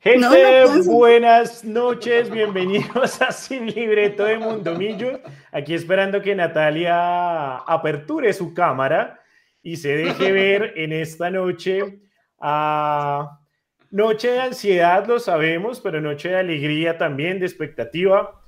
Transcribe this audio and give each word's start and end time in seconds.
Gente, 0.00 0.64
buenas 0.86 1.64
noches, 1.64 2.30
bienvenidos 2.30 3.20
a 3.20 3.32
Sin 3.32 3.66
Libreto 3.66 4.24
de 4.24 4.38
Mundomillos. 4.38 5.18
Aquí 5.50 5.74
esperando 5.74 6.22
que 6.22 6.36
Natalia 6.36 7.56
aperture 7.56 8.32
su 8.32 8.54
cámara 8.54 9.20
y 9.60 9.76
se 9.76 9.96
deje 9.96 10.30
ver 10.30 10.74
en 10.76 10.92
esta 10.92 11.30
noche. 11.30 12.00
a 12.38 13.40
noche 13.90 14.30
de 14.30 14.40
ansiedad, 14.40 15.04
lo 15.04 15.18
sabemos, 15.18 15.80
pero 15.80 16.00
noche 16.00 16.28
de 16.28 16.36
alegría 16.36 16.96
también, 16.96 17.40
de 17.40 17.46
expectativa. 17.46 18.40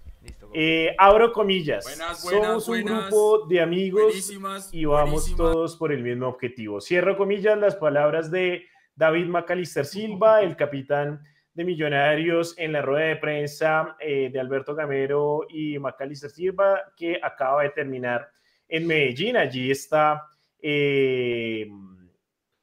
Eh, 0.55 0.95
abro 0.98 1.32
comillas. 1.32 1.85
Somos 2.14 2.69
un 2.69 2.85
grupo 2.85 3.46
de 3.48 3.61
amigos 3.61 4.32
y 4.71 4.85
vamos 4.85 5.35
todos 5.35 5.77
por 5.77 5.91
el 5.91 6.05
mismo 6.05 6.29
objetivo. 6.29 6.80
Cierro 6.80 7.17
comillas 7.17 7.59
las 7.59 7.75
palabras 7.75 8.30
de 8.30 8.67
David 8.95 9.27
Macalister 9.27 9.85
Silva, 9.85 10.43
el 10.43 10.55
capitán 10.55 11.25
Millonarios 11.65 12.55
en 12.59 12.73
la 12.73 12.82
rueda 12.82 13.07
de 13.07 13.17
prensa 13.17 13.96
eh, 14.01 14.31
de 14.32 14.41
Alberto 14.41 14.75
Gamero 14.75 15.46
y 15.49 15.79
Macalister 15.79 16.31
Silva, 16.31 16.81
que 16.96 17.18
acaba 17.23 17.63
de 17.63 17.71
terminar 17.71 18.31
en 18.68 18.87
Medellín. 18.87 19.37
Allí 19.37 19.71
está 19.71 20.23
eh, 20.61 21.68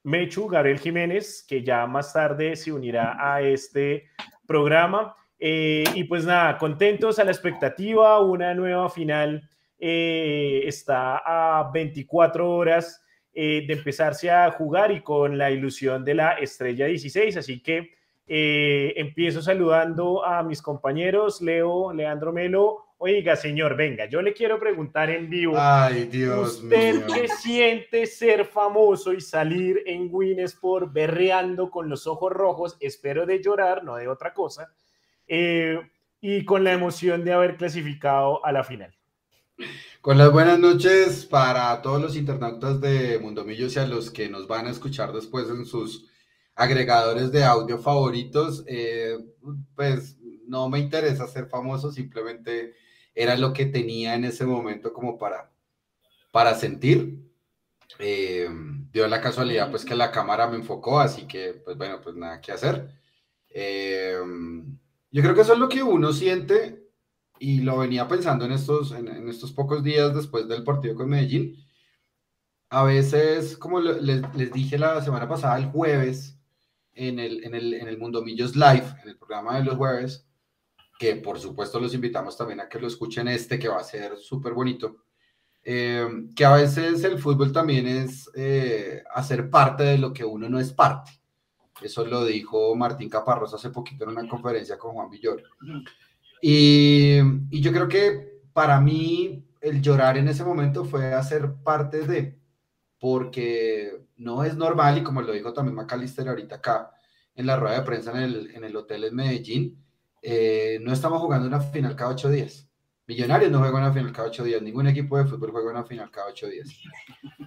Mechu, 0.03 0.47
Gabriel 0.47 0.79
Jiménez, 0.79 1.45
que 1.47 1.63
ya 1.63 1.85
más 1.85 2.13
tarde 2.13 2.55
se 2.55 2.71
unirá 2.71 3.17
a 3.19 3.41
este 3.41 4.09
programa. 4.45 5.15
Eh, 5.39 5.83
y 5.93 6.03
pues 6.05 6.25
nada, 6.25 6.57
contentos 6.57 7.19
a 7.19 7.23
la 7.23 7.31
expectativa, 7.31 8.19
una 8.21 8.53
nueva 8.53 8.89
final 8.89 9.47
está 9.79 11.21
a 11.23 11.69
24 11.71 12.49
horas 12.49 13.03
de 13.31 13.67
empezarse 13.69 14.31
a 14.31 14.49
jugar 14.49 14.91
y 14.91 15.01
con 15.01 15.37
la 15.37 15.51
ilusión 15.51 16.03
de 16.03 16.15
la 16.15 16.31
estrella 16.31 16.87
16, 16.87 17.37
así 17.37 17.61
que 17.61 17.96
eh, 18.27 18.93
empiezo 18.97 19.41
saludando 19.41 20.25
a 20.25 20.43
mis 20.43 20.61
compañeros, 20.61 21.41
Leo, 21.41 21.93
Leandro 21.93 22.33
Melo. 22.33 22.83
Oiga, 22.97 23.35
señor, 23.35 23.77
venga, 23.77 24.05
yo 24.07 24.21
le 24.21 24.33
quiero 24.33 24.59
preguntar 24.59 25.09
en 25.09 25.29
vivo. 25.29 25.53
Ay, 25.55 26.05
Dios 26.05 26.61
¿Usted 26.63 27.05
qué 27.05 27.27
siente 27.27 28.05
ser 28.05 28.45
famoso 28.45 29.13
y 29.13 29.21
salir 29.21 29.83
en 29.85 30.09
Winsport 30.11 30.91
berreando 30.91 31.69
con 31.69 31.89
los 31.89 32.07
ojos 32.07 32.33
rojos? 32.33 32.75
Espero 32.79 33.25
de 33.25 33.41
llorar, 33.41 33.83
no 33.83 33.95
de 33.95 34.07
otra 34.07 34.33
cosa. 34.33 34.73
Eh, 35.27 35.79
y 36.19 36.43
con 36.43 36.63
la 36.63 36.73
emoción 36.73 37.23
de 37.23 37.33
haber 37.33 37.55
clasificado 37.55 38.43
a 38.43 38.51
la 38.51 38.63
final. 38.63 38.93
Con 40.01 40.17
las 40.17 40.31
buenas 40.31 40.59
noches 40.59 41.25
para 41.25 41.81
todos 41.81 42.01
los 42.01 42.15
internautas 42.15 42.81
de 42.81 43.19
Mundomillos 43.19 43.75
y 43.75 43.79
a 43.79 43.87
los 43.87 44.11
que 44.11 44.27
nos 44.27 44.47
van 44.47 44.67
a 44.67 44.71
escuchar 44.71 45.13
después 45.13 45.49
en 45.49 45.65
sus 45.65 46.09
agregadores 46.57 47.31
de 47.31 47.43
audio 47.43 47.77
favoritos, 47.77 48.63
eh, 48.67 49.15
pues 49.75 50.17
no 50.47 50.67
me 50.69 50.79
interesa 50.79 51.27
ser 51.27 51.47
famoso, 51.47 51.91
simplemente 51.91 52.73
era 53.13 53.37
lo 53.37 53.53
que 53.53 53.67
tenía 53.67 54.15
en 54.15 54.25
ese 54.25 54.45
momento 54.45 54.91
como 54.91 55.19
para, 55.19 55.51
para 56.31 56.55
sentir. 56.55 57.19
Eh, 57.99 58.49
dio 58.91 59.07
la 59.07 59.21
casualidad 59.21 59.69
pues 59.69 59.85
que 59.85 59.95
la 59.95 60.11
cámara 60.11 60.47
me 60.47 60.55
enfocó, 60.57 60.99
así 60.99 61.27
que 61.27 61.53
pues 61.63 61.77
bueno, 61.77 62.01
pues 62.01 62.15
nada 62.15 62.41
que 62.41 62.51
hacer. 62.51 62.89
Eh, 63.49 64.17
yo 65.11 65.21
creo 65.21 65.35
que 65.35 65.41
eso 65.41 65.53
es 65.53 65.59
lo 65.59 65.69
que 65.69 65.83
uno 65.83 66.11
siente 66.11 66.87
y 67.39 67.61
lo 67.61 67.77
venía 67.77 68.07
pensando 68.07 68.45
en 68.45 68.53
estos, 68.53 68.93
en, 68.93 69.29
estos 69.29 69.51
pocos 69.51 69.83
días 69.83 70.15
después 70.15 70.47
del 70.47 70.63
partido 70.63 70.95
con 70.95 71.09
Medellín. 71.09 71.55
A 72.69 72.83
veces, 72.83 73.57
como 73.57 73.79
les, 73.79 74.01
les 74.35 74.51
dije 74.51 74.79
la 74.79 75.03
semana 75.03 75.27
pasada, 75.29 75.57
el 75.57 75.67
jueves, 75.67 76.36
en 76.97 77.19
el, 77.19 77.43
en 77.43 77.55
el, 77.55 77.73
en 77.73 77.87
el 77.87 77.97
Mundo 77.97 78.23
Millos 78.23 78.55
Live, 78.55 78.85
en 79.03 79.09
el 79.09 79.17
programa 79.17 79.57
de 79.57 79.63
los 79.63 79.75
jueves, 79.75 80.27
que 80.99 81.15
por 81.15 81.39
supuesto 81.39 81.79
los 81.79 81.93
invitamos 81.93 82.35
también 82.35 82.59
a 82.59 82.67
que 82.67 82.79
lo 82.79 82.87
escuchen 82.87 83.27
este, 83.27 83.59
que 83.59 83.69
va 83.69 83.79
a 83.79 83.83
ser 83.83 84.17
súper 84.17 84.53
bonito. 84.53 84.97
Eh, 85.63 86.07
que 86.35 86.45
a 86.45 86.53
veces 86.53 87.03
el 87.03 87.19
fútbol 87.19 87.51
también 87.51 87.87
es 87.87 88.29
eh, 88.35 89.03
hacer 89.13 89.49
parte 89.49 89.83
de 89.83 89.97
lo 89.97 90.13
que 90.13 90.23
uno 90.23 90.49
no 90.49 90.59
es 90.59 90.71
parte. 90.71 91.11
Eso 91.81 92.05
lo 92.05 92.25
dijo 92.25 92.75
Martín 92.75 93.09
Caparrós 93.09 93.53
hace 93.53 93.69
poquito 93.69 94.05
en 94.05 94.11
una 94.11 94.27
conferencia 94.27 94.77
con 94.77 94.93
Juan 94.93 95.09
Villor. 95.09 95.43
Y, 96.41 97.17
y 97.51 97.61
yo 97.61 97.71
creo 97.71 97.87
que 97.87 98.39
para 98.53 98.79
mí 98.79 99.45
el 99.61 99.81
llorar 99.81 100.17
en 100.17 100.27
ese 100.27 100.43
momento 100.43 100.85
fue 100.85 101.13
hacer 101.13 101.53
parte 101.63 102.07
de, 102.07 102.39
porque 102.99 104.06
no 104.17 104.43
es 104.43 104.55
normal, 104.55 104.97
y 104.97 105.03
como 105.03 105.21
lo 105.21 105.31
dijo 105.31 105.53
también 105.53 105.75
Macalister 105.75 106.27
ahorita 106.27 106.55
acá 106.55 106.91
en 107.35 107.45
la 107.45 107.55
rueda 107.55 107.79
de 107.79 107.85
prensa 107.85 108.11
en 108.11 108.17
el, 108.17 108.55
en 108.55 108.63
el 108.63 108.75
hotel 108.75 109.03
en 109.03 109.15
Medellín, 109.15 109.83
eh, 110.21 110.79
no 110.81 110.91
estamos 110.91 111.21
jugando 111.21 111.47
una 111.47 111.59
final 111.59 111.95
cada 111.95 112.11
ocho 112.11 112.29
días. 112.29 112.67
Millonarios 113.05 113.51
no 113.51 113.59
juegan 113.59 113.83
una 113.83 113.93
final 113.93 114.11
cada 114.11 114.27
ocho 114.27 114.43
días, 114.43 114.61
ningún 114.61 114.87
equipo 114.87 115.17
de 115.17 115.25
fútbol 115.25 115.51
juega 115.51 115.71
una 115.71 115.85
final 115.85 116.11
cada 116.11 116.27
ocho 116.27 116.47
días. 116.47 116.67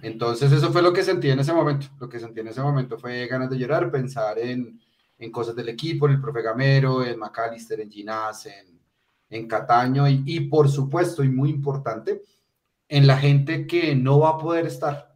Entonces 0.01 0.51
eso 0.51 0.71
fue 0.71 0.81
lo 0.81 0.91
que 0.91 1.03
sentí 1.03 1.29
en 1.29 1.39
ese 1.39 1.53
momento. 1.53 1.87
Lo 1.99 2.09
que 2.09 2.19
sentí 2.19 2.39
en 2.39 2.47
ese 2.47 2.61
momento 2.61 2.97
fue 2.97 3.27
ganas 3.27 3.49
de 3.49 3.59
llorar, 3.59 3.91
pensar 3.91 4.39
en, 4.39 4.81
en 5.19 5.31
cosas 5.31 5.55
del 5.55 5.69
equipo, 5.69 6.07
en 6.07 6.13
el 6.13 6.21
profe 6.21 6.41
Gamero, 6.41 7.05
en 7.05 7.19
Macalister, 7.19 7.79
en 7.81 7.91
Ginás, 7.91 8.47
en, 8.47 8.81
en 9.29 9.47
Cataño 9.47 10.07
y 10.07 10.39
por 10.49 10.67
supuesto, 10.67 11.23
y 11.23 11.29
muy 11.29 11.49
importante, 11.49 12.23
en 12.87 13.05
la 13.05 13.17
gente 13.17 13.67
que 13.67 13.95
no 13.95 14.19
va 14.19 14.29
a 14.29 14.37
poder 14.37 14.65
estar 14.65 15.10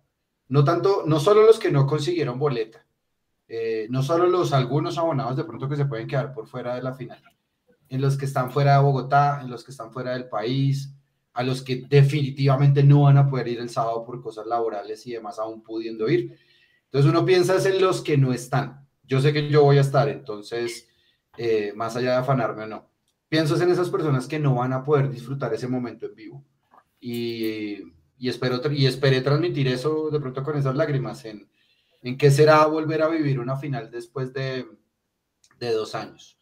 no 0.47 0.63
tanto, 0.63 1.03
no 1.06 1.19
solo 1.19 1.45
los 1.45 1.59
que 1.59 1.72
no 1.72 1.88
consiguieron 1.88 2.39
boleta, 2.39 2.85
eh, 3.47 3.88
no 3.89 4.01
solo 4.03 4.28
los 4.28 4.53
algunos 4.53 4.97
abonados 4.97 5.38
de 5.38 5.44
pronto 5.44 5.69
que 5.69 5.75
se 5.75 5.85
pueden 5.85 6.07
quedar 6.07 6.33
por 6.33 6.47
fuera 6.47 6.75
de 6.75 6.81
la 6.81 6.94
final, 6.94 7.22
en 7.89 8.01
los 8.01 8.17
que 8.17 8.25
están 8.25 8.51
fuera 8.51 8.78
de 8.78 8.83
Bogotá, 8.83 9.41
en 9.41 9.50
los 9.50 9.63
que 9.63 9.72
están 9.72 9.91
fuera 9.91 10.13
del 10.13 10.28
país, 10.28 10.94
a 11.33 11.44
los 11.44 11.61
que 11.61 11.85
definitivamente 11.88 12.83
no 12.83 13.03
van 13.03 13.17
a 13.17 13.29
poder 13.29 13.50
ir 13.50 13.59
el 13.59 13.69
sábado 13.69 14.06
por 14.06 14.22
cosas 14.22 14.47
laborales 14.47 15.06
y 15.06 15.11
demás, 15.11 15.38
aún 15.38 15.61
pudiendo 15.61 16.07
ir. 16.09 16.38
Entonces 16.85 17.12
uno 17.12 17.25
piensa 17.25 17.57
en 17.57 17.81
los 17.81 18.01
que 18.01 18.17
no 18.17 18.31
están. 18.31 18.88
Yo 19.03 19.19
sé 19.19 19.33
que 19.33 19.50
yo 19.50 19.63
voy 19.63 19.77
a 19.77 19.81
estar, 19.81 20.07
entonces, 20.07 20.88
eh, 21.38 21.73
más 21.75 21.95
allá 21.95 22.12
de 22.12 22.17
afanarme 22.17 22.63
o 22.63 22.67
no, 22.67 22.89
pienso 23.27 23.62
en 23.62 23.69
esas 23.69 23.89
personas 23.89 24.27
que 24.27 24.39
no 24.39 24.56
van 24.56 24.72
a 24.72 24.83
poder 24.83 25.09
disfrutar 25.09 25.53
ese 25.53 25.67
momento 25.67 26.06
en 26.06 26.16
vivo. 26.16 26.44
Y 27.01 27.83
y, 28.18 28.30
espero, 28.30 28.62
y 28.72 28.86
esperé 28.86 29.22
transmitir 29.22 29.68
eso 29.68 30.09
de 30.09 30.20
pronto 30.20 30.44
con 30.44 30.58
esas 30.58 30.76
lágrimas 30.76 31.26
en, 31.26 31.50
en 32.02 32.18
qué 32.18 32.31
será 32.31 32.66
volver 32.66 33.02
a 33.02 33.08
vivir 33.08 33.40
una 33.40 33.58
final 33.58 33.90
después 33.92 34.34
de, 34.34 34.66
de 35.59 35.72
dos 35.72 35.96
años. 35.96 36.40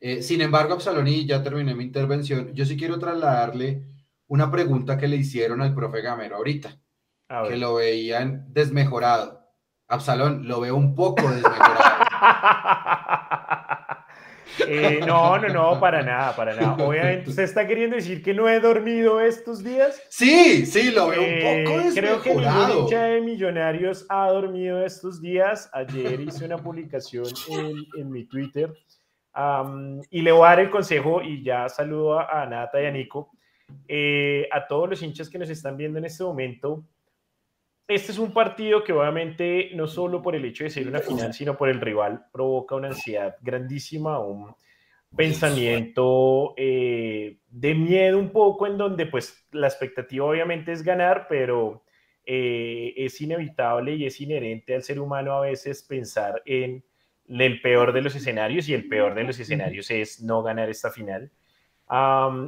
Eh, 0.00 0.22
sin 0.22 0.40
embargo, 0.42 0.74
Absalón, 0.74 1.06
ya 1.06 1.42
terminé 1.42 1.74
mi 1.74 1.84
intervención, 1.84 2.52
yo 2.52 2.66
sí 2.66 2.76
quiero 2.76 2.98
trasladarle 2.98 3.86
una 4.26 4.50
pregunta 4.50 4.98
que 4.98 5.08
le 5.08 5.16
hicieron 5.16 5.62
al 5.62 5.74
profe 5.74 6.02
Gamero 6.02 6.36
ahorita, 6.36 6.78
que 7.48 7.56
lo 7.56 7.74
veían 7.76 8.46
desmejorado. 8.52 9.40
Absalón, 9.88 10.46
lo 10.46 10.60
veo 10.60 10.76
un 10.76 10.94
poco 10.94 11.30
desmejorado. 11.30 12.04
Eh, 14.66 15.00
no, 15.06 15.38
no, 15.38 15.48
no, 15.48 15.80
para 15.80 16.02
nada, 16.02 16.34
para 16.34 16.54
nada. 16.54 16.84
Obviamente, 16.84 17.30
¿usted 17.30 17.42
está 17.42 17.66
queriendo 17.66 17.96
decir 17.96 18.22
que 18.22 18.34
no 18.34 18.48
he 18.48 18.60
dormido 18.60 19.20
estos 19.20 19.62
días? 19.62 20.00
Sí, 20.08 20.66
sí, 20.66 20.90
lo 20.90 21.08
veo 21.08 21.22
un 21.22 21.64
poco 21.64 21.78
desmejorado. 21.78 21.94
Creo 21.94 22.22
que 22.22 22.34
ningún 22.34 22.78
hincha 22.78 23.04
de 23.04 23.20
Millonarios 23.20 24.06
ha 24.08 24.28
dormido 24.28 24.84
estos 24.84 25.20
días. 25.20 25.68
Ayer 25.72 26.20
hice 26.20 26.44
una 26.44 26.58
publicación 26.58 27.26
en, 27.96 28.10
mi 28.10 28.24
Twitter 28.24 28.72
y 30.10 30.22
le 30.22 30.32
voy 30.32 30.46
a 30.46 30.50
dar 30.50 30.60
el 30.60 30.70
consejo 30.70 31.20
y 31.22 31.42
ya 31.42 31.68
saludo 31.68 32.20
a, 32.20 32.46
Nata 32.46 32.80
y 32.82 32.86
a 32.86 32.90
Nico. 32.90 33.30
Eh, 33.88 34.46
a 34.52 34.66
todos 34.66 34.90
los 34.90 35.02
hinchas 35.02 35.28
que 35.28 35.38
nos 35.38 35.48
están 35.48 35.76
viendo 35.76 35.98
en 35.98 36.04
este 36.04 36.22
momento, 36.22 36.84
este 37.86 38.12
es 38.12 38.18
un 38.18 38.32
partido 38.32 38.82
que 38.82 38.92
obviamente 38.92 39.70
no 39.74 39.86
solo 39.86 40.22
por 40.22 40.34
el 40.34 40.44
hecho 40.44 40.64
de 40.64 40.70
ser 40.70 40.88
una 40.88 41.00
final, 41.00 41.34
sino 41.34 41.56
por 41.56 41.68
el 41.68 41.80
rival, 41.80 42.26
provoca 42.32 42.74
una 42.76 42.88
ansiedad 42.88 43.36
grandísima, 43.42 44.18
un 44.18 44.54
pensamiento 45.14 46.54
eh, 46.56 47.38
de 47.48 47.74
miedo 47.74 48.18
un 48.18 48.30
poco 48.30 48.66
en 48.66 48.78
donde 48.78 49.06
pues 49.06 49.46
la 49.52 49.68
expectativa 49.68 50.24
obviamente 50.24 50.72
es 50.72 50.82
ganar, 50.82 51.26
pero 51.28 51.84
eh, 52.24 52.94
es 52.96 53.20
inevitable 53.20 53.94
y 53.94 54.06
es 54.06 54.20
inherente 54.20 54.74
al 54.74 54.82
ser 54.82 54.98
humano 54.98 55.34
a 55.34 55.40
veces 55.42 55.82
pensar 55.82 56.42
en 56.46 56.84
el 57.28 57.60
peor 57.60 57.92
de 57.92 58.02
los 58.02 58.14
escenarios 58.14 58.68
y 58.68 58.74
el 58.74 58.88
peor 58.88 59.14
de 59.14 59.24
los 59.24 59.38
escenarios 59.38 59.90
es 59.90 60.22
no 60.22 60.42
ganar 60.42 60.68
esta 60.68 60.90
final. 60.90 61.30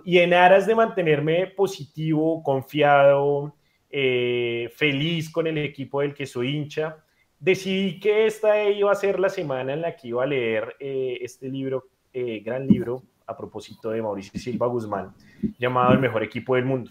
y 0.05 0.19
en 0.19 0.35
aras 0.35 0.67
de 0.67 0.75
mantenerme 0.75 1.47
positivo, 1.49 2.43
confiado, 2.43 3.56
eh, 3.99 4.69
feliz 4.75 5.31
con 5.31 5.47
el 5.47 5.57
equipo 5.57 6.03
del 6.03 6.13
que 6.13 6.27
soy 6.27 6.55
hincha. 6.55 6.99
Decidí 7.41 7.99
que 7.99 8.27
esta 8.27 8.63
iba 8.69 8.93
a 8.93 8.95
ser 8.95 9.19
la 9.19 9.31
semana 9.31 9.73
en 9.73 9.81
la 9.81 9.97
que 9.97 10.09
iba 10.09 10.23
a 10.23 10.27
leer 10.27 10.77
eh, 10.79 11.17
este 11.23 11.49
libro, 11.49 11.89
eh, 12.13 12.43
gran 12.45 12.67
libro, 12.67 13.05
a 13.27 13.35
propósito 13.35 13.89
de 13.89 14.03
Mauricio 14.03 14.39
Silva 14.39 14.67
Guzmán, 14.67 15.15
llamado 15.59 15.95
El 15.95 16.01
mejor 16.01 16.23
equipo 16.23 16.57
del 16.57 16.67
mundo. 16.67 16.91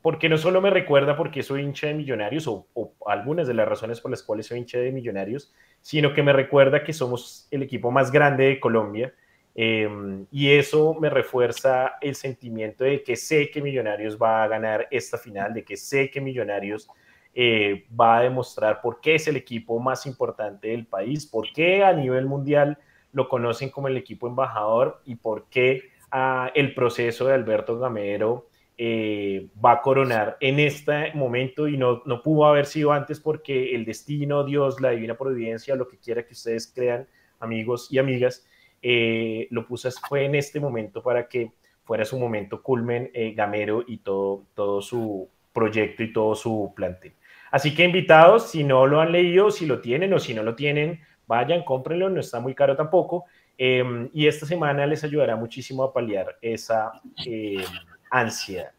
porque 0.00 0.30
no 0.30 0.38
solo 0.38 0.62
me 0.62 0.70
recuerda 0.70 1.14
porque 1.14 1.42
soy 1.42 1.60
hincha 1.60 1.88
de 1.88 1.94
Millonarios 1.94 2.46
o, 2.46 2.66
algunas 3.04 3.46
de 3.46 3.52
las 3.52 3.68
razones 3.68 4.00
por 4.00 4.10
las 4.10 4.22
cuales 4.22 4.46
soy 4.46 4.60
hincha 4.60 4.78
de 4.78 4.92
Millonarios, 4.92 5.52
sino 5.82 6.14
que 6.14 6.22
me 6.22 6.32
recuerda 6.32 6.84
que 6.84 6.94
somos 6.94 7.48
el 7.50 7.62
equipo 7.62 7.90
más 7.90 8.10
grande 8.10 8.44
de 8.44 8.60
Colombia 8.60 9.12
em, 9.54 10.26
y 10.30 10.52
eso 10.52 10.94
me 10.94 11.10
refuerza 11.10 11.94
el 12.00 12.14
sentimiento 12.14 12.84
de 12.84 13.02
que 13.02 13.16
sé 13.16 13.50
que 13.50 13.62
Millonarios 13.62 14.18
va 14.20 14.42
a 14.42 14.48
ganar 14.48 14.88
esta 14.90 15.18
final, 15.18 15.54
de 15.54 15.64
que 15.64 15.76
sé 15.76 16.10
que 16.10 16.20
Millonarios 16.20 16.88
eh, 17.34 17.86
va 17.98 18.18
a 18.18 18.22
demostrar 18.22 18.80
por 18.80 19.00
qué 19.00 19.14
es 19.14 19.28
el 19.28 19.36
equipo 19.36 19.78
más 19.78 20.06
importante 20.06 20.68
del 20.68 20.86
país, 20.86 21.26
por 21.26 21.52
qué 21.52 21.84
a 21.84 21.92
nivel 21.92 22.26
mundial 22.26 22.78
lo 23.12 23.28
conocen 23.28 23.70
como 23.70 23.88
el 23.88 23.96
equipo 23.96 24.26
embajador 24.26 25.00
y 25.04 25.16
por 25.16 25.48
qué 25.48 25.82
ah, 26.10 26.50
el 26.54 26.74
proceso 26.74 27.26
de 27.26 27.34
Alberto 27.34 27.78
Gamero 27.78 28.48
eh, 28.76 29.48
va 29.62 29.72
a 29.72 29.82
coronar 29.82 30.38
en 30.40 30.58
este 30.58 31.12
momento 31.12 31.68
y 31.68 31.76
no, 31.76 32.02
no 32.06 32.22
pudo 32.22 32.46
haber 32.46 32.66
sido 32.66 32.92
antes 32.92 33.20
porque 33.20 33.74
el 33.74 33.84
destino, 33.84 34.42
Dios, 34.42 34.80
la 34.80 34.90
divina 34.90 35.16
providencia, 35.16 35.76
lo 35.76 35.86
que 35.86 35.98
quiera 35.98 36.24
que 36.24 36.32
ustedes 36.32 36.72
crean, 36.74 37.06
amigos 37.40 37.92
y 37.92 37.98
amigas, 37.98 38.46
eh, 38.82 39.48
lo 39.50 39.66
puso 39.66 39.90
fue 40.08 40.24
en 40.24 40.34
este 40.34 40.60
momento 40.60 41.02
para 41.02 41.28
que 41.28 41.52
fuera 41.84 42.04
su 42.04 42.18
momento 42.18 42.62
culmen 42.62 43.10
eh, 43.14 43.32
Gamero 43.32 43.84
y 43.86 43.98
todo, 43.98 44.44
todo 44.54 44.80
su 44.80 45.28
proyecto 45.52 46.02
y 46.02 46.12
todo 46.12 46.34
su 46.34 46.72
plantel. 46.74 47.14
Así 47.50 47.74
que 47.74 47.84
invitados, 47.84 48.50
si 48.50 48.62
no 48.62 48.86
lo 48.86 49.00
han 49.00 49.12
leído, 49.12 49.50
si 49.50 49.66
lo 49.66 49.80
tienen 49.80 50.12
o 50.12 50.20
si 50.20 50.34
no 50.34 50.42
lo 50.42 50.54
tienen, 50.54 51.00
vayan, 51.26 51.64
cómprenlo, 51.64 52.08
no 52.08 52.20
está 52.20 52.40
muy 52.40 52.54
caro 52.54 52.76
tampoco. 52.76 53.24
Em, 53.58 54.08
y 54.14 54.26
esta 54.26 54.46
semana 54.46 54.86
les 54.86 55.04
ayudará 55.04 55.36
muchísimo 55.36 55.82
a 55.82 55.92
paliar 55.92 56.38
esa 56.40 56.92
em, 57.26 57.64
ansiedad. 58.10 58.72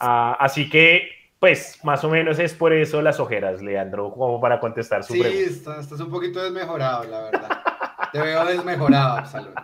Ah, 0.00 0.36
así 0.40 0.68
que, 0.68 1.08
pues, 1.38 1.78
más 1.84 2.02
o 2.04 2.10
menos 2.10 2.38
es 2.38 2.54
por 2.54 2.72
eso 2.72 3.00
las 3.02 3.20
ojeras, 3.20 3.62
Leandro, 3.62 4.10
como 4.12 4.40
para 4.40 4.58
contestar 4.58 5.04
su 5.04 5.12
pregunta. 5.12 5.36
Sí, 5.36 5.44
estás, 5.44 6.00
un 6.00 6.10
poquito 6.10 6.42
desmejorado, 6.42 7.04
la 7.04 7.22
verdad. 7.22 7.62
Te 8.12 8.20
veo 8.20 8.44
desmejorado, 8.44 9.18
Absalón. 9.18 9.54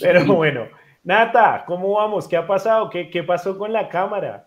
Pero 0.00 0.24
bueno, 0.26 0.68
Nata, 1.02 1.64
¿cómo 1.66 1.92
vamos? 1.92 2.28
¿Qué 2.28 2.36
ha 2.36 2.46
pasado? 2.46 2.88
¿Qué, 2.90 3.10
qué 3.10 3.22
pasó 3.22 3.58
con 3.58 3.72
la 3.72 3.88
cámara? 3.88 4.46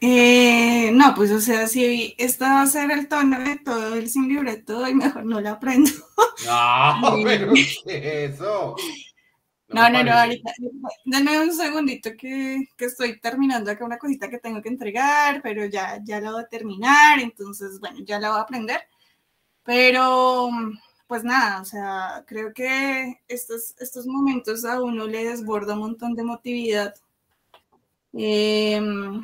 Eh, 0.00 0.90
no, 0.92 1.14
pues 1.14 1.30
o 1.30 1.40
sea, 1.40 1.66
si 1.66 2.14
esta 2.18 2.54
va 2.54 2.62
a 2.62 2.66
ser 2.66 2.90
el 2.90 3.08
tono 3.08 3.40
de 3.40 3.56
todo 3.56 3.94
el 3.94 4.10
sin 4.10 4.28
libreto, 4.28 4.86
y 4.86 4.94
mejor 4.94 5.24
no 5.24 5.40
la 5.40 5.52
aprendo. 5.52 5.90
No, 6.46 7.16
pero 7.22 7.52
¿qué 7.86 8.24
eso? 8.24 8.74
No, 9.68 9.88
no, 9.88 10.04
no, 10.04 10.12
ahorita, 10.12 10.52
denme 11.04 11.40
un 11.40 11.52
segundito 11.54 12.10
que, 12.18 12.68
que, 12.76 12.84
estoy 12.84 13.18
terminando 13.20 13.70
acá 13.70 13.84
una 13.84 13.98
cosita 13.98 14.28
que 14.28 14.38
tengo 14.38 14.60
que 14.60 14.68
entregar, 14.68 15.40
pero 15.42 15.64
ya, 15.64 16.00
ya 16.04 16.20
la 16.20 16.32
voy 16.32 16.42
a 16.42 16.48
terminar, 16.48 17.18
entonces, 17.20 17.80
bueno, 17.80 18.00
ya 18.04 18.18
la 18.18 18.30
voy 18.30 18.38
a 18.38 18.42
aprender. 18.42 18.80
Pero, 19.64 20.50
pues 21.06 21.24
nada, 21.24 21.60
o 21.60 21.64
sea, 21.64 22.24
creo 22.26 22.52
que 22.54 23.20
estos, 23.28 23.74
estos 23.80 24.06
momentos 24.06 24.64
a 24.64 24.82
uno 24.82 25.06
le 25.06 25.24
desborda 25.24 25.74
un 25.74 25.80
montón 25.80 26.14
de 26.14 26.22
emotividad. 26.22 26.94
Em, 28.12 29.22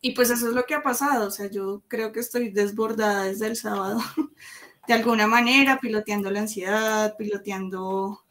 y 0.00 0.12
pues 0.12 0.30
eso 0.30 0.48
es 0.48 0.54
lo 0.54 0.64
que 0.66 0.74
ha 0.74 0.82
pasado, 0.82 1.28
o 1.28 1.30
sea, 1.30 1.50
yo 1.50 1.82
creo 1.88 2.12
que 2.12 2.20
estoy 2.20 2.50
desbordada 2.50 3.24
desde 3.24 3.46
el 3.48 3.56
sábado, 3.56 4.00
de 4.88 4.94
alguna 4.94 5.26
manera, 5.26 5.78
piloteando 5.80 6.30
la 6.30 6.40
ansiedad, 6.40 7.16
piloteando 7.16 8.26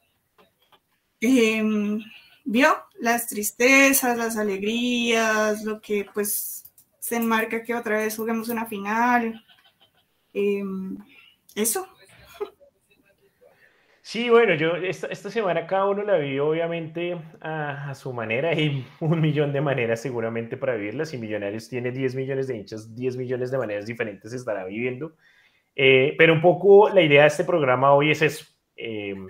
Em, 1.21 2.01
vio 2.43 2.75
las 2.99 3.27
tristezas, 3.27 4.17
las 4.17 4.37
alegrías, 4.37 5.63
lo 5.63 5.81
que 5.81 6.05
pues 6.13 6.65
se 6.99 7.15
enmarca 7.15 7.63
que 7.63 7.75
otra 7.75 7.97
vez 7.97 8.15
juguemos 8.15 8.49
una 8.49 8.65
final. 8.65 9.43
Em, 10.33 10.97
eso. 11.55 11.87
Sí, 14.07 14.29
bueno, 14.29 14.53
yo 14.53 14.75
esta, 14.75 15.31
semana 15.31 15.65
cada 15.65 15.87
uno 15.87 16.03
la 16.03 16.17
vi 16.17 16.37
obviamente 16.37 17.19
a, 17.41 17.91
su 17.95 18.13
manera 18.13 18.53
y 18.53 18.85
un 18.99 19.19
millón 19.19 19.51
de 19.51 19.61
maneras 19.61 19.99
seguramente 19.99 20.57
para 20.57 20.75
vivirla. 20.75 21.07
Si 21.07 21.17
Millonarios 21.17 21.67
tiene 21.69 21.89
10 21.89 22.13
millones 22.13 22.47
de 22.47 22.55
hinchas, 22.55 22.93
10 22.93 23.17
millones 23.17 23.49
de 23.49 23.57
maneras 23.57 23.87
diferentes 23.87 24.31
estará 24.31 24.63
viviendo. 24.65 25.13
Eh, 25.75 26.13
pero 26.19 26.33
un 26.33 26.41
poco 26.43 26.87
la 26.89 27.01
idea 27.01 27.23
de 27.23 27.29
este 27.29 27.45
programa 27.45 27.93
hoy 27.93 28.11
es 28.11 28.21
eso. 28.21 28.45
Em, 28.75 29.27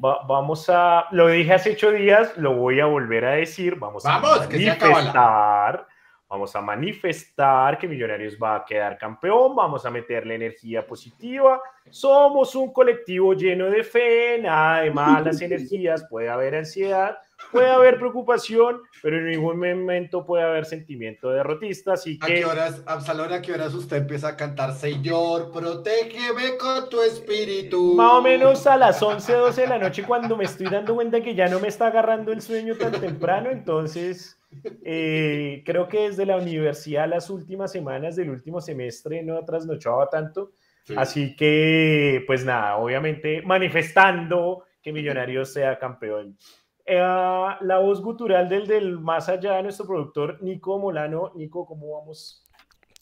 vamos 0.00 0.68
a, 0.68 1.06
lo 1.12 1.28
dije 1.28 1.52
hace 1.52 1.70
ocho 1.70 1.92
días, 1.92 2.36
lo 2.36 2.56
voy 2.56 2.80
a 2.80 2.86
volver 2.86 3.24
a 3.24 3.32
decir, 3.34 3.76
vamos, 3.76 4.04
a 4.04 4.18
manifestar, 4.18 5.86
vamos 6.32 6.56
a 6.56 6.62
manifestar 6.62 7.76
que 7.76 7.86
Millonarios 7.86 8.38
va 8.42 8.56
a 8.56 8.64
quedar 8.64 8.96
campeón, 8.96 9.54
vamos 9.54 9.84
a 9.84 9.90
meterle 9.90 10.34
energía 10.34 10.86
positiva, 10.86 11.60
somos 11.90 12.54
un 12.54 12.72
colectivo 12.72 13.34
lleno 13.34 13.66
de 13.66 13.84
fe, 13.84 14.38
nada 14.40 14.80
de 14.80 14.90
malas 14.90 15.40
energías, 15.42 16.06
puede 16.08 16.30
haber 16.30 16.54
ansiedad, 16.54 17.18
puede 17.50 17.68
haber 17.68 17.98
preocupación, 17.98 18.80
pero 19.02 19.18
en 19.18 19.26
ningún 19.26 19.58
momento 19.58 20.24
puede 20.24 20.44
haber 20.44 20.64
sentimiento 20.64 21.28
derrotista. 21.28 21.92
Así 21.92 22.18
que... 22.18 22.24
¿A 22.24 22.28
qué 22.34 22.44
horas, 22.46 22.82
Absalón, 22.86 23.30
a 23.30 23.42
qué 23.42 23.52
horas 23.52 23.74
usted 23.74 23.98
empieza 23.98 24.28
a 24.28 24.36
cantar 24.36 24.72
Señor, 24.72 25.52
protégeme 25.52 26.56
con 26.56 26.88
tu 26.88 27.02
espíritu? 27.02 27.92
Más 27.94 28.12
o 28.12 28.22
menos 28.22 28.66
a 28.66 28.78
las 28.78 29.02
11, 29.02 29.34
12 29.34 29.60
de 29.60 29.66
la 29.66 29.78
noche, 29.78 30.02
cuando 30.04 30.34
me 30.38 30.44
estoy 30.44 30.68
dando 30.70 30.94
cuenta 30.94 31.20
que 31.20 31.34
ya 31.34 31.48
no 31.48 31.60
me 31.60 31.68
está 31.68 31.88
agarrando 31.88 32.32
el 32.32 32.40
sueño 32.40 32.74
tan 32.78 32.92
temprano, 32.92 33.50
entonces... 33.50 34.38
Eh, 34.84 35.62
creo 35.64 35.88
que 35.88 36.08
desde 36.08 36.26
la 36.26 36.36
universidad 36.36 37.08
las 37.08 37.30
últimas 37.30 37.72
semanas 37.72 38.16
del 38.16 38.30
último 38.30 38.60
semestre 38.60 39.22
no 39.22 39.44
trasnochaba 39.44 40.08
tanto. 40.08 40.52
Así 40.96 41.36
que, 41.36 42.24
pues 42.26 42.44
nada, 42.44 42.76
obviamente 42.76 43.42
manifestando 43.42 44.64
que 44.82 44.92
Millonarios 44.92 45.52
sea 45.52 45.78
campeón. 45.78 46.36
Eh, 46.84 46.98
la 46.98 47.78
voz 47.78 48.00
gutural 48.00 48.48
del, 48.48 48.66
del 48.66 48.98
más 48.98 49.28
allá 49.28 49.54
de 49.54 49.62
nuestro 49.62 49.86
productor 49.86 50.42
Nico 50.42 50.78
Molano. 50.78 51.32
Nico, 51.34 51.64
¿cómo 51.64 51.98
vamos? 51.98 52.44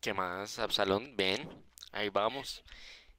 ¿Qué 0.01 0.13
más, 0.15 0.59
Absalón? 0.59 1.15
Ven, 1.17 1.49
ahí 1.93 2.09
vamos. 2.11 2.63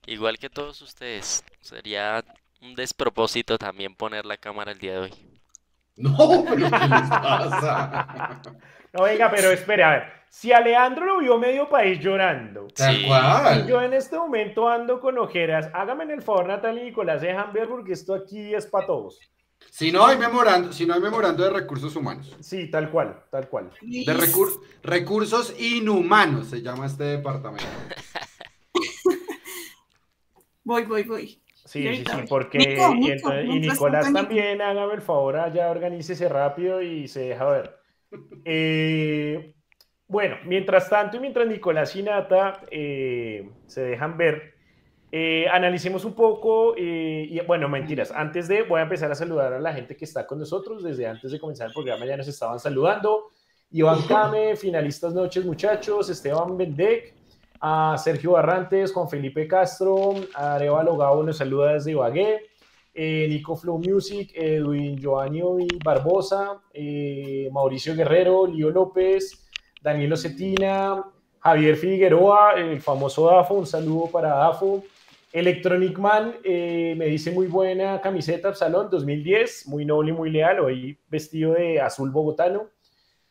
Igual 0.07 0.37
que 0.37 0.49
todos 0.49 0.81
ustedes, 0.81 1.43
sería 1.59 2.23
un 2.61 2.75
despropósito 2.75 3.57
también 3.57 3.95
poner 3.95 4.25
la 4.25 4.37
cámara 4.37 4.71
el 4.71 4.79
día 4.79 4.93
de 4.93 4.99
hoy. 4.99 5.30
No, 5.97 6.43
pero 6.45 6.55
¿qué 6.55 6.87
les 6.87 7.09
pasa? 7.09 8.41
No, 8.93 9.03
venga, 9.03 9.31
pero 9.31 9.51
espere, 9.51 9.83
a 9.83 9.89
ver. 9.91 10.03
Si 10.29 10.51
Alejandro 10.51 11.05
lo 11.05 11.19
vio 11.19 11.37
medio 11.37 11.69
país 11.69 11.99
llorando, 11.99 12.67
Tal 12.75 13.05
cual. 13.05 13.63
y 13.65 13.69
yo 13.69 13.81
en 13.81 13.93
este 13.93 14.17
momento 14.17 14.67
ando 14.67 14.99
con 14.99 15.17
ojeras, 15.17 15.69
hágame 15.73 16.03
en 16.05 16.11
el 16.11 16.21
favor, 16.21 16.47
Natalia 16.47 16.81
y 16.81 16.85
Nicolás, 16.87 17.21
dejan 17.21 17.53
ver 17.53 17.69
porque 17.69 17.93
esto 17.93 18.13
aquí 18.13 18.53
es 18.53 18.65
para 18.65 18.85
todos. 18.87 19.19
Si 19.69 19.91
no 19.91 20.05
hay 20.05 20.17
memorando, 20.17 20.73
si 20.73 20.85
no 20.85 20.93
hay 20.93 20.99
memorando 20.99 21.43
de 21.43 21.51
recursos 21.51 21.95
humanos. 21.95 22.35
Sí, 22.41 22.69
tal 22.69 22.89
cual, 22.91 23.23
tal 23.29 23.47
cual. 23.47 23.71
De 23.81 24.13
recursos 24.83 25.53
inhumanos 25.59 26.47
se 26.47 26.61
llama 26.61 26.87
este 26.87 27.03
departamento. 27.03 27.65
voy, 30.63 30.83
voy, 30.83 31.03
voy. 31.03 31.40
Sí, 31.71 31.87
sí, 31.95 32.03
sí, 32.03 32.17
porque 32.27 32.57
y, 33.45 33.59
Nicolás 33.59 34.11
también, 34.11 34.61
hágame 34.61 34.95
el 34.95 35.01
favor, 35.01 35.53
ya 35.53 35.71
organícese 35.71 36.27
rápido 36.27 36.81
y 36.81 37.07
se 37.07 37.21
deja 37.29 37.45
ver. 37.45 37.77
Eh, 38.43 39.53
bueno, 40.05 40.35
mientras 40.45 40.89
tanto 40.89 41.15
y 41.15 41.21
mientras 41.21 41.47
Nicolás 41.47 41.95
y 41.95 42.03
Nata 42.03 42.59
eh, 42.69 43.49
se 43.67 43.83
dejan 43.83 44.17
ver, 44.17 44.55
eh, 45.13 45.45
analicemos 45.49 46.03
un 46.03 46.13
poco, 46.13 46.75
eh, 46.75 47.25
y 47.29 47.39
bueno, 47.39 47.69
mentiras, 47.69 48.11
antes 48.11 48.49
de, 48.49 48.63
voy 48.63 48.81
a 48.81 48.83
empezar 48.83 49.09
a 49.09 49.15
saludar 49.15 49.53
a 49.53 49.59
la 49.61 49.71
gente 49.71 49.95
que 49.95 50.03
está 50.03 50.27
con 50.27 50.39
nosotros, 50.39 50.83
desde 50.83 51.07
antes 51.07 51.31
de 51.31 51.39
comenzar 51.39 51.67
el 51.67 51.73
programa 51.73 52.05
ya 52.05 52.17
nos 52.17 52.27
estaban 52.27 52.59
saludando, 52.59 53.29
Iván 53.71 54.01
Came, 54.09 54.57
finalistas 54.57 55.13
noches 55.13 55.45
muchachos, 55.45 56.09
Esteban 56.09 56.57
Bendec, 56.57 57.13
a 57.61 57.95
Sergio 57.97 58.31
Barrantes, 58.31 58.91
Juan 58.91 59.07
Felipe 59.07 59.47
Castro, 59.47 60.15
Arevalo 60.33 60.97
Gabo 60.97 61.23
nos 61.23 61.37
saluda 61.37 61.73
desde 61.73 61.91
Ibagué, 61.91 62.41
eh, 62.93 63.27
Nico 63.29 63.55
Flow 63.55 63.77
Music, 63.77 64.31
Edwin 64.33 64.97
Giovanni 64.97 65.67
Barbosa, 65.83 66.61
Mauricio 67.51 67.95
Guerrero, 67.95 68.47
Lío 68.47 68.71
López, 68.71 69.47
Daniel 69.81 70.17
Cetina, 70.17 71.03
Javier 71.39 71.75
Figueroa, 71.75 72.53
el 72.55 72.81
famoso 72.81 73.27
DAFO, 73.27 73.55
un 73.55 73.65
saludo 73.65 74.11
para 74.11 74.29
DAFO, 74.29 74.83
Electronic 75.33 75.97
Man 75.97 76.35
eh, 76.43 76.93
me 76.97 77.05
dice 77.05 77.31
muy 77.31 77.47
buena 77.47 78.01
camiseta 78.01 78.53
Salón 78.53 78.89
2010, 78.91 79.67
muy 79.67 79.85
noble 79.85 80.11
y 80.11 80.13
muy 80.13 80.29
leal, 80.29 80.59
hoy 80.59 80.99
vestido 81.09 81.53
de 81.53 81.79
azul 81.79 82.11
bogotano. 82.11 82.69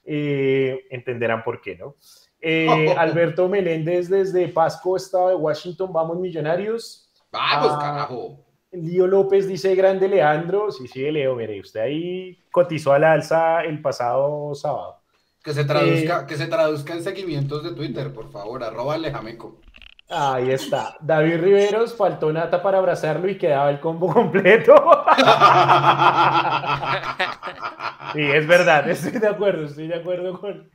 Eh, 0.03 0.87
entenderán 0.91 1.45
por 1.45 1.61
qué, 1.61 1.77
¿no? 1.77 1.97
Eh, 2.41 2.95
Alberto 2.99 3.49
Meléndez 3.49 4.09
desde 4.09 4.49
Pasco, 4.49 4.97
estado 4.97 5.29
de 5.29 5.35
Washington, 5.35 5.93
vamos 5.93 6.19
millonarios. 6.19 7.11
Vamos, 7.31 7.73
ah, 7.73 7.79
carajo. 7.81 8.45
Lío 8.73 9.07
López 9.07 9.49
dice 9.49 9.75
grande 9.75 10.09
Leandro, 10.09 10.71
sí, 10.71 10.87
sí, 10.87 11.11
Leo, 11.11 11.35
mire, 11.35 11.61
usted 11.61 11.81
ahí 11.81 12.39
cotizó 12.53 12.93
al 12.93 13.03
alza 13.03 13.63
el 13.65 13.83
pasado 13.83 14.55
sábado. 14.55 15.01
Que 15.43 15.53
se 15.53 15.65
traduzca, 15.65 16.27
que 16.27 16.37
se 16.37 16.47
traduzca 16.47 16.93
en 16.95 17.03
seguimientos 17.03 17.65
de 17.65 17.73
Twitter, 17.73 18.13
por 18.13 18.31
favor, 18.31 18.63
arroba 18.63 18.95
Alejameco. 18.95 19.59
Ahí 20.09 20.51
está. 20.51 20.97
David 21.01 21.41
Riveros, 21.41 21.95
faltó 21.97 22.33
Nata 22.33 22.63
para 22.63 22.79
abrazarlo 22.79 23.29
y 23.29 23.39
quedaba 23.39 23.71
el 23.71 23.81
combo 23.81 24.13
completo. 24.13 24.75
sí, 28.13 28.23
es 28.23 28.47
verdad, 28.47 28.89
estoy 28.89 29.21
de 29.21 29.29
acuerdo, 29.29 29.67
estoy 29.67 29.87
de 29.87 29.95
acuerdo 29.95 30.41
con, 30.41 30.69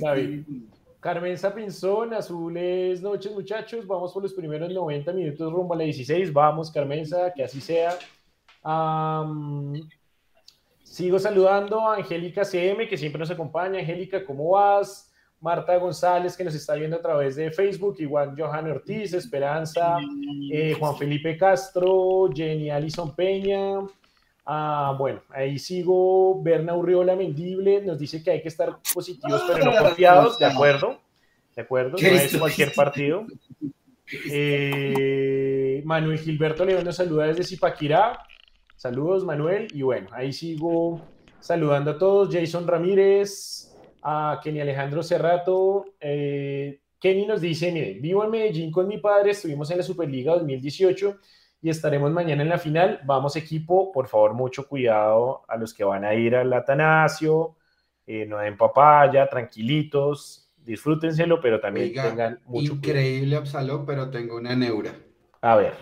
David. 0.00 0.44
Carmen 1.00 1.36
Pinzón, 1.54 2.12
azules 2.12 3.00
noches 3.00 3.32
muchachos, 3.32 3.86
vamos 3.86 4.12
por 4.12 4.22
los 4.22 4.34
primeros 4.34 4.72
90 4.72 5.12
minutos 5.12 5.52
rumbo 5.52 5.74
a 5.74 5.76
la 5.76 5.84
16, 5.84 6.32
vamos 6.32 6.72
Carmenza, 6.72 7.32
que 7.32 7.44
así 7.44 7.60
sea. 7.60 7.96
sigo 10.82 11.18
saludando 11.20 11.88
a 11.88 11.96
Angélica 11.96 12.44
CM, 12.44 12.88
que 12.88 12.96
siempre 12.96 13.20
nos 13.20 13.30
acompaña. 13.30 13.78
Angélica, 13.78 14.24
¿cómo 14.24 14.50
vas? 14.50 15.12
Marta 15.40 15.76
González, 15.76 16.36
que 16.36 16.42
nos 16.42 16.54
está 16.56 16.74
viendo 16.74 16.96
a 16.96 17.02
través 17.02 17.36
de 17.36 17.52
Facebook, 17.52 17.94
igual 18.00 18.34
Johan 18.36 18.68
Ortiz, 18.68 19.12
Esperanza, 19.12 19.98
eh, 20.52 20.74
Juan 20.76 20.96
Felipe 20.96 21.36
Castro, 21.36 22.28
Jenny 22.34 22.70
Alison 22.70 23.14
Peña. 23.14 23.78
Ah, 24.50 24.94
bueno, 24.96 25.20
ahí 25.28 25.58
sigo. 25.58 26.42
Berna 26.42 26.74
Urriola 26.74 27.14
Mendible 27.14 27.82
nos 27.82 27.98
dice 27.98 28.22
que 28.22 28.30
hay 28.30 28.40
que 28.40 28.48
estar 28.48 28.78
positivos, 28.94 29.44
pero 29.46 29.62
no 29.62 29.76
confiados. 29.76 30.38
De 30.38 30.46
acuerdo, 30.46 30.98
de 31.54 31.60
acuerdo, 31.60 31.98
no 32.00 32.08
es 32.08 32.34
cualquier 32.34 32.72
partido. 32.72 33.26
Eh, 34.32 35.82
Manuel 35.84 36.18
Gilberto 36.18 36.64
León 36.64 36.82
nos 36.82 36.96
saluda 36.96 37.26
desde 37.26 37.44
Zipaquirá. 37.44 38.20
Saludos, 38.74 39.22
Manuel. 39.22 39.68
Y 39.74 39.82
bueno, 39.82 40.08
ahí 40.12 40.32
sigo 40.32 41.02
saludando 41.40 41.90
a 41.90 41.98
todos. 41.98 42.34
Jason 42.34 42.66
Ramírez, 42.66 43.76
a 44.00 44.40
Kenny 44.42 44.62
Alejandro 44.62 45.02
Cerrato. 45.02 45.84
Eh, 46.00 46.80
Kenny 46.98 47.26
nos 47.26 47.42
dice, 47.42 47.70
mire, 47.70 47.98
vivo 48.00 48.24
en 48.24 48.30
Medellín 48.30 48.72
con 48.72 48.88
mi 48.88 48.96
padre, 48.96 49.32
estuvimos 49.32 49.70
en 49.70 49.76
la 49.76 49.82
Superliga 49.82 50.32
2018 50.32 51.18
y 51.60 51.70
estaremos 51.70 52.10
mañana 52.10 52.42
en 52.42 52.48
la 52.48 52.58
final. 52.58 53.00
Vamos 53.04 53.36
equipo, 53.36 53.90
por 53.92 54.08
favor, 54.08 54.34
mucho 54.34 54.68
cuidado 54.68 55.42
a 55.48 55.56
los 55.56 55.74
que 55.74 55.84
van 55.84 56.04
a 56.04 56.14
ir 56.14 56.36
al 56.36 56.52
Atanasio, 56.52 57.56
eh, 58.06 58.26
no 58.26 58.38
den 58.38 58.56
papaya, 58.56 59.28
tranquilitos, 59.28 60.50
disfrútenselo, 60.56 61.40
pero 61.40 61.60
también 61.60 61.92
tengan 61.92 62.40
mucho 62.44 62.74
Increíble, 62.74 63.36
Absalón, 63.36 63.84
pero 63.84 64.10
tengo 64.10 64.36
una 64.36 64.54
neura. 64.54 64.92
A 65.40 65.56
ver. 65.56 65.74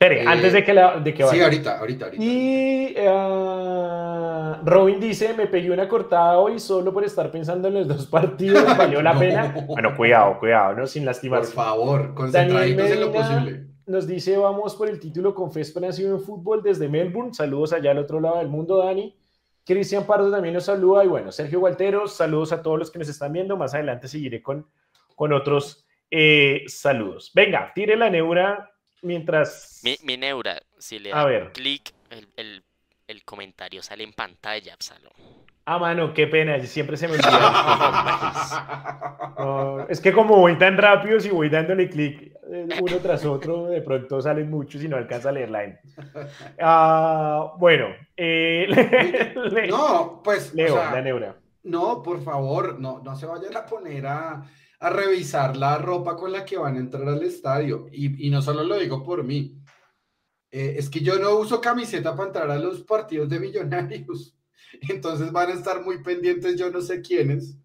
Espere, 0.00 0.24
antes 0.28 0.52
de 0.52 0.62
que, 0.62 0.72
la, 0.72 1.00
de 1.00 1.12
que 1.12 1.24
vaya. 1.24 1.34
Sí, 1.34 1.42
ahorita, 1.42 1.78
ahorita, 1.78 2.04
ahorita. 2.04 2.24
Y 2.24 2.94
uh, 3.00 4.64
Robin 4.64 5.00
dice, 5.00 5.34
me 5.34 5.48
pegué 5.48 5.72
una 5.72 5.88
cortada 5.88 6.38
hoy 6.38 6.60
solo 6.60 6.92
por 6.92 7.02
estar 7.02 7.32
pensando 7.32 7.66
en 7.66 7.74
los 7.74 7.88
dos 7.88 8.06
partidos, 8.06 8.64
valió 8.78 9.02
la 9.02 9.12
pena. 9.18 9.52
Bueno, 9.66 9.96
cuidado, 9.96 10.38
cuidado, 10.38 10.74
¿no? 10.74 10.86
Sin 10.86 11.04
lastimarse. 11.04 11.52
Por 11.52 11.64
favor, 11.64 12.14
concentraditos 12.14 12.90
en 12.90 13.00
lo 13.00 13.12
posible. 13.12 13.67
Nos 13.88 14.06
dice, 14.06 14.36
vamos 14.36 14.76
por 14.76 14.90
el 14.90 15.00
título 15.00 15.34
con 15.34 15.50
Fe 15.50 15.62
Esperanza 15.62 16.02
en 16.02 16.20
Fútbol 16.20 16.62
desde 16.62 16.90
Melbourne. 16.90 17.32
Saludos 17.32 17.72
allá 17.72 17.92
al 17.92 17.98
otro 17.98 18.20
lado 18.20 18.36
del 18.36 18.48
mundo, 18.48 18.76
Dani. 18.76 19.16
Cristian 19.64 20.06
Pardo 20.06 20.30
también 20.30 20.52
nos 20.52 20.66
saluda. 20.66 21.06
Y 21.06 21.08
bueno, 21.08 21.32
Sergio 21.32 21.60
Gualteros, 21.60 22.14
saludos 22.14 22.52
a 22.52 22.62
todos 22.62 22.78
los 22.78 22.90
que 22.90 22.98
nos 22.98 23.08
están 23.08 23.32
viendo. 23.32 23.56
Más 23.56 23.72
adelante 23.72 24.06
seguiré 24.06 24.42
con, 24.42 24.68
con 25.16 25.32
otros 25.32 25.86
eh, 26.10 26.64
saludos. 26.66 27.30
Venga, 27.34 27.72
tire 27.74 27.96
la 27.96 28.10
neura 28.10 28.70
mientras... 29.00 29.80
Mi, 29.82 30.16
neura, 30.18 30.60
si 30.78 30.98
le 30.98 31.08
da 31.08 31.50
clic, 31.52 31.94
el, 32.36 32.62
el, 33.06 33.24
comentario 33.24 33.82
sale 33.82 34.04
en 34.04 34.12
pantalla, 34.12 34.74
Absalom. 34.74 35.12
Ah, 35.70 35.78
mano, 35.78 36.14
qué 36.14 36.26
pena, 36.26 36.58
siempre 36.60 36.96
se 36.96 37.08
me 37.08 37.14
olvida. 37.14 37.26
es 39.90 40.00
que 40.00 40.14
como 40.14 40.36
voy 40.36 40.56
tan 40.56 40.78
rápido, 40.78 41.20
si 41.20 41.28
voy 41.28 41.50
dándole 41.50 41.90
clic 41.90 42.32
eh, 42.50 42.66
uno 42.80 42.96
tras 43.02 43.26
otro, 43.26 43.66
de 43.66 43.82
pronto 43.82 44.22
salen 44.22 44.48
muchos 44.48 44.82
y 44.82 44.88
no 44.88 44.96
alcanza 44.96 45.28
a 45.28 45.32
leer 45.32 45.50
la 45.50 45.78
ah, 46.60 47.52
bueno, 47.58 47.88
eh, 48.16 49.34
no, 49.68 50.22
pues. 50.24 50.54
Leo, 50.54 50.76
la 50.76 51.02
neura. 51.02 51.36
No, 51.64 52.02
por 52.02 52.22
favor, 52.22 52.80
no, 52.80 53.02
no 53.04 53.14
se 53.14 53.26
vayan 53.26 53.54
a 53.54 53.66
poner 53.66 54.06
a 54.06 54.42
a 54.80 54.90
revisar 54.90 55.56
la 55.56 55.78
ropa 55.78 56.16
con 56.16 56.32
la 56.32 56.44
que 56.44 56.56
van 56.56 56.76
a 56.76 56.80
entrar 56.80 57.08
al 57.08 57.22
estadio. 57.22 57.88
Y, 57.92 58.30
no 58.30 58.42
solo 58.42 58.62
lo 58.62 58.78
digo 58.78 59.02
por 59.02 59.24
mí. 59.24 59.60
Eh, 60.50 60.76
es 60.78 60.88
que 60.88 61.00
yo 61.00 61.18
no 61.18 61.34
uso 61.36 61.60
camiseta 61.60 62.14
para 62.14 62.28
entrar 62.28 62.50
a 62.50 62.58
los 62.58 62.82
partidos 62.82 63.28
de 63.28 63.40
millonarios. 63.40 64.37
Entonces 64.88 65.32
van 65.32 65.50
a 65.50 65.54
estar 65.54 65.82
muy 65.84 66.02
pendientes, 66.02 66.56
yo 66.56 66.70
no 66.70 66.80
sé 66.80 67.00
quiénes, 67.00 67.56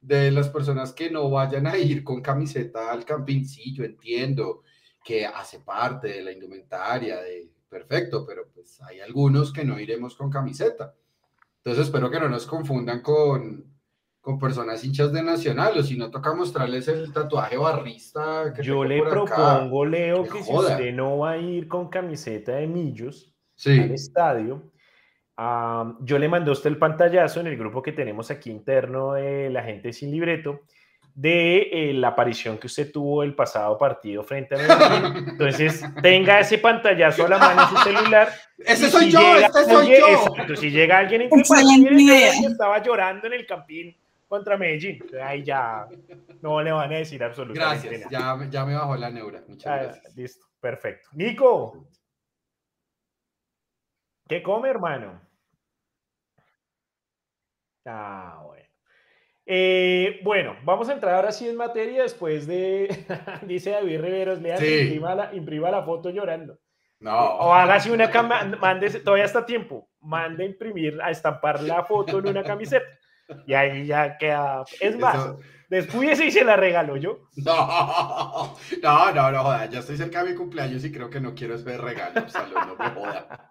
de 0.00 0.30
las 0.30 0.48
personas 0.48 0.92
que 0.92 1.10
no 1.10 1.30
vayan 1.30 1.66
a 1.66 1.78
ir 1.78 2.04
con 2.04 2.20
camiseta 2.20 2.92
al 2.92 3.04
campincillo. 3.04 3.84
Entiendo 3.84 4.62
que 5.02 5.26
hace 5.26 5.60
parte 5.60 6.08
de 6.08 6.22
la 6.22 6.32
indumentaria, 6.32 7.20
de 7.20 7.50
perfecto, 7.74 8.24
pero 8.24 8.48
pues 8.54 8.80
hay 8.82 9.00
algunos 9.00 9.52
que 9.52 9.64
no 9.64 9.80
iremos 9.80 10.14
con 10.14 10.30
camiseta. 10.30 10.94
Entonces 11.56 11.86
espero 11.86 12.08
que 12.08 12.20
no 12.20 12.28
nos 12.28 12.46
confundan 12.46 13.02
con, 13.02 13.64
con 14.20 14.38
personas 14.38 14.84
hinchas 14.84 15.12
de 15.12 15.22
Nacional, 15.22 15.76
o 15.76 15.82
si 15.82 15.96
no 15.96 16.10
toca 16.10 16.32
mostrarles 16.34 16.86
el 16.86 17.12
tatuaje 17.12 17.56
barrista. 17.56 18.52
Que 18.54 18.62
Yo 18.62 18.84
le 18.84 19.02
propongo, 19.02 19.84
Leo, 19.84 20.22
que, 20.22 20.42
si 20.42 20.52
usted 20.52 20.92
no 20.92 21.18
va 21.18 21.32
a 21.32 21.38
ir 21.38 21.66
con 21.66 21.88
camiseta 21.88 22.52
de 22.52 22.68
Millos 22.68 23.34
al 23.66 23.90
estadio, 23.90 24.70
yo 25.36 26.18
le 26.18 26.28
mandé 26.28 26.50
a 26.50 26.52
usted 26.52 26.70
el 26.70 26.78
pantallazo 26.78 27.40
en 27.40 27.48
el 27.48 27.56
grupo 27.56 27.82
que 27.82 27.92
tenemos 27.92 28.30
aquí 28.30 28.50
interno 28.50 29.14
de 29.14 29.50
la 29.50 29.62
gente 29.62 29.92
sin 29.92 30.10
libreto 30.10 30.60
de 31.14 31.68
eh, 31.72 31.94
la 31.94 32.08
aparición 32.08 32.58
que 32.58 32.66
usted 32.66 32.90
tuvo 32.90 33.22
el 33.22 33.34
pasado 33.34 33.78
partido 33.78 34.24
frente 34.24 34.56
a 34.56 34.58
Medellín. 34.58 35.28
Entonces, 35.28 35.84
tenga 36.02 36.40
ese 36.40 36.58
pantallazo 36.58 37.26
a 37.26 37.28
la 37.28 37.38
mano 37.38 37.62
en 37.62 37.68
su 37.68 37.76
celular. 37.78 38.28
Ese 38.58 38.88
soy 38.88 39.10
yo, 39.10 39.36
ese 39.36 39.64
soy 39.64 39.98
yo. 39.98 40.06
Exacto, 40.06 40.56
si 40.56 40.70
llega 40.70 40.98
alguien 40.98 41.22
en 41.22 41.28
que 41.28 42.46
estaba 42.46 42.80
llorando 42.80 43.26
en 43.26 43.32
el 43.34 43.46
campín 43.46 43.94
contra 44.28 44.56
Medellín. 44.56 45.04
Ahí 45.22 45.42
ya 45.42 45.86
no 46.40 46.62
le 46.62 46.72
van 46.72 46.92
a 46.92 46.96
decir 46.96 47.22
absolutamente 47.22 47.88
gracias, 47.88 48.10
nada. 48.10 48.44
Ya, 48.44 48.50
ya 48.50 48.64
me 48.64 48.74
bajó 48.74 48.96
la 48.96 49.10
neura. 49.10 49.42
Muchas 49.46 49.66
ah, 49.66 49.82
gracias. 49.82 50.16
Listo, 50.16 50.46
perfecto. 50.60 51.08
Nico, 51.12 51.88
¿qué 54.28 54.42
come, 54.42 54.70
hermano? 54.70 55.20
Ah, 57.84 58.42
bueno. 58.44 58.64
Eh, 59.46 60.20
bueno, 60.22 60.56
vamos 60.64 60.88
a 60.88 60.94
entrar 60.94 61.14
ahora 61.14 61.30
sí 61.30 61.46
en 61.46 61.56
materia 61.56 62.02
después 62.02 62.46
de, 62.46 62.88
dice 63.42 63.70
David 63.70 64.00
Riveros, 64.00 64.40
lean, 64.40 64.64
imprima, 64.64 65.14
la, 65.14 65.34
imprima 65.34 65.70
la 65.70 65.82
foto 65.82 66.10
llorando. 66.10 66.58
No. 67.00 67.12
O, 67.12 67.52
hágase 67.52 67.90
una 67.90 68.10
cama, 68.10 68.44
mande, 68.58 68.88
todavía 69.00 69.26
está 69.26 69.44
tiempo, 69.44 69.90
mande 70.00 70.44
a 70.44 70.46
imprimir, 70.46 71.00
a 71.02 71.10
estampar 71.10 71.62
la 71.62 71.84
foto 71.84 72.18
en 72.18 72.28
una 72.28 72.42
camiseta. 72.42 72.86
Y 73.46 73.52
ahí 73.52 73.86
ya 73.86 74.16
queda. 74.16 74.64
Es 74.80 74.98
más, 74.98 75.34
después 75.68 76.20
y 76.20 76.30
se 76.30 76.44
la 76.44 76.56
regalo 76.56 76.96
yo. 76.96 77.28
No, 77.36 78.56
no, 78.82 79.12
no, 79.12 79.32
no, 79.32 79.42
joda. 79.42 79.66
Ya 79.66 79.80
estoy 79.80 79.96
cerca 79.96 80.22
de 80.22 80.30
mi 80.30 80.36
cumpleaños 80.36 80.84
y 80.84 80.92
creo 80.92 81.10
que 81.10 81.20
no 81.20 81.34
quiero 81.34 81.54
ese 81.54 81.76
regalo. 81.76 82.22
no 82.66 82.76
me 82.76 82.90
joda. 82.90 83.50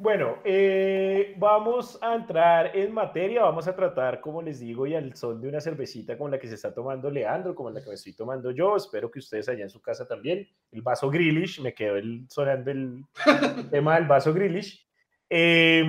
Bueno, 0.00 0.38
eh, 0.44 1.34
vamos 1.38 1.98
a 2.00 2.14
entrar 2.14 2.76
en 2.76 2.94
materia, 2.94 3.42
vamos 3.42 3.66
a 3.66 3.74
tratar, 3.74 4.20
como 4.20 4.40
les 4.40 4.60
digo, 4.60 4.86
y 4.86 4.94
al 4.94 5.16
son 5.16 5.40
de 5.40 5.48
una 5.48 5.60
cervecita 5.60 6.16
como 6.16 6.30
la 6.30 6.38
que 6.38 6.46
se 6.46 6.54
está 6.54 6.72
tomando 6.72 7.10
Leandro, 7.10 7.52
como 7.52 7.68
la 7.70 7.82
que 7.82 7.88
me 7.88 7.96
estoy 7.96 8.12
tomando 8.12 8.52
yo, 8.52 8.76
espero 8.76 9.10
que 9.10 9.18
ustedes 9.18 9.48
allá 9.48 9.64
en 9.64 9.70
su 9.70 9.82
casa 9.82 10.06
también, 10.06 10.48
el 10.70 10.82
vaso 10.82 11.10
Grillish, 11.10 11.60
me 11.60 11.74
quedó 11.74 11.96
el, 11.96 12.26
sonando 12.28 12.70
el 12.70 13.04
tema 13.72 13.96
del 13.96 14.06
vaso 14.06 14.32
Grillish. 14.32 14.86
Eh, 15.28 15.84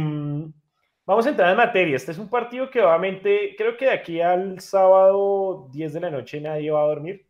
Vamos 1.09 1.25
a 1.25 1.29
entrar 1.31 1.49
en 1.49 1.57
materia. 1.57 1.95
Este 1.95 2.11
es 2.11 2.19
un 2.19 2.29
partido 2.29 2.69
que 2.69 2.83
obviamente 2.83 3.55
creo 3.57 3.75
que 3.75 3.85
de 3.85 3.91
aquí 3.93 4.21
al 4.21 4.59
sábado 4.59 5.67
10 5.71 5.93
de 5.93 5.99
la 6.01 6.11
noche 6.11 6.39
nadie 6.39 6.69
va 6.69 6.83
a 6.83 6.87
dormir. 6.87 7.25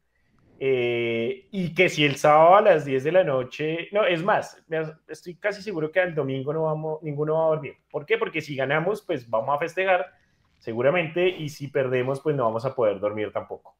Eh, 0.61 1.47
y 1.51 1.73
que 1.73 1.87
si 1.87 2.03
el 2.03 2.17
sábado 2.17 2.55
a 2.55 2.61
las 2.61 2.83
10 2.83 3.03
de 3.05 3.11
la 3.13 3.23
noche, 3.23 3.87
no, 3.93 4.05
es 4.05 4.21
más, 4.21 4.61
estoy 5.07 5.35
casi 5.35 5.61
seguro 5.61 5.89
que 5.89 6.01
al 6.01 6.13
domingo 6.13 6.51
no 6.53 6.63
vamos, 6.63 7.01
ninguno 7.01 7.35
va 7.35 7.45
a 7.45 7.49
dormir. 7.49 7.77
¿Por 7.89 8.05
qué? 8.05 8.17
Porque 8.17 8.41
si 8.41 8.55
ganamos, 8.57 9.01
pues 9.01 9.29
vamos 9.29 9.55
a 9.55 9.59
festejar, 9.59 10.05
seguramente, 10.57 11.29
y 11.29 11.47
si 11.47 11.69
perdemos, 11.69 12.19
pues 12.19 12.35
no 12.35 12.43
vamos 12.43 12.65
a 12.65 12.75
poder 12.75 12.99
dormir 12.99 13.31
tampoco. 13.31 13.75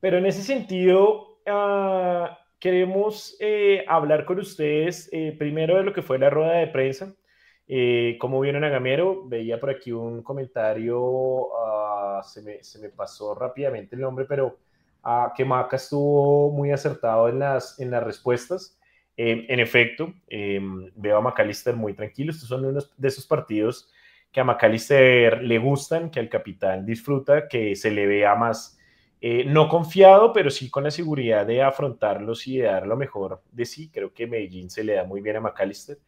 pero 0.00 0.18
en 0.18 0.26
ese 0.26 0.42
sentido, 0.42 1.38
ah, 1.46 2.38
queremos 2.64 3.36
eh, 3.40 3.84
hablar 3.86 4.24
con 4.24 4.38
ustedes 4.38 5.10
eh, 5.12 5.36
primero 5.38 5.76
de 5.76 5.84
lo 5.84 5.92
que 5.92 6.00
fue 6.00 6.18
la 6.18 6.30
rueda 6.30 6.52
de 6.52 6.66
prensa. 6.68 7.14
Eh, 7.68 8.16
¿Cómo 8.18 8.40
vieron 8.40 8.64
a 8.64 8.70
Gamero? 8.70 9.28
Veía 9.28 9.60
por 9.60 9.68
aquí 9.68 9.92
un 9.92 10.22
comentario, 10.22 11.48
se, 12.22 12.42
me, 12.42 12.62
se, 12.62 12.78
me, 12.78 12.88
pasó 12.88 13.34
rápidamente 13.34 13.96
el 13.96 14.02
nombre, 14.02 14.24
pero 14.26 14.58
uh, 15.04 15.32
que 15.34 15.44
Maca 15.44 15.76
estuvo 15.76 16.50
muy 16.50 16.70
acertado 16.70 17.28
en 17.28 17.38
las, 17.38 17.78
en 17.80 17.90
las 17.90 18.02
respuestas. 18.02 18.78
En 19.16 19.60
efecto, 19.60 20.12
em, 20.26 20.90
veo 20.96 21.18
a 21.18 21.20
McAllister 21.20 21.76
muy 21.76 21.94
tranquilo. 21.94 22.32
Estos 22.32 22.48
son 22.48 22.64
unos 22.64 22.92
de 22.96 23.06
esos 23.06 23.24
partidos 23.24 23.88
que 24.34 24.40
a 24.40 24.44
McAllister 24.44 25.40
le 25.42 25.58
gustan, 25.58 26.10
que 26.10 26.18
al 26.18 26.28
capitán 26.28 26.84
disfruta, 26.84 27.46
que 27.46 27.76
se 27.76 27.92
le 27.92 28.04
vea 28.08 28.34
más, 28.34 28.76
eh, 29.20 29.44
no 29.46 29.68
confiado, 29.68 30.32
pero 30.32 30.50
sí 30.50 30.68
con 30.68 30.82
la 30.82 30.90
seguridad 30.90 31.46
de 31.46 31.62
afrontarlos 31.62 32.44
y 32.48 32.58
de 32.58 32.64
dar 32.64 32.88
lo 32.88 32.96
mejor 32.96 33.40
de 33.52 33.64
sí. 33.64 33.90
Creo 33.90 34.12
que 34.12 34.26
Medellín 34.26 34.68
se 34.70 34.82
le 34.82 34.94
da 34.94 35.04
muy 35.04 35.20
bien 35.20 35.36
a 35.36 35.40
McAllister. 35.40 35.98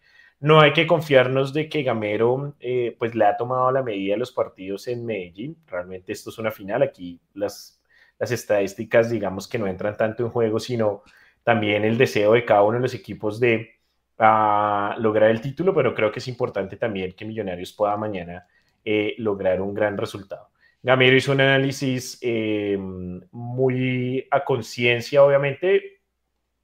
No 0.40 0.60
hay 0.60 0.72
que 0.72 0.86
confiarnos 0.86 1.52
de 1.52 1.68
que 1.68 1.82
Gamero 1.82 2.54
eh, 2.60 2.94
pues 2.98 3.14
le 3.14 3.24
ha 3.24 3.36
tomado 3.36 3.70
la 3.72 3.82
medida 3.82 4.14
de 4.14 4.18
los 4.18 4.32
partidos 4.32 4.86
en 4.88 5.04
Medellín. 5.06 5.56
Realmente 5.66 6.12
esto 6.12 6.30
es 6.30 6.38
una 6.38 6.50
final. 6.50 6.82
Aquí 6.82 7.20
las, 7.34 7.80
las 8.18 8.30
estadísticas 8.30 9.10
digamos 9.10 9.48
que 9.48 9.58
no 9.58 9.66
entran 9.66 9.96
tanto 9.96 10.22
en 10.22 10.30
juego, 10.30 10.60
sino 10.60 11.02
también 11.42 11.84
el 11.84 11.96
deseo 11.96 12.32
de 12.32 12.44
cada 12.44 12.62
uno 12.62 12.78
de 12.78 12.82
los 12.82 12.94
equipos 12.94 13.40
de 13.40 13.76
a 14.18 14.96
lograr 14.98 15.30
el 15.30 15.40
título, 15.40 15.74
pero 15.74 15.94
creo 15.94 16.10
que 16.10 16.20
es 16.20 16.28
importante 16.28 16.76
también 16.76 17.12
que 17.12 17.24
Millonarios 17.24 17.72
pueda 17.72 17.96
mañana 17.96 18.46
eh, 18.84 19.14
lograr 19.18 19.60
un 19.60 19.74
gran 19.74 19.96
resultado. 19.96 20.50
Gamero 20.82 21.16
hizo 21.16 21.32
un 21.32 21.40
análisis 21.40 22.18
eh, 22.22 22.78
muy 22.78 24.26
a 24.30 24.44
conciencia, 24.44 25.22
obviamente, 25.22 26.00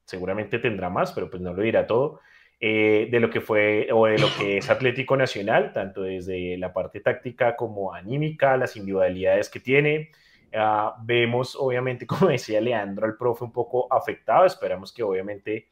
seguramente 0.05 0.59
tendrá 0.59 0.89
más, 0.89 1.13
pero 1.13 1.29
pues 1.29 1.43
no 1.43 1.53
lo 1.53 1.63
dirá 1.63 1.87
todo, 1.87 2.21
eh, 2.63 3.09
de 3.11 3.21
lo 3.21 3.29
que 3.29 3.43
fue 3.43 3.89
o 3.93 4.07
de 4.07 4.19
lo 4.19 4.29
que 4.39 4.59
es 4.59 4.71
Atlético 4.71 5.17
Nacional, 5.17 5.73
tanto 5.73 6.03
desde 6.03 6.57
la 6.57 6.73
parte 6.73 7.01
táctica 7.01 7.57
como 7.57 7.93
anímica, 7.93 8.57
las 8.57 8.77
individualidades 8.77 9.51
que 9.51 9.61
tiene. 9.61 10.11
Ah, 10.55 10.97
vemos, 11.05 11.57
obviamente, 11.57 12.07
como 12.07 12.29
decía 12.31 12.61
Leandro, 12.61 13.07
al 13.07 13.17
profe 13.17 13.45
un 13.45 13.53
poco 13.53 13.93
afectado, 13.93 14.47
esperamos 14.47 14.93
que 14.93 15.03
obviamente 15.03 15.69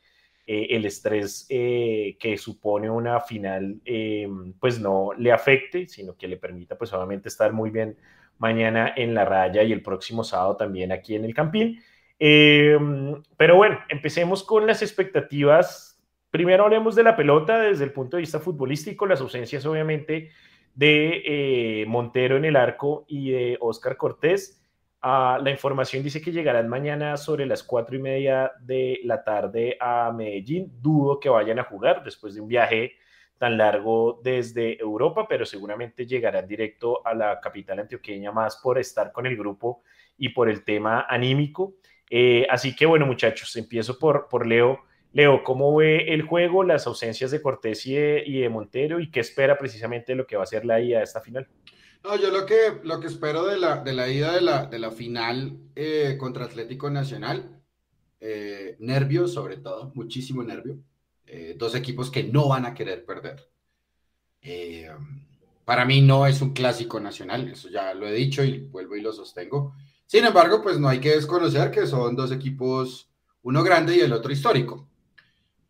eh, 0.53 0.67
el 0.71 0.85
estrés 0.85 1.47
eh, 1.49 2.17
que 2.19 2.37
supone 2.37 2.91
una 2.91 3.21
final 3.21 3.81
eh, 3.85 4.27
pues 4.59 4.81
no 4.81 5.11
le 5.17 5.31
afecte, 5.31 5.87
sino 5.87 6.17
que 6.17 6.27
le 6.27 6.39
permita 6.39 6.77
pues 6.77 6.93
obviamente 6.93 7.29
estar 7.29 7.53
muy 7.53 7.71
bien 7.71 7.97
mañana 8.39 8.93
en 8.97 9.15
la 9.15 9.25
raya 9.25 9.63
y 9.63 9.71
el 9.71 9.81
próximo 9.81 10.25
sábado 10.25 10.57
también 10.57 10.91
aquí 10.91 11.15
en 11.15 11.25
el 11.25 11.35
Campín. 11.35 11.81
pero 12.19 13.57
bueno, 13.57 13.79
empecemos 13.89 14.43
con 14.43 14.67
las 14.67 14.83
expectativas. 14.83 16.00
Primero 16.31 16.65
hablemos 16.65 16.95
de 16.95 17.03
la 17.03 17.17
pelota 17.17 17.59
desde 17.59 17.85
el 17.85 17.93
punto 17.93 18.17
de 18.17 18.23
vista 18.23 18.39
futbolístico, 18.39 19.07
las 19.07 19.21
ausencias 19.21 19.67
obviamente 19.67 20.31
de 20.75 21.85
Montero 21.89 22.37
en 22.37 22.45
el 22.45 22.57
arco 22.57 23.05
y 23.09 23.31
de 23.31 23.59
Oscar 23.61 23.97
Cortés. 23.97 24.61
Ah, 25.03 25.39
la 25.43 25.51
información 25.51 26.03
dice 26.03 26.21
que 26.21 26.31
llegarán 26.31 26.69
mañana 26.69 27.17
sobre 27.17 27.47
las 27.47 27.63
cuatro 27.63 27.97
y 27.97 28.01
media 28.01 28.53
de 28.61 29.01
la 29.05 29.25
tarde 29.25 29.77
a 29.81 30.13
Medellín. 30.13 30.71
Dudo 30.81 31.19
que 31.19 31.31
vayan 31.31 31.59
a 31.59 31.65
jugar 31.65 32.05
después 32.05 32.35
de 32.35 32.43
un 32.43 32.49
viaje 32.49 32.93
tan 33.39 33.57
largo 33.57 34.21
desde 34.23 34.79
Europa, 34.79 35.27
pero 35.27 35.47
seguramente 35.47 36.07
llegarán 36.07 36.47
directo 36.47 37.05
a 37.07 37.15
la 37.15 37.41
capital 37.41 37.79
antioqueña 37.79 38.31
más 38.31 38.57
por 38.57 38.79
estar 38.79 39.11
con 39.13 39.27
el 39.27 39.39
grupo 39.39 39.83
y 40.19 40.29
por 40.29 40.51
el 40.51 40.63
tema 40.63 41.07
anímico. 41.09 41.77
Eh, 42.11 42.47
así 42.51 42.77
que 42.77 42.85
bueno, 42.85 43.07
muchachos, 43.07 43.57
empiezo 43.57 43.99
por, 43.99 44.29
por 44.29 44.47
Leo. 44.47 44.81
Leo, 45.13 45.43
¿cómo 45.43 45.75
ve 45.75 46.13
el 46.15 46.23
juego, 46.23 46.63
las 46.63 46.87
ausencias 46.87 47.33
de 47.33 47.43
Cortés 47.43 47.85
y 47.87 47.95
de, 47.95 48.49
Montero 48.49 49.01
y 49.01 49.11
qué 49.11 49.21
espera 49.21 49.59
precisamente 49.59 50.13
de 50.13 50.17
lo 50.17 50.27
que 50.27 50.37
va 50.37 50.45
a 50.45 50.47
ser 50.47 50.65
la 50.65 50.81
ida 50.81 51.01
a 51.01 51.03
esta 51.03 51.21
final? 51.21 51.49
No, 52.05 52.17
yo 52.17 52.31
lo 52.31 52.47
que, 52.47 52.81
lo 52.85 53.01
que 53.01 53.09
espero 53.09 53.45
de 53.45 53.59
la, 53.59 53.83
de 53.83 53.93
la 53.93 54.09
ida 54.09 54.33
de 54.33 54.41
la, 54.41 54.67
de 54.67 54.79
la 54.79 54.91
final 54.91 55.59
eh, 55.75 56.17
contra 56.19 56.45
Atlético 56.45 56.91
Nacional, 56.91 57.61
eh, 58.21 58.77
nervio 58.79 59.27
sobre 59.27 59.57
todo, 59.57 59.91
muchísimo 59.95 60.45
nervio. 60.45 60.79
Eh, 61.27 61.55
dos 61.59 61.75
equipos 61.75 62.11
que 62.11 62.25
no 62.25 62.49
van 62.49 62.65
a 62.67 62.75
querer 62.75 63.05
perder. 63.05 63.49
para 65.65 65.85
mí 65.85 66.01
no 66.01 66.27
es 66.27 66.41
un 66.41 66.53
clásico 66.53 66.99
nacional, 67.01 67.49
eso 67.49 67.69
ya 67.69 67.95
lo 67.95 68.07
he 68.07 68.13
dicho 68.13 68.43
y 68.45 68.59
vuelvo 68.59 68.97
y 68.97 69.01
lo 69.01 69.13
sostengo. 69.13 69.75
Sin 70.07 70.25
embargo, 70.25 70.63
pues 70.63 70.79
no 70.79 70.89
hay 70.89 71.01
que 71.01 71.11
desconocer 71.11 71.71
que 71.71 71.87
son 71.87 72.17
dos 72.17 72.33
equipos, 72.33 73.09
uno 73.43 73.63
grande 73.63 73.97
y 73.97 74.01
el 74.01 74.13
otro 74.13 74.33
histórico. 74.33 74.90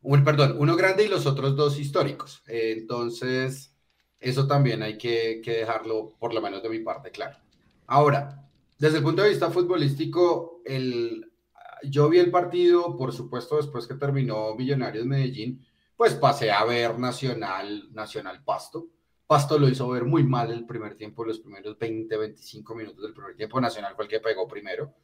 Un, 0.03 0.25
perdón, 0.25 0.57
uno 0.59 0.77
grande 0.77 1.05
y 1.05 1.09
los 1.09 1.27
otros 1.27 1.57
dos 1.57 1.79
históricos. 1.79 2.43
entonces, 2.47 3.75
eso 4.19 4.47
también 4.47 4.83
hay 4.83 4.99
que, 4.99 5.41
dejarlo, 5.45 6.15
por 6.19 6.35
lo 6.35 6.41
menos 6.41 6.63
de 6.63 6.69
mi 6.69 6.81
parte, 6.81 7.11
claro. 7.11 7.39
Ahora, 7.87 8.49
desde 8.79 8.99
el 8.99 9.03
punto 9.03 9.23
de 9.23 9.31
vista 9.31 9.51
futbolístico, 9.51 10.63
el, 10.65 11.31
yo 11.85 12.09
vi 12.09 12.19
el 12.19 12.31
partido, 12.31 12.97
por 12.97 13.13
supuesto, 13.13 13.57
después 13.57 13.87
que 13.87 13.95
terminó 13.95 14.55
Millonarios 14.55 15.07
Medellín, 15.07 15.67
pues 15.97 16.15
pasé 16.15 16.51
a 16.51 16.65
ver 16.65 16.99
Nacional, 16.99 17.89
Nacional 17.93 18.43
Pasto. 18.45 18.89
Pasto 19.27 19.59
lo 19.59 19.69
hizo 19.69 19.89
ver 19.89 20.05
muy 20.05 20.25
mal 20.25 20.51
el 20.51 20.67
primer 20.67 20.97
tiempo, 20.97 21.25
los 21.25 21.41
primeros 21.41 21.79
20, 21.79 22.17
25 22.17 22.75
minutos 22.75 23.03
del 23.03 23.13
primer 23.13 23.37
tiempo. 23.37 23.61
Nacional 23.61 23.95
fue 23.95 24.05
el 24.05 24.11
que 24.11 24.21
pegó 24.21 24.49
primero. 24.49 24.95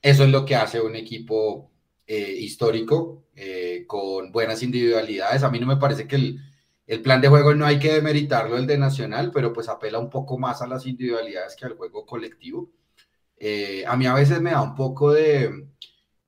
Eso 0.00 0.24
es 0.24 0.30
lo 0.30 0.44
que 0.44 0.56
hace 0.56 0.80
un 0.80 0.96
equipo 0.96 1.70
eh, 2.06 2.36
histórico, 2.38 3.24
eh, 3.34 3.84
con 3.86 4.30
buenas 4.32 4.62
individualidades. 4.62 5.42
A 5.42 5.50
mí 5.50 5.58
no 5.58 5.66
me 5.66 5.76
parece 5.76 6.06
que 6.06 6.16
el, 6.16 6.40
el 6.86 7.02
plan 7.02 7.20
de 7.20 7.28
juego 7.28 7.54
no 7.54 7.66
hay 7.66 7.78
que 7.78 7.92
demeritarlo 7.94 8.56
el 8.56 8.66
de 8.66 8.78
Nacional, 8.78 9.30
pero 9.32 9.52
pues 9.52 9.68
apela 9.68 9.98
un 9.98 10.08
poco 10.08 10.38
más 10.38 10.62
a 10.62 10.66
las 10.66 10.86
individualidades 10.86 11.56
que 11.56 11.66
al 11.66 11.76
juego 11.76 12.06
colectivo. 12.06 12.70
Eh, 13.38 13.84
a 13.86 13.96
mí 13.96 14.06
a 14.06 14.14
veces 14.14 14.40
me 14.40 14.52
da 14.52 14.62
un 14.62 14.74
poco 14.74 15.12
de, 15.12 15.68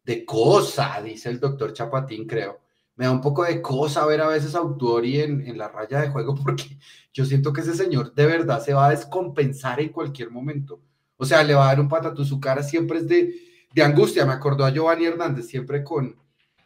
de 0.04 0.24
cosa, 0.24 1.00
dice 1.02 1.28
el 1.30 1.40
doctor 1.40 1.72
Chapatín, 1.72 2.26
creo. 2.26 2.60
Me 2.96 3.04
da 3.04 3.12
un 3.12 3.20
poco 3.20 3.44
de 3.44 3.62
cosa 3.62 4.04
ver 4.06 4.20
a 4.20 4.28
veces 4.28 4.54
a 4.56 4.58
Autori 4.58 5.20
en, 5.20 5.46
en 5.46 5.56
la 5.56 5.68
raya 5.68 6.00
de 6.00 6.08
juego 6.10 6.34
porque 6.44 6.78
yo 7.12 7.24
siento 7.24 7.52
que 7.52 7.60
ese 7.60 7.74
señor 7.74 8.14
de 8.14 8.26
verdad 8.26 8.62
se 8.62 8.74
va 8.74 8.88
a 8.88 8.90
descompensar 8.90 9.80
en 9.80 9.90
cualquier 9.90 10.30
momento. 10.30 10.80
O 11.16 11.24
sea, 11.24 11.42
le 11.44 11.54
va 11.54 11.64
a 11.64 11.68
dar 11.68 11.80
un 11.80 11.88
patatú, 11.88 12.24
su 12.24 12.40
cara 12.40 12.62
siempre 12.62 12.98
es 12.98 13.08
de, 13.08 13.34
de 13.72 13.82
angustia. 13.82 14.26
Me 14.26 14.32
acordó 14.32 14.64
a 14.64 14.70
Giovanni 14.70 15.06
Hernández, 15.06 15.46
siempre 15.46 15.82
con, 15.84 16.16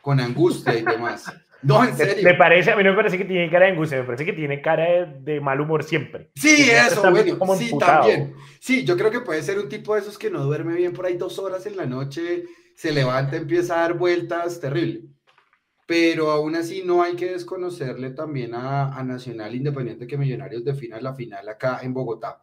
con 0.01 0.21
angustia 0.21 0.75
y 0.79 0.83
demás. 0.83 1.33
No, 1.63 1.85
en 1.85 1.97
serio. 1.97 2.25
Me 2.25 2.35
parece, 2.35 2.73
a 2.73 2.77
mí 2.77 2.83
no 2.83 2.91
me 2.91 2.97
parece 2.97 3.17
que 3.17 3.25
tiene 3.25 3.51
cara 3.51 3.67
de 3.67 3.73
angustia, 3.73 3.99
me 3.99 4.05
parece 4.05 4.25
que 4.25 4.33
tiene 4.33 4.61
cara 4.61 5.07
de, 5.07 5.41
mal 5.41 5.61
humor 5.61 5.85
siempre. 5.85 6.31
Sí, 6.35 6.69
eso, 6.71 7.01
bueno, 7.11 7.57
sí, 7.57 7.73
también. 7.79 8.35
Sí, 8.61 8.85
yo 8.85 8.97
creo 8.97 9.11
que 9.11 9.21
puede 9.21 9.43
ser 9.43 9.59
un 9.59 9.69
tipo 9.69 9.95
de 9.95 10.01
esos 10.01 10.19
que 10.19 10.31
no 10.31 10.45
duerme 10.45 10.75
bien 10.75 10.93
por 10.93 11.07
ahí 11.07 11.17
dos 11.17 11.39
horas 11.39 11.65
en 11.67 11.77
la 11.77 11.87
noche, 11.87 12.45
se 12.75 12.93
levanta, 12.93 13.37
empieza 13.37 13.77
a 13.77 13.83
dar 13.83 13.95
vueltas, 13.95 14.61
terrible. 14.61 15.03
Pero 15.87 16.31
aún 16.31 16.55
así 16.57 16.83
no 16.85 17.03
hay 17.03 17.17
que 17.17 17.33
desconocerle 17.33 18.11
también 18.11 18.55
a, 18.55 18.97
a 18.97 19.03
Nacional 19.03 19.55
Independiente 19.55 20.07
que 20.07 20.17
Millonarios 20.17 20.65
defina 20.65 21.01
la 21.01 21.15
final 21.15 21.49
acá 21.49 21.81
en 21.83 21.93
Bogotá. 21.93 22.43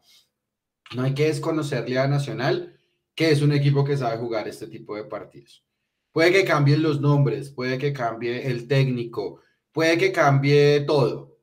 No 0.95 1.03
hay 1.03 1.13
que 1.13 1.25
desconocerle 1.25 1.97
a 1.99 2.07
Nacional 2.07 2.78
que 3.15 3.31
es 3.31 3.41
un 3.41 3.51
equipo 3.51 3.83
que 3.83 3.97
sabe 3.97 4.17
jugar 4.17 4.47
este 4.47 4.67
tipo 4.67 4.95
de 4.95 5.03
partidos. 5.03 5.65
Puede 6.11 6.31
que 6.31 6.45
cambien 6.45 6.81
los 6.81 6.99
nombres, 7.01 7.49
puede 7.51 7.77
que 7.77 7.93
cambie 7.93 8.47
el 8.47 8.67
técnico, 8.67 9.41
puede 9.71 9.97
que 9.97 10.11
cambie 10.11 10.81
todo, 10.81 11.37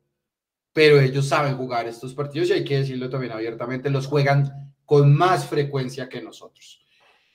pero 0.72 1.00
ellos 1.00 1.29
saben 1.29 1.57
jugar 1.57 1.87
estos 1.87 2.14
partidos 2.14 2.48
y 2.48 2.55
hay 2.55 2.64
que 2.64 2.79
decirlo 2.79 3.09
también 3.09 3.33
abiertamente, 3.33 3.90
los 3.90 4.07
juegan 4.07 4.74
con 4.85 5.14
más 5.14 5.46
frecuencia 5.46 6.09
que 6.09 6.20
nosotros. 6.20 6.85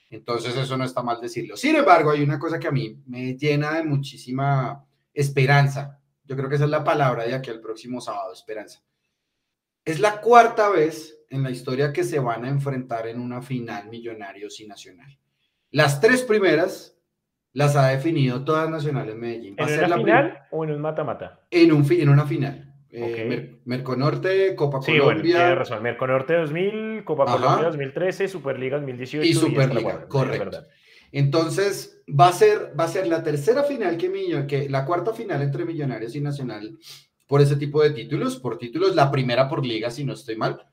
Entonces 0.09 0.55
eso 0.57 0.77
no 0.77 0.83
está 0.83 1.01
mal 1.01 1.21
decirlo. 1.21 1.55
Sin 1.55 1.75
embargo, 1.75 2.11
hay 2.11 2.21
una 2.21 2.37
cosa 2.37 2.59
que 2.59 2.67
a 2.67 2.71
mí 2.71 3.01
me 3.07 3.37
llena 3.37 3.73
de 3.75 3.83
muchísima 3.83 4.85
esperanza. 5.13 5.99
Yo 6.25 6.35
creo 6.35 6.49
que 6.49 6.55
esa 6.55 6.65
es 6.65 6.69
la 6.69 6.83
palabra 6.83 7.23
de 7.23 7.33
aquí 7.33 7.49
al 7.49 7.61
próximo 7.61 8.01
sábado, 8.01 8.33
esperanza. 8.33 8.83
Es 9.85 9.99
la 9.99 10.19
cuarta 10.19 10.69
vez 10.69 11.17
en 11.31 11.43
la 11.43 11.49
historia 11.49 11.91
que 11.91 12.03
se 12.03 12.19
van 12.19 12.45
a 12.45 12.49
enfrentar 12.49 13.07
en 13.07 13.19
una 13.19 13.41
final 13.41 13.89
Millonarios 13.89 14.59
y 14.59 14.67
Nacional. 14.67 15.17
Las 15.71 16.01
tres 16.01 16.23
primeras 16.23 16.97
las 17.53 17.75
ha 17.75 17.87
definido 17.87 18.43
todas 18.43 18.69
Nacionales 18.69 19.15
Medellín. 19.15 19.55
¿En 19.57 19.85
una 19.85 19.97
final 19.97 20.39
o 20.51 20.63
en 20.63 20.71
un 20.71 20.81
mata-mata? 20.81 21.39
En, 21.49 21.71
un, 21.71 21.85
en 21.89 22.09
una 22.09 22.25
final. 22.25 22.73
Eh, 22.89 23.61
Merconorte, 23.63 24.53
Copa 24.55 24.81
sí, 24.81 24.97
Colombia. 24.97 25.05
Bueno, 25.05 25.23
tiene 25.23 25.55
razón. 25.55 25.81
Merconorte 25.81 26.33
2000, 26.33 27.03
Copa 27.05 27.25
Colombia 27.25 27.67
2013, 27.67 28.27
Superliga 28.27 28.77
2018. 28.77 29.25
Y 29.25 29.33
Superliga, 29.33 30.07
correcto. 30.07 30.63
Entonces, 31.13 32.03
va 32.07 32.29
a, 32.29 32.33
ser, 32.33 32.73
va 32.77 32.85
a 32.85 32.89
ser 32.89 33.07
la 33.07 33.23
tercera 33.23 33.63
final 33.63 33.97
que, 33.97 34.45
que 34.47 34.69
la 34.69 34.85
cuarta 34.85 35.13
final 35.13 35.41
entre 35.41 35.65
Millonarios 35.65 36.15
y 36.15 36.21
Nacional 36.21 36.77
por 37.27 37.41
ese 37.41 37.55
tipo 37.55 37.81
de 37.81 37.91
títulos, 37.91 38.37
por 38.37 38.57
títulos, 38.57 38.93
la 38.93 39.09
primera 39.09 39.47
por 39.47 39.65
liga, 39.65 39.89
si 39.89 40.03
no 40.03 40.13
estoy 40.13 40.35
mal. 40.35 40.65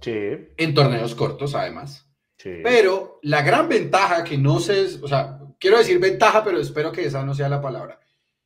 Sí. 0.00 0.12
En 0.56 0.74
torneos 0.74 1.14
cortos, 1.14 1.54
además. 1.54 2.08
Sí. 2.36 2.60
Pero 2.62 3.18
la 3.22 3.42
gran 3.42 3.68
ventaja 3.68 4.22
que 4.22 4.36
no 4.36 4.60
sé, 4.60 4.86
o 5.02 5.08
sea, 5.08 5.40
quiero 5.58 5.78
decir 5.78 5.98
ventaja, 5.98 6.44
pero 6.44 6.60
espero 6.60 6.92
que 6.92 7.04
esa 7.04 7.24
no 7.24 7.34
sea 7.34 7.48
la 7.48 7.60
palabra. 7.60 7.98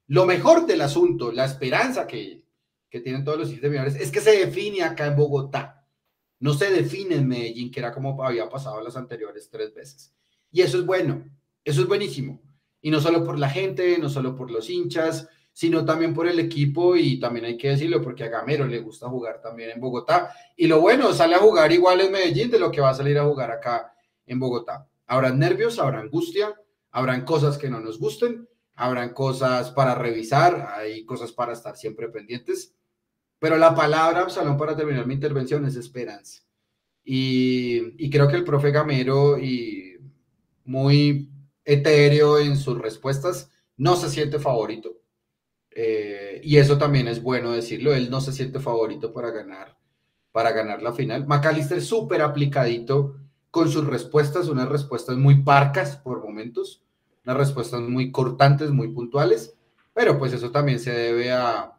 Lo 0.07 0.27
mejor 0.27 0.67
del 0.67 0.81
asunto, 0.81 1.33
la 1.33 1.45
esperanza 1.45 2.07
que, 2.07 2.45
que 2.89 3.01
tienen 3.01 3.25
todos 3.25 3.39
los 3.39 3.51
millones 3.51 3.95
es 3.95 4.11
que 4.11 4.21
se 4.21 4.45
define 4.45 4.83
acá 4.83 5.07
en 5.07 5.17
Bogotá. 5.17 5.87
No 6.41 6.55
se 6.55 6.71
define 6.71 7.17
en 7.17 7.29
Medellín, 7.29 7.71
que 7.71 7.81
era 7.81 7.93
como 7.93 8.25
había 8.25 8.49
pasado 8.49 8.81
las 8.81 8.97
anteriores 8.97 9.51
tres 9.51 9.75
veces. 9.75 10.15
Y 10.51 10.63
eso 10.63 10.79
es 10.79 10.87
bueno, 10.87 11.25
eso 11.65 11.83
es 11.83 11.87
buenísimo. 11.87 12.43
Y 12.81 12.91
no 12.91 13.01
solo 13.01 13.23
por 13.23 13.39
la 13.39 13.51
gente, 13.51 13.99
no 13.99 14.09
solo 14.09 14.35
por 14.35 14.51
los 14.51 14.71
hinchas, 14.71 15.29
sino 15.53 15.85
también 15.85 16.15
por 16.15 16.27
el 16.27 16.39
equipo 16.39 16.97
y 16.97 17.19
también 17.19 17.45
hay 17.45 17.57
que 17.57 17.71
decirlo 17.71 18.01
porque 18.01 18.25
a 18.25 18.29
Gamero 18.29 18.67
le 18.67 18.81
gusta 18.81 19.09
jugar 19.09 19.41
también 19.41 19.71
en 19.71 19.81
Bogotá. 19.81 20.33
Y 20.57 20.67
lo 20.67 20.81
bueno, 20.81 21.13
sale 21.13 21.35
a 21.35 21.41
jugar 21.41 21.73
igual 21.73 22.01
en 22.01 22.13
Medellín 22.13 22.51
de 22.51 22.59
lo 22.59 22.71
que 22.71 22.81
va 22.81 22.91
a 22.91 22.95
salir 22.95 23.19
a 23.19 23.25
jugar 23.25 23.51
acá 23.51 23.93
en 24.27 24.39
Bogotá. 24.39 24.89
Habrán 25.07 25.39
nervios, 25.39 25.79
habrá 25.79 26.01
angustia, 26.01 26.55
habrán 26.91 27.25
cosas 27.25 27.59
que 27.59 27.69
no 27.69 27.81
nos 27.81 27.99
gusten, 27.99 28.49
habrán 28.75 29.13
cosas 29.13 29.71
para 29.73 29.95
revisar, 29.95 30.73
hay 30.75 31.05
cosas 31.05 31.33
para 31.33 31.53
estar 31.53 31.77
siempre 31.77 32.09
pendientes. 32.09 32.75
Pero 33.39 33.57
la 33.57 33.75
palabra, 33.75 34.21
Absalón, 34.21 34.57
para 34.57 34.77
terminar 34.77 35.07
mi 35.07 35.15
intervención 35.15 35.65
es 35.67 35.77
esperanza. 35.77 36.43
Y, 37.03 38.05
y 38.05 38.11
creo 38.11 38.29
que 38.29 38.37
el 38.37 38.45
profe 38.45 38.71
Gamero, 38.71 39.39
y 39.39 39.99
muy 40.65 41.29
etéreo 41.65 42.39
en 42.39 42.57
sus 42.57 42.79
respuestas, 42.79 43.51
no 43.77 43.97
se 43.97 44.09
siente 44.11 44.39
favorito. 44.39 45.00
Eh, 45.83 46.43
y 46.45 46.59
eso 46.59 46.77
también 46.77 47.09
es 47.09 47.23
bueno 47.23 47.53
decirlo, 47.53 47.95
él 47.95 48.11
no 48.11 48.21
se 48.21 48.33
siente 48.33 48.61
favorito 48.61 49.15
para 49.15 49.31
ganar, 49.31 49.79
para 50.31 50.53
ganar 50.53 50.83
la 50.83 50.93
final. 50.93 51.27
McAllister 51.27 51.79
es 51.79 51.87
súper 51.87 52.21
aplicadito 52.21 53.17
con 53.51 53.71
sus 53.71 53.87
respuestas, 53.87 54.49
unas 54.49 54.69
respuestas 54.69 55.17
muy 55.17 55.43
parcas 55.43 55.97
por 55.97 56.23
momentos, 56.23 56.85
unas 57.25 57.39
respuestas 57.39 57.81
muy 57.81 58.13
cortantes, 58.13 58.71
muy 58.71 58.89
puntuales, 58.89 59.55
pero 59.95 60.19
pues 60.19 60.35
eso 60.35 60.51
también 60.51 60.81
se 60.81 60.93
debe 60.93 61.33
a, 61.33 61.73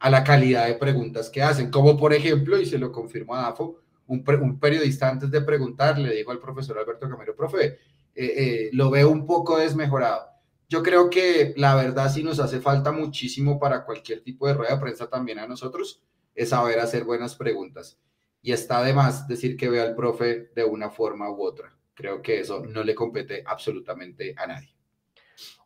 a 0.00 0.10
la 0.10 0.24
calidad 0.24 0.66
de 0.66 0.74
preguntas 0.74 1.30
que 1.30 1.40
hacen, 1.40 1.70
como 1.70 1.96
por 1.96 2.12
ejemplo, 2.12 2.58
y 2.58 2.66
se 2.66 2.80
lo 2.80 2.90
confirmo 2.90 3.36
a 3.36 3.42
Dafo, 3.42 3.78
un, 4.08 4.24
un 4.42 4.58
periodista 4.58 5.08
antes 5.08 5.30
de 5.30 5.42
preguntar 5.42 5.96
le 5.96 6.12
dijo 6.12 6.32
al 6.32 6.40
profesor 6.40 6.76
Alberto 6.76 7.08
Camero, 7.08 7.36
profe, 7.36 7.66
eh, 7.66 7.78
eh, 8.16 8.70
lo 8.72 8.90
veo 8.90 9.10
un 9.10 9.24
poco 9.24 9.58
desmejorado. 9.58 10.33
Yo 10.74 10.82
creo 10.82 11.08
que 11.08 11.54
la 11.56 11.76
verdad 11.76 12.10
sí 12.10 12.24
nos 12.24 12.40
hace 12.40 12.58
falta 12.58 12.90
muchísimo 12.90 13.60
para 13.60 13.84
cualquier 13.84 14.24
tipo 14.24 14.48
de 14.48 14.54
rueda 14.54 14.74
de 14.74 14.80
prensa 14.80 15.08
también 15.08 15.38
a 15.38 15.46
nosotros, 15.46 16.02
es 16.34 16.48
saber 16.48 16.80
hacer 16.80 17.04
buenas 17.04 17.36
preguntas. 17.36 17.96
Y 18.42 18.50
está 18.50 18.82
de 18.82 18.92
más 18.92 19.28
decir 19.28 19.56
que 19.56 19.68
ve 19.68 19.80
al 19.80 19.94
profe 19.94 20.50
de 20.52 20.64
una 20.64 20.90
forma 20.90 21.30
u 21.30 21.44
otra. 21.44 21.72
Creo 21.94 22.20
que 22.20 22.40
eso 22.40 22.66
no 22.66 22.82
le 22.82 22.92
compete 22.92 23.44
absolutamente 23.46 24.34
a 24.36 24.48
nadie. 24.48 24.74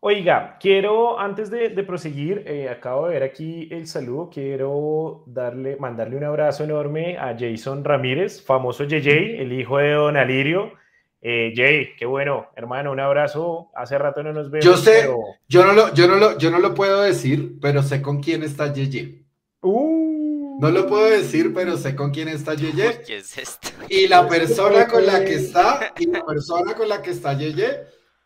Oiga, 0.01 0.59
quiero, 0.61 1.19
antes 1.19 1.49
de, 1.49 1.71
proseguir, 1.85 2.45
eh, 2.47 2.69
acabo 2.69 3.07
de 3.07 3.15
ver 3.15 3.23
aquí 3.23 3.67
el 3.73 3.87
saludo, 3.87 4.29
quiero 4.29 5.25
darle, 5.27 5.77
mandarle 5.77 6.19
un 6.19 6.25
abrazo 6.25 6.65
enorme 6.65 7.17
a 7.17 7.35
Jason 7.35 7.83
Ramírez, 7.83 8.45
famoso 8.45 8.85
JJ, 8.85 9.41
el 9.41 9.55
hijo 9.55 9.79
de 9.79 9.93
Don 9.93 10.19
Alirio. 10.19 10.73
Eh, 11.21 11.53
Jay, 11.55 11.97
qué 11.99 12.07
bueno, 12.07 12.49
hermano, 12.55 12.93
un 12.93 13.01
abrazo. 13.01 13.71
Hace 13.75 13.99
rato 13.99 14.23
no 14.23 14.33
nos 14.33 14.51
vemos. 14.51 14.65
Yo 14.65 14.77
sé, 14.77 15.09
yo, 15.49 15.65
no 15.65 15.73
lo, 15.73 15.93
yo, 15.95 16.07
no 16.07 16.17
lo, 16.17 16.39
yo 16.39 16.51
no 16.51 16.59
lo 16.61 16.75
puedo 16.75 17.03
decir, 17.03 17.59
pero 17.61 17.83
sé 17.83 18.01
con 18.03 18.23
quién 18.23 18.43
está 18.43 18.73
JJ. 18.73 19.25
Uh. 19.63 20.59
No 20.61 20.71
lo 20.71 20.87
puedo 20.87 21.09
decir, 21.09 21.53
pero 21.55 21.77
sé 21.77 21.95
con 21.95 22.11
quién 22.11 22.29
está 22.29 22.55
JJ. 22.55 23.05
¿Qué 23.07 23.17
es 23.17 23.39
esto? 23.39 23.69
Y 23.89 24.09
la 24.09 24.29
persona 24.29 24.87
con 24.87 25.07
la 25.07 25.25
que 25.25 25.35
está, 25.35 25.93
y 25.99 26.07
la 26.07 26.25
persona 26.25 26.75
con 26.75 26.89
la 26.89 27.03
que 27.03 27.11
está 27.11 27.33
JJ 27.35 27.63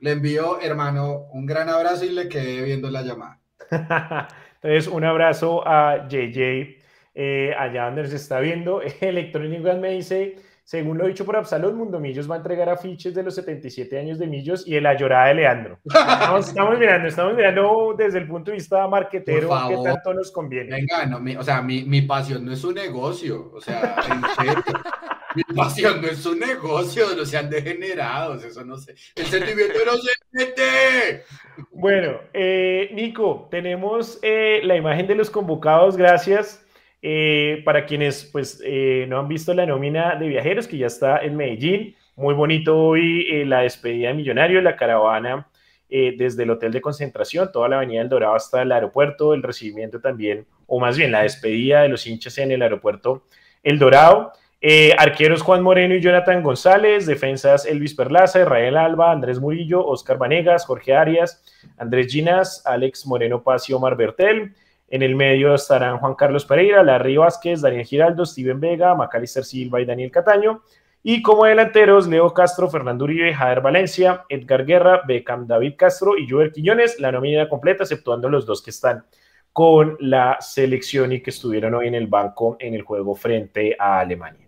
le 0.00 0.10
envío, 0.10 0.60
hermano, 0.60 1.28
un 1.32 1.46
gran 1.46 1.68
abrazo 1.68 2.04
y 2.04 2.10
le 2.10 2.28
quedé 2.28 2.62
viendo 2.62 2.90
la 2.90 3.02
llamada. 3.02 3.38
Entonces, 4.60 4.88
un 4.88 5.04
abrazo 5.04 5.66
a 5.66 6.08
JJ 6.08 6.82
eh, 7.14 7.54
allá 7.58 7.84
donde 7.86 8.08
se 8.08 8.16
está 8.16 8.40
viendo. 8.40 8.82
Electronic 9.00 9.60
me 9.60 9.90
dice, 9.90 10.36
según 10.64 10.98
lo 10.98 11.06
dicho 11.06 11.24
por 11.24 11.36
Absalón, 11.36 11.76
Mundo 11.76 11.98
Millos 11.98 12.30
va 12.30 12.36
a 12.36 12.38
entregar 12.38 12.68
afiches 12.68 13.14
de 13.14 13.22
los 13.22 13.34
77 13.34 13.98
años 13.98 14.18
de 14.18 14.26
Millos 14.26 14.66
y 14.66 14.74
de 14.74 14.80
la 14.80 14.96
llorada 14.96 15.28
de 15.28 15.34
Leandro. 15.34 15.78
Estamos, 16.38 16.78
mirando, 16.78 17.08
estamos 17.08 17.34
mirando 17.34 17.94
desde 17.96 18.18
el 18.18 18.26
punto 18.26 18.50
de 18.50 18.56
vista 18.56 18.86
marquetero 18.86 19.50
qué 19.68 19.76
tanto 19.82 20.14
nos 20.14 20.30
conviene. 20.30 20.70
Venga, 20.70 21.06
no, 21.06 21.40
o 21.40 21.42
sea, 21.42 21.62
mi, 21.62 21.84
mi, 21.84 22.02
pasión 22.02 22.44
no 22.44 22.52
es 22.52 22.62
un 22.64 22.74
negocio, 22.74 23.50
o 23.52 23.60
sea, 23.60 23.96
en 24.08 24.46
serio. 24.46 24.62
Mi 25.34 25.44
pasión 25.44 26.02
no 26.02 26.08
es 26.08 26.26
un 26.26 26.38
negocio, 26.38 27.06
no 27.16 27.24
sean 27.24 27.48
degenerados, 27.48 28.44
eso 28.44 28.64
no 28.64 28.76
sé. 28.76 28.94
El 29.14 29.24
sentimiento 29.26 29.78
no 29.86 29.96
se 29.96 30.10
mete. 30.30 31.24
Bueno, 31.70 32.18
eh, 32.34 32.90
Nico, 32.92 33.48
tenemos 33.50 34.18
eh, 34.20 34.60
la 34.64 34.76
imagen 34.76 35.06
de 35.06 35.14
los 35.14 35.30
convocados, 35.30 35.96
gracias. 35.96 36.62
Eh, 37.02 37.62
para 37.64 37.84
quienes 37.84 38.24
pues 38.24 38.62
no 39.08 39.18
han 39.18 39.26
visto 39.26 39.52
la 39.52 39.66
nómina 39.66 40.14
de 40.14 40.28
viajeros 40.28 40.68
que 40.68 40.78
ya 40.78 40.86
está 40.86 41.18
en 41.18 41.36
Medellín, 41.36 41.96
muy 42.14 42.32
bonito 42.32 42.78
hoy 42.78 43.44
la 43.44 43.60
despedida 43.60 44.08
de 44.08 44.14
Millonario, 44.14 44.60
la 44.60 44.76
caravana 44.76 45.48
desde 45.90 46.44
el 46.44 46.50
hotel 46.50 46.72
de 46.72 46.80
concentración, 46.80 47.50
toda 47.52 47.68
la 47.68 47.76
avenida 47.76 48.00
del 48.00 48.08
Dorado 48.08 48.34
hasta 48.34 48.62
el 48.62 48.72
aeropuerto, 48.72 49.34
el 49.34 49.42
recibimiento 49.42 50.00
también, 50.00 50.46
o 50.66 50.80
más 50.80 50.96
bien 50.96 51.12
la 51.12 51.22
despedida 51.22 51.82
de 51.82 51.88
los 51.88 52.06
hinchas 52.06 52.38
en 52.38 52.52
el 52.52 52.62
aeropuerto 52.62 53.24
El 53.62 53.78
Dorado. 53.78 54.32
Eh, 54.64 54.94
arqueros 54.96 55.42
Juan 55.42 55.60
Moreno 55.60 55.96
y 55.96 56.00
Jonathan 56.00 56.40
González, 56.40 57.04
defensas 57.04 57.66
Elvis 57.66 57.94
Perlaza, 57.96 58.40
Israel 58.40 58.76
Alba, 58.76 59.10
Andrés 59.10 59.40
Murillo, 59.40 59.84
Oscar 59.84 60.18
Vanegas, 60.18 60.64
Jorge 60.66 60.94
Arias, 60.94 61.42
Andrés 61.76 62.06
Ginas, 62.12 62.62
Alex 62.64 63.04
Moreno 63.04 63.42
Paz 63.42 63.68
y 63.68 63.72
Omar 63.72 63.96
Bertel. 63.96 64.54
En 64.92 65.00
el 65.00 65.16
medio 65.16 65.54
estarán 65.54 65.96
Juan 65.96 66.14
Carlos 66.14 66.44
Pereira, 66.44 66.82
Larry 66.82 67.16
Vázquez, 67.16 67.62
Daniel 67.62 67.86
Giraldo, 67.86 68.26
Steven 68.26 68.60
Vega, 68.60 68.94
Macalister 68.94 69.42
Silva 69.42 69.80
y 69.80 69.86
Daniel 69.86 70.10
Cataño. 70.10 70.64
Y 71.02 71.22
como 71.22 71.46
delanteros, 71.46 72.06
Leo 72.06 72.34
Castro, 72.34 72.68
Fernando 72.68 73.04
Uribe, 73.04 73.32
Jader 73.32 73.62
Valencia, 73.62 74.26
Edgar 74.28 74.66
Guerra, 74.66 75.00
Beckham 75.08 75.46
David 75.46 75.76
Castro 75.78 76.18
y 76.18 76.28
Joel 76.28 76.52
Quiñones. 76.52 77.00
La 77.00 77.10
nómina 77.10 77.48
completa, 77.48 77.84
exceptuando 77.84 78.28
los 78.28 78.44
dos 78.44 78.60
que 78.60 78.68
están 78.68 79.06
con 79.50 79.96
la 79.98 80.36
selección 80.40 81.10
y 81.12 81.22
que 81.22 81.30
estuvieron 81.30 81.72
hoy 81.72 81.88
en 81.88 81.94
el 81.94 82.06
banco 82.06 82.58
en 82.60 82.74
el 82.74 82.82
juego 82.82 83.14
frente 83.14 83.74
a 83.78 84.00
Alemania. 84.00 84.46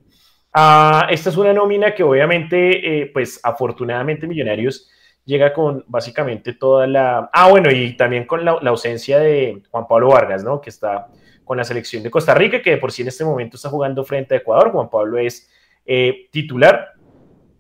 Ah, 0.53 1.07
esta 1.09 1.31
es 1.31 1.39
una 1.39 1.55
nómina 1.55 1.95
que 1.95 2.03
obviamente, 2.03 3.01
eh, 3.01 3.11
pues 3.15 3.41
afortunadamente 3.43 4.27
Millonarios 4.27 4.91
llega 5.25 5.53
con 5.53 5.85
básicamente 5.87 6.53
toda 6.53 6.87
la... 6.87 7.31
Ah, 7.33 7.49
bueno, 7.49 7.71
y 7.71 7.97
también 7.97 8.27
con 8.27 8.45
la, 8.45 8.53
ausencia 8.53 9.19
de 9.19 9.63
Juan 9.71 9.87
Pablo 9.87 10.09
Vargas, 10.09 10.45
¿no? 10.45 10.61
Que 10.61 10.71
está 10.71 11.09
con 11.45 11.57
la 11.57 11.65
selección 11.65 12.03
de 12.03 12.11
Costa 12.11 12.35
Rica, 12.35 12.63
que 12.63 12.71
de 12.71 12.77
por 12.79 12.93
sí 12.93 13.03
en 13.03 13.09
este 13.09 13.25
momento 13.25 13.57
está 13.57 13.69
jugando 13.69 14.05
frente 14.05 14.35
a 14.35 14.39
Ecuador. 14.39 14.73
Juan 14.73 14.89
Pablo 14.89 15.19
es 15.19 15.51
eh, 15.85 16.29
titular. 16.31 16.93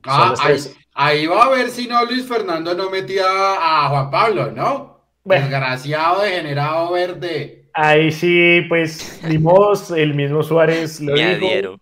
Ah, 0.02 0.34
ahí, 0.94 1.26
va 1.26 1.44
a 1.44 1.48
ver 1.50 1.70
si 1.70 1.86
no 1.86 2.04
Luis 2.04 2.26
Fernando 2.26 2.74
no 2.74 2.90
metía 2.90 3.24
a 3.26 3.88
Juan 3.88 4.10
Pablo, 4.10 4.50
¿no? 4.50 5.00
Desgraciado, 5.24 6.22
degenerado 6.22 6.92
verde. 6.92 7.64
Ahí 7.72 8.12
sí, 8.12 8.62
pues, 8.68 9.20
dimos 9.26 9.90
el 9.90 10.14
mismo 10.14 10.42
Suárez 10.42 11.00
lo 11.00 11.14
dijo. 11.14 11.78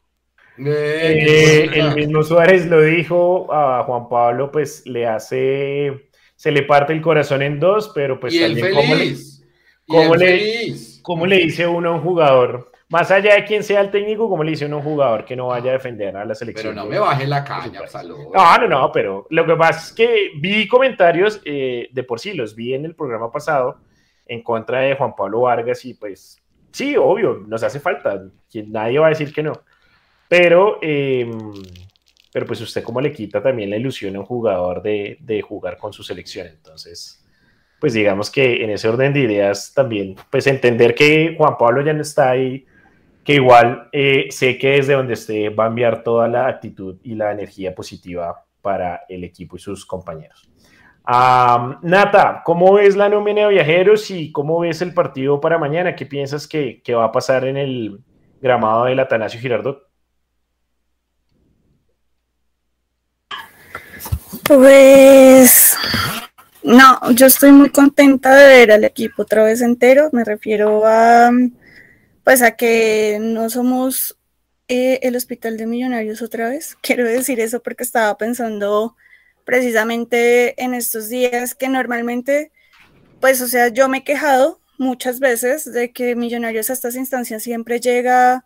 Eh, 0.66 1.70
el 1.72 1.94
mismo 1.94 2.22
Suárez 2.22 2.66
lo 2.66 2.81
dijo 2.81 3.53
a 3.53 3.85
Juan 3.85 4.09
Pablo, 4.09 4.51
pues 4.51 4.87
le 4.87 5.07
hace, 5.07 6.11
se 6.37 6.51
le 6.51 6.62
parte 6.62 6.92
el 6.92 7.01
corazón 7.01 7.42
en 7.42 7.59
dos, 7.61 7.92
pero 7.94 8.18
pues 8.20 8.38
también 8.38 8.70
como 8.72 10.14
le, 10.14 10.75
cómo 11.03 11.27
le, 11.27 11.37
dice 11.38 11.66
uno 11.66 11.90
a 11.90 11.92
un 11.92 12.01
jugador, 12.01 12.70
más 12.88 13.11
allá 13.11 13.35
de 13.35 13.44
quién 13.44 13.62
sea 13.62 13.81
el 13.81 13.90
técnico, 13.90 14.29
como 14.29 14.44
le 14.44 14.53
dice 14.53 14.66
uno 14.66 14.77
a 14.77 14.79
un 14.79 14.85
jugador 14.85 15.25
que 15.25 15.37
no 15.37 15.48
vaya 15.48 15.70
a 15.70 15.75
defender 15.75 16.16
a 16.16 16.25
la 16.25 16.35
selección. 16.35 16.75
Pero 16.75 16.85
no 16.85 16.90
me 16.90 16.98
baje 16.98 17.27
la 17.27 17.44
caña, 17.44 17.81
No, 18.33 18.59
no, 18.59 18.68
no, 18.68 18.92
pero 18.92 19.27
lo 19.31 19.44
que 19.44 19.57
pasa 19.57 19.81
es 19.81 19.92
que 19.92 20.31
vi 20.40 20.68
comentarios 20.68 21.40
eh, 21.44 21.88
de 21.92 22.03
por 22.05 22.20
sí, 22.20 22.33
los 22.33 22.55
vi 22.55 22.75
en 22.75 22.85
el 22.85 22.94
programa 22.94 23.31
pasado 23.31 23.79
en 24.27 24.42
contra 24.42 24.81
de 24.81 24.94
Juan 24.94 25.14
Pablo 25.14 25.40
Vargas 25.40 25.85
y 25.85 25.94
pues 25.94 26.40
sí, 26.70 26.96
obvio, 26.96 27.42
nos 27.46 27.62
hace 27.62 27.81
falta, 27.81 28.22
nadie 28.66 28.98
va 28.98 29.07
a 29.07 29.11
decir 29.11 29.33
que 29.33 29.42
no 29.42 29.53
pero, 30.33 30.79
em, 30.81 31.53
pero 32.33 32.47
pues 32.47 32.59
usted 32.62 32.83
como 32.83 33.03
le 33.03 33.12
quita 33.12 33.42
también 33.42 33.68
la 33.68 33.77
ilusión 33.77 34.16
a 34.16 34.21
un 34.21 34.25
jugador 34.25 34.81
de, 34.81 35.45
jugar 35.47 35.77
con 35.77 35.92
su 35.92 36.03
selección. 36.03 36.47
Entonces, 36.47 37.23
pues 37.79 37.92
digamos 37.92 38.31
que 38.31 38.64
en 38.64 38.71
ese 38.71 38.88
orden 38.88 39.12
de 39.12 39.21
ideas 39.21 39.75
también, 39.75 40.16
pues 40.31 40.47
entender 40.47 40.95
que 40.95 41.35
Juan 41.37 41.59
Pablo 41.59 41.83
ya 41.83 41.92
no 41.92 42.01
está 42.01 42.31
ahí, 42.31 42.64
que 43.23 43.35
igual 43.35 43.90
eh, 43.92 44.29
sé 44.31 44.57
que 44.57 44.71
desde 44.71 44.95
donde 44.95 45.12
esté 45.12 45.51
va 45.51 45.64
a 45.64 45.66
enviar 45.66 46.03
toda 46.03 46.27
la 46.29 46.47
actitud 46.47 46.97
y 47.03 47.14
la 47.14 47.31
energía 47.31 47.75
positiva 47.75 48.47
para 48.62 49.03
el 49.11 49.25
equipo 49.25 49.57
y 49.57 49.59
sus 49.59 49.85
compañeros. 49.85 50.51
Nata, 51.83 52.40
¿cómo 52.42 52.73
ves 52.73 52.97
la 52.97 53.11
nómina 53.11 53.42
de 53.42 53.49
viajeros 53.49 54.11
y 54.11 54.33
cómo 54.33 54.61
ves 54.61 54.81
el 54.81 54.95
partido 54.95 55.42
para 55.42 55.59
mañana? 55.59 55.95
¿Qué 55.95 56.07
piensas 56.07 56.49
que, 56.49 56.81
que 56.81 56.95
va 56.95 57.05
a 57.05 57.12
pasar 57.12 57.45
en 57.45 57.59
el 57.59 58.01
gramado 58.40 58.87
del 58.87 58.99
Atanasio 58.99 59.38
Girardot? 59.38 59.91
Pues 64.55 65.75
no, 66.62 67.11
yo 67.12 67.25
estoy 67.25 67.53
muy 67.53 67.71
contenta 67.71 68.35
de 68.35 68.49
ver 68.49 68.73
al 68.73 68.85
equipo 68.85 69.23
otra 69.23 69.45
vez 69.45 69.62
entero. 69.62 70.11
Me 70.12 70.25
refiero 70.25 70.83
a 70.85 71.31
pues 72.23 72.43
a 72.43 72.51
que 72.51 73.17
no 73.19 73.49
somos 73.49 74.19
eh, 74.69 75.01
el 75.05 75.17
hospital 75.17 75.57
de 75.57 75.67
millonarios 75.67 76.21
otra 76.21 76.51
vez. 76.51 76.77
Quiero 76.83 77.07
decir 77.07 77.41
eso 77.41 77.62
porque 77.62 77.83
estaba 77.83 78.15
pensando 78.19 78.95
precisamente 79.47 80.62
en 80.62 80.75
estos 80.75 81.09
días 81.09 81.55
que 81.55 81.71
normalmente, 81.71 82.53
pues, 83.21 83.41
o 83.41 83.49
sea, 83.49 83.69
yo 83.69 83.88
me 83.88 83.99
he 83.99 84.05
quejado 84.05 84.61
muchas 84.77 85.19
veces 85.19 85.65
de 85.73 85.93
que 85.93 86.15
Millonarios 86.15 86.69
a 86.69 86.75
estas 86.75 86.95
instancias 86.97 87.43
siempre 87.43 87.81
llega 87.81 88.45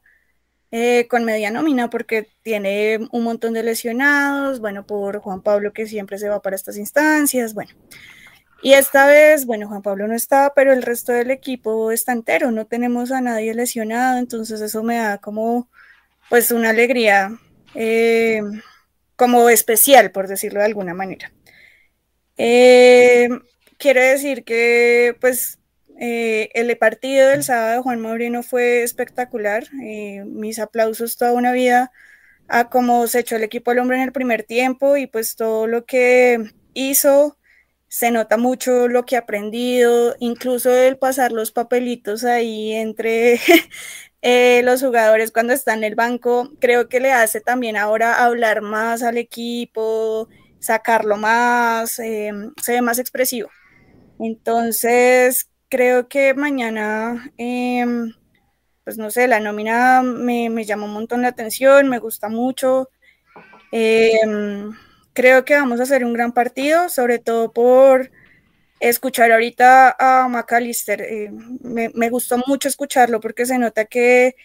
eh, 0.70 1.06
con 1.08 1.24
media 1.24 1.50
nómina 1.50 1.90
porque 1.90 2.28
tiene 2.42 2.98
un 3.12 3.24
montón 3.24 3.54
de 3.54 3.62
lesionados, 3.62 4.60
bueno, 4.60 4.86
por 4.86 5.20
Juan 5.20 5.42
Pablo 5.42 5.72
que 5.72 5.86
siempre 5.86 6.18
se 6.18 6.28
va 6.28 6.42
para 6.42 6.56
estas 6.56 6.76
instancias, 6.76 7.54
bueno. 7.54 7.72
Y 8.62 8.72
esta 8.72 9.06
vez, 9.06 9.46
bueno, 9.46 9.68
Juan 9.68 9.82
Pablo 9.82 10.08
no 10.08 10.14
está, 10.14 10.52
pero 10.54 10.72
el 10.72 10.82
resto 10.82 11.12
del 11.12 11.30
equipo 11.30 11.92
está 11.92 12.12
entero, 12.12 12.50
no 12.50 12.66
tenemos 12.66 13.12
a 13.12 13.20
nadie 13.20 13.54
lesionado, 13.54 14.18
entonces 14.18 14.60
eso 14.60 14.82
me 14.82 14.96
da 14.96 15.18
como, 15.18 15.68
pues, 16.30 16.50
una 16.50 16.70
alegría 16.70 17.38
eh, 17.74 18.42
como 19.16 19.48
especial, 19.50 20.10
por 20.10 20.26
decirlo 20.28 20.60
de 20.60 20.66
alguna 20.66 20.94
manera. 20.94 21.32
Eh, 22.38 23.28
quiero 23.78 24.00
decir 24.02 24.44
que, 24.44 25.16
pues, 25.20 25.58
eh, 25.98 26.50
el 26.54 26.76
partido 26.78 27.28
del 27.28 27.42
sábado 27.42 27.72
de 27.76 27.82
Juan 27.82 28.00
Moreno 28.00 28.42
fue 28.42 28.82
espectacular. 28.82 29.64
Eh, 29.82 30.24
mis 30.26 30.58
aplausos 30.58 31.16
toda 31.16 31.32
una 31.32 31.52
vida 31.52 31.92
a 32.48 32.68
cómo 32.68 33.06
se 33.06 33.20
echó 33.20 33.36
el 33.36 33.44
equipo 33.44 33.70
al 33.70 33.78
hombre 33.78 33.96
en 33.98 34.04
el 34.04 34.12
primer 34.12 34.44
tiempo 34.44 34.96
y 34.96 35.06
pues 35.06 35.36
todo 35.36 35.66
lo 35.66 35.84
que 35.86 36.50
hizo. 36.74 37.38
Se 37.88 38.10
nota 38.10 38.36
mucho 38.36 38.88
lo 38.88 39.04
que 39.06 39.16
ha 39.16 39.20
aprendido, 39.20 40.16
incluso 40.18 40.70
el 40.76 40.98
pasar 40.98 41.32
los 41.32 41.52
papelitos 41.52 42.24
ahí 42.24 42.72
entre 42.72 43.40
eh, 44.22 44.62
los 44.64 44.82
jugadores 44.82 45.32
cuando 45.32 45.52
está 45.54 45.74
en 45.74 45.84
el 45.84 45.94
banco. 45.94 46.50
Creo 46.60 46.88
que 46.88 47.00
le 47.00 47.12
hace 47.12 47.40
también 47.40 47.76
ahora 47.76 48.24
hablar 48.24 48.60
más 48.62 49.02
al 49.02 49.18
equipo, 49.18 50.28
sacarlo 50.60 51.16
más, 51.16 51.92
se 51.92 52.32
ve 52.68 52.82
más 52.82 52.98
expresivo. 52.98 53.50
Entonces, 54.18 55.48
creo 55.68 56.08
que 56.08 56.34
mañana, 56.34 57.32
em, 57.38 58.12
pues 58.84 58.98
no 58.98 59.10
sé, 59.10 59.28
la 59.28 59.40
nómina 59.40 60.02
me, 60.02 60.50
me, 60.50 60.64
llama 60.64 60.86
un 60.86 60.92
montón 60.92 61.22
la 61.22 61.28
atención, 61.28 61.88
me 61.88 61.98
gusta 61.98 62.28
mucho. 62.28 62.90
Em, 63.72 64.72
creo 65.12 65.44
que 65.44 65.54
vamos 65.54 65.80
a 65.80 65.84
hacer 65.84 66.04
un 66.04 66.12
gran 66.12 66.32
partido, 66.32 66.88
sobre 66.88 67.18
todo 67.18 67.52
por 67.52 68.10
escuchar 68.80 69.32
ahorita 69.32 69.96
a 69.98 70.28
McAllister. 70.28 71.02
Eh, 71.02 71.30
me, 71.62 71.90
me, 71.94 72.10
gustó 72.10 72.38
mucho 72.46 72.68
escucharlo 72.68 73.20
porque 73.20 73.46
se 73.46 73.58
nota 73.58 73.86
que 73.86 74.36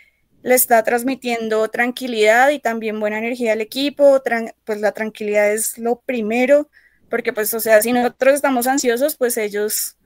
le 0.44 0.56
está 0.56 0.84
transmitiendo 0.84 1.68
tranquilidad 1.70 2.50
y 2.50 2.60
también 2.60 3.00
buena 3.00 3.20
energía 3.20 3.54
al 3.54 3.62
equipo. 3.62 4.22
pues 4.66 4.80
la 4.82 4.92
tranquilidad 4.92 5.52
es 5.54 5.78
lo 5.78 6.02
primero, 6.02 6.70
porque 7.10 7.34
pues, 7.34 7.54
o 7.54 7.60
sea, 7.60 7.82
si 7.82 7.94
nosotros 7.94 8.36
estamos 8.36 8.68
ansiosos, 8.68 9.16
pues 9.16 9.38
ellos 9.38 9.98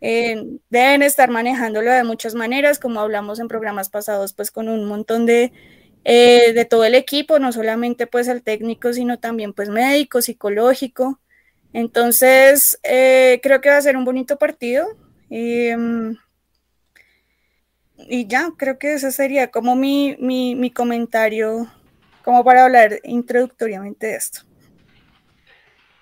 deben 0.00 1.02
estar 1.02 1.30
manejándolo 1.30 1.90
de 1.90 2.04
muchas 2.04 2.34
maneras, 2.34 2.78
como 2.78 3.00
hablamos 3.00 3.40
en 3.40 3.48
programas 3.48 3.88
pasados, 3.88 4.32
pues 4.34 4.50
con 4.50 4.68
un 4.68 4.84
montón 4.84 5.26
de, 5.26 5.52
eh, 6.04 6.52
de 6.52 6.64
todo 6.66 6.84
el 6.84 6.94
equipo, 6.94 7.38
no 7.38 7.52
solamente 7.52 8.06
pues 8.06 8.28
el 8.28 8.42
técnico, 8.42 8.92
sino 8.92 9.18
también 9.18 9.52
pues 9.52 9.70
médico, 9.70 10.20
psicológico. 10.20 11.20
Entonces, 11.72 12.78
eh, 12.82 13.40
creo 13.42 13.60
que 13.60 13.70
va 13.70 13.78
a 13.78 13.82
ser 13.82 13.96
un 13.96 14.04
bonito 14.04 14.38
partido. 14.38 14.86
Em, 15.30 16.16
y 17.96 18.26
ya, 18.26 18.50
creo 18.56 18.78
que 18.78 18.94
ese 18.94 19.10
sería 19.12 19.50
como 19.50 19.74
mi, 19.76 20.16
mi, 20.20 20.54
mi 20.54 20.70
comentario, 20.70 21.66
como 22.22 22.44
para 22.44 22.64
hablar 22.64 23.00
introductoriamente 23.04 24.08
de 24.08 24.16
esto. 24.16 24.42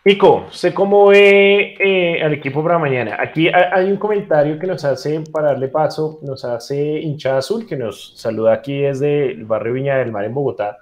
Nico, 0.04 0.48
sé 0.50 0.74
cómo 0.74 1.06
ve 1.06 1.76
eh, 1.78 2.20
al 2.22 2.32
equipo 2.32 2.60
para 2.62 2.76
mañana. 2.76 3.16
Aquí 3.20 3.48
hay 3.48 3.88
un 3.88 3.98
comentario 3.98 4.58
que 4.58 4.66
nos 4.66 4.84
hace, 4.84 5.20
para 5.30 5.48
darle 5.48 5.68
paso, 5.68 6.18
nos 6.22 6.44
hace 6.44 6.98
hinchada 6.98 7.38
azul, 7.38 7.66
que 7.68 7.76
nos 7.76 8.14
saluda 8.16 8.52
aquí 8.52 8.80
desde 8.80 9.30
el 9.30 9.44
barrio 9.44 9.74
Viña 9.74 9.98
del 9.98 10.10
Mar 10.10 10.24
en 10.24 10.34
Bogotá. 10.34 10.78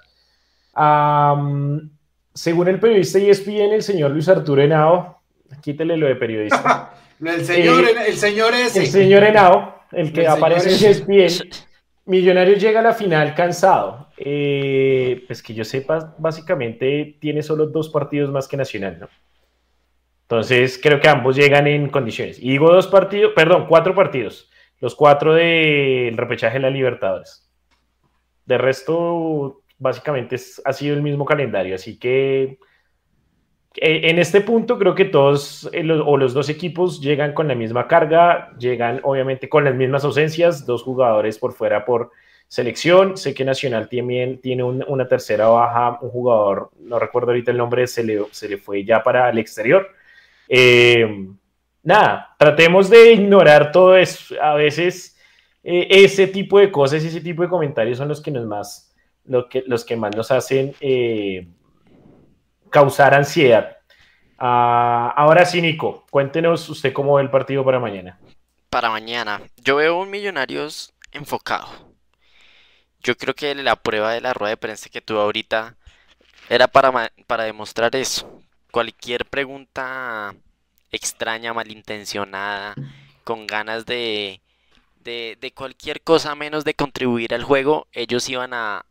según 2.33 2.67
el 2.67 2.79
periodista 2.79 3.19
ESPN, 3.19 3.73
el 3.73 3.83
señor 3.83 4.09
Luis 4.09 4.27
Arturo 4.27 4.59
Henao, 4.59 5.21
quítele 5.61 5.97
lo 5.97 6.07
de 6.07 6.15
periodista. 6.15 6.91
el, 7.23 7.45
señor, 7.45 7.83
eh, 7.83 7.95
el 8.07 8.17
señor 8.17 8.55
ese. 8.55 8.79
El 8.79 8.87
señor 8.87 9.23
Henao, 9.23 9.83
el 9.91 10.11
que 10.11 10.27
aparece 10.27 10.97
en 10.97 11.13
ESPN. 11.13 11.47
Millonarios 12.05 12.59
llega 12.59 12.79
a 12.79 12.83
la 12.83 12.93
final 12.93 13.35
cansado. 13.35 14.07
Eh, 14.23 15.23
pues 15.25 15.41
que 15.41 15.55
yo 15.55 15.65
sepa, 15.65 16.15
básicamente 16.19 17.17
tiene 17.19 17.41
solo 17.41 17.65
dos 17.65 17.89
partidos 17.89 18.29
más 18.29 18.47
que 18.47 18.55
Nacional, 18.55 18.99
¿no? 18.99 19.09
Entonces 20.23 20.79
creo 20.81 20.99
que 20.99 21.09
ambos 21.09 21.35
llegan 21.35 21.65
en 21.65 21.89
condiciones. 21.89 22.37
Y 22.37 22.51
digo 22.51 22.71
dos 22.71 22.87
partidos, 22.87 23.33
perdón, 23.35 23.65
cuatro 23.67 23.95
partidos. 23.95 24.49
Los 24.79 24.95
cuatro 24.95 25.33
del 25.33 26.15
repechaje 26.17 26.55
de 26.55 26.61
la 26.61 26.69
Libertadores. 26.69 27.49
De 28.45 28.57
resto, 28.57 29.63
básicamente 29.79 30.37
ha 30.65 30.73
sido 30.73 30.95
el 30.95 31.01
mismo 31.01 31.25
calendario. 31.25 31.73
Así 31.73 31.97
que 31.97 32.59
eh, 33.75 34.01
en 34.09 34.19
este 34.19 34.41
punto 34.41 34.77
creo 34.77 34.93
que 34.93 35.05
todos 35.05 35.67
eh, 35.73 35.89
o 35.91 36.15
los 36.17 36.33
dos 36.33 36.47
equipos 36.49 37.01
llegan 37.01 37.33
con 37.33 37.47
la 37.47 37.55
misma 37.55 37.87
carga, 37.87 38.55
llegan 38.59 38.99
obviamente 39.03 39.49
con 39.49 39.63
las 39.63 39.73
mismas 39.73 40.03
ausencias, 40.03 40.65
dos 40.65 40.83
jugadores 40.83 41.39
por 41.39 41.53
fuera 41.53 41.85
por 41.85 42.11
selección. 42.51 43.15
Sé 43.15 43.33
que 43.33 43.45
Nacional 43.45 43.87
también 43.87 44.41
tiene 44.41 44.61
una 44.63 45.07
tercera 45.07 45.47
baja, 45.47 45.97
un 46.01 46.09
jugador, 46.09 46.69
no 46.79 46.99
recuerdo 46.99 47.29
ahorita 47.29 47.51
el 47.51 47.57
nombre, 47.57 47.87
se 47.87 48.03
le, 48.03 48.25
se 48.31 48.49
le 48.49 48.57
fue 48.57 48.83
ya 48.83 49.01
para 49.01 49.29
el 49.29 49.37
exterior. 49.37 49.87
Eh, 50.49 51.29
nada, 51.81 52.35
tratemos 52.37 52.89
de 52.89 53.13
ignorar 53.13 53.71
todo 53.71 53.95
eso. 53.95 54.35
A 54.41 54.55
veces 54.55 55.17
ese 55.63 56.27
tipo 56.27 56.59
de 56.59 56.69
cosas, 56.69 57.01
ese 57.05 57.21
tipo 57.21 57.41
de 57.41 57.47
comentarios 57.47 57.97
son 57.97 58.09
los 58.09 58.19
que 58.19 58.31
nos 58.31 58.45
más, 58.45 58.93
lo 59.23 59.47
que, 59.47 59.63
los 59.65 59.85
que 59.85 59.95
más 59.95 60.13
nos 60.13 60.29
hacen 60.29 60.75
causar 62.69 63.13
ansiedad. 63.13 63.77
Ah, 64.37 65.13
ahora 65.15 65.45
sí, 65.45 65.61
Nico, 65.61 66.05
cuéntenos 66.09 66.67
usted 66.67 66.91
cómo 66.91 67.15
ve 67.15 67.21
el 67.21 67.29
partido 67.29 67.63
para 67.63 67.79
mañana. 67.79 68.19
Para 68.69 68.89
mañana, 68.89 69.39
yo 69.63 69.77
veo 69.77 69.97
un 69.99 70.09
Millonarios 70.09 70.93
enfocado. 71.13 71.90
Yo 73.03 73.17
creo 73.17 73.33
que 73.35 73.53
la 73.55 73.75
prueba 73.75 74.13
de 74.13 74.21
la 74.21 74.33
rueda 74.33 74.51
de 74.51 74.57
prensa 74.57 74.89
que 74.89 75.01
tuve 75.01 75.19
ahorita 75.19 75.77
era 76.49 76.67
para, 76.67 77.11
para 77.27 77.43
demostrar 77.45 77.95
eso. 77.95 78.41
Cualquier 78.71 79.25
pregunta 79.25 80.35
extraña, 80.91 81.53
malintencionada, 81.53 82.75
con 83.23 83.47
ganas 83.47 83.85
de, 83.85 84.41
de, 85.03 85.53
cualquier 85.55 86.01
cosa 86.01 86.35
menos 86.35 86.63
de 86.63 86.73
contribuir 86.75 87.33
al 87.33 87.43
juego, 87.43 87.87
ellos 87.93 88.27
iban 88.29 88.53
a, 88.53 88.85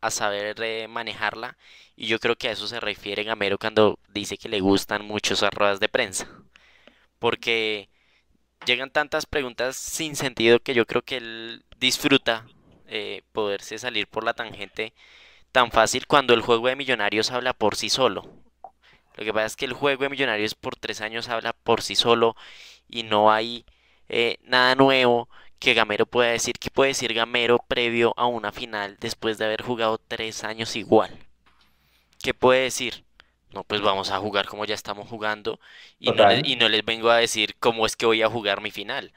a 0.00 0.10
saber 0.10 0.56
eh, 0.62 0.88
manejarla 0.88 1.56
y 1.96 2.06
yo 2.08 2.18
creo 2.18 2.36
que 2.36 2.48
a 2.48 2.52
eso 2.52 2.66
se 2.66 2.80
refiere 2.80 3.24
Gamero 3.24 3.58
cuando 3.58 3.98
dice 4.08 4.38
que 4.38 4.48
le 4.48 4.60
gustan 4.60 5.04
mucho 5.06 5.34
esas 5.34 5.50
ruedas 5.52 5.80
de 5.80 5.88
prensa. 5.88 6.28
Porque 7.18 7.88
llegan 8.66 8.90
tantas 8.90 9.26
preguntas 9.26 9.76
sin 9.76 10.16
sentido 10.16 10.60
que 10.60 10.74
yo 10.74 10.86
creo 10.86 11.02
que 11.02 11.18
él 11.18 11.64
disfruta 11.78 12.46
eh, 12.88 13.22
poderse 13.32 13.78
salir 13.78 14.06
por 14.08 14.24
la 14.24 14.34
tangente 14.34 14.92
tan 15.52 15.70
fácil 15.70 16.06
cuando 16.06 16.34
el 16.34 16.42
juego 16.42 16.68
de 16.68 16.76
Millonarios 16.76 17.30
habla 17.30 17.52
por 17.52 17.76
sí 17.76 17.88
solo. 17.88 18.28
Lo 19.16 19.24
que 19.24 19.32
pasa 19.32 19.46
es 19.46 19.56
que 19.56 19.64
el 19.64 19.72
juego 19.72 20.02
de 20.02 20.10
Millonarios 20.10 20.54
por 20.54 20.76
tres 20.76 21.00
años 21.00 21.28
habla 21.28 21.52
por 21.52 21.82
sí 21.82 21.96
solo 21.96 22.36
y 22.88 23.02
no 23.04 23.32
hay 23.32 23.64
eh, 24.08 24.38
nada 24.42 24.74
nuevo 24.74 25.28
que 25.58 25.74
Gamero 25.74 26.06
pueda 26.06 26.30
decir. 26.30 26.54
que 26.58 26.70
puede 26.70 26.90
decir 26.90 27.14
Gamero 27.14 27.58
previo 27.66 28.12
a 28.16 28.26
una 28.26 28.52
final 28.52 28.96
después 29.00 29.38
de 29.38 29.46
haber 29.46 29.62
jugado 29.62 29.98
tres 29.98 30.44
años 30.44 30.76
igual? 30.76 31.26
¿qué 32.26 32.34
puede 32.34 32.62
decir? 32.62 33.04
No, 33.52 33.64
pues 33.64 33.80
vamos 33.80 34.10
a 34.10 34.18
jugar 34.18 34.46
como 34.46 34.64
ya 34.64 34.74
estamos 34.74 35.08
jugando 35.08 35.60
y 36.00 36.10
no, 36.10 36.28
les, 36.28 36.44
y 36.44 36.56
no, 36.56 36.68
les, 36.68 36.84
vengo 36.84 37.08
a 37.10 37.18
decir 37.18 37.54
cómo 37.60 37.86
es 37.86 37.96
que 37.96 38.04
voy 38.06 38.20
a 38.22 38.28
jugar 38.28 38.60
mi 38.60 38.72
final. 38.72 39.12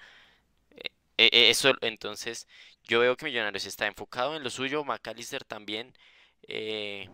Eh, 1.17 1.29
eh, 1.32 1.49
eso, 1.49 1.73
entonces, 1.82 2.47
yo 2.89 2.99
veo 2.99 3.15
que 3.15 3.25
Millonarios 3.25 3.65
está 3.65 3.88
enfocado 3.88 4.36
en 4.36 4.43
lo 4.43 4.49
suyo, 4.49 4.84
McAllister 4.84 5.43
también, 5.45 5.93
eh, 6.47 7.08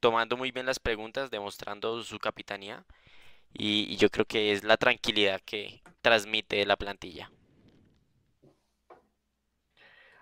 tomando 0.00 0.36
muy 0.36 0.50
bien 0.50 0.66
las 0.66 0.78
preguntas, 0.78 1.30
demostrando 1.30 2.02
su 2.02 2.18
capitanía, 2.18 2.84
y 3.52 3.96
yo 3.96 4.10
creo 4.10 4.26
que 4.26 4.52
es 4.52 4.64
la 4.64 4.76
tranquilidad 4.76 5.40
que 5.44 5.80
transmite 6.02 6.66
la 6.66 6.76
plantilla. 6.76 7.30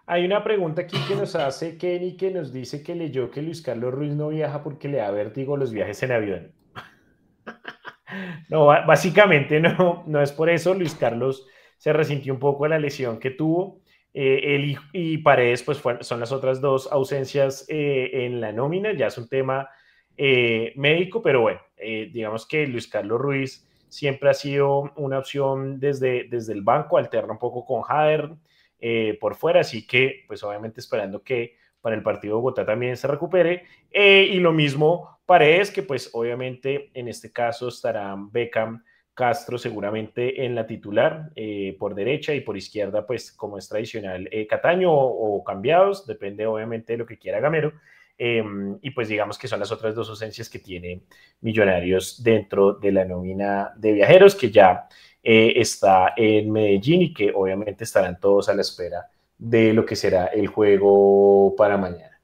Hay 0.09 0.25
una 0.25 0.45
pregunta 0.45 0.83
aquí 0.83 0.97
que 1.09 1.17
nos 1.17 1.35
hace 1.35 1.77
Kenny 1.77 2.17
que 2.17 2.31
nos 2.31 2.53
dice 2.53 2.81
que 2.85 2.95
leyó 2.95 3.29
que 3.29 3.43
Luis 3.43 3.61
Carlos 3.61 3.93
Ruiz 3.93 4.15
no 4.15 4.29
viaja 4.29 4.63
porque 4.63 4.89
le 4.89 4.99
da 4.99 5.11
vértigo 5.11 5.57
los 5.57 5.73
viajes 5.73 6.01
en 6.05 6.13
avión. 6.13 6.53
no, 8.49 8.67
básicamente 8.67 9.59
no, 9.59 10.05
no 10.07 10.23
es 10.23 10.31
por 10.31 10.49
eso. 10.49 10.75
Luis 10.75 10.95
Carlos 10.95 11.45
se 11.77 11.93
resintió 11.93 12.33
un 12.33 12.39
poco 12.39 12.65
de 12.65 12.71
la 12.71 12.79
lesión 12.79 13.19
que 13.19 13.31
tuvo. 13.31 13.81
Eh, 14.19 14.55
él 14.57 14.79
y, 14.95 15.19
Paredes, 15.19 15.63
pues 15.63 15.83
son 16.01 16.21
las 16.21 16.33
otras 16.33 16.63
dos 16.63 16.91
ausencias 16.91 17.67
eh, 17.69 18.25
en 18.25 18.41
la 18.41 18.51
nómina. 18.51 18.95
Ya 18.95 19.09
es 19.09 19.19
un 19.19 19.29
tema 19.29 19.69
eh, 20.17 20.73
médico, 20.77 21.21
pero 21.21 21.43
bueno, 21.43 21.61
digamos 21.77 22.47
que 22.47 22.67
Luis 22.67 22.89
Carlos 22.89 23.21
Ruiz 23.21 23.69
siempre 23.89 24.31
ha 24.31 24.35
sido 24.35 24.93
una 24.97 25.19
opción 25.19 25.79
desde, 25.79 26.25
desde 26.25 26.55
el 26.55 26.63
banco, 26.63 26.97
alterna 26.97 27.33
un 27.33 27.39
poco 27.39 27.65
con 27.67 27.83
Jader 27.83 28.31
eh, 28.79 29.17
por 29.21 29.35
fuera, 29.35 29.61
así 29.61 29.87
que 29.87 30.25
pues 30.27 30.43
obviamente 30.43 30.81
esperando 30.81 31.23
que 31.23 31.57
para 31.81 31.97
el 31.97 32.03
partido 32.03 32.35
de 32.35 32.37
Bogotá 32.37 32.67
también 32.67 32.97
se 32.97 33.07
recupere. 33.07 33.65
Eh, 33.91 34.29
y 34.33 34.39
lo 34.41 34.53
mismo 34.53 35.19
Paredes, 35.25 35.71
que 35.71 35.83
pues 35.83 36.11
obviamente 36.13 36.91
en 36.95 37.09
este 37.09 37.33
caso 37.33 37.69
estarán 37.69 38.31
Beckham, 38.31 38.83
Castro 39.17 39.59
seguramente 39.59 40.45
en 40.45 40.55
la 40.55 40.67
titular 40.67 41.31
eh, 41.35 41.75
por 41.79 41.95
derecha 41.97 42.35
y 42.35 42.43
por 42.43 42.57
izquierda, 42.57 43.07
pues 43.07 43.33
como 43.33 43.59
es 43.59 43.69
tradicional, 43.69 44.29
Cataño 44.49 44.93
o, 44.93 45.43
cambiados, 45.43 46.07
depende 46.07 46.47
obviamente 46.47 46.93
de 46.93 46.99
lo 46.99 47.07
que 47.07 47.19
quiera 47.19 47.41
Gamero. 47.41 47.73
Em, 48.19 48.79
y 48.81 48.91
pues 48.91 49.09
digamos 49.09 49.39
que 49.39 49.49
son 49.49 49.61
las 49.61 49.73
otras 49.73 49.95
dos 49.95 50.09
ausencias 50.09 50.49
que 50.49 50.59
tiene 50.59 51.03
Millonarios 51.41 52.23
dentro 52.23 52.73
de 52.75 52.93
la 52.93 53.05
nómina 53.05 53.73
de 53.77 53.93
viajeros, 53.93 54.35
que 54.35 54.51
ya 54.51 54.87
eh, 55.23 55.55
está 55.57 56.15
en 56.17 56.53
Medellín 56.53 57.03
y 57.03 57.13
que 57.15 57.33
obviamente 57.35 57.85
estarán 57.85 58.21
todos 58.21 58.49
a 58.49 58.55
la 58.55 58.63
espera 58.63 59.09
de 59.37 59.73
lo 59.73 59.85
que 59.85 59.97
será 59.97 60.27
el 60.27 60.47
juego 60.47 61.55
para 61.57 61.77
mañana. 61.77 62.16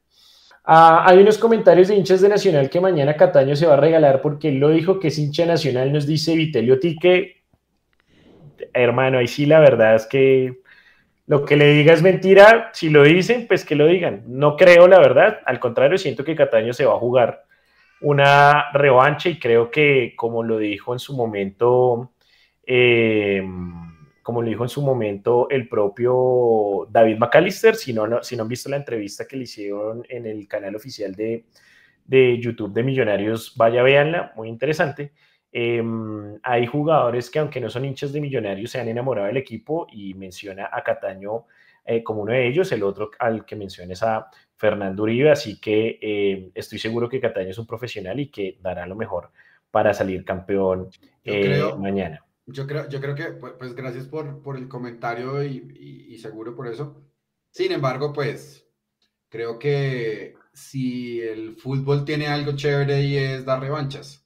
Ah, 0.64 1.04
hay 1.06 1.18
unos 1.18 1.38
comentarios 1.38 1.88
de 1.88 1.96
hinchas 1.96 2.20
de 2.20 2.28
Nacional 2.28 2.70
que 2.70 2.80
mañana 2.80 3.16
Cataño 3.16 3.56
se 3.56 3.66
va 3.66 3.74
a 3.74 3.80
regalar 3.80 4.22
porque 4.22 4.48
él 4.48 4.58
lo 4.58 4.68
dijo 4.70 5.00
que 5.00 5.08
es 5.08 5.18
hincha 5.18 5.44
nacional, 5.44 5.92
nos 5.92 6.06
dice 6.06 6.36
Vitelio 6.36 6.78
Tique. 6.78 7.42
Hermano, 8.72 9.18
ahí 9.18 9.26
sí 9.26 9.44
la 9.46 9.58
verdad 9.58 9.96
es 9.96 10.06
que 10.06 10.60
lo 11.26 11.44
que 11.44 11.56
le 11.56 11.72
diga 11.74 11.92
es 11.92 12.02
mentira, 12.02 12.70
si 12.72 12.90
lo 12.90 13.02
dicen, 13.02 13.46
pues 13.48 13.64
que 13.64 13.74
lo 13.74 13.86
digan. 13.86 14.22
No 14.26 14.56
creo, 14.56 14.86
la 14.86 14.98
verdad, 14.98 15.40
al 15.46 15.58
contrario, 15.58 15.98
siento 15.98 16.24
que 16.24 16.36
Cataño 16.36 16.72
se 16.72 16.84
va 16.84 16.94
a 16.94 16.98
jugar 16.98 17.44
una 18.00 18.70
revancha 18.72 19.28
y 19.28 19.38
creo 19.38 19.70
que, 19.70 20.14
como 20.16 20.42
lo 20.42 20.58
dijo 20.58 20.92
en 20.92 20.98
su 20.98 21.16
momento, 21.16 22.12
eh, 22.66 23.42
como 24.22 24.42
lo 24.42 24.48
dijo 24.48 24.62
en 24.62 24.68
su 24.68 24.82
momento 24.82 25.48
el 25.50 25.68
propio 25.68 26.86
David 26.90 27.18
McAllister, 27.18 27.74
si 27.74 27.92
no, 27.92 28.22
si 28.22 28.36
no 28.36 28.42
han 28.42 28.48
visto 28.48 28.68
la 28.68 28.76
entrevista 28.76 29.26
que 29.26 29.36
le 29.36 29.44
hicieron 29.44 30.04
en 30.08 30.26
el 30.26 30.46
canal 30.46 30.76
oficial 30.76 31.14
de, 31.14 31.46
de 32.04 32.38
YouTube 32.38 32.72
de 32.72 32.82
Millonarios, 32.82 33.54
vaya, 33.56 33.82
véanla, 33.82 34.32
muy 34.36 34.48
interesante. 34.48 35.12
Em, 35.50 36.38
hay 36.42 36.66
jugadores 36.66 37.30
que 37.30 37.38
aunque 37.38 37.60
no 37.60 37.68
son 37.68 37.84
hinchas 37.84 38.12
de 38.12 38.20
Millonarios 38.20 38.70
se 38.70 38.80
han 38.80 38.88
enamorado 38.88 39.26
del 39.26 39.36
equipo 39.36 39.86
y 39.92 40.14
menciona 40.14 40.70
a 40.72 40.82
Cataño 40.82 41.44
eh, 41.84 42.02
como 42.02 42.22
uno 42.22 42.32
de 42.32 42.46
ellos, 42.46 42.72
el 42.72 42.82
otro 42.82 43.10
al 43.18 43.44
que 43.44 43.56
menciona 43.56 43.92
es 43.92 44.02
a 44.02 44.28
Fernando 44.56 45.02
Uribe, 45.02 45.30
así 45.30 45.60
que 45.60 45.98
em, 46.00 46.50
estoy 46.54 46.78
seguro 46.78 47.08
que 47.08 47.20
Cataño 47.20 47.50
es 47.50 47.58
un 47.58 47.66
profesional 47.66 48.18
y 48.20 48.30
que 48.30 48.56
dará 48.60 48.86
lo 48.86 48.94
mejor 48.94 49.30
para 49.70 49.92
salir 49.92 50.24
campeón 50.24 50.88
eh, 51.24 51.60
mañana. 51.78 52.24
Yo 52.46 52.66
creo, 52.66 52.88
yo 52.88 53.00
creo 53.00 53.14
que, 53.14 53.24
pues, 53.32 53.54
pues 53.58 53.74
gracias 53.74 54.06
por, 54.06 54.42
por 54.42 54.56
el 54.56 54.68
comentario 54.68 55.44
y, 55.44 56.06
y 56.08 56.18
seguro 56.18 56.54
por 56.54 56.68
eso. 56.68 57.02
Sin 57.50 57.72
embargo, 57.72 58.12
pues 58.12 58.66
creo 59.28 59.58
que 59.58 60.34
si 60.52 61.20
el 61.20 61.56
fútbol 61.56 62.04
tiene 62.04 62.26
algo 62.26 62.52
chévere 62.56 63.02
y 63.02 63.16
es 63.16 63.44
dar 63.44 63.60
revanchas 63.60 64.22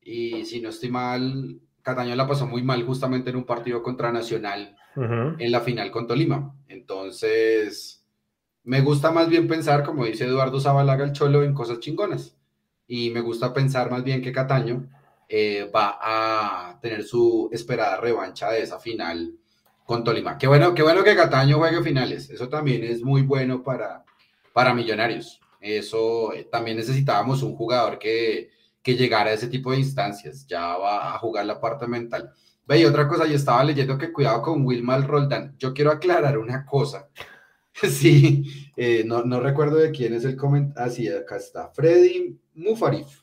y 0.00 0.44
si 0.44 0.60
no 0.60 0.70
estoy 0.70 0.90
mal, 0.90 1.60
Cataño 1.82 2.14
la 2.14 2.26
pasó 2.26 2.46
muy 2.46 2.62
mal 2.62 2.84
justamente 2.84 3.30
en 3.30 3.36
un 3.36 3.44
partido 3.44 3.82
contra 3.82 4.12
Nacional 4.12 4.76
en 4.96 5.52
la 5.52 5.60
final 5.60 5.90
con 5.90 6.06
Tolima. 6.06 6.54
Entonces, 6.68 8.04
me 8.64 8.80
gusta 8.80 9.10
más 9.10 9.28
bien 9.28 9.46
pensar, 9.46 9.84
como 9.84 10.04
dice 10.04 10.24
Eduardo 10.24 10.60
Zabalaga 10.60 11.04
el 11.04 11.12
Cholo, 11.12 11.42
en 11.42 11.54
cosas 11.54 11.80
chingonas. 11.80 12.36
Y 12.86 13.10
me 13.10 13.20
gusta 13.20 13.54
pensar 13.54 13.90
más 13.90 14.02
bien 14.02 14.20
que 14.20 14.32
Cataño 14.32 14.88
eh, 15.30 15.70
va 15.74 15.98
a 16.00 16.80
tener 16.80 17.04
su 17.04 17.48
esperada 17.52 17.96
revancha 17.96 18.50
de 18.50 18.62
esa 18.62 18.78
final 18.78 19.34
con 19.86 20.04
Tolima. 20.04 20.36
Qué 20.36 20.46
bueno, 20.46 20.74
qué 20.74 20.82
bueno 20.82 21.04
que 21.04 21.16
Cataño 21.16 21.58
juegue 21.58 21.82
finales. 21.82 22.28
Eso 22.28 22.48
también 22.48 22.84
es 22.84 23.02
muy 23.02 23.22
bueno 23.22 23.62
para, 23.62 24.04
para 24.52 24.74
Millonarios. 24.74 25.40
Eso 25.60 26.32
eh, 26.32 26.48
también 26.50 26.76
necesitábamos 26.76 27.42
un 27.42 27.54
jugador 27.54 27.98
que 27.98 28.50
que 28.82 28.96
llegar 28.96 29.26
a 29.26 29.32
ese 29.32 29.48
tipo 29.48 29.72
de 29.72 29.78
instancias, 29.78 30.46
ya 30.46 30.76
va 30.76 31.14
a 31.14 31.18
jugar 31.18 31.44
la 31.46 31.60
parte 31.60 31.86
mental. 31.86 32.32
Ve, 32.66 32.80
y 32.80 32.84
otra 32.84 33.08
cosa, 33.08 33.26
yo 33.26 33.34
estaba 33.34 33.64
leyendo 33.64 33.98
que 33.98 34.12
cuidado 34.12 34.42
con 34.42 34.64
Wilmar 34.64 35.06
Roldán. 35.06 35.56
Yo 35.58 35.74
quiero 35.74 35.90
aclarar 35.90 36.38
una 36.38 36.64
cosa. 36.64 37.08
Sí, 37.72 38.44
eh, 38.76 39.04
no, 39.06 39.40
recuerdo 39.40 39.76
de 39.76 39.90
quién 39.90 40.12
es 40.12 40.26
el 40.26 40.36
comentario. 40.36 40.84
Ah, 40.84 40.90
sí, 40.90 41.08
acá 41.08 41.36
está. 41.36 41.70
Freddy 41.70 42.38
Mufarif. 42.52 43.22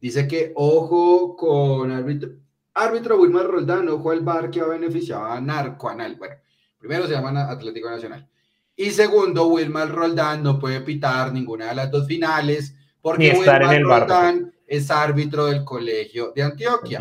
Dice 0.00 0.28
que 0.28 0.52
ojo 0.54 1.36
con 1.36 1.90
árbitro, 1.90 2.30
árbitro 2.74 3.18
Wilmar 3.18 3.46
Roldán, 3.46 3.88
ojo 3.88 4.10
al 4.10 4.20
bar 4.20 4.50
que 4.50 4.60
ha 4.60 4.66
beneficiado 4.66 5.24
a 5.24 5.40
Narcoanal. 5.40 6.16
Bueno, 6.16 6.36
primero 6.78 7.06
se 7.06 7.12
llama 7.12 7.50
Atlético 7.50 7.90
Nacional. 7.90 8.28
Y 8.76 8.90
segundo, 8.90 9.48
Wilmar 9.48 9.90
Roldán 9.90 10.42
no 10.42 10.58
puede 10.58 10.80
pitar 10.82 11.32
ninguna 11.32 11.66
de 11.66 11.74
las 11.74 11.90
dos 11.90 12.06
finales 12.06 12.76
porque 13.00 13.30
estar 13.30 13.62
en 13.62 13.70
el 13.70 13.84
Roldán 13.84 14.54
es 14.66 14.90
árbitro 14.90 15.46
del 15.46 15.64
colegio 15.64 16.32
de 16.34 16.42
Antioquia. 16.42 17.00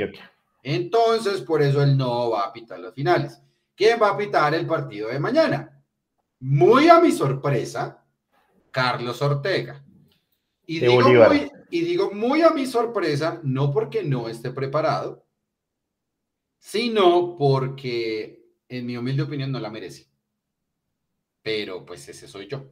Entonces, 0.63 1.41
por 1.41 1.61
eso 1.61 1.83
él 1.83 1.95
no 1.95 2.31
va 2.31 2.45
a 2.45 2.53
pitar 2.53 2.79
las 2.79 2.93
finales. 2.93 3.39
¿Quién 3.75 4.01
va 4.01 4.09
a 4.09 4.17
pitar 4.17 4.55
el 4.55 4.65
partido 4.65 5.09
de 5.09 5.19
mañana? 5.19 5.71
Muy 6.39 6.89
a 6.89 6.99
mi 6.99 7.11
sorpresa, 7.11 8.03
Carlos 8.71 9.21
Ortega. 9.21 9.83
Y, 10.65 10.79
digo 10.79 11.01
muy, 11.01 11.49
y 11.69 11.81
digo 11.81 12.11
muy 12.11 12.41
a 12.41 12.51
mi 12.51 12.65
sorpresa, 12.65 13.39
no 13.43 13.71
porque 13.71 14.03
no 14.03 14.29
esté 14.29 14.51
preparado, 14.51 15.25
sino 16.59 17.37
porque, 17.37 18.45
en 18.67 18.85
mi 18.85 18.97
humilde 18.97 19.23
opinión, 19.23 19.51
no 19.51 19.59
la 19.59 19.69
merece. 19.69 20.07
Pero 21.41 21.85
pues 21.85 22.07
ese 22.09 22.27
soy 22.27 22.47
yo. 22.47 22.65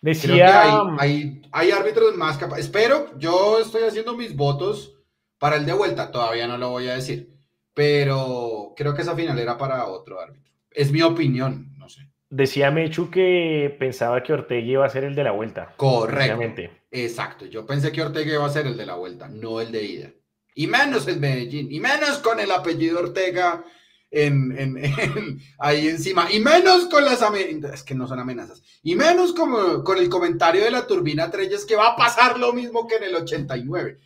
Decía. 0.00 0.80
hay, 0.98 1.42
hay, 1.50 1.70
árbitros 1.70 2.16
más 2.16 2.38
capaces. 2.38 2.66
Espero, 2.66 3.18
yo 3.18 3.58
estoy 3.58 3.82
haciendo 3.82 4.16
mis 4.16 4.34
votos 4.36 4.96
para 5.38 5.56
el 5.56 5.66
de 5.66 5.72
vuelta, 5.72 6.10
todavía 6.10 6.46
no 6.46 6.56
lo 6.56 6.70
voy 6.70 6.88
a 6.88 6.94
decir. 6.94 7.34
Pero 7.74 8.74
creo 8.76 8.94
que 8.94 9.02
esa 9.02 9.14
final 9.14 9.38
era 9.38 9.58
para 9.58 9.86
otro 9.86 10.20
árbitro. 10.20 10.52
Es 10.70 10.90
mi 10.90 11.02
opinión, 11.02 11.74
no 11.76 11.88
sé. 11.88 12.08
Decía 12.30 12.70
Mechu 12.70 13.10
que 13.10 13.74
pensaba 13.78 14.22
que 14.22 14.32
Ortega 14.32 14.66
iba 14.66 14.86
a 14.86 14.90
ser 14.90 15.04
el 15.04 15.14
de 15.14 15.24
la 15.24 15.32
vuelta. 15.32 15.74
Correcto. 15.76 16.77
Exacto. 16.90 17.46
Yo 17.46 17.66
pensé 17.66 17.92
que 17.92 18.02
Ortega 18.02 18.34
iba 18.34 18.46
a 18.46 18.50
ser 18.50 18.66
el 18.66 18.76
de 18.76 18.86
la 18.86 18.94
vuelta, 18.94 19.28
no 19.28 19.60
el 19.60 19.72
de 19.72 19.82
ida. 19.82 20.12
Y 20.54 20.66
menos 20.66 21.06
el 21.06 21.20
Medellín. 21.20 21.70
Y 21.70 21.80
menos 21.80 22.18
con 22.18 22.40
el 22.40 22.50
apellido 22.50 23.00
Ortega 23.00 23.64
en, 24.10 25.40
ahí 25.58 25.88
encima, 25.88 26.30
y 26.30 26.40
menos 26.40 26.86
con 26.86 27.04
las 27.04 27.22
amenazas, 27.22 27.80
es 27.80 27.82
que 27.82 27.94
no 27.94 28.06
son 28.06 28.18
amenazas, 28.18 28.62
y 28.82 28.94
menos 28.94 29.32
como, 29.32 29.84
con 29.84 29.98
el 29.98 30.08
comentario 30.08 30.64
de 30.64 30.70
la 30.70 30.86
turbina 30.86 31.30
Treyes 31.30 31.64
que 31.64 31.76
va 31.76 31.88
a 31.88 31.96
pasar 31.96 32.38
lo 32.38 32.52
mismo 32.52 32.86
que 32.86 32.96
en 32.96 33.04
el 33.04 33.16
89. 33.16 33.98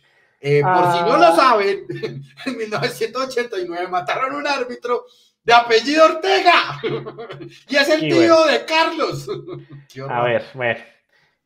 Eh, 0.45 0.61
por 0.61 0.91
si 0.91 0.99
no 0.99 1.17
lo 1.17 1.27
ah. 1.27 1.35
saben, 1.35 1.85
en 2.45 2.57
1989 2.57 3.87
mataron 3.87 4.35
un 4.35 4.45
árbitro 4.45 5.05
de 5.41 5.53
apellido 5.53 6.05
Ortega 6.05 6.81
y 7.69 7.75
es 7.75 7.89
el 7.89 8.01
tío 8.01 8.45
de 8.45 8.65
Carlos. 8.65 9.27
a 10.09 10.23
ver, 10.23 10.45
bueno. 10.53 10.79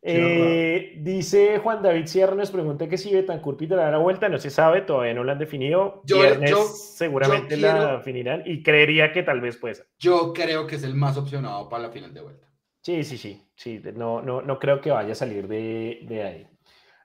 Eh, 0.09 0.93
dice 0.99 1.59
Juan 1.59 1.81
David 1.81 2.05
Sierra, 2.05 2.33
nos 2.33 2.49
pregunta 2.49 2.87
que 2.87 2.97
si 2.97 3.13
Betancourt 3.13 3.57
pitará 3.57 3.91
la 3.91 3.97
vuelta, 3.97 4.29
no 4.29 4.37
se 4.37 4.49
sabe, 4.49 4.81
todavía 4.81 5.13
no 5.13 5.23
lo 5.23 5.33
han 5.33 5.39
definido. 5.39 6.01
Yo, 6.05 6.21
Viernes 6.21 6.95
seguramente 6.95 7.57
la 7.57 7.97
definirán 7.97 8.43
y 8.45 8.63
creería 8.63 9.11
que 9.11 9.23
tal 9.23 9.41
vez 9.41 9.57
puede 9.57 9.75
ser. 9.75 9.87
Yo 9.99 10.31
creo 10.33 10.65
que 10.65 10.75
es 10.75 10.83
el 10.83 10.95
más 10.95 11.17
opcionado 11.17 11.67
para 11.67 11.83
la 11.83 11.89
final 11.89 12.13
de 12.13 12.21
vuelta. 12.21 12.47
Sí, 12.81 13.03
sí, 13.03 13.17
sí, 13.17 13.45
sí, 13.55 13.81
no, 13.95 14.21
no, 14.21 14.41
no 14.41 14.59
creo 14.59 14.79
que 14.79 14.91
vaya 14.91 15.11
a 15.11 15.15
salir 15.15 15.47
de, 15.47 15.99
de 16.03 16.23
ahí. 16.23 16.47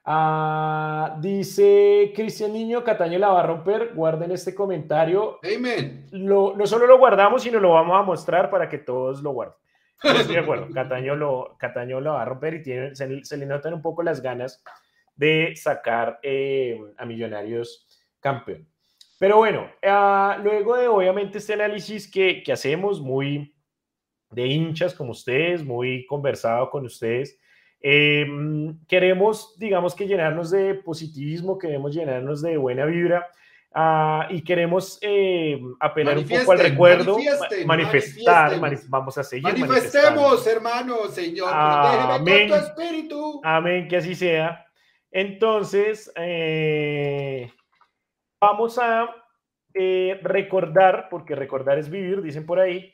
Ah, 0.05 1.17
dice 1.21 2.11
Cristian 2.13 2.51
Niño, 2.51 2.83
Cataño 2.83 3.19
la 3.19 3.29
va 3.29 3.41
a 3.41 3.47
romper. 3.47 3.91
Guarden 3.93 4.31
este 4.31 4.53
comentario. 4.53 5.39
Amen. 5.43 6.07
Lo, 6.11 6.55
no 6.55 6.67
solo 6.67 6.87
lo 6.87 6.97
guardamos, 6.97 7.43
sino 7.43 7.59
lo 7.59 7.71
vamos 7.71 7.97
a 7.97 8.03
mostrar 8.03 8.49
para 8.49 8.67
que 8.67 8.77
todos 8.77 9.21
lo 9.21 9.31
guarden. 9.31 9.55
Estoy 10.03 10.35
de 10.35 10.41
acuerdo. 10.41 10.67
Cataño 10.73 11.15
lo, 11.15 11.55
Cataño 11.57 12.01
lo 12.01 12.13
va 12.13 12.23
a 12.23 12.25
romper 12.25 12.55
y 12.55 12.63
tiene, 12.63 12.95
se, 12.95 13.37
le 13.37 13.45
notan 13.45 13.73
un 13.73 13.81
poco 13.81 14.03
las 14.03 14.21
ganas 14.21 14.63
de 15.15 15.53
sacar 15.55 16.19
eh, 16.21 16.79
a 16.97 17.05
Millonarios 17.05 17.87
campeón. 18.19 18.67
Pero 19.19 19.37
bueno, 19.37 19.69
ah, 19.83 20.37
luego 20.43 20.75
de 20.75 20.87
obviamente 20.87 21.37
este 21.37 21.53
análisis 21.53 22.11
que, 22.11 22.43
que, 22.43 22.51
hacemos 22.51 22.99
muy 22.99 23.55
de 24.31 24.47
hinchas 24.47 24.93
como 24.93 25.11
ustedes, 25.11 25.63
muy 25.63 26.05
conversado 26.07 26.69
con 26.69 26.85
ustedes, 26.85 27.39
eh, 27.79 28.25
queremos, 28.87 29.55
digamos 29.57 29.93
que 29.93 30.07
llenarnos 30.07 30.51
de 30.51 30.73
positivismo, 30.75 31.57
queremos 31.57 31.93
llenarnos 31.93 32.41
de 32.41 32.57
buena 32.57 32.85
vibra 32.85 33.27
Ah, 33.75 34.27
y 34.29 34.43
queremos 34.43 34.99
eh, 35.01 35.59
apelar 35.79 36.19
un 36.19 36.27
poco 36.27 36.51
al 36.51 36.59
recuerdo, 36.59 37.17
manifestar, 37.65 38.59
vamos 38.87 39.17
a 39.17 39.23
seguir. 39.23 39.57
Manifestemos, 39.57 40.45
hermano, 40.45 41.07
Señor, 41.07 41.49
amén, 41.51 42.49
con 42.49 42.59
tu 42.59 42.65
espíritu. 42.65 43.41
Amén, 43.43 43.87
que 43.87 43.97
así 43.97 44.13
sea. 44.13 44.63
Entonces, 45.09 46.11
eh, 46.15 47.51
vamos 48.39 48.77
a 48.77 49.09
eh, 49.73 50.19
recordar, 50.21 51.07
porque 51.09 51.33
recordar 51.33 51.79
es 51.79 51.89
vivir, 51.89 52.21
dicen 52.21 52.45
por 52.45 52.59
ahí. 52.59 52.93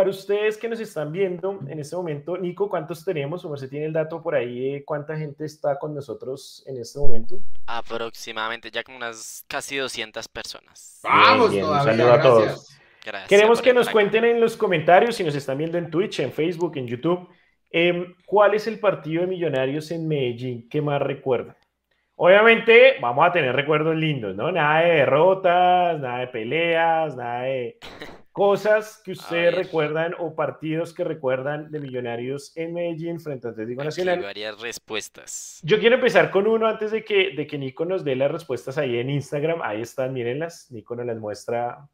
Para 0.00 0.08
ustedes 0.12 0.56
que 0.56 0.66
nos 0.66 0.80
están 0.80 1.12
viendo 1.12 1.60
en 1.68 1.78
este 1.78 1.94
momento, 1.94 2.38
Nico, 2.38 2.70
¿cuántos 2.70 3.04
tenemos? 3.04 3.44
O 3.44 3.54
se 3.54 3.68
tiene 3.68 3.84
el 3.84 3.92
dato 3.92 4.22
por 4.22 4.34
ahí, 4.34 4.82
¿cuánta 4.82 5.14
gente 5.14 5.44
está 5.44 5.78
con 5.78 5.94
nosotros 5.94 6.64
en 6.66 6.78
este 6.78 6.98
momento? 6.98 7.38
Aproximadamente, 7.66 8.70
ya 8.70 8.82
como 8.82 8.96
unas 8.96 9.44
casi 9.46 9.76
200 9.76 10.26
personas. 10.28 11.00
Vamos, 11.02 11.50
Bien, 11.50 11.64
un 11.64 11.68
todavía, 11.68 11.92
saludo 11.92 12.12
a 12.14 12.22
todos. 12.22 12.44
gracias. 12.44 12.80
Gracias 13.04 13.28
Queremos 13.28 13.60
que 13.60 13.74
nos 13.74 13.90
cuenten 13.90 14.24
en 14.24 14.40
los 14.40 14.56
comentarios, 14.56 15.16
si 15.16 15.22
nos 15.22 15.34
están 15.34 15.58
viendo 15.58 15.76
en 15.76 15.90
Twitch, 15.90 16.20
en 16.20 16.32
Facebook, 16.32 16.78
en 16.78 16.86
YouTube, 16.86 17.28
em, 17.70 18.14
cuál 18.24 18.54
es 18.54 18.66
el 18.66 18.80
partido 18.80 19.20
de 19.20 19.26
Millonarios 19.26 19.90
en 19.90 20.08
Medellín 20.08 20.66
que 20.70 20.80
más 20.80 21.02
recuerdan. 21.02 21.58
Obviamente 22.22 22.96
vamos 23.00 23.26
a 23.26 23.32
tener 23.32 23.56
recuerdos 23.56 23.96
lindos, 23.96 24.36
¿no? 24.36 24.52
Nada 24.52 24.82
de 24.82 24.90
derrotas, 24.96 25.98
nada 25.98 26.18
de 26.18 26.26
peleas, 26.26 27.16
nada 27.16 27.44
de 27.44 27.78
cosas 28.30 29.00
que 29.02 29.12
ustedes 29.12 29.54
recuerdan 29.54 30.14
o 30.18 30.34
partidos 30.34 30.92
que 30.92 31.02
recuerdan 31.02 31.70
de 31.70 31.80
Millonarios 31.80 32.54
en 32.58 32.74
Medellín 32.74 33.20
frente 33.20 33.48
a 33.48 33.52
Atlético 33.52 33.80
Aquí 33.80 33.86
Nacional. 33.86 34.20
varias 34.20 34.60
respuestas. 34.60 35.60
Yo 35.62 35.80
quiero 35.80 35.94
empezar 35.94 36.30
con 36.30 36.46
uno 36.46 36.66
antes 36.66 36.90
de 36.90 37.02
que, 37.06 37.30
de 37.34 37.46
que 37.46 37.56
Nico 37.56 37.86
nos 37.86 38.04
dé 38.04 38.14
las 38.16 38.30
respuestas 38.30 38.76
ahí 38.76 38.98
en 38.98 39.08
Instagram. 39.08 39.62
Ahí 39.62 39.80
están, 39.80 40.12
mírenlas. 40.12 40.70
Nico 40.70 40.94
nos 40.94 41.06
las 41.06 41.16
muestra 41.16 41.88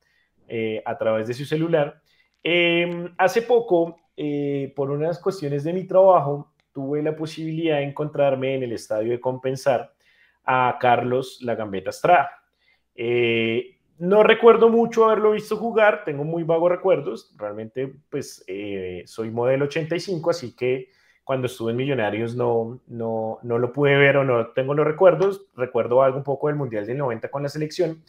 eh, 0.49 0.83
a 0.85 0.99
través 0.99 1.29
de 1.29 1.35
su 1.35 1.45
celular. 1.45 2.03
Eh, 2.43 3.11
hace 3.17 3.43
poco, 3.43 4.01
eh, 4.17 4.73
por 4.75 4.91
unas 4.91 5.21
cuestiones 5.21 5.63
de 5.63 5.73
mi 5.73 5.85
trabajo, 5.85 6.53
tuve 6.73 7.01
la 7.01 7.15
posibilidad 7.15 7.77
de 7.77 7.85
encontrarme 7.85 8.57
en 8.57 8.65
el 8.65 8.73
estadio 8.73 9.13
de 9.13 9.21
Compensar 9.21 9.93
a 10.47 10.79
Carlos 10.81 11.41
La 11.43 11.57
Gambeta 11.57 11.91
Estrada. 11.91 12.31
Eh, 12.95 13.79
no 13.99 14.23
recuerdo 14.23 14.69
mucho 14.69 15.07
haberlo 15.07 15.33
visto 15.33 15.57
jugar, 15.57 16.05
tengo 16.05 16.25
muy 16.25 16.45
vagos 16.45 16.71
recuerdos. 16.71 17.35
Realmente, 17.37 17.93
pues, 18.09 18.45
eh, 18.47 19.03
soy 19.07 19.31
modelo 19.31 19.65
85, 19.65 20.31
así 20.31 20.55
que 20.55 20.91
cuando 21.25 21.47
estuve 21.47 21.73
en 21.73 21.79
Millonarios 21.79 22.37
no, 22.37 22.81
no, 22.87 23.41
no 23.43 23.59
lo 23.59 23.73
pude 23.73 23.97
ver 23.97 24.19
o 24.19 24.25
no 24.25 24.49
tengo 24.49 24.75
los 24.75 24.87
recuerdos. 24.87 25.47
Recuerdo 25.57 26.03
algo 26.03 26.19
un 26.19 26.25
poco 26.25 26.47
del 26.47 26.57
Mundial 26.57 26.87
del 26.87 26.99
90 26.99 27.29
con 27.31 27.43
la 27.43 27.49
selección, 27.49 28.03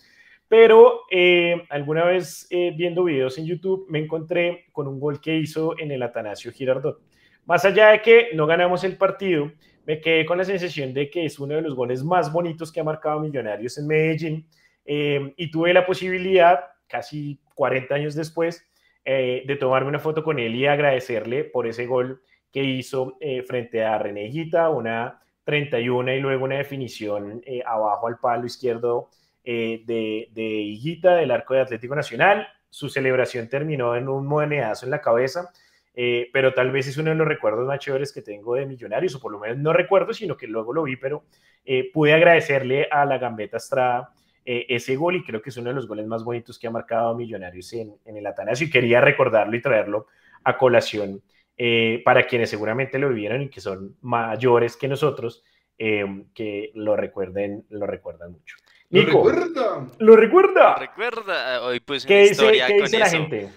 pero 0.48 1.02
eh, 1.10 1.66
alguna 1.70 2.06
vez 2.06 2.48
viendo 2.50 3.06
videos 3.06 3.38
en 3.40 3.46
YouTube 3.46 3.88
me 3.90 4.00
encontré 4.00 4.66
con 4.72 4.88
un 4.88 5.00
gol 5.00 5.20
que 5.20 5.36
hizo 5.36 5.78
en 5.80 5.92
el 5.92 6.04
Atanasio 6.04 6.52
Girardot. 6.52 7.02
Más 7.46 7.64
allá 7.64 7.88
de 7.92 8.02
que 8.02 8.30
no 8.36 8.46
ganamos 8.46 8.84
el 8.84 8.98
partido, 8.98 9.52
me 9.88 10.00
quedé 10.00 10.26
con 10.26 10.38
la 10.38 10.46
sensación 10.46 10.94
de 10.94 11.10
que 11.10 11.26
es 11.26 11.40
uno 11.40 11.56
de 11.56 11.62
los 11.64 11.74
goles 11.74 12.04
más 12.04 12.32
bonitos 12.32 12.72
que 12.72 12.80
ha 12.80 12.84
marcado 12.84 13.22
Millonarios 13.22 13.78
en 13.80 13.88
Medellín 13.88 14.48
eh, 14.86 15.34
y 15.36 15.50
tuve 15.50 15.74
la 15.74 15.86
posibilidad, 15.86 16.60
casi 16.88 17.40
40 17.56 17.96
años 17.96 18.14
después, 18.14 18.64
eh, 19.06 19.44
de 19.48 19.56
tomarme 19.56 19.88
una 19.88 20.00
foto 20.00 20.24
con 20.24 20.38
él 20.38 20.54
y 20.56 20.68
agradecerle 20.68 21.46
por 21.46 21.66
ese 21.66 21.88
gol 21.88 22.22
que 22.52 22.64
hizo 22.64 23.18
eh, 23.20 23.44
frente 23.44 23.84
a 23.84 23.98
René 23.98 24.26
Higuita, 24.26 24.70
una 24.70 25.22
31 25.46 26.12
y 26.14 26.20
luego 26.20 26.44
una 26.44 26.58
definición 26.58 27.42
eh, 27.46 27.64
abajo 27.66 28.08
al 28.08 28.20
palo 28.20 28.46
izquierdo 28.46 29.10
eh, 29.46 29.82
de, 29.86 30.28
de 30.34 30.44
Higuita 30.44 31.16
del 31.16 31.32
arco 31.32 31.54
de 31.54 31.62
Atlético 31.62 31.96
Nacional. 31.96 32.46
Su 32.70 32.90
celebración 32.90 33.48
terminó 33.48 33.96
en 33.96 34.10
un 34.10 34.28
monedazo 34.28 34.86
en 34.86 34.92
la 34.92 35.00
cabeza, 35.00 35.54
eh, 36.00 36.30
pero 36.32 36.54
tal 36.54 36.70
vez 36.70 36.88
es 36.88 36.98
uno 37.00 37.10
de 37.10 37.16
los 37.16 37.28
recuerdos 37.28 37.66
más 37.66 37.80
chéveres 37.80 38.14
que 38.14 38.22
tengo 38.22 38.54
de 38.54 38.68
Millonarios, 38.68 39.16
o 39.16 39.20
por 39.20 39.32
lo 39.32 39.40
menos 39.40 39.58
no 39.58 39.74
recuerdo, 39.74 40.14
sino 40.14 40.38
que 40.38 40.46
luego 40.46 40.72
lo 40.72 40.84
vi, 40.84 40.96
pero 40.96 41.24
eh, 41.66 41.90
pude 41.92 42.14
agradecerle 42.14 42.88
a 42.92 43.04
la 43.04 43.18
Gambeta 43.18 43.58
Estrada 43.58 44.14
eh, 44.46 44.68
ese 44.70 44.96
gol 44.96 45.16
y 45.16 45.24
creo 45.24 45.42
que 45.42 45.50
es 45.50 45.58
uno 45.58 45.70
de 45.70 45.76
los 45.76 45.88
goles 45.88 46.06
más 46.06 46.24
bonitos 46.24 46.60
que 46.60 46.68
ha 46.68 46.70
marcado 46.70 47.16
Millonarios 47.16 47.74
en, 47.74 47.96
en 48.06 48.16
el 48.16 48.28
Atanasio 48.28 48.68
y 48.68 48.70
quería 48.70 49.02
recordarlo 49.02 49.58
y 49.58 49.62
traerlo 49.62 50.06
a 50.44 50.56
colación 50.56 51.24
eh, 51.58 52.04
para 52.06 52.28
quienes 52.28 52.52
seguramente 52.52 53.00
lo 53.00 53.10
vivieron 53.10 53.42
y 53.42 53.50
que 53.50 53.60
son 53.60 53.98
mayores 54.02 54.78
que 54.78 54.88
nosotros, 54.88 55.44
que 55.80 56.72
lo 56.76 56.96
recuerden, 56.96 57.66
lo 57.70 57.88
recuerdan 57.88 58.34
mucho. 58.34 58.56
¿Lo 58.90 59.02
Nico, 59.02 59.06
recuerda? 59.06 59.88
¿lo 60.00 60.16
recuerda? 60.18 60.76
Recuerda, 60.76 61.62
hoy 61.64 61.80
puse 61.80 62.08
¿Qué 62.08 62.14
una 62.14 62.22
dice, 62.24 62.64
historia 62.64 62.66
qué 62.66 62.74
con 62.74 62.84
dice 62.84 63.00
la 63.00 63.10
eso. 63.10 63.10
gente? 63.10 63.54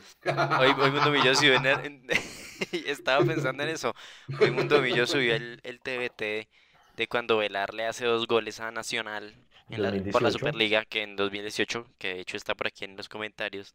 Hoy, 0.55 0.75
hoy 0.79 0.91
Mundo 0.93 1.11
Millo 1.13 1.35
subió 1.35 1.57
en, 1.57 1.67
en- 1.67 2.07
estaba 2.87 3.25
pensando 3.25 3.63
en 3.63 3.71
eso. 3.71 3.95
Hoy 4.39 4.51
Mundo 4.53 4.81
Millo 4.83 5.07
subió 5.07 5.35
el, 5.35 5.61
el 5.65 5.81
TBT 5.81 6.49
de 6.95 7.09
cuando 7.09 7.39
Velar 7.39 7.75
le 7.75 7.87
hace 7.87 8.07
dos 8.07 8.27
goles 8.27 8.61
a 8.61 8.71
Nacional 8.73 9.37
en 9.71 9.83
la- 9.83 9.95
por 10.11 10.23
la 10.23 10.31
2018. 10.31 10.33
Superliga, 10.33 10.85
que 10.87 11.03
en 11.03 11.17
2018, 11.17 11.87
que 11.99 12.15
de 12.15 12.21
hecho 12.21 12.37
está 12.37 12.55
por 12.55 12.67
aquí 12.69 12.85
en 12.85 12.97
los 12.97 13.09
comentarios. 13.09 13.75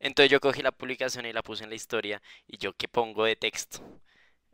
Entonces 0.00 0.30
yo 0.32 0.40
cogí 0.40 0.62
la 0.62 0.72
publicación 0.72 1.26
y 1.26 1.32
la 1.32 1.42
puse 1.42 1.64
en 1.64 1.70
la 1.70 1.76
historia 1.76 2.22
y 2.46 2.58
yo 2.58 2.74
qué 2.74 2.88
pongo 2.88 3.24
de 3.24 3.36
texto. 3.36 3.80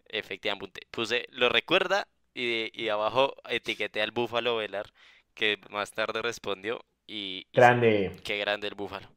Efectivamente, 0.09 0.80
puse 0.91 1.26
lo 1.30 1.49
recuerda 1.49 2.09
y, 2.34 2.47
de- 2.47 2.70
y 2.74 2.89
abajo 2.89 3.34
etiqueté 3.49 4.03
al 4.03 4.11
Búfalo 4.12 4.57
Velar, 4.57 4.93
que 5.39 5.59
más 5.70 5.93
tarde 5.93 6.20
respondió 6.22 6.80
y, 7.07 7.47
y 7.53 7.57
Grande. 7.57 8.12
qué 8.24 8.39
grande 8.39 8.68
el 8.68 8.74
Búfalo. 8.74 9.09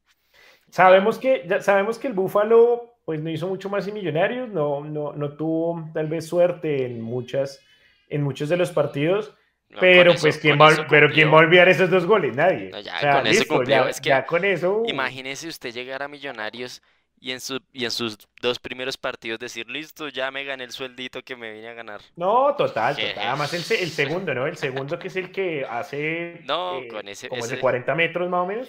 Sabemos 0.70 1.18
que, 1.18 1.44
ya 1.46 1.60
sabemos 1.60 1.98
que 1.98 2.08
el 2.08 2.14
Búfalo 2.14 2.94
pues 3.04 3.20
no 3.20 3.30
hizo 3.30 3.48
mucho 3.48 3.68
más 3.68 3.86
en 3.88 3.94
Millonarios, 3.94 4.48
no, 4.48 4.82
no, 4.84 5.12
no 5.12 5.36
tuvo 5.36 5.90
tal 5.92 6.06
vez 6.06 6.26
suerte 6.26 6.86
en 6.86 7.02
muchas, 7.02 7.60
en 8.08 8.22
muchos 8.22 8.48
de 8.48 8.56
los 8.56 8.70
partidos, 8.70 9.34
No, 9.70 9.80
pero 9.80 10.12
eso- 10.12 10.20
pues 10.22 10.38
¿quién 10.38 10.58
va, 10.60 10.70
eso 10.72 10.84
pero 10.88 11.10
¿quién 11.10 11.28
va 11.30 11.34
a 11.38 11.40
olvidar 11.40 11.68
esos 11.68 11.90
dos 11.90 12.06
goles? 12.06 12.34
Nadie. 12.36 12.70
No, 12.70 12.80
ya 12.80 12.96
O 12.96 13.00
sea, 13.00 13.12
con 13.18 13.26
eso 13.26 13.40
listo, 13.40 13.54
cumplió. 13.56 13.84
ya- 13.84 13.90
Es 13.90 14.00
que 14.00 14.08
ya 14.10 14.24
con 14.24 14.44
eso. 14.44 14.82
Imagínese 14.86 15.48
usted 15.48 15.72
llegar 15.74 16.02
a 16.02 16.08
Millonarios 16.08 16.80
y 17.22 17.30
en, 17.30 17.40
su, 17.40 17.60
y 17.72 17.84
en 17.84 17.90
sus 17.92 18.18
dos 18.40 18.58
primeros 18.58 18.96
partidos 18.96 19.38
decir, 19.38 19.68
listo, 19.70 20.08
ya 20.08 20.30
me 20.32 20.44
gané 20.44 20.64
el 20.64 20.72
sueldito 20.72 21.22
que 21.22 21.36
me 21.36 21.52
vine 21.52 21.68
a 21.68 21.74
ganar. 21.74 22.00
No, 22.16 22.54
total, 22.56 22.96
total. 22.96 23.14
Además 23.28 23.54
el, 23.54 23.62
se- 23.62 23.82
el 23.82 23.90
segundo, 23.90 24.34
¿no? 24.34 24.46
El 24.46 24.56
segundo 24.56 24.98
que 24.98 25.06
es 25.08 25.16
el 25.16 25.30
que 25.30 25.64
hace 25.64 26.40
No, 26.44 26.78
eh, 26.80 26.88
con 26.88 27.06
ese- 27.08 27.28
como 27.28 27.46
de 27.46 27.52
ese- 27.54 27.60
40 27.60 27.94
metros 27.94 28.28
más 28.28 28.40
o 28.40 28.46
menos. 28.46 28.68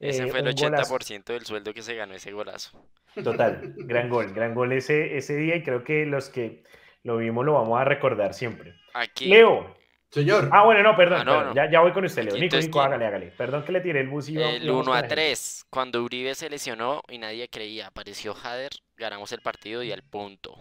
Ese 0.00 0.24
Eh, 0.24 0.26
fue 0.30 0.40
el 0.40 0.48
un 0.48 0.54
golazo. 0.54 0.94
80% 0.94 1.32
del 1.32 1.46
sueldo 1.46 1.72
que 1.72 1.82
se 1.82 1.94
ganó 1.94 2.14
ese 2.14 2.32
golazo. 2.32 2.84
Total, 3.22 3.60
gran 3.76 4.08
gol, 4.08 4.32
gran 4.34 4.52
gol 4.54 4.72
ese, 4.72 5.16
ese 5.16 5.36
día 5.36 5.56
y 5.56 5.62
creo 5.62 5.84
que 5.84 6.04
los 6.06 6.28
que 6.30 6.64
lo 7.04 7.18
vimos 7.18 7.44
lo 7.46 7.54
vamos 7.54 7.80
a 7.80 7.84
recordar 7.84 8.34
siempre. 8.34 8.74
Aquí, 8.92 9.26
Leo. 9.26 9.76
Señor, 10.10 10.48
Ah, 10.52 10.64
bueno, 10.64 10.82
no, 10.82 10.96
perdón, 10.96 11.20
Ah, 11.22 11.24
no, 11.24 11.32
perdón, 11.32 11.46
no. 11.48 11.54
Ya, 11.54 11.70
ya 11.70 11.80
voy 11.80 11.92
con 11.92 12.04
usted, 12.04 12.22
Leo. 12.24 12.36
Nico, 12.36 12.56
Nico, 12.56 12.80
hágale, 12.80 13.06
hágale. 13.06 13.26
Perdón 13.36 13.64
que 13.64 13.72
le 13.72 13.80
tiré 13.80 14.00
el 14.00 14.08
bus 14.08 14.28
y 14.28 14.36
el 14.40 14.62
íbamos 14.62 14.62
1 14.62 14.84
con 14.84 14.92
a 14.92 14.94
la 14.94 15.08
gente. 15.08 15.14
3, 15.16 15.63
cuando 15.74 16.04
Uribe 16.04 16.36
se 16.36 16.48
lesionó 16.48 17.02
y 17.08 17.18
nadie 17.18 17.48
creía, 17.48 17.88
apareció 17.88 18.32
Jader, 18.32 18.70
ganamos 18.96 19.32
el 19.32 19.40
partido 19.40 19.82
y 19.82 19.90
al 19.90 20.02
punto. 20.04 20.56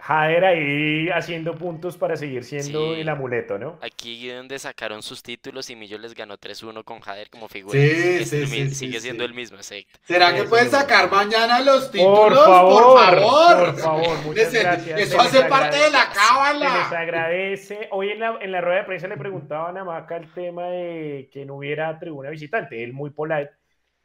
Jader 0.00 0.44
ahí 0.44 1.08
haciendo 1.10 1.54
puntos 1.56 1.96
para 1.96 2.16
seguir 2.16 2.42
siendo 2.44 2.94
Sí. 2.94 3.00
el 3.00 3.08
amuleto, 3.08 3.56
¿no? 3.58 3.78
Aquí 3.82 4.28
donde 4.28 4.58
sacaron 4.58 5.02
sus 5.02 5.22
títulos 5.24 5.70
y 5.70 5.76
Millo 5.76 5.98
les 5.98 6.14
ganó 6.14 6.38
3-1 6.38 6.82
con 6.84 7.00
Jader 7.00 7.30
como 7.30 7.48
figura. 7.48 7.78
Sí, 7.78 8.24
sí, 8.24 8.70
sigue 8.74 9.00
siendo 9.00 9.24
sí. 9.24 9.28
el 9.28 9.34
mismo, 9.34 9.56
exacto. 9.58 9.98
¿será 10.02 10.34
que 10.34 10.44
pueden 10.44 10.70
sacar 10.70 11.08
mañana 11.10 11.60
los 11.60 11.90
títulos? 11.90 12.16
Por 12.18 12.34
favor, 12.36 12.82
Por 12.82 13.20
favor. 13.20 13.66
por 13.74 13.78
favor, 13.80 14.18
muchas 14.24 14.52
gracias. 14.52 15.00
Eso 15.00 15.20
hace 15.20 15.44
parte 15.44 15.76
de 15.76 15.90
la. 15.90 16.02
Se 16.02 16.08
les 16.08 16.16
cábala. 16.18 16.88
agradece. 16.90 17.88
Hoy 17.90 18.10
en 18.10 18.20
la, 18.20 18.38
en 18.40 18.52
la 18.52 18.60
rueda 18.60 18.78
de 18.78 18.84
prensa 18.84 19.08
le 19.08 19.16
preguntaban 19.16 19.76
a 19.78 19.84
Maca 19.84 20.16
el 20.16 20.32
tema 20.32 20.66
de 20.68 21.28
que 21.32 21.44
no 21.44 21.56
hubiera 21.56 21.96
tribuna 21.98 22.30
visitante. 22.30 22.82
Él 22.84 22.92
muy 22.92 23.10
polite. 23.10 23.50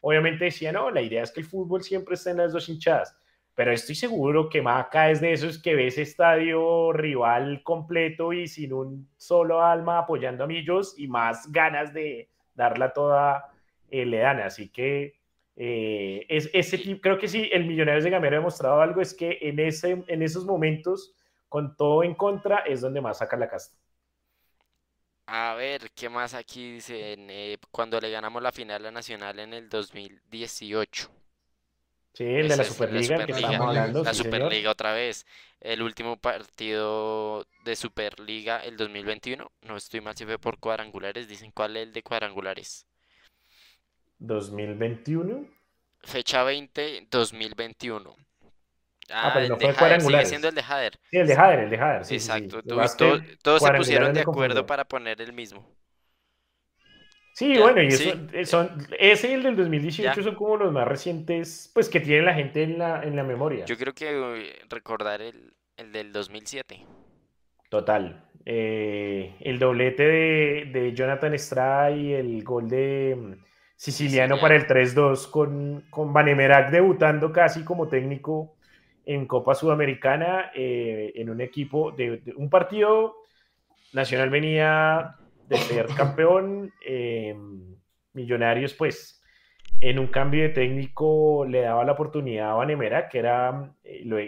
Obviamente 0.05 0.45
decía, 0.45 0.73
no, 0.73 0.91
la 0.91 1.01
idea 1.01 1.23
es 1.23 1.31
que 1.31 1.39
el 1.39 1.47
fútbol 1.47 1.81
siempre 1.81 2.15
está 2.15 2.31
en 2.31 2.37
las 2.37 2.51
dos 2.51 2.67
hinchadas. 2.67 3.17
Pero 3.55 3.71
estoy 3.71 3.95
seguro 3.95 4.49
que 4.49 4.61
Maca 4.61 5.09
es 5.09 5.21
de 5.21 5.31
esos 5.31 5.61
que 5.61 5.75
ve 5.75 5.87
ese 5.87 6.01
estadio 6.01 6.91
rival 6.91 7.63
completo 7.63 8.33
y 8.33 8.49
sin 8.49 8.73
un 8.73 9.07
solo 9.15 9.63
alma 9.63 9.99
apoyando 9.99 10.43
a 10.43 10.47
Millos 10.47 10.95
y 10.97 11.07
más 11.07 11.49
ganas 11.53 11.93
de 11.93 12.27
darla 12.53 12.91
toda 12.91 13.49
eh, 13.89 14.05
le 14.05 14.17
dan. 14.17 14.41
Así 14.41 14.67
que 14.67 15.13
eh, 15.55 16.25
es, 16.27 16.49
ese 16.51 16.99
creo 16.99 17.17
que 17.17 17.29
sí, 17.29 17.49
el 17.53 17.65
Millonarios 17.65 18.03
de 18.03 18.09
Gamero 18.09 18.35
ha 18.35 18.39
demostrado 18.39 18.81
algo, 18.81 18.99
es 18.99 19.13
que 19.13 19.37
en, 19.41 19.57
ese, 19.59 20.03
en 20.05 20.21
esos 20.21 20.43
momentos, 20.45 21.15
con 21.47 21.77
todo 21.77 22.03
en 22.03 22.13
contra, 22.15 22.57
es 22.57 22.81
donde 22.81 22.99
más 22.99 23.19
saca 23.19 23.37
la 23.37 23.47
casta. 23.47 23.77
A 25.25 25.53
ver, 25.55 25.91
¿qué 25.91 26.07
más 26.09 26.33
aquí 26.33 26.73
dicen? 26.75 27.29
Eh, 27.29 27.57
cuando 27.71 27.99
le 27.99 28.09
ganamos 28.09 28.41
la 28.41 28.51
final 28.53 28.85
a 28.85 28.91
Nacional 28.91 29.39
en 29.39 29.53
el 29.53 29.67
2018. 29.69 31.11
Sí, 32.13 32.23
el 32.25 32.47
de 32.47 32.57
la 32.57 32.63
Superliga, 32.63 33.23
que 33.25 33.33
Superliga. 33.33 33.35
estamos 33.35 33.59
hablando. 33.61 34.03
La 34.03 34.13
sí, 34.13 34.21
señor. 34.21 34.53
Superliga 34.53 34.71
otra 34.71 34.93
vez. 34.93 35.25
El 35.59 35.81
último 35.81 36.17
partido 36.17 37.45
de 37.65 37.75
Superliga, 37.75 38.59
el 38.59 38.77
2021. 38.77 39.51
No 39.61 39.77
estoy 39.77 40.01
mal 40.01 40.15
si 40.15 40.25
fue 40.25 40.37
por 40.39 40.59
cuadrangulares. 40.59 41.27
Dicen 41.27 41.51
cuál 41.51 41.77
es 41.77 41.83
el 41.83 41.93
de 41.93 42.03
cuadrangulares. 42.03 42.85
2021. 44.19 45.47
Fecha 46.03 46.43
20, 46.43 47.07
2021. 47.09 48.15
Ah, 49.11 49.31
pero 49.33 49.49
no 49.49 49.57
fue 49.57 49.73
Jader, 49.73 50.01
sigue 50.01 50.25
siendo 50.25 50.49
el 50.49 50.55
de 50.55 50.63
Jader. 50.63 50.99
Sí, 51.09 51.17
el 51.17 51.27
de 51.27 51.35
Jader, 51.35 51.59
el 51.59 51.69
de 51.69 51.77
Jader. 51.77 52.05
sí, 52.05 52.19
sí, 52.19 52.31
sí. 52.31 52.31
Exacto. 52.31 52.61
Todos 53.41 53.61
se 53.61 53.73
pusieron 53.73 54.13
de 54.13 54.21
acuerdo 54.21 54.65
para 54.65 54.85
poner 54.85 55.21
el 55.21 55.33
mismo. 55.33 55.67
Sí, 57.35 57.57
bueno, 57.57 57.81
y 57.81 57.87
eso, 57.87 58.13
eh, 58.31 58.45
son, 58.45 58.69
ese 58.99 59.31
y 59.31 59.33
el 59.33 59.41
del 59.43 59.55
2018 59.55 60.21
son 60.21 60.35
como 60.35 60.55
los 60.55 60.71
más 60.71 60.87
recientes, 60.87 61.71
pues 61.73 61.89
que 61.89 61.99
tiene 61.99 62.21
la 62.21 62.35
gente 62.35 62.61
en 62.61 62.77
la, 62.77 63.01
en 63.03 63.15
la 63.15 63.23
memoria. 63.23 63.65
Yo 63.65 63.75
creo 63.75 63.93
que 63.93 64.61
recordar 64.69 65.19
el, 65.21 65.51
el 65.77 65.91
del 65.91 66.11
2007. 66.11 66.85
Total. 67.69 68.29
Eh, 68.45 69.35
el 69.39 69.57
doblete 69.57 70.03
de, 70.03 70.69
de, 70.71 70.93
Jonathan 70.93 71.33
Estrada 71.33 71.89
y 71.89 72.13
el 72.13 72.43
gol 72.43 72.69
de 72.69 73.17
mm, 73.17 73.43
Siciliano, 73.75 74.39
para 74.39 74.55
el 74.55 74.67
3-2 74.67 75.29
con, 75.31 75.85
con 75.89 76.13
Vanemerac 76.13 76.69
debutando 76.69 77.31
casi 77.31 77.63
como 77.63 77.87
técnico 77.87 78.57
en 79.05 79.25
Copa 79.25 79.55
Sudamericana 79.55 80.51
eh, 80.55 81.11
en 81.15 81.29
un 81.29 81.41
equipo 81.41 81.91
de, 81.91 82.21
un 82.35 82.49
partido 82.49 83.15
nacional 83.91 84.29
venía 84.29 85.15
de 85.47 85.57
ser 85.57 85.87
campeón 85.97 86.73
eh, 86.85 87.35
Millonarios 88.13 88.73
pues 88.73 89.21
en 89.81 89.99
un 89.99 90.07
cambio 90.07 90.43
de 90.43 90.49
técnico 90.49 91.45
le 91.45 91.61
daba 91.61 91.83
la 91.83 91.93
oportunidad 91.93 92.51
a 92.51 92.53
Vanemera 92.53 93.09
que 93.09 93.19
era 93.19 93.73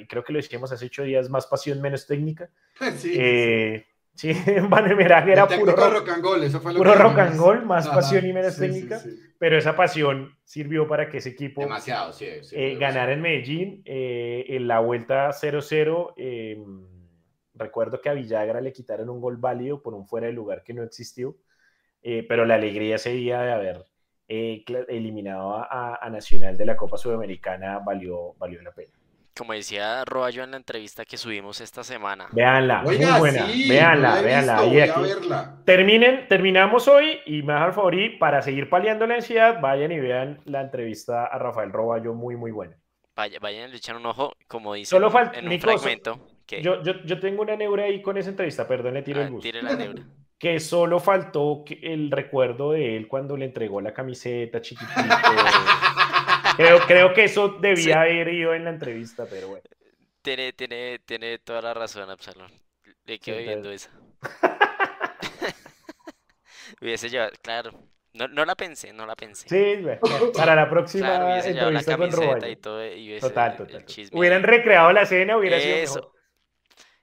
creo 0.07 0.23
que 0.23 0.33
lo 0.33 0.37
decíamos 0.37 0.71
hace 0.71 0.87
ocho 0.87 1.03
días 1.03 1.29
más 1.29 1.47
pasión 1.47 1.81
menos 1.81 2.07
técnica. 2.07 2.49
Sí, 2.97 3.13
Sí, 3.15 3.85
Van 4.69 5.01
era 5.01 5.47
puro 5.47 5.75
rock, 5.75 6.09
and 6.09 6.23
roll, 6.23 6.43
eso 6.43 6.61
fue 6.61 6.73
lo 6.73 6.79
puro 6.79 6.95
rock 6.95 7.19
and 7.19 7.37
roll, 7.37 7.65
más 7.65 7.87
pasión 7.87 8.25
y 8.25 8.31
menos 8.31 8.57
técnica, 8.57 9.01
pero 9.37 9.57
esa 9.57 9.75
pasión 9.75 10.37
sirvió 10.43 10.87
para 10.87 11.09
que 11.09 11.17
ese 11.17 11.29
equipo 11.29 11.61
Demasiado, 11.61 12.13
eh, 12.21 12.77
ganara 12.79 13.11
en 13.11 13.21
Medellín 13.21 13.81
eh, 13.83 14.45
en 14.49 14.67
la 14.67 14.79
vuelta 14.79 15.31
0-0. 15.31 16.13
Em, 16.15 16.87
recuerdo 17.55 17.99
que 17.99 18.09
a 18.09 18.13
Villagra 18.13 18.61
le 18.61 18.71
quitaron 18.71 19.09
un 19.09 19.19
gol 19.19 19.35
válido 19.35 19.81
por 19.81 19.93
un 19.93 20.07
fuera 20.07 20.27
de 20.27 20.33
lugar 20.33 20.63
que 20.63 20.73
no 20.73 20.83
existió, 20.83 21.35
eh, 22.01 22.25
pero 22.27 22.45
la 22.45 22.55
alegría 22.55 22.95
ese 22.95 23.11
día 23.11 23.41
de 23.41 23.51
haber 23.51 23.85
eliminado 24.27 25.55
a, 25.57 25.99
a, 26.01 26.09
Nacional 26.09 26.57
de 26.57 26.65
la 26.65 26.77
Copa 26.77 26.97
Sudamericana 26.97 27.79
valió, 27.79 28.33
valió 28.39 28.61
la 28.61 28.71
pena 28.71 28.93
como 29.35 29.53
decía 29.53 30.03
Roballo 30.05 30.43
en 30.43 30.51
la 30.51 30.57
entrevista 30.57 31.05
que 31.05 31.17
subimos 31.17 31.61
esta 31.61 31.83
semana. 31.83 32.27
Veanla, 32.31 32.81
muy 32.83 32.97
buena. 32.97 33.45
veanla, 33.67 34.21
veanla. 34.21 35.61
Terminen, 35.65 36.27
terminamos 36.27 36.87
hoy 36.87 37.19
y 37.25 37.43
me 37.43 37.53
dejan 37.53 37.73
favor 37.73 37.95
para 38.19 38.41
seguir 38.41 38.69
paliando 38.69 39.05
la 39.05 39.15
ansiedad, 39.15 39.59
vayan 39.61 39.91
y 39.91 39.99
vean 39.99 40.39
la 40.45 40.61
entrevista 40.61 41.25
a 41.25 41.37
Rafael 41.37 41.71
Roballo, 41.71 42.13
muy, 42.13 42.35
muy 42.35 42.51
buena. 42.51 42.77
Vaya, 43.15 43.39
vayan 43.39 43.71
a 43.71 43.75
echar 43.75 43.95
un 43.95 44.05
ojo, 44.05 44.33
como 44.47 44.73
dice 44.73 44.89
Solo 44.89 45.09
falta, 45.09 45.39
en 45.39 45.47
un 45.47 45.59
fragmento. 45.59 46.19
Yo, 46.47 46.83
yo, 46.83 47.01
yo, 47.05 47.19
tengo 47.19 47.41
una 47.41 47.55
neura 47.55 47.85
ahí 47.85 48.01
con 48.01 48.17
esa 48.17 48.29
entrevista, 48.29 48.67
perdón, 48.67 48.93
le 48.93 49.01
tiro 49.01 49.21
el 49.21 49.29
bus. 49.29 49.41
Tire 49.41 49.61
la 49.63 49.75
neura. 49.75 50.03
que 50.37 50.59
solo 50.59 50.99
faltó 50.99 51.63
el 51.81 52.11
recuerdo 52.11 52.71
de 52.73 52.97
él 52.97 53.07
cuando 53.07 53.37
le 53.37 53.45
entregó 53.45 53.81
la 53.81 53.93
camiseta 53.93 54.61
chiquitito. 54.61 55.01
Creo, 56.55 56.79
creo 56.81 57.13
que 57.13 57.25
eso 57.25 57.49
debía 57.59 58.01
haber 58.01 58.27
ido 58.29 58.53
en 58.53 58.65
la 58.65 58.71
entrevista, 58.71 59.25
pero 59.29 59.49
bueno. 59.49 59.63
Tiene, 60.21 60.53
tiene, 60.53 60.99
tiene 61.05 61.39
toda 61.39 61.61
la 61.61 61.73
razón, 61.73 62.09
Absalón. 62.09 62.51
Le 63.05 63.19
quedo 63.19 63.37
viendo 63.37 63.71
esa. 63.71 63.91
hubiese 66.81 67.09
llevado, 67.09 67.31
claro. 67.41 67.71
No, 68.13 68.27
no, 68.29 68.45
la 68.45 68.55
pensé, 68.55 68.93
no 68.93 69.05
la 69.05 69.15
pensé. 69.15 69.49
Sí, 69.49 69.85
para 70.35 70.55
la 70.55 70.69
próxima 70.69 71.39
entrevista 71.39 71.97
con 71.97 72.49
Y 72.49 72.55
todo, 72.55 72.85
y 72.85 73.19
total, 73.19 73.57
total. 73.57 73.85
Hubieran 74.13 74.43
recreado 74.43 74.93
la 74.93 75.01
escena, 75.01 75.37
hubiera 75.37 75.59
sido 75.59 75.75
mejor. 75.75 76.11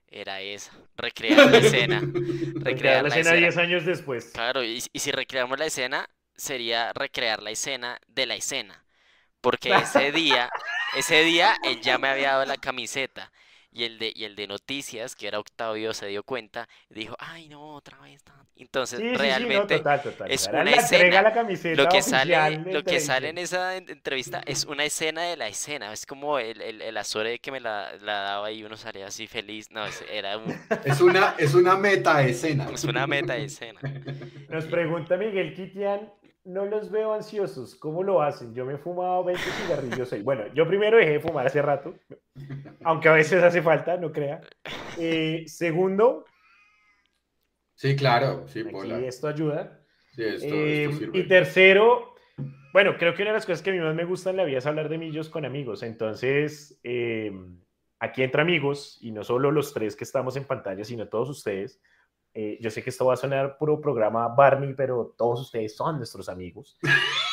Era 0.08 0.40
esa, 0.40 0.72
recrear 0.96 1.50
la 1.50 1.58
escena. 1.58 2.02
recrear 2.56 3.02
la, 3.02 3.08
escena 3.08 3.32
10 3.32 3.56
años 3.58 3.84
después. 3.84 4.30
Claro, 4.32 4.62
y, 4.62 4.82
y 4.92 4.98
si 4.98 5.10
recreamos 5.10 5.58
la 5.58 5.66
escena, 5.66 6.08
sería 6.34 6.92
recrear 6.94 7.42
la 7.42 7.50
escena 7.50 7.98
de 8.08 8.26
la 8.26 8.34
escena. 8.34 8.81
Porque 9.42 9.74
ese 9.74 10.10
día, 10.12 10.48
ese 10.96 11.22
día 11.22 11.54
él 11.62 11.82
ya 11.82 11.98
me 11.98 12.08
había 12.08 12.32
dado 12.32 12.46
la 12.46 12.56
camiseta. 12.56 13.30
Y 13.74 13.84
el, 13.84 13.98
de, 13.98 14.12
y 14.14 14.24
el 14.24 14.36
de 14.36 14.46
noticias, 14.46 15.16
que 15.16 15.26
era 15.26 15.38
Octavio, 15.38 15.94
se 15.94 16.06
dio 16.06 16.22
cuenta 16.22 16.68
y 16.90 16.94
dijo, 16.94 17.16
ay 17.18 17.48
no, 17.48 17.74
otra 17.74 17.98
vez. 18.00 18.22
Entonces, 18.54 19.00
realmente 19.18 19.82
es 20.28 20.46
una 20.46 20.70
escena. 20.70 21.22
lo 21.74 21.88
que, 21.88 22.02
sale, 22.02 22.58
lo 22.70 22.84
que 22.84 23.00
sale 23.00 23.30
en 23.30 23.38
esa 23.38 23.76
entrevista 23.76 24.42
es 24.46 24.66
una 24.66 24.84
escena 24.84 25.22
de 25.22 25.36
la 25.36 25.48
escena. 25.48 25.92
Es 25.92 26.04
como 26.04 26.38
el, 26.38 26.60
el, 26.60 26.82
el 26.82 26.96
azore 26.96 27.38
que 27.38 27.50
me 27.50 27.60
la, 27.60 27.96
la, 28.02 28.20
daba 28.20 28.52
y 28.52 28.62
uno 28.62 28.76
salía 28.76 29.06
así 29.06 29.26
feliz. 29.26 29.70
No, 29.70 29.82
era 30.10 30.36
un... 30.36 30.54
Es 30.84 31.00
una, 31.00 31.34
es 31.38 31.54
una 31.54 31.76
meta 31.76 32.22
escena. 32.22 32.68
Es 32.72 32.84
una 32.84 33.06
meta 33.06 33.36
escena. 33.36 33.80
Nos 34.48 34.66
pregunta 34.66 35.16
Miguel 35.16 35.54
Kitian 35.54 36.12
no 36.44 36.66
los 36.66 36.90
veo 36.90 37.12
ansiosos. 37.12 37.74
¿Cómo 37.74 38.02
lo 38.02 38.22
hacen? 38.22 38.54
Yo 38.54 38.64
me 38.64 38.74
he 38.74 38.78
fumado 38.78 39.24
20 39.24 39.42
cigarrillos 39.42 40.12
ahí. 40.12 40.22
Bueno, 40.22 40.44
yo 40.54 40.66
primero 40.66 40.96
dejé 40.96 41.12
de 41.12 41.20
fumar 41.20 41.46
hace 41.46 41.62
rato, 41.62 41.94
aunque 42.84 43.08
a 43.08 43.12
veces 43.12 43.42
hace 43.42 43.62
falta, 43.62 43.96
no 43.96 44.12
crea. 44.12 44.40
Eh, 44.98 45.44
segundo. 45.46 46.24
Sí, 47.74 47.96
claro, 47.96 48.46
sí, 48.46 48.64
esto 49.04 49.28
ayuda. 49.28 49.80
Sí, 50.12 50.24
esto, 50.24 50.46
eh, 50.46 51.10
Y 51.14 51.26
tercero, 51.26 52.14
bueno, 52.72 52.96
creo 52.98 53.14
que 53.14 53.22
una 53.22 53.32
de 53.32 53.36
las 53.36 53.46
cosas 53.46 53.62
que 53.62 53.70
a 53.70 53.72
mí 53.72 53.80
más 53.80 53.94
me 53.94 54.04
gustan 54.04 54.32
en 54.32 54.36
la 54.38 54.44
vida 54.44 54.58
es 54.58 54.66
hablar 54.66 54.88
de 54.88 54.98
millos 54.98 55.28
con 55.28 55.44
amigos. 55.44 55.82
Entonces, 55.82 56.80
eh, 56.84 57.32
aquí 57.98 58.22
entre 58.22 58.42
amigos, 58.42 58.98
y 59.00 59.12
no 59.12 59.24
solo 59.24 59.50
los 59.50 59.72
tres 59.72 59.96
que 59.96 60.04
estamos 60.04 60.36
en 60.36 60.44
pantalla, 60.44 60.84
sino 60.84 61.08
todos 61.08 61.28
ustedes, 61.30 61.80
eh, 62.34 62.58
yo 62.60 62.70
sé 62.70 62.82
que 62.82 62.90
esto 62.90 63.04
va 63.04 63.14
a 63.14 63.16
sonar 63.16 63.58
puro 63.58 63.80
programa 63.80 64.28
Barney, 64.28 64.74
pero 64.74 65.14
todos 65.18 65.40
ustedes 65.42 65.76
son 65.76 65.98
nuestros 65.98 66.28
amigos. 66.28 66.78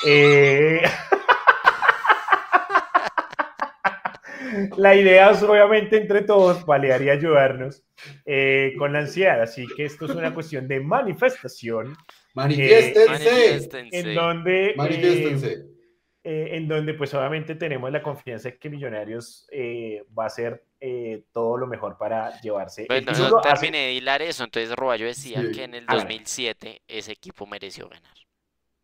Eh, 0.07 0.81
la 4.77 4.95
idea 4.95 5.31
es 5.31 5.43
obviamente 5.43 5.97
entre 5.97 6.21
todos 6.21 6.63
paliar 6.63 7.01
y 7.01 7.09
ayudarnos 7.09 7.83
eh, 8.25 8.75
con 8.77 8.93
la 8.93 8.99
ansiedad, 8.99 9.41
así 9.41 9.67
que 9.75 9.83
esto 9.83 10.05
es 10.05 10.11
una 10.11 10.33
cuestión 10.33 10.69
de 10.69 10.79
manifestación. 10.79 11.97
Manifiéstense. 12.33 13.89
En 13.91 14.15
donde, 14.15 14.73
Manifiéstense. 14.77 15.65
en 16.23 16.69
donde 16.69 16.93
pues 16.93 17.13
obviamente 17.13 17.55
tenemos 17.55 17.91
la 17.91 18.01
confianza 18.01 18.51
de 18.51 18.57
que 18.57 18.69
Millonarios 18.69 19.49
va 20.17 20.27
a 20.27 20.29
ser 20.29 20.63
eh, 20.81 21.25
todo 21.33 21.57
lo 21.57 21.67
mejor 21.67 21.97
para 21.97 22.39
llevarse. 22.41 22.85
Bueno, 22.87 23.11
no 23.11 23.41
terminé 23.41 23.77
de 23.79 23.93
hilar 23.93 24.21
eso, 24.21 24.43
entonces 24.43 24.73
Roballo 24.75 25.05
decía 25.05 25.41
que 25.53 25.63
en 25.63 25.75
el 25.75 25.85
2007 25.85 26.83
ese 26.87 27.11
equipo 27.11 27.45
mereció 27.45 27.89
ganar. 27.89 28.15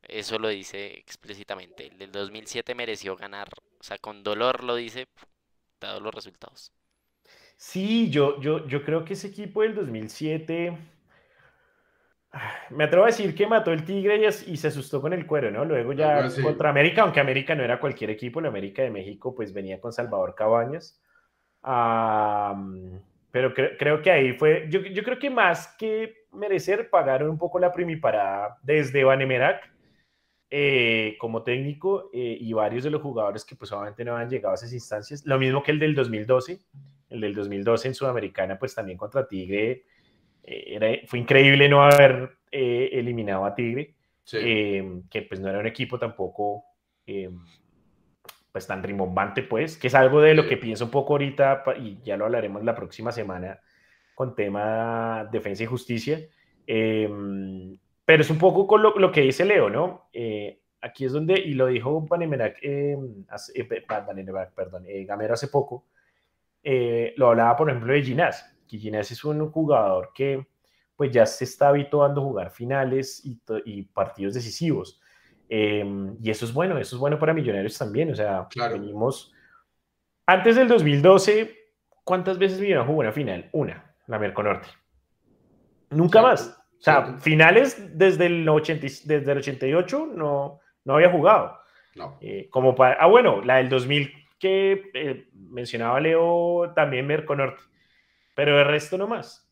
Eso 0.02 0.38
lo 0.38 0.50
dice 0.50 0.98
explícitamente. 0.98 1.88
El 1.88 1.98
del 1.98 2.12
2007 2.12 2.76
mereció 2.76 3.16
ganar. 3.16 3.48
O 3.80 3.84
sea, 3.84 3.98
con 3.98 4.24
dolor 4.24 4.64
lo 4.64 4.76
dice, 4.76 5.08
dado 5.80 6.00
los 6.00 6.14
resultados. 6.14 6.72
Sí, 7.58 8.10
yo, 8.10 8.40
yo, 8.42 8.68
yo 8.68 8.84
creo 8.84 9.06
que 9.06 9.14
ese 9.14 9.28
equipo 9.28 9.62
del 9.62 9.74
2007 9.74 10.78
me 12.72 12.84
atrevo 12.84 13.06
a 13.06 13.08
decir 13.08 13.34
que 13.34 13.48
mató 13.48 13.72
el 13.72 13.86
Tigre 13.86 14.28
y, 14.48 14.58
se 14.58 14.68
asustó 14.68 15.02
con 15.02 15.14
el 15.14 15.26
cuero, 15.26 15.50
¿no? 15.50 15.64
Luego 15.64 15.94
ya 15.94 16.28
contra 16.42 16.70
América, 16.70 17.04
aunque 17.04 17.22
América 17.22 17.56
no 17.56 17.64
era 17.64 17.80
cualquier 17.80 18.10
equipo, 18.10 18.42
la 18.42 18.50
América 18.50 18.82
de 18.82 18.92
México 18.92 19.34
pues 19.34 19.54
venía 19.54 19.80
con 19.80 19.94
Salvador 19.94 20.36
Cabañas 20.36 21.00
pero 23.32 23.54
creo 23.54 24.02
que 24.02 24.12
ahí 24.12 24.34
fue, 24.34 24.68
yo, 24.70 24.82
yo, 24.82 25.04
creo 25.04 25.18
que 25.18 25.30
más 25.30 25.76
que 25.80 26.26
merecer, 26.32 26.90
pagaron 26.90 27.30
un 27.30 27.38
poco 27.38 27.60
la 27.60 27.72
primiparada 27.72 28.58
desde 28.62 29.04
Vanemerac 29.04 29.72
eh, 30.52 31.18
como 31.20 31.44
técnico 31.44 32.12
eh, 32.14 32.38
y 32.40 32.54
varios 32.54 32.84
de 32.84 32.92
los 32.92 33.02
jugadores 33.02 33.44
que 33.44 33.56
pues 33.56 33.72
obviamente 33.72 34.06
no 34.06 34.16
han 34.16 34.30
llegado 34.30 34.52
a 34.52 34.56
esas 34.56 34.72
instancias. 34.74 35.26
Lo 35.26 35.40
mismo 35.40 35.64
que 35.64 35.72
el 35.72 35.80
del 35.80 35.96
2012, 35.96 36.60
el 37.10 37.22
del 37.22 37.34
2012 37.34 37.88
en 37.88 37.96
Sudamericana 37.96 38.60
pues 38.60 38.76
también 38.76 38.98
contra 38.98 39.28
Tigre. 39.28 39.84
Eh, 40.44 41.04
fue 41.08 41.20
increíble 41.20 41.68
no 41.68 41.84
haber 41.84 42.38
eliminado 42.52 43.44
a 43.44 43.56
Tigre, 43.56 43.96
que 44.32 45.26
pues 45.28 45.42
no 45.42 45.50
era 45.50 45.60
un 45.60 45.68
equipo 45.68 46.00
tampoco 46.00 46.64
pues 48.56 48.68
tan 48.68 48.82
rimbombante, 48.82 49.44
pues, 49.44 49.78
que 49.78 49.88
es 49.88 49.96
algo 49.96 50.22
de 50.22 50.34
lo 50.34 50.48
que 50.48 50.56
pienso 50.56 50.86
un 50.86 50.92
poco 50.92 51.16
ahorita 51.16 51.62
y 51.78 52.02
ya 52.04 52.16
lo 52.16 52.24
hablaremos 52.24 52.64
la 52.64 52.74
próxima 52.74 53.12
semana 53.12 53.60
con 54.14 54.34
tema 54.34 55.28
defensa 55.30 55.64
y 55.64 55.66
justicia. 55.66 56.22
Em, 56.66 57.78
pero 58.06 58.22
es 58.22 58.30
un 58.30 58.38
poco 58.38 58.66
con 58.66 58.82
lo, 58.82 59.12
que 59.12 59.20
dice 59.24 59.44
Leo, 59.44 59.70
¿no? 59.70 60.08
Eh, 60.14 60.62
aquí 60.80 61.04
es 61.04 61.12
donde, 61.12 61.34
y 61.34 61.54
lo 61.54 61.68
dijo 61.68 62.00
Banemerac, 62.08 62.60
em, 62.62 63.26
eh, 63.56 63.66
perdón, 64.56 64.86
eh, 64.88 65.04
Gamero 65.04 65.34
hace 65.34 65.50
poco, 65.50 65.88
lo 66.64 67.28
hablaba, 67.28 67.58
por 67.58 67.70
ejemplo, 67.70 67.92
de 67.92 68.04
Ginás, 68.04 68.58
que 68.70 68.78
Ginás 68.78 69.12
es 69.12 69.22
un 69.26 69.52
jugador 69.52 70.12
que 70.16 70.48
pues 70.96 71.12
ya 71.12 71.26
se 71.26 71.44
está 71.44 71.68
habituando 71.68 72.22
a 72.22 72.24
jugar 72.24 72.52
finales 72.52 73.22
y, 73.26 73.38
y 73.66 73.82
partidos 73.84 74.34
decisivos. 74.34 75.02
Em, 75.50 76.18
y 76.22 76.30
eso 76.30 76.46
es 76.46 76.54
bueno, 76.54 76.78
eso 76.78 76.96
es 76.96 77.00
bueno 77.00 77.20
para 77.20 77.34
Millonarios 77.34 77.78
también. 77.78 78.12
O 78.12 78.16
sea, 78.16 78.48
venimos. 78.72 79.34
Antes 80.26 80.56
del 80.56 80.68
2012, 80.68 81.56
¿cuántas 82.04 82.38
veces 82.38 82.60
Millonarios 82.60 82.88
jugó 82.88 83.00
una 83.00 83.12
final? 83.12 83.50
Una, 83.52 83.96
la 84.08 84.20
Merconorte. 84.20 84.68
Nunca 85.92 86.22
más. 86.22 86.58
O 86.78 86.82
sea, 86.82 87.18
finales 87.18 87.98
desde 87.98 88.28
el, 88.28 88.48
80, 88.48 88.88
desde 89.06 89.32
el 89.32 89.38
88 89.38 90.10
no, 90.14 90.60
no 90.84 90.96
había 90.96 91.12
jugado. 91.12 91.60
No. 91.96 92.18
Eh, 92.22 92.50
como 92.50 92.76
para, 92.76 92.96
ah, 92.96 93.08
bueno, 93.08 93.42
la 93.42 93.58
del 93.58 93.70
2000 93.70 94.12
que 94.38 94.92
eh, 94.94 95.28
mencionaba 95.34 96.00
Leo 96.00 96.74
también 96.76 97.08
Merconorte, 97.08 97.62
pero 98.36 98.60
el 98.60 98.68
resto 98.68 98.98
no 98.98 99.08
más. 99.08 99.45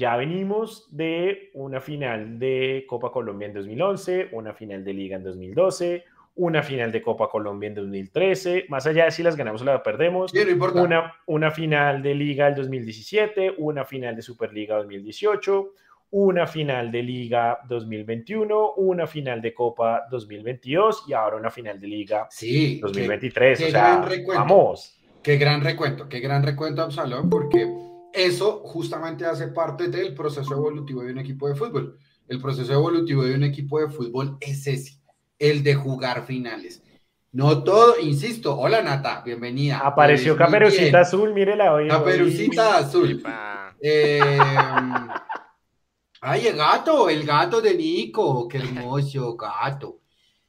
Ya 0.00 0.16
venimos 0.16 0.88
de 0.90 1.50
una 1.52 1.78
final 1.78 2.38
de 2.38 2.86
Copa 2.88 3.12
Colombia 3.12 3.48
en 3.48 3.52
2011, 3.52 4.30
una 4.32 4.54
final 4.54 4.82
de 4.82 4.94
Liga 4.94 5.18
en 5.18 5.24
2012, 5.24 6.04
una 6.36 6.62
final 6.62 6.90
de 6.90 7.02
Copa 7.02 7.28
Colombia 7.28 7.66
en 7.66 7.74
2013, 7.74 8.64
más 8.70 8.86
allá 8.86 9.04
de 9.04 9.10
si 9.10 9.22
las 9.22 9.36
ganamos 9.36 9.60
o 9.60 9.66
las 9.66 9.82
perdemos, 9.82 10.32
una, 10.72 11.12
una 11.26 11.50
final 11.50 12.02
de 12.02 12.14
Liga 12.14 12.48
el 12.48 12.54
2017, 12.54 13.56
una 13.58 13.84
final 13.84 14.16
de 14.16 14.22
Superliga 14.22 14.76
2018, 14.76 15.74
una 16.12 16.46
final 16.46 16.90
de 16.90 17.02
Liga 17.02 17.58
2021, 17.68 18.72
una 18.76 19.06
final 19.06 19.42
de 19.42 19.52
Copa 19.52 20.06
2022 20.10 21.04
y 21.08 21.12
ahora 21.12 21.36
una 21.36 21.50
final 21.50 21.78
de 21.78 21.86
Liga 21.86 22.26
sí, 22.30 22.80
2023. 22.80 23.60
o 23.60 23.68
sea, 23.68 24.08
vamos. 24.28 24.98
Qué 25.22 25.36
gran 25.36 25.62
recuento, 25.62 26.08
qué 26.08 26.20
gran 26.20 26.42
recuento, 26.42 26.80
Absalón, 26.80 27.28
porque 27.28 27.89
eso 28.12 28.62
justamente 28.64 29.24
hace 29.24 29.48
parte 29.48 29.88
del 29.88 30.14
proceso 30.14 30.54
evolutivo 30.54 31.02
de 31.02 31.12
un 31.12 31.18
equipo 31.18 31.48
de 31.48 31.54
fútbol. 31.54 31.98
El 32.28 32.40
proceso 32.40 32.72
evolutivo 32.72 33.24
de 33.24 33.34
un 33.34 33.44
equipo 33.44 33.80
de 33.80 33.88
fútbol 33.88 34.36
es 34.40 34.66
ese, 34.66 35.00
el 35.38 35.62
de 35.62 35.74
jugar 35.74 36.24
finales. 36.26 36.82
No 37.32 37.62
todo, 37.62 37.98
insisto, 38.00 38.58
hola 38.58 38.82
Nata, 38.82 39.22
bienvenida. 39.24 39.78
Apareció 39.78 40.36
Caperucita 40.36 41.00
Azul, 41.00 41.32
mírela 41.32 41.72
hoy. 41.72 41.88
Caperucita 41.88 42.78
Azul. 42.78 43.22
Eh, 43.80 44.20
ay, 46.20 46.46
el 46.48 46.56
gato, 46.56 47.08
el 47.08 47.24
gato 47.24 47.60
de 47.60 47.74
Nico, 47.74 48.48
qué 48.48 48.58
hermoso 48.58 49.36
gato. 49.36 50.00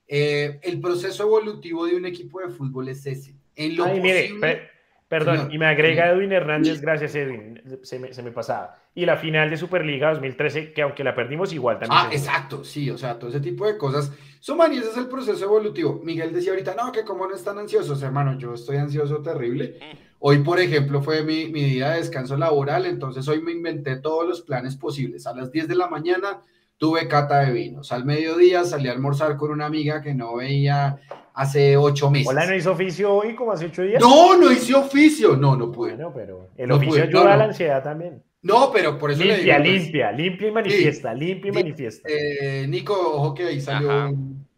Eh, 0.08 0.60
el 0.64 0.82
proceso 0.82 1.24
evolutivo 1.24 1.86
de 1.86 1.96
un 1.96 2.06
equipo 2.06 2.42
de 2.42 2.50
fútbol 2.50 2.90
es 2.90 3.06
ese. 3.06 3.36
En 3.56 3.76
lo 3.76 3.86
ay, 3.86 4.02
mire, 4.02 4.71
Perdón, 5.12 5.50
y 5.52 5.58
me 5.58 5.66
agrega 5.66 6.10
Edwin 6.10 6.32
Hernández, 6.32 6.80
gracias 6.80 7.14
Edwin, 7.16 7.62
se 7.84 8.00
me, 8.00 8.14
se 8.14 8.24
me, 8.24 8.32
pasaba. 8.32 8.78
Y 8.96 9.06
la 9.06 9.18
final 9.18 9.50
de 9.50 9.58
Superliga 9.58 10.14
2013, 10.14 10.72
que 10.72 10.84
aunque 10.84 11.04
la 11.04 11.14
perdimos 11.14 11.52
igual 11.52 11.80
también. 11.80 12.00
Ah, 12.02 12.10
exacto, 12.14 12.64
sí, 12.64 12.90
o 12.90 12.98
sea, 12.98 13.20
todo 13.20 13.30
ese 13.30 13.42
tipo 13.42 13.68
de 13.68 13.78
cosas. 13.78 14.14
Suman, 14.40 14.74
y 14.74 14.78
ese 14.78 14.92
es 14.92 14.96
el 14.96 15.08
proceso 15.08 15.44
evolutivo. 15.44 16.00
Miguel 16.02 16.32
decía 16.32 16.52
ahorita, 16.52 16.76
no, 16.76 16.94
que 16.94 17.04
como 17.04 17.28
no 17.28 17.36
están 17.36 17.60
ansiosos, 17.60 18.02
hermano, 18.02 18.38
yo 18.38 18.54
estoy 18.54 18.78
ansioso 18.78 19.22
terrible. 19.22 19.80
Hoy, 20.20 20.38
por 20.38 20.62
ejemplo, 20.62 21.02
fue 21.02 21.24
mi, 21.24 21.48
mi 21.48 21.66
día 21.66 21.90
de 21.90 21.98
descanso 21.98 22.38
laboral, 22.38 22.86
entonces 22.86 23.28
hoy 23.28 23.42
me 23.42 23.52
inventé 23.52 23.98
todos 23.98 24.26
los 24.26 24.42
planes 24.42 24.78
posibles. 24.78 25.28
A 25.28 25.36
las 25.36 25.52
10 25.52 25.68
de 25.68 25.76
la 25.76 25.90
mañana 25.90 26.42
tuve 26.78 27.10
cata 27.10 27.42
de 27.42 27.52
vinos. 27.52 27.92
Al 27.92 28.06
mediodía 28.06 28.64
salí 28.64 28.88
a 28.88 28.94
almorzar 28.94 29.36
con 29.36 29.52
una 29.52 29.66
amiga 29.66 30.02
que 30.02 30.14
no 30.14 30.38
veía 30.38 31.02
hace 31.34 31.78
ocho 31.78 32.10
meses. 32.10 32.28
Hola, 32.28 32.46
¿no 32.46 32.56
hizo 32.56 32.72
oficio 32.72 33.14
hoy 33.14 33.36
como 33.36 33.52
hace 33.52 33.66
ocho 33.66 33.84
días? 33.84 34.02
No, 34.02 34.38
no 34.38 34.52
hice 34.52 34.74
oficio. 34.74 35.36
No, 35.36 35.56
no 35.56 35.72
pude. 35.72 35.96
Bueno, 35.96 36.12
pero 36.14 36.50
el 36.58 36.72
oficio 36.72 37.04
ayuda 37.04 37.34
a 37.34 37.38
la 37.38 37.44
ansiedad 37.46 37.84
también. 37.84 38.22
No, 38.42 38.72
pero 38.72 38.98
por 38.98 39.12
eso 39.12 39.24
limpia, 39.24 39.60
le 39.60 39.70
digo. 39.70 39.84
Limpia, 39.84 40.08
pues, 40.08 40.18
limpia 40.18 40.48
y 40.48 40.52
manifiesta, 40.52 41.14
limpia 41.14 41.50
y 41.50 41.52
manifiesta. 41.52 42.10
Eh, 42.10 42.66
Nico, 42.68 42.94
ojo 42.94 43.34
que 43.34 43.44
ahí 43.44 43.62
salió. 43.62 44.16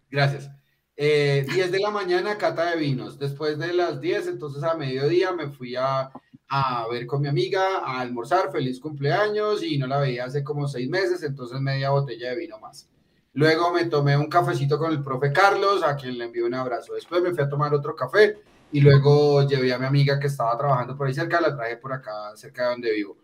Gracias. 0.10 0.50
Eh, 0.96 1.46
10 1.54 1.72
de 1.72 1.80
la 1.80 1.90
mañana, 1.90 2.38
cata 2.38 2.72
de 2.72 2.78
vinos. 2.78 3.20
Después 3.20 3.58
de 3.58 3.74
las 3.74 4.00
10, 4.00 4.28
entonces 4.28 4.64
a 4.64 4.76
mediodía 4.76 5.34
me 5.34 5.50
fui 5.50 5.76
a, 5.76 6.12
a 6.48 6.88
ver 6.90 7.06
con 7.08 7.22
mi 7.22 7.28
amiga, 7.28 7.80
a 7.80 8.00
almorzar, 8.00 8.52
feliz 8.52 8.80
cumpleaños, 8.80 9.64
y 9.64 9.78
no 9.78 9.88
la 9.88 10.00
veía 10.00 10.26
hace 10.26 10.44
como 10.44 10.68
seis 10.68 10.88
meses, 10.88 11.24
entonces 11.24 11.60
media 11.60 11.90
botella 11.90 12.30
de 12.30 12.38
vino 12.38 12.60
más. 12.60 12.88
Luego 13.34 13.72
me 13.72 13.86
tomé 13.86 14.16
un 14.16 14.28
cafecito 14.28 14.78
con 14.78 14.92
el 14.92 15.04
profe 15.04 15.32
Carlos, 15.32 15.84
a 15.84 15.96
quien 15.96 16.18
le 16.18 16.26
envío 16.26 16.46
un 16.46 16.54
abrazo. 16.54 16.94
Después 16.94 17.22
me 17.22 17.32
fui 17.32 17.44
a 17.44 17.50
tomar 17.50 17.74
otro 17.74 17.96
café 17.96 18.38
y 18.72 18.82
luego 18.82 19.48
llevé 19.48 19.74
a 19.74 19.80
mi 19.80 19.86
amiga 19.86 20.20
que 20.20 20.28
estaba 20.28 20.58
trabajando 20.58 20.96
por 20.96 21.08
ahí 21.08 21.14
cerca, 21.14 21.42
la 21.42 21.56
traje 21.56 21.78
por 21.78 21.94
acá, 21.94 22.36
cerca 22.36 22.64
de 22.64 22.70
donde 22.70 22.92
vivo. 22.94 23.18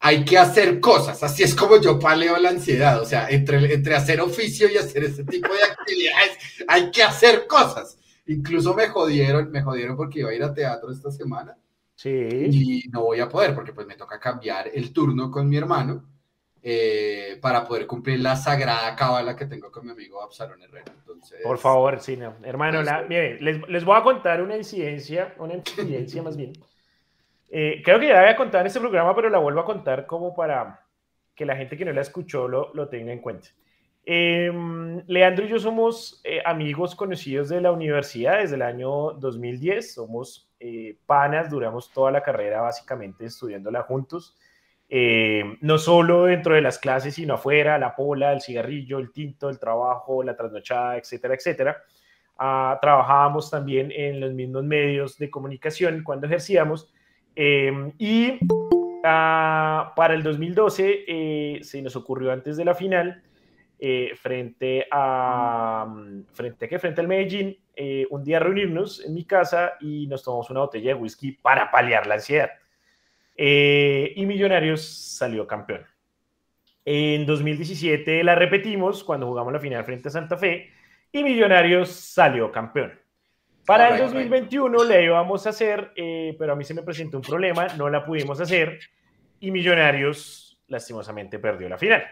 Hay 0.00 0.24
que 0.24 0.36
hacer 0.36 0.80
cosas, 0.80 1.22
así 1.22 1.44
es 1.44 1.54
como 1.54 1.80
yo 1.80 1.98
paleo 1.98 2.36
la 2.38 2.50
ansiedad, 2.50 3.00
o 3.00 3.04
sea, 3.04 3.28
entre, 3.30 3.72
entre 3.72 3.94
hacer 3.94 4.20
oficio 4.20 4.68
y 4.68 4.76
hacer 4.76 5.04
este 5.04 5.22
tipo 5.24 5.54
de 5.54 5.62
actividades, 5.62 6.38
hay 6.66 6.90
que 6.90 7.04
hacer 7.04 7.46
cosas. 7.46 7.96
Incluso 8.26 8.74
me 8.74 8.88
jodieron, 8.88 9.50
me 9.50 9.62
jodieron 9.62 9.96
porque 9.96 10.20
iba 10.20 10.30
a 10.30 10.34
ir 10.34 10.42
a 10.42 10.52
teatro 10.52 10.90
esta 10.90 11.10
semana 11.10 11.56
Sí. 12.02 12.10
Y 12.10 12.88
no 12.88 13.04
voy 13.04 13.20
a 13.20 13.28
poder 13.28 13.54
porque 13.54 13.72
pues 13.72 13.86
me 13.86 13.94
toca 13.94 14.18
cambiar 14.18 14.68
el 14.74 14.92
turno 14.92 15.30
con 15.30 15.48
mi 15.48 15.56
hermano 15.56 16.04
eh, 16.62 17.38
para 17.40 17.64
poder 17.64 17.86
cumplir 17.86 18.20
la 18.20 18.36
sagrada 18.36 18.94
cábala 18.94 19.34
que 19.36 19.46
tengo 19.46 19.70
con 19.70 19.84
mi 19.84 19.92
amigo 19.92 20.22
Absalón 20.22 20.62
Herrera. 20.62 20.92
Entonces, 20.98 21.40
Por 21.42 21.58
favor, 21.58 22.00
sí, 22.00 22.16
no. 22.16 22.36
Hermano, 22.42 22.82
la, 22.82 23.02
mire, 23.02 23.40
les, 23.40 23.68
les, 23.68 23.84
voy 23.84 23.98
a 23.98 24.02
contar 24.02 24.42
una 24.42 24.56
incidencia, 24.56 25.34
una 25.38 25.54
incidencia 25.54 26.22
más 26.22 26.36
bien. 26.36 26.52
Eh, 27.50 27.82
creo 27.84 28.00
que 28.00 28.08
ya 28.08 28.14
la 28.14 28.20
voy 28.22 28.30
a 28.30 28.36
contar 28.36 28.60
en 28.62 28.68
este 28.68 28.80
programa, 28.80 29.14
pero 29.14 29.28
la 29.28 29.38
vuelvo 29.38 29.60
a 29.60 29.64
contar 29.64 30.06
como 30.06 30.34
para 30.34 30.86
que 31.34 31.44
la 31.44 31.56
gente 31.56 31.76
que 31.76 31.84
no 31.84 31.92
la 31.92 32.00
escuchó 32.00 32.48
lo, 32.48 32.72
lo 32.74 32.88
tenga 32.88 33.12
en 33.12 33.20
cuenta. 33.20 33.48
Eh, 34.04 34.50
Leandro 35.06 35.44
y 35.44 35.48
yo 35.48 35.58
somos 35.60 36.20
eh, 36.24 36.42
amigos 36.44 36.94
conocidos 36.96 37.48
de 37.48 37.60
la 37.60 37.70
universidad 37.70 38.38
desde 38.38 38.56
el 38.56 38.62
año 38.62 39.12
2010, 39.12 39.94
somos 39.94 40.50
eh, 40.58 40.98
panas, 41.06 41.50
duramos 41.50 41.92
toda 41.92 42.10
la 42.10 42.22
carrera 42.22 42.62
básicamente 42.62 43.26
estudiándola 43.26 43.82
juntos, 43.82 44.36
eh, 44.94 45.56
no 45.62 45.78
solo 45.78 46.24
dentro 46.24 46.54
de 46.54 46.60
las 46.60 46.78
clases, 46.78 47.14
sino 47.14 47.34
afuera, 47.34 47.78
la 47.78 47.96
pola, 47.96 48.32
el 48.32 48.42
cigarrillo, 48.42 48.98
el 48.98 49.10
tinto, 49.10 49.48
el 49.48 49.58
trabajo, 49.58 50.22
la 50.22 50.36
trasnochada, 50.36 50.98
etcétera, 50.98 51.34
etcétera. 51.34 51.82
Ah, 52.38 52.78
trabajábamos 52.82 53.50
también 53.50 53.90
en 53.90 54.20
los 54.20 54.34
mismos 54.34 54.64
medios 54.64 55.16
de 55.16 55.30
comunicación 55.30 56.02
cuando 56.02 56.26
ejercíamos 56.26 56.92
y 57.34 58.38
ah, 59.04 59.94
para 59.96 60.12
el 60.12 60.22
2012 60.22 61.60
se 61.62 61.82
nos 61.82 61.96
ocurrió 61.96 62.30
antes 62.30 62.58
de 62.58 62.64
la 62.66 62.74
final 62.74 63.22
eh, 63.84 64.12
frente 64.14 64.86
a 64.92 65.92
frente 66.32 66.66
a 66.66 66.68
qué 66.68 66.78
frente 66.78 67.00
al 67.00 67.08
Medellín 67.08 67.58
eh, 67.74 68.06
un 68.10 68.22
día 68.22 68.38
reunirnos 68.38 69.04
en 69.04 69.12
mi 69.12 69.24
casa 69.24 69.72
y 69.80 70.06
nos 70.06 70.22
tomamos 70.22 70.50
una 70.50 70.60
botella 70.60 70.94
de 70.94 71.00
whisky 71.00 71.32
para 71.32 71.68
paliar 71.68 72.06
la 72.06 72.14
ansiedad 72.14 72.50
eh, 73.36 74.12
y 74.16 74.26
Millonarios 74.26 74.84
salió 75.16 75.46
campeón 75.46 75.84
en 76.84 77.26
2017 77.26 78.24
la 78.24 78.34
repetimos 78.34 79.04
cuando 79.04 79.26
jugamos 79.26 79.52
la 79.52 79.60
final 79.60 79.84
frente 79.84 80.08
a 80.08 80.12
Santa 80.12 80.36
Fe 80.36 80.70
y 81.10 81.22
Millonarios 81.22 81.90
salió 81.90 82.50
campeón 82.50 82.92
para 83.64 83.90
el 83.90 83.98
2021 83.98 84.84
le 84.84 85.04
íbamos 85.04 85.46
a 85.46 85.50
hacer 85.50 85.92
pero 86.38 86.52
a 86.52 86.56
mí 86.56 86.64
se 86.64 86.74
me 86.74 86.82
presentó 86.82 87.18
un 87.18 87.22
problema 87.22 87.68
no 87.78 87.88
la 87.88 88.04
pudimos 88.04 88.40
hacer 88.40 88.80
y 89.40 89.50
Millonarios 89.50 90.60
lastimosamente 90.68 91.38
perdió 91.38 91.68
la 91.68 91.78
final 91.78 92.04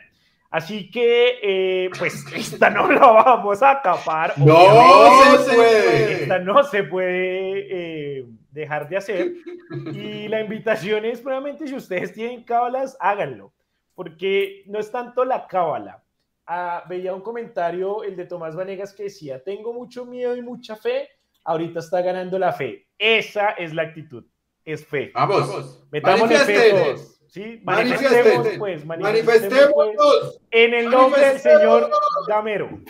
Así 0.51 0.91
que, 0.91 1.39
eh, 1.43 1.91
pues, 1.97 2.25
esta 2.35 2.71
no 2.71 2.91
la 2.91 3.07
vamos 3.07 3.63
a 3.63 3.71
acapar. 3.71 4.35
No 4.37 5.39
se 5.39 5.55
puede. 5.55 6.23
Esta 6.23 6.39
no 6.41 6.63
se 6.65 6.83
puede 6.85 7.67
eh, 7.71 8.27
dejar 8.53 8.89
de 8.89 8.97
hacer. 8.97 9.33
Y 9.93 10.27
la 10.27 10.41
invitación 10.41 11.05
es, 11.05 11.21
probablemente, 11.21 11.69
si 11.69 11.77
ustedes 11.77 12.13
tienen 12.13 12.43
cábalas, 12.43 12.97
háganlo. 12.99 13.53
Porque 13.95 14.65
no 14.67 14.81
es 14.81 14.91
tanto 14.91 15.25
la 15.25 15.47
cábala. 15.47 16.03
Ah, 16.45 16.83
veía 16.89 17.15
un 17.15 17.21
comentario, 17.21 18.03
el 18.03 18.17
de 18.17 18.25
Tomás 18.25 18.57
Vanegas, 18.57 18.93
que 18.93 19.05
decía, 19.05 19.41
tengo 19.45 19.73
mucho 19.73 20.05
miedo 20.05 20.35
y 20.35 20.43
mucha 20.43 20.75
fe, 20.75 21.09
ahorita 21.45 21.79
está 21.79 22.03
ganando 22.03 22.37
la 22.37 22.53
fe. 22.53 22.89
Esa 22.99 23.51
es 23.51 23.73
la 23.73 23.83
actitud, 23.83 24.25
es 24.65 24.85
fe. 24.85 25.13
Vamos, 25.15 25.85
metámosle 25.93 26.39
fe 26.39 26.71
todos. 26.71 27.21
¿sí? 27.29 27.61
Manifestemos, 27.63 28.49
pues, 28.59 28.85
manifestemos, 28.85 29.73
pues, 29.73 30.41
en 30.51 30.75
el 30.75 30.91
nombre 30.91 31.21
del 31.21 31.39
Señor 31.39 31.91
Gamero. 32.27 32.81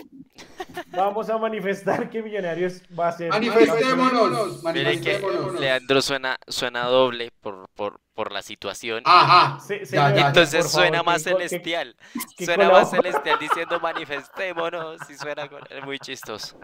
Vamos 0.89 1.29
a 1.31 1.39
manifestar 1.39 2.11
que 2.11 2.23
Millonarios 2.23 2.83
va 2.99 3.09
a 3.09 3.13
ser. 3.13 3.31
Manifestémonos. 3.31 4.63
manifestémonos. 4.63 5.61
Leandro 5.61 6.03
suena, 6.03 6.37
suena 6.47 6.85
doble 6.85 7.31
por, 7.41 7.69
por, 7.75 8.01
por 8.15 8.33
la 8.33 8.43
situación. 8.43 9.03
Ajá. 9.07 9.59
Entonces 9.69 10.71
suena 10.71 11.03
más 11.03 11.23
celestial. 11.23 11.97
suena 12.39 12.71
más 12.71 12.91
celestial 12.91 13.39
diciendo 13.39 13.81
manifestémonos 13.81 14.99
y 15.11 15.15
suena 15.15 15.49
muy 15.85 15.99
chistoso. 15.99 16.59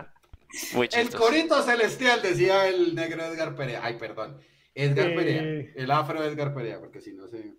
Muy 0.75 0.89
chistoso. 0.89 1.17
El 1.17 1.21
corito 1.21 1.63
celestial 1.63 2.23
decía 2.23 2.69
el 2.69 2.95
negro 2.95 3.25
Edgar 3.25 3.55
Perea. 3.55 3.81
Ay, 3.83 3.99
perdón. 3.99 4.39
Edgar 4.75 5.15
Perea. 5.15 5.43
Eh, 5.43 5.73
el 5.77 5.91
afro 5.91 6.23
Edgar 6.23 6.55
Perea, 6.55 6.79
porque 6.79 7.01
si 7.01 7.13
no 7.15 7.27
se. 7.27 7.55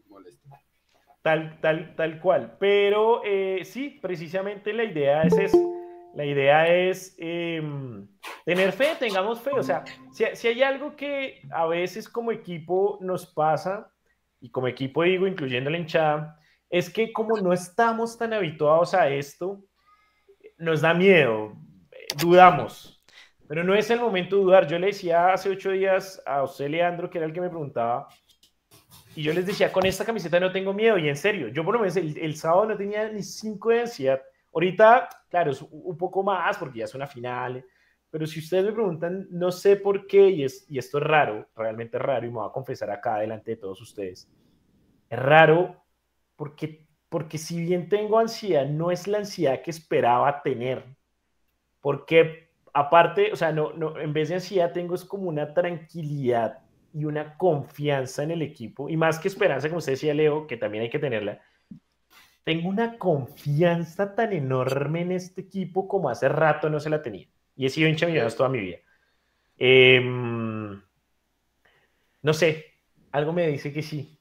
Tal, 1.24 1.60
tal, 1.60 1.93
tal 1.98 2.22
cual. 2.22 2.56
Pero 2.58 3.22
eh, 3.26 3.66
sí, 3.66 4.00
precisamente 4.02 4.72
la 4.72 4.86
idea 4.86 5.24
es 5.24 5.38
eso. 5.38 5.76
La 6.18 6.26
idea 6.26 6.68
es 6.68 7.15
em, 7.20 8.07
tener 8.43 8.72
fe, 8.72 8.95
tengamos 8.97 9.39
fe. 9.39 9.51
O 9.51 9.61
sea, 9.61 9.84
si, 10.11 10.26
si, 10.34 10.47
hay 10.47 10.63
algo 10.63 10.95
que 10.95 11.43
a 11.51 11.68
veces 11.68 12.09
como 12.09 12.32
equipo 12.32 12.97
nos 13.01 13.28
pasa, 13.28 13.93
y 14.41 14.49
como 14.49 14.68
equipo 14.68 15.03
digo, 15.03 15.28
incluyendo 15.28 15.70
la 15.70 15.78
hinchada, 15.78 16.39
es 16.72 16.89
que 16.89 17.13
como 17.13 17.38
no 17.38 17.53
estamos 17.53 18.18
tan 18.18 18.34
habituados 18.34 18.95
a 18.95 19.07
esto, 19.09 19.63
nos 20.57 20.82
da 20.82 20.95
miedo, 20.95 21.53
dudamos, 22.20 22.99
pero 23.47 23.63
no 23.63 23.76
es 23.76 23.91
el 23.91 23.99
momento 23.99 24.38
de 24.38 24.41
dudar. 24.41 24.68
Yo 24.68 24.80
le 24.80 24.88
decía 24.88 25.34
hace 25.34 25.51
ocho 25.51 25.70
días 25.70 26.20
a 26.26 26.39
José 26.39 26.68
Leandro, 26.68 27.11
que 27.11 27.20
era 27.20 27.28
el 27.28 27.34
que 27.34 27.41
me 27.41 27.49
preguntaba, 27.49 28.07
y 29.15 29.22
yo 29.22 29.34
les 29.34 29.45
decía, 29.45 29.72
con 29.72 29.86
esta 29.86 30.03
camiseta 30.03 30.39
no 30.39 30.51
tengo 30.51 30.74
miedo, 30.74 30.97
y 30.97 31.09
en 31.09 31.15
serio, 31.15 31.49
yo 31.49 31.63
por 31.63 31.76
lo 31.76 31.82
menos 31.82 31.95
el, 31.95 32.18
el 32.18 32.36
sábado 32.36 32.65
no 32.65 32.76
tenía 32.76 33.07
ni 33.07 33.22
cinco 33.22 33.70
de 33.70 33.82
ansiedad. 33.82 34.20
Ahorita, 34.58 35.08
claro, 35.30 35.51
es 35.51 35.62
un 35.62 35.95
poco 35.99 36.24
más 36.24 36.58
porque 36.58 36.80
ya 36.80 36.86
es 36.86 36.95
una 36.95 37.05
final, 37.05 37.64
pero 38.10 38.26
si 38.26 38.39
ustedes 38.39 38.66
me 38.66 38.72
preguntan, 38.72 39.28
no 39.30 39.51
sé 39.51 39.76
por 39.76 40.08
qué, 40.08 40.32
y, 40.32 40.43
es, 40.43 40.66
y 40.68 40.80
esto 40.80 40.97
es 40.97 41.03
raro, 41.03 41.47
realmente 41.55 41.99
raro, 41.99 42.26
y 42.26 42.30
me 42.30 42.38
voy 42.38 42.49
a 42.49 42.51
confesar 42.51 42.89
acá 42.89 43.20
delante 43.20 43.51
de 43.51 43.58
todos 43.58 43.80
ustedes, 43.80 44.28
es 45.12 45.20
raro 45.20 45.84
porque, 46.36 46.88
porque 47.08 47.38
si 47.38 47.62
bien 47.62 47.88
tengo 47.88 48.18
ansiedad, 48.18 48.66
no 48.66 48.89
es 48.89 49.08
la 49.08 49.20
ansiedad 49.20 49.62
que 49.62 49.70
esperaba 49.70 50.41
tener, 50.41 50.84
porque 51.80 52.49
aparte, 52.74 53.32
o 53.32 53.36
sea, 53.36 53.51
no, 53.51 53.74
no, 53.74 53.99
en 53.99 54.12
vez 54.12 54.30
de 54.30 54.36
ansiedad 54.36 54.74
tengo 54.74 54.95
es 54.95 55.05
como 55.05 55.30
una 55.30 55.53
tranquilidad 55.53 56.64
y 56.93 57.05
una 57.05 57.38
confianza 57.38 58.24
en 58.24 58.32
el 58.32 58.41
equipo, 58.41 58.89
y 58.89 58.97
más 58.97 59.20
que 59.20 59.28
esperanza, 59.28 59.68
como 59.68 59.78
usted 59.78 59.91
decía, 59.91 60.16
Leo, 60.16 60.47
que 60.47 60.58
también 60.58 60.82
hay 60.82 60.89
que 60.89 60.97
tenerla, 60.97 61.43
tengo 62.48 62.70
una 62.70 62.98
confianza 62.98 64.16
tan 64.16 64.32
enorme 64.32 65.02
en 65.02 65.12
este 65.12 65.41
equipo 65.41 65.86
como 65.86 66.10
hace 66.10 66.30
rato 66.30 66.70
no 66.70 66.80
se 66.80 66.89
la 66.89 67.02
tenía 67.02 67.28
y 67.58 67.66
he 67.66 67.70
sido 67.70 67.89
hincha 67.89 68.08
toda 68.30 68.48
mi 68.48 68.60
vida. 68.60 68.78
Em, 69.58 70.82
no 72.22 72.34
sé, 72.34 72.68
algo 73.12 73.34
me 73.34 73.48
dice 73.48 73.74
que 73.74 73.82
sí. 73.82 74.18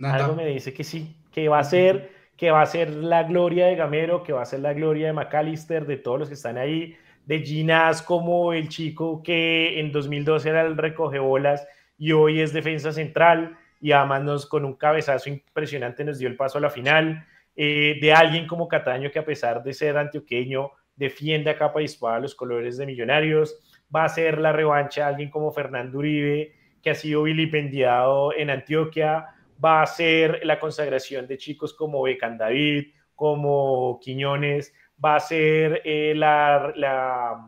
Algo 0.00 0.34
me 0.34 0.46
dice 0.46 0.72
que 0.72 0.82
sí, 0.82 1.14
que 1.30 1.50
va 1.50 1.58
a 1.58 1.64
ser, 1.64 2.10
que 2.38 2.50
va 2.50 2.62
a 2.62 2.66
ser 2.66 2.88
la 2.88 3.24
gloria 3.24 3.66
de 3.66 3.76
Gamero, 3.76 4.22
que 4.22 4.32
va 4.32 4.40
a 4.40 4.46
ser 4.46 4.60
la 4.60 4.72
gloria 4.72 5.08
de 5.08 5.12
McAllister, 5.12 5.84
de 5.84 5.98
todos 5.98 6.20
los 6.20 6.28
que 6.28 6.36
están 6.36 6.56
ahí, 6.56 6.96
de 7.26 7.40
Ginás 7.40 8.00
como 8.00 8.54
el 8.54 8.70
chico 8.70 9.22
que 9.22 9.78
en 9.78 9.92
2012 9.92 10.48
era 10.48 10.62
el 10.62 10.78
recogebolas 10.78 11.68
y 11.98 12.12
hoy 12.12 12.40
es 12.40 12.54
defensa 12.54 12.92
central 12.92 13.58
y 13.78 13.92
además 13.92 14.22
nos, 14.22 14.46
con 14.46 14.64
un 14.64 14.72
cabezazo 14.72 15.28
impresionante 15.28 16.02
nos 16.02 16.18
dio 16.18 16.28
el 16.28 16.36
paso 16.36 16.56
a 16.56 16.62
la 16.62 16.70
final, 16.70 17.26
eh, 17.60 17.98
de 18.00 18.12
alguien 18.12 18.46
como 18.46 18.68
Cataño 18.68 19.10
que 19.10 19.18
a 19.18 19.24
pesar 19.24 19.64
de 19.64 19.74
ser 19.74 19.98
antioqueño 19.98 20.70
defiende 20.94 21.50
a 21.50 21.58
capa 21.58 21.82
y 21.82 21.86
espada 21.86 22.20
los 22.20 22.36
colores 22.36 22.76
de 22.76 22.86
Millonarios. 22.86 23.82
Va 23.92 24.04
a 24.04 24.08
ser 24.08 24.38
la 24.38 24.52
revancha 24.52 25.00
de 25.00 25.06
alguien 25.08 25.28
como 25.28 25.50
Fernando 25.50 25.98
Uribe, 25.98 26.54
que 26.80 26.90
ha 26.90 26.94
sido 26.94 27.24
vilipendiado 27.24 28.32
en 28.32 28.50
Antioquia. 28.50 29.26
Va 29.62 29.82
a 29.82 29.86
ser 29.86 30.38
la 30.44 30.60
consagración 30.60 31.26
de 31.26 31.36
chicos 31.36 31.74
como 31.74 32.02
Becan 32.02 32.38
David, 32.38 32.92
como 33.16 33.98
Quiñones. 34.00 34.72
Va 35.04 35.16
a 35.16 35.20
ser 35.20 35.82
eh, 35.84 36.12
la, 36.14 37.44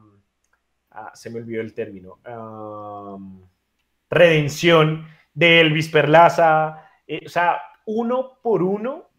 ah, 0.91 1.13
se 1.15 1.31
me 1.31 1.39
olvidó 1.39 1.61
el 1.61 1.73
término. 1.73 2.19
redención 4.11 5.07
de 5.33 5.61
Elvis 5.61 5.89
Perlaza. 5.89 6.85
Eh, 7.07 7.23
o 7.27 7.29
sea, 7.29 7.63
uno 7.87 8.41
por 8.43 8.65
uno 8.65 9.10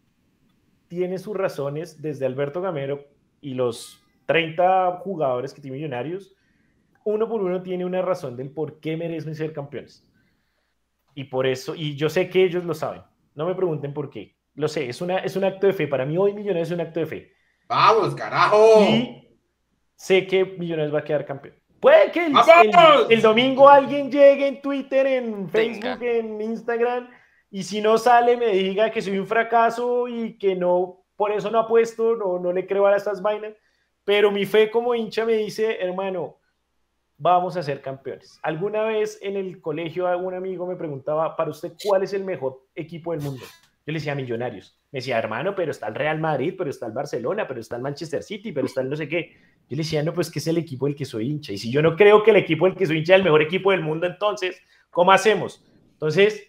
tiene 0.92 1.16
sus 1.16 1.34
razones 1.34 2.02
desde 2.02 2.26
Alberto 2.26 2.60
Gamero 2.60 3.06
y 3.40 3.54
los 3.54 4.04
30 4.26 4.98
jugadores 4.98 5.54
que 5.54 5.62
tiene 5.62 5.78
Millonarios, 5.78 6.36
uno 7.02 7.26
por 7.30 7.40
uno 7.40 7.62
tiene 7.62 7.86
una 7.86 8.02
razón 8.02 8.36
del 8.36 8.50
por 8.50 8.78
qué 8.78 8.94
merecen 8.98 9.34
ser 9.34 9.54
campeones. 9.54 10.06
Y 11.14 11.24
por 11.24 11.46
eso, 11.46 11.74
y 11.74 11.96
yo 11.96 12.10
sé 12.10 12.28
que 12.28 12.44
ellos 12.44 12.66
lo 12.66 12.74
saben, 12.74 13.00
no 13.34 13.46
me 13.46 13.54
pregunten 13.54 13.94
por 13.94 14.10
qué, 14.10 14.36
lo 14.54 14.68
sé, 14.68 14.86
es, 14.86 15.00
una, 15.00 15.20
es 15.20 15.34
un 15.34 15.44
acto 15.44 15.66
de 15.66 15.72
fe, 15.72 15.88
para 15.88 16.04
mí 16.04 16.18
hoy 16.18 16.34
Millonarios 16.34 16.68
es 16.68 16.74
un 16.74 16.82
acto 16.82 17.00
de 17.00 17.06
fe. 17.06 17.32
Vamos, 17.68 18.14
carajo. 18.14 18.82
Y 18.82 19.38
sé 19.94 20.26
que 20.26 20.44
Millonarios 20.44 20.94
va 20.94 20.98
a 20.98 21.04
quedar 21.04 21.24
campeón. 21.24 21.54
Puede 21.80 22.12
que 22.12 22.26
el, 23.08 23.22
domingo 23.22 23.66
alguien 23.66 24.12
llegue 24.12 24.46
en 24.46 24.60
Twitter, 24.60 25.06
en 25.06 25.48
Facebook, 25.48 26.02
en 26.02 26.38
Instagram, 26.38 27.08
y 27.52 27.62
si 27.62 27.80
no 27.80 27.98
sale 27.98 28.36
me 28.36 28.48
diga 28.48 28.90
que 28.90 29.00
soy 29.00 29.18
un 29.18 29.28
fracaso 29.28 30.08
y 30.08 30.36
que 30.38 30.56
no, 30.56 31.04
por 31.14 31.30
eso 31.30 31.52
no 31.52 31.60
apuesto, 31.60 32.16
no, 32.16 32.40
no 32.40 32.52
le 32.52 32.66
creo 32.66 32.86
a 32.86 32.96
estas 32.96 33.22
vainas 33.22 33.52
pero 34.04 34.30
mi 34.30 34.46
fe 34.46 34.70
como 34.70 34.94
hincha 34.94 35.24
me 35.24 35.34
dice, 35.34 35.78
hermano, 35.80 36.38
vamos 37.18 37.56
a 37.56 37.62
ser 37.62 37.80
campeones. 37.80 38.38
Alguna 38.42 38.82
vez 38.84 39.18
en 39.22 39.36
el 39.36 39.60
colegio 39.60 40.06
algún 40.06 40.34
amigo 40.34 40.66
me 40.66 40.76
preguntaba, 40.76 41.36
para 41.36 41.50
usted, 41.50 41.74
¿cuál 41.84 42.02
es 42.02 42.12
el 42.12 42.24
mejor 42.24 42.66
equipo 42.74 43.12
del 43.12 43.20
mundo? 43.20 43.44
Yo 43.86 43.92
le 43.92 43.94
decía 43.94 44.14
Millonarios. 44.14 44.78
Me 44.90 44.98
decía, 44.98 45.18
hermano, 45.18 45.54
pero 45.54 45.70
está 45.70 45.88
el 45.88 45.94
Real 45.94 46.20
Madrid, 46.20 46.54
pero 46.56 46.70
está 46.70 46.86
el 46.86 46.92
Barcelona, 46.92 47.46
pero 47.46 47.60
está 47.60 47.76
el 47.76 47.82
Manchester 47.82 48.22
City, 48.22 48.52
pero 48.52 48.66
está 48.66 48.80
el 48.80 48.90
no 48.90 48.96
sé 48.96 49.08
qué. 49.08 49.36
Yo 49.68 49.76
le 49.76 49.78
decía, 49.78 50.02
no, 50.02 50.12
pues 50.12 50.30
que 50.30 50.40
es 50.40 50.46
el 50.48 50.58
equipo 50.58 50.86
del 50.86 50.94
que 50.94 51.04
soy 51.04 51.30
hincha. 51.30 51.52
Y 51.52 51.58
si 51.58 51.70
yo 51.70 51.80
no 51.80 51.96
creo 51.96 52.22
que 52.22 52.30
el 52.30 52.36
equipo 52.36 52.66
del 52.66 52.76
que 52.76 52.86
soy 52.86 52.98
hincha 52.98 53.14
es 53.14 53.18
el 53.18 53.24
mejor 53.24 53.42
equipo 53.42 53.70
del 53.70 53.80
mundo, 53.80 54.06
entonces, 54.06 54.60
¿cómo 54.90 55.12
hacemos? 55.12 55.64
Entonces, 55.92 56.48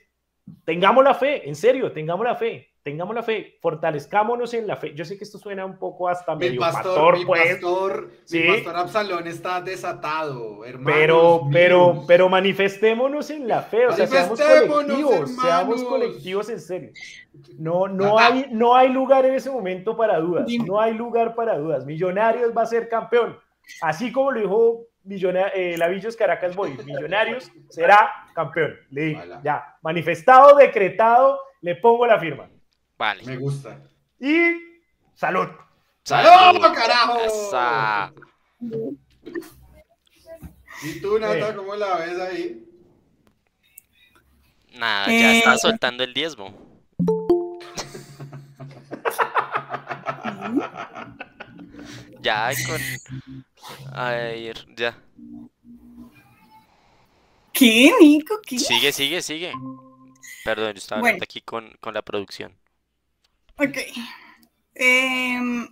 tengamos 0.66 1.04
la 1.04 1.14
fe, 1.14 1.48
en 1.48 1.56
serio, 1.56 1.92
tengamos 1.92 2.26
la 2.26 2.36
fe 2.36 2.74
tengamos 2.84 3.16
la 3.16 3.24
fe, 3.24 3.58
fortalezcámonos 3.62 4.54
en 4.54 4.68
la 4.68 4.76
fe. 4.76 4.94
Yo 4.94 5.06
sé 5.06 5.18
que 5.18 5.24
esto 5.24 5.38
suena 5.38 5.66
un 5.66 5.78
poco 5.78 6.10
hasta 6.10 6.36
medio 6.36 6.60
pastor, 6.60 7.18
mi 7.18 7.26
pues. 7.26 7.54
Pastor, 7.54 8.12
¿sí? 8.26 8.40
Mi 8.40 8.48
pastor 8.56 8.76
Absalón 8.76 9.28
está 9.28 9.62
desatado, 9.62 10.66
hermano. 10.66 10.98
Pero, 10.98 11.48
pero, 11.52 12.04
pero 12.06 12.30
manifestémonos 12.30 13.30
en 13.30 13.48
la 13.48 13.62
fe, 13.62 13.88
o 13.88 13.94
sea, 13.94 14.06
seamos 14.06 14.40
colectivos, 14.40 15.36
seamos 15.42 15.84
colectivos 15.86 16.50
en 16.50 16.60
serio. 16.60 16.92
No, 17.58 17.88
no 17.88 18.20
hay, 18.20 18.48
no 18.52 18.76
hay 18.76 18.90
lugar 18.90 19.26
en 19.26 19.36
ese 19.36 19.50
momento 19.50 19.96
para 19.96 20.20
dudas, 20.20 20.46
no 20.66 20.80
hay 20.80 20.94
lugar 20.94 21.36
para 21.36 21.58
dudas. 21.58 21.86
Millonarios 21.86 22.52
va 22.56 22.64
a 22.64 22.68
ser 22.68 22.90
campeón, 22.90 23.40
así 23.82 24.12
como 24.12 24.32
lo 24.32 24.42
dijo 24.42 24.88
eh, 25.06 25.76
Lavillos 25.78 26.16
Caracas 26.16 26.56
Boys, 26.56 26.84
Millonarios 26.86 27.52
será 27.70 28.28
campeón. 28.34 28.76
Le 28.90 29.14
ya, 29.44 29.76
manifestado, 29.82 30.56
decretado, 30.56 31.40
le 31.62 31.76
pongo 31.76 32.06
la 32.06 32.20
firma. 32.20 32.50
Me 33.26 33.38
gusta. 33.38 33.80
Y 34.20 34.56
salud. 35.16 35.48
¡Salud, 36.04 36.62
carajo! 36.74 37.20
¿Y 40.84 41.02
tú, 41.02 41.20
Nata, 41.20 41.50
eh. 41.50 41.56
cómo 41.56 41.76
la 41.76 41.98
ves 41.98 42.20
ahí? 42.20 42.66
Nada, 44.74 45.08
ya 45.08 45.38
está 45.38 45.54
eh. 45.54 45.58
soltando 45.58 46.04
el 46.04 46.14
diezmo. 46.14 46.54
ya 52.22 52.52
con. 52.68 52.82
A 53.92 54.12
ver, 54.12 54.66
ya. 54.76 54.98
¿Qué, 57.54 57.94
Nico? 58.00 58.40
¿Qué? 58.46 58.60
Sigue, 58.60 58.92
sigue, 58.92 59.22
sigue. 59.22 59.54
Perdón, 60.44 60.74
yo 60.74 60.80
estaba 60.80 61.00
hablando 61.00 61.24
aquí 61.24 61.42
con, 61.42 61.72
con 61.80 61.94
la 61.94 62.02
producción. 62.02 62.58
Ok. 63.58 63.78
Em, 64.76 65.68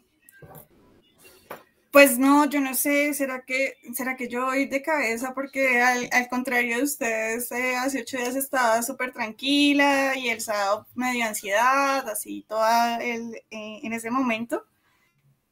pues 1.91 2.17
no, 2.17 2.45
yo 2.45 2.61
no 2.61 2.73
sé, 2.73 3.13
¿será 3.13 3.43
que, 3.43 3.75
será 3.93 4.15
que 4.15 4.29
yo 4.29 4.45
voy 4.45 4.65
de 4.67 4.81
cabeza? 4.81 5.33
Porque 5.33 5.81
al, 5.81 6.09
contrario 6.29 6.77
de 6.77 6.83
ustedes, 6.83 7.51
eh, 7.51 7.75
hace 7.75 8.01
ocho 8.01 8.17
días 8.17 8.35
estaba 8.35 8.81
súper 8.81 9.11
tranquila 9.11 10.15
y 10.15 10.29
el 10.29 10.39
sábado 10.39 10.87
medio 10.95 11.25
ansiedad, 11.25 12.07
así 12.07 12.45
toda 12.47 12.97
el, 13.03 13.35
eh, 13.49 13.79
en 13.83 13.91
ese 13.93 14.09
momento. 14.11 14.65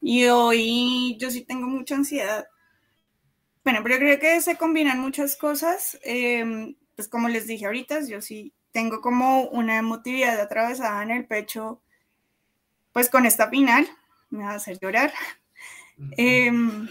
Y 0.02 0.26
hoy 0.26 1.18
yo 1.20 1.30
sí 1.30 1.42
tengo 1.42 1.68
mucha 1.68 1.96
ansiedad. 1.96 2.48
Bueno, 3.64 3.82
pero 3.84 3.98
creo 3.98 4.20
que 4.20 4.42
se 4.42 4.58
combinan 4.58 5.00
muchas 5.00 5.36
cosas. 5.36 6.00
Em, 6.04 6.76
pues 6.96 7.08
como 7.08 7.30
les 7.30 7.48
dije 7.48 7.66
ahorita, 7.66 8.08
yo 8.08 8.22
sí 8.22 8.54
tengo 8.72 9.02
como 9.02 9.44
una 9.50 9.78
emotividad 9.78 10.40
atravesada 10.40 11.04
en 11.04 11.12
el 11.12 11.26
pecho 11.26 11.82
pues 12.94 13.10
con 13.10 13.26
esta 13.26 13.50
final 13.50 13.88
me 14.30 14.44
va 14.44 14.52
a 14.52 14.56
hacer 14.56 14.80
llorar. 14.80 15.14
Em, 16.18 16.88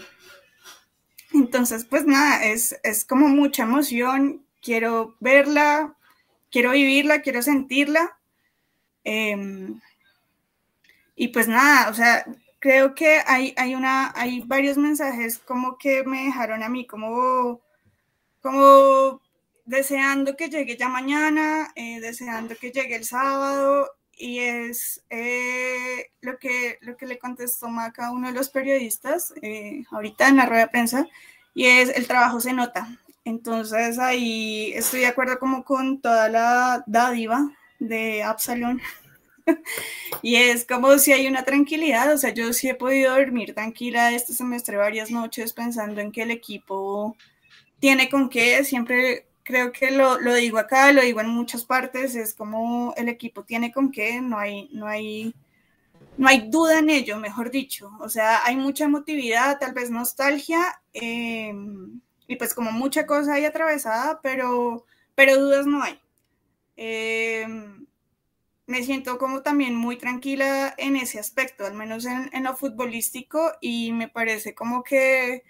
entonces, 1.33 1.85
pues 1.85 2.05
nada, 2.05 2.45
es, 2.45 2.75
como 3.07 3.27
mucha 3.27 3.63
emoción, 3.63 4.45
quiero 4.61 5.15
verla, 5.19 5.95
quiero 6.51 6.71
vivirla, 6.71 7.21
quiero 7.21 7.41
sentirla. 7.41 8.17
Em, 9.03 9.79
y 11.15 11.29
pues 11.29 11.47
nada, 11.47 11.89
o 11.89 11.93
sea, 11.93 12.25
creo 12.59 12.93
que 12.93 13.21
hay, 13.25 13.53
hay, 13.57 13.75
una, 13.75 14.11
hay 14.15 14.41
varios 14.41 14.77
mensajes 14.77 15.39
como 15.39 15.77
que 15.77 16.03
me 16.03 16.25
dejaron 16.25 16.63
a 16.63 16.69
mí 16.69 16.85
como, 16.85 17.61
como 18.41 19.21
deseando 19.65 20.35
que 20.35 20.49
llegue 20.49 20.77
ya 20.77 20.89
mañana, 20.89 21.71
eh, 21.75 21.99
deseando 21.99 22.55
que 22.55 22.71
llegue 22.71 22.95
el 22.95 23.05
sábado 23.05 23.89
y 24.19 24.39
es 24.39 25.01
eh, 25.09 26.11
lo, 26.21 26.37
que, 26.37 26.77
lo 26.81 26.97
que 26.97 27.05
le 27.05 27.17
contestó 27.17 27.69
Maca 27.69 28.07
a 28.07 28.11
uno 28.11 28.27
de 28.27 28.33
los 28.33 28.49
periodistas 28.49 29.33
eh, 29.41 29.83
ahorita 29.91 30.27
en 30.27 30.37
la 30.37 30.45
rueda 30.45 30.63
de 30.63 30.71
prensa, 30.71 31.07
y 31.53 31.65
es 31.65 31.89
el 31.95 32.05
trabajo 32.05 32.41
se 32.41 32.51
nota. 32.53 32.87
Entonces 33.23 33.97
ahí 33.97 34.73
estoy 34.75 35.01
de 35.01 35.07
acuerdo 35.07 35.39
como 35.39 35.63
con 35.63 36.01
toda 36.01 36.27
la 36.29 36.83
dádiva 36.85 37.49
de 37.79 38.23
Absalón, 38.23 38.81
y 40.21 40.35
es 40.35 40.65
como 40.65 40.97
si 40.97 41.13
hay 41.13 41.27
una 41.27 41.43
tranquilidad, 41.43 42.13
o 42.13 42.17
sea, 42.17 42.33
yo 42.33 42.53
sí 42.53 42.69
he 42.69 42.75
podido 42.75 43.13
dormir 43.13 43.53
tranquila 43.53 44.11
este 44.11 44.33
semestre 44.33 44.77
varias 44.77 45.11
noches 45.11 45.53
pensando 45.53 46.01
en 46.01 46.11
que 46.11 46.23
el 46.23 46.31
equipo 46.31 47.15
tiene 47.79 48.09
con 48.09 48.29
qué, 48.29 48.63
siempre 48.63 49.27
creo 49.43 49.71
que 49.71 49.91
lo, 49.91 50.19
lo 50.19 50.33
digo 50.35 50.59
acá, 50.59 50.91
lo 50.91 51.01
digo 51.01 51.21
en 51.21 51.29
muchas 51.29 51.65
partes, 51.65 52.15
es 52.15 52.33
como 52.33 52.93
el 52.97 53.09
equipo 53.09 53.43
tiene 53.43 53.71
con 53.71 53.91
qué, 53.91 54.21
no 54.21 54.37
hay, 54.37 54.69
no 54.73 54.87
hay, 54.87 55.33
no 56.17 56.27
hay 56.27 56.49
duda 56.49 56.79
en 56.79 56.89
ello, 56.89 57.17
mejor 57.17 57.49
dicho, 57.49 57.91
o 57.99 58.09
sea, 58.09 58.45
hay 58.45 58.55
mucha 58.55 58.85
emotividad, 58.85 59.57
tal 59.59 59.73
vez 59.73 59.89
nostalgia, 59.89 60.81
eh, 60.93 61.53
y 62.27 62.35
pues 62.35 62.53
como 62.53 62.71
mucha 62.71 63.07
cosa 63.07 63.33
hay 63.33 63.45
atravesada, 63.45 64.19
pero, 64.21 64.85
pero 65.15 65.35
dudas 65.35 65.65
no 65.65 65.81
hay. 65.81 65.99
Eh, 66.77 67.47
me 68.69 68.83
siento 68.83 69.17
como 69.17 69.41
también 69.41 69.75
muy 69.75 69.97
tranquila 69.97 70.75
en 70.77 70.95
ese 70.95 71.19
aspecto, 71.19 71.65
al 71.65 71.73
menos 71.73 72.05
en, 72.05 72.43
lo 72.43 72.55
futbolístico, 72.55 73.51
y 73.59 73.91
me 73.93 74.07
parece 74.07 74.53
como 74.53 74.83
que 74.83 75.43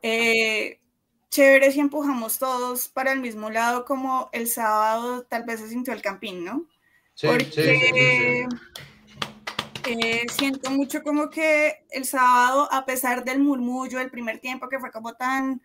eh, 0.00 0.80
chévere 1.28 1.72
si 1.72 1.80
empujamos 1.80 2.38
todos 2.38 2.88
para 2.88 3.12
el 3.12 3.20
mismo 3.20 3.50
lado, 3.50 3.84
como 3.84 4.30
el 4.32 4.48
sábado 4.48 5.24
tal 5.24 5.44
vez 5.44 5.60
se 5.60 5.68
sintió 5.68 5.92
el 5.92 6.00
campín, 6.00 6.42
¿no? 6.42 6.66
Sí, 7.12 7.26
Porque 7.26 8.48
eh, 9.86 10.26
siento 10.32 10.70
mucho 10.70 11.02
como 11.02 11.28
que 11.28 11.84
el 11.90 12.06
sábado, 12.06 12.66
a 12.72 12.86
pesar 12.86 13.26
del 13.26 13.40
murmullo 13.40 13.98
del 13.98 14.10
primer 14.10 14.38
tiempo, 14.38 14.70
que 14.70 14.80
fue 14.80 14.90
como 14.90 15.12
tan, 15.12 15.60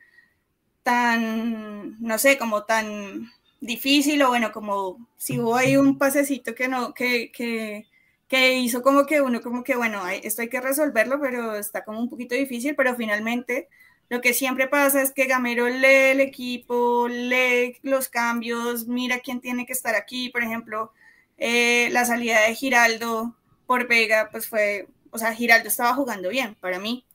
tan, 0.83 1.95
no 2.01 2.17
sé, 2.17 2.37
como 2.37 2.65
tan 2.65 3.31
difícil 3.61 4.21
o 4.23 4.29
bueno, 4.29 4.51
como 4.51 5.07
si 5.17 5.39
hubo 5.39 5.55
ahí 5.55 5.77
un 5.77 5.97
pasecito 5.97 6.55
que 6.55 6.67
no, 6.67 6.93
que, 6.93 7.31
que, 7.31 7.87
que 8.27 8.57
hizo 8.59 8.81
como 8.81 9.05
que 9.05 9.21
uno 9.21 9.41
como 9.41 9.63
que 9.63 9.75
bueno, 9.75 10.07
esto 10.07 10.41
hay 10.41 10.49
que 10.49 10.61
resolverlo, 10.61 11.19
pero 11.21 11.55
está 11.55 11.83
como 11.83 11.99
un 11.99 12.09
poquito 12.09 12.35
difícil, 12.35 12.75
pero 12.75 12.95
finalmente 12.95 13.69
lo 14.09 14.21
que 14.21 14.33
siempre 14.33 14.67
pasa 14.67 15.01
es 15.01 15.11
que 15.13 15.25
Gamero 15.27 15.69
lee 15.69 16.11
el 16.11 16.19
equipo, 16.21 17.07
lee 17.07 17.77
los 17.83 18.09
cambios, 18.09 18.87
mira 18.87 19.19
quién 19.19 19.39
tiene 19.41 19.65
que 19.67 19.73
estar 19.73 19.95
aquí, 19.95 20.29
por 20.29 20.43
ejemplo, 20.43 20.91
eh, 21.37 21.89
la 21.91 22.05
salida 22.05 22.41
de 22.41 22.55
Giraldo 22.55 23.35
por 23.67 23.87
Vega, 23.87 24.29
pues 24.31 24.47
fue, 24.47 24.87
o 25.11 25.17
sea, 25.19 25.33
Giraldo 25.33 25.67
estaba 25.67 25.93
jugando 25.93 26.29
bien 26.29 26.55
para 26.55 26.79
mí, 26.79 27.05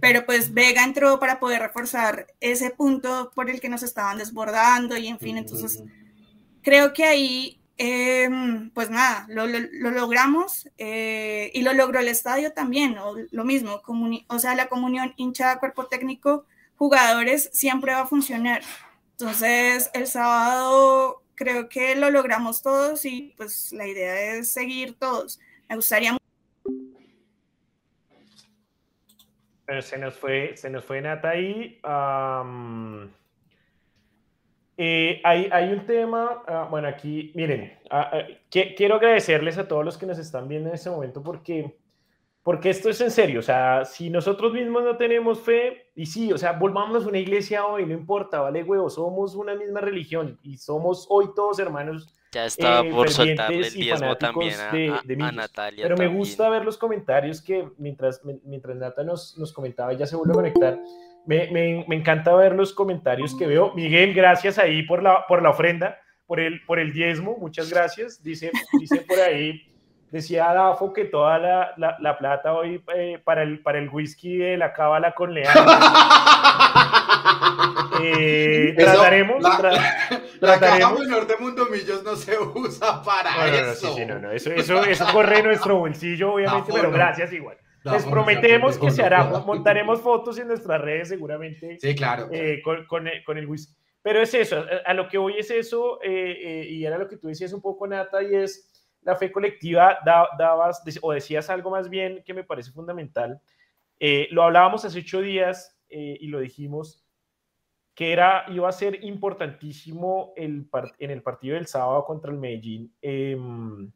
pero 0.00 0.26
pues 0.26 0.52
Vega 0.52 0.84
entró 0.84 1.18
para 1.18 1.38
poder 1.40 1.62
reforzar 1.62 2.26
ese 2.40 2.70
punto 2.70 3.32
por 3.34 3.50
el 3.50 3.60
que 3.60 3.68
nos 3.68 3.82
estaban 3.82 4.18
desbordando 4.18 4.96
y 4.96 5.08
en 5.08 5.18
fin, 5.18 5.38
entonces 5.38 5.82
creo 6.62 6.92
que 6.92 7.04
ahí, 7.04 7.60
em, 7.76 8.70
pues 8.70 8.90
nada, 8.90 9.26
lo, 9.28 9.46
logramos 9.46 10.68
eh, 10.78 11.50
y 11.54 11.62
lo 11.62 11.72
logró 11.74 12.00
el 12.00 12.08
estadio 12.08 12.52
también, 12.52 12.98
o 12.98 13.14
lo 13.30 13.44
mismo, 13.44 13.82
o 14.28 14.38
sea, 14.38 14.54
la 14.54 14.68
comunión 14.68 15.12
hinchada, 15.16 15.60
cuerpo 15.60 15.86
técnico, 15.86 16.46
jugadores 16.76 17.50
siempre 17.52 17.92
va 17.92 18.00
a 18.00 18.06
funcionar. 18.06 18.62
Entonces, 19.12 19.90
el 19.94 20.06
sábado 20.06 21.22
creo 21.34 21.68
que 21.68 21.94
lo 21.96 22.10
logramos 22.10 22.62
todos 22.62 23.04
y 23.04 23.34
pues 23.36 23.72
la 23.72 23.86
idea 23.86 24.34
es 24.34 24.52
seguir 24.52 24.94
todos. 24.98 25.40
Me 25.68 25.76
gustaría 25.76 26.16
Se 29.80 29.98
nos 29.98 30.14
fue, 30.14 30.56
se 30.56 30.68
nos 30.68 30.84
fue 30.84 31.00
Nata 31.00 31.30
ahí. 31.30 31.80
Eh, 34.76 35.20
hay, 35.22 35.48
hay, 35.52 35.72
un 35.72 35.86
tema, 35.86 36.42
ah, 36.48 36.66
bueno, 36.68 36.88
aquí, 36.88 37.30
miren, 37.36 37.78
ah, 37.90 38.10
ah, 38.12 38.26
quiero 38.50 38.96
agradecerles 38.96 39.56
a 39.56 39.68
todos 39.68 39.84
los 39.84 39.96
que 39.96 40.04
nos 40.04 40.18
están 40.18 40.48
viendo 40.48 40.68
en 40.68 40.74
este 40.74 40.90
momento 40.90 41.22
porque, 41.22 41.78
porque 42.42 42.70
esto 42.70 42.90
es 42.90 43.00
en 43.00 43.12
serio, 43.12 43.38
o 43.38 43.42
sea, 43.42 43.84
si 43.84 44.10
nosotros 44.10 44.52
mismos 44.52 44.82
no 44.82 44.96
tenemos 44.96 45.40
fe, 45.40 45.92
y 45.94 46.06
sí, 46.06 46.32
o 46.32 46.38
sea, 46.38 46.52
volvamos 46.52 47.04
a 47.04 47.08
una 47.08 47.18
iglesia 47.18 47.64
hoy, 47.64 47.86
no 47.86 47.92
importa, 47.92 48.40
vale, 48.40 48.64
huevo, 48.64 48.90
somos 48.90 49.36
una 49.36 49.54
misma 49.54 49.80
religión 49.80 50.40
y 50.42 50.56
somos 50.56 51.06
hoy 51.08 51.28
todos 51.36 51.60
hermanos 51.60 52.12
ya 52.34 52.46
estaba 52.46 52.80
eh, 52.80 52.90
por 52.90 53.10
soltarle 53.10 53.68
el 53.68 53.72
diezmo 53.72 54.16
también 54.16 54.54
a, 54.60 55.32
Natalia. 55.32 55.84
Pero 55.84 55.96
me 55.96 56.08
gusta 56.08 56.48
ver 56.48 56.64
los 56.64 56.76
comentarios 56.76 57.40
que 57.40 57.68
mientras, 57.78 58.20
mientras 58.44 58.76
Nata 58.76 59.04
nos, 59.04 59.38
nos 59.38 59.52
comentaba, 59.52 59.92
ya 59.92 60.06
se 60.06 60.16
vuelve 60.16 60.32
a 60.32 60.36
conectar. 60.36 60.78
Me, 61.26 61.50
me, 61.50 61.84
me, 61.88 61.96
encanta 61.96 62.34
ver 62.34 62.54
los 62.54 62.74
comentarios 62.74 63.34
que 63.34 63.46
veo. 63.46 63.72
Miguel, 63.74 64.12
gracias 64.12 64.58
ahí 64.58 64.82
por 64.82 65.02
la, 65.02 65.26
por 65.26 65.42
la 65.42 65.50
ofrenda, 65.50 65.98
por 66.26 66.40
el, 66.40 66.60
por 66.66 66.78
el 66.78 66.92
diezmo. 66.92 67.36
Muchas 67.38 67.70
gracias. 67.70 68.22
Dice, 68.22 68.50
dice 68.78 69.00
por 69.08 69.18
ahí, 69.20 69.62
decía 70.10 70.52
Dafo 70.52 70.92
que 70.92 71.04
toda 71.04 71.38
la, 71.38 71.74
la, 71.76 71.96
la 72.00 72.18
plata 72.18 72.52
hoy 72.52 72.82
eh, 72.94 73.20
para, 73.24 73.42
el, 73.42 73.60
para 73.60 73.78
el 73.78 73.88
whisky 73.88 74.36
de 74.36 74.56
la 74.56 74.72
cábala 74.72 75.14
con 75.14 75.32
Leandro. 75.32 75.64
Eh, 78.06 78.74
trataremos. 78.76 79.40
La, 79.40 80.23
caja 80.40 80.92
menor 80.94 81.26
de 81.26 81.36
Mundo 81.36 81.66
Millos 81.66 82.02
no 82.02 82.16
se 82.16 82.38
usa 82.38 83.02
para 83.02 83.70
eso. 83.70 83.96
eso. 84.32 84.82
eso. 84.84 85.06
corre 85.12 85.38
en 85.38 85.46
nuestro 85.46 85.76
bolsillo, 85.76 86.34
obviamente, 86.34 86.72
pero 86.72 86.90
gracias 86.90 87.32
igual. 87.32 87.58
Les 87.84 88.04
prometemos 88.06 88.78
que 88.78 88.90
se 88.90 89.02
hará, 89.02 89.24
montaremos 89.24 90.00
fotos 90.00 90.38
en 90.38 90.48
nuestras 90.48 90.80
redes 90.80 91.08
seguramente. 91.08 91.78
Sí, 91.80 91.94
claro. 91.94 92.28
Eh, 92.32 92.62
con, 92.62 92.86
con, 92.86 93.06
con, 93.26 93.36
el 93.36 93.46
whisky. 93.46 93.74
Pero 94.00 94.20
es 94.20 94.32
eso, 94.34 94.64
a, 94.84 94.94
lo 94.94 95.08
que 95.08 95.18
voy 95.18 95.38
es 95.38 95.50
eso, 95.50 95.98
eh, 96.02 96.66
y 96.68 96.84
era 96.84 96.98
lo 96.98 97.08
que 97.08 97.16
tú 97.16 97.28
decías 97.28 97.52
un 97.52 97.60
poco, 97.60 97.86
Nata, 97.86 98.22
y 98.22 98.34
es 98.34 98.70
la 99.02 99.16
fe 99.16 99.30
colectiva, 99.30 99.98
dabas, 100.04 100.82
o 101.02 101.12
decías 101.12 101.50
algo 101.50 101.70
más 101.70 101.90
bien 101.90 102.22
que 102.24 102.34
me 102.34 102.44
parece 102.44 102.70
fundamental. 102.70 103.40
lo 104.30 104.42
hablábamos 104.42 104.84
hace 104.84 105.00
ocho 105.00 105.20
días 105.20 105.78
y 105.88 106.26
lo 106.28 106.40
dijimos, 106.40 107.03
que 107.94 108.12
era, 108.12 108.44
iba 108.48 108.68
a 108.68 108.72
ser 108.72 109.04
importantísimo 109.04 110.32
el, 110.36 110.68
en 110.98 111.10
el 111.10 111.22
partido 111.22 111.54
del 111.54 111.66
sábado 111.66 112.04
contra 112.04 112.32
el 112.32 112.38
Medellín 112.38 112.92
em, 113.00 113.90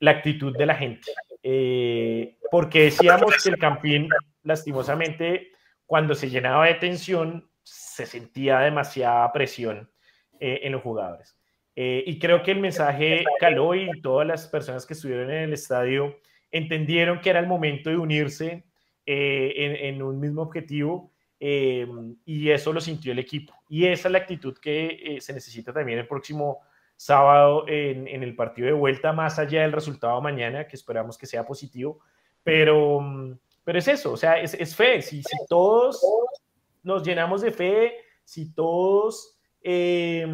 la 0.00 0.10
actitud 0.10 0.56
de 0.56 0.66
la 0.66 0.74
gente. 0.74 1.12
Eh, 1.42 2.38
porque 2.50 2.84
decíamos 2.84 3.42
que 3.42 3.50
el 3.50 3.58
Campín, 3.58 4.08
lastimosamente, 4.42 5.52
cuando 5.86 6.14
se 6.14 6.28
llenaba 6.28 6.66
de 6.66 6.74
tensión, 6.74 7.48
se 7.62 8.04
sentía 8.04 8.58
demasiada 8.60 9.30
presión 9.32 9.90
eh, 10.40 10.60
en 10.64 10.72
los 10.72 10.82
jugadores. 10.82 11.38
Eh, 11.76 12.02
y 12.06 12.18
creo 12.18 12.42
que 12.42 12.50
el 12.50 12.60
mensaje 12.60 13.24
caló 13.38 13.74
y 13.76 14.00
todas 14.00 14.26
las 14.26 14.48
personas 14.48 14.86
que 14.86 14.94
estuvieron 14.94 15.30
en 15.30 15.44
el 15.44 15.52
estadio 15.52 16.16
entendieron 16.50 17.20
que 17.20 17.30
era 17.30 17.38
el 17.38 17.46
momento 17.46 17.90
de 17.90 17.96
unirse 17.96 18.64
en, 19.06 19.76
en 19.76 20.02
un 20.02 20.20
mismo 20.20 20.42
objetivo 20.42 21.09
eh, 21.42 21.86
y 22.26 22.50
eso 22.50 22.70
lo 22.70 22.82
sintió 22.82 23.12
el 23.12 23.18
equipo. 23.18 23.54
Y 23.70 23.86
esa 23.86 24.08
es 24.08 24.12
la 24.12 24.18
actitud 24.18 24.58
que 24.58 25.00
eh, 25.02 25.20
se 25.22 25.32
necesita 25.32 25.72
también 25.72 25.98
el 25.98 26.06
próximo 26.06 26.60
sábado 26.96 27.64
en, 27.66 28.06
en, 28.06 28.22
el 28.22 28.36
partido 28.36 28.66
de 28.66 28.74
vuelta, 28.74 29.14
más 29.14 29.38
allá 29.38 29.62
del 29.62 29.72
resultado 29.72 30.20
mañana, 30.20 30.68
que 30.68 30.76
esperamos 30.76 31.16
que 31.16 31.24
sea 31.24 31.46
positivo. 31.46 32.00
Pero, 32.44 33.00
mm, 33.00 33.38
pero 33.64 33.78
es 33.78 33.88
eso, 33.88 34.12
o 34.12 34.16
sea, 34.18 34.38
es, 34.38 34.52
es 34.52 34.76
fe. 34.76 35.00
Si, 35.00 35.22
si, 35.22 35.36
todos 35.48 36.04
nos 36.82 37.02
llenamos 37.02 37.40
de 37.40 37.52
fe, 37.52 37.94
si 38.22 38.52
todos, 38.52 39.38
eh, 39.62 40.26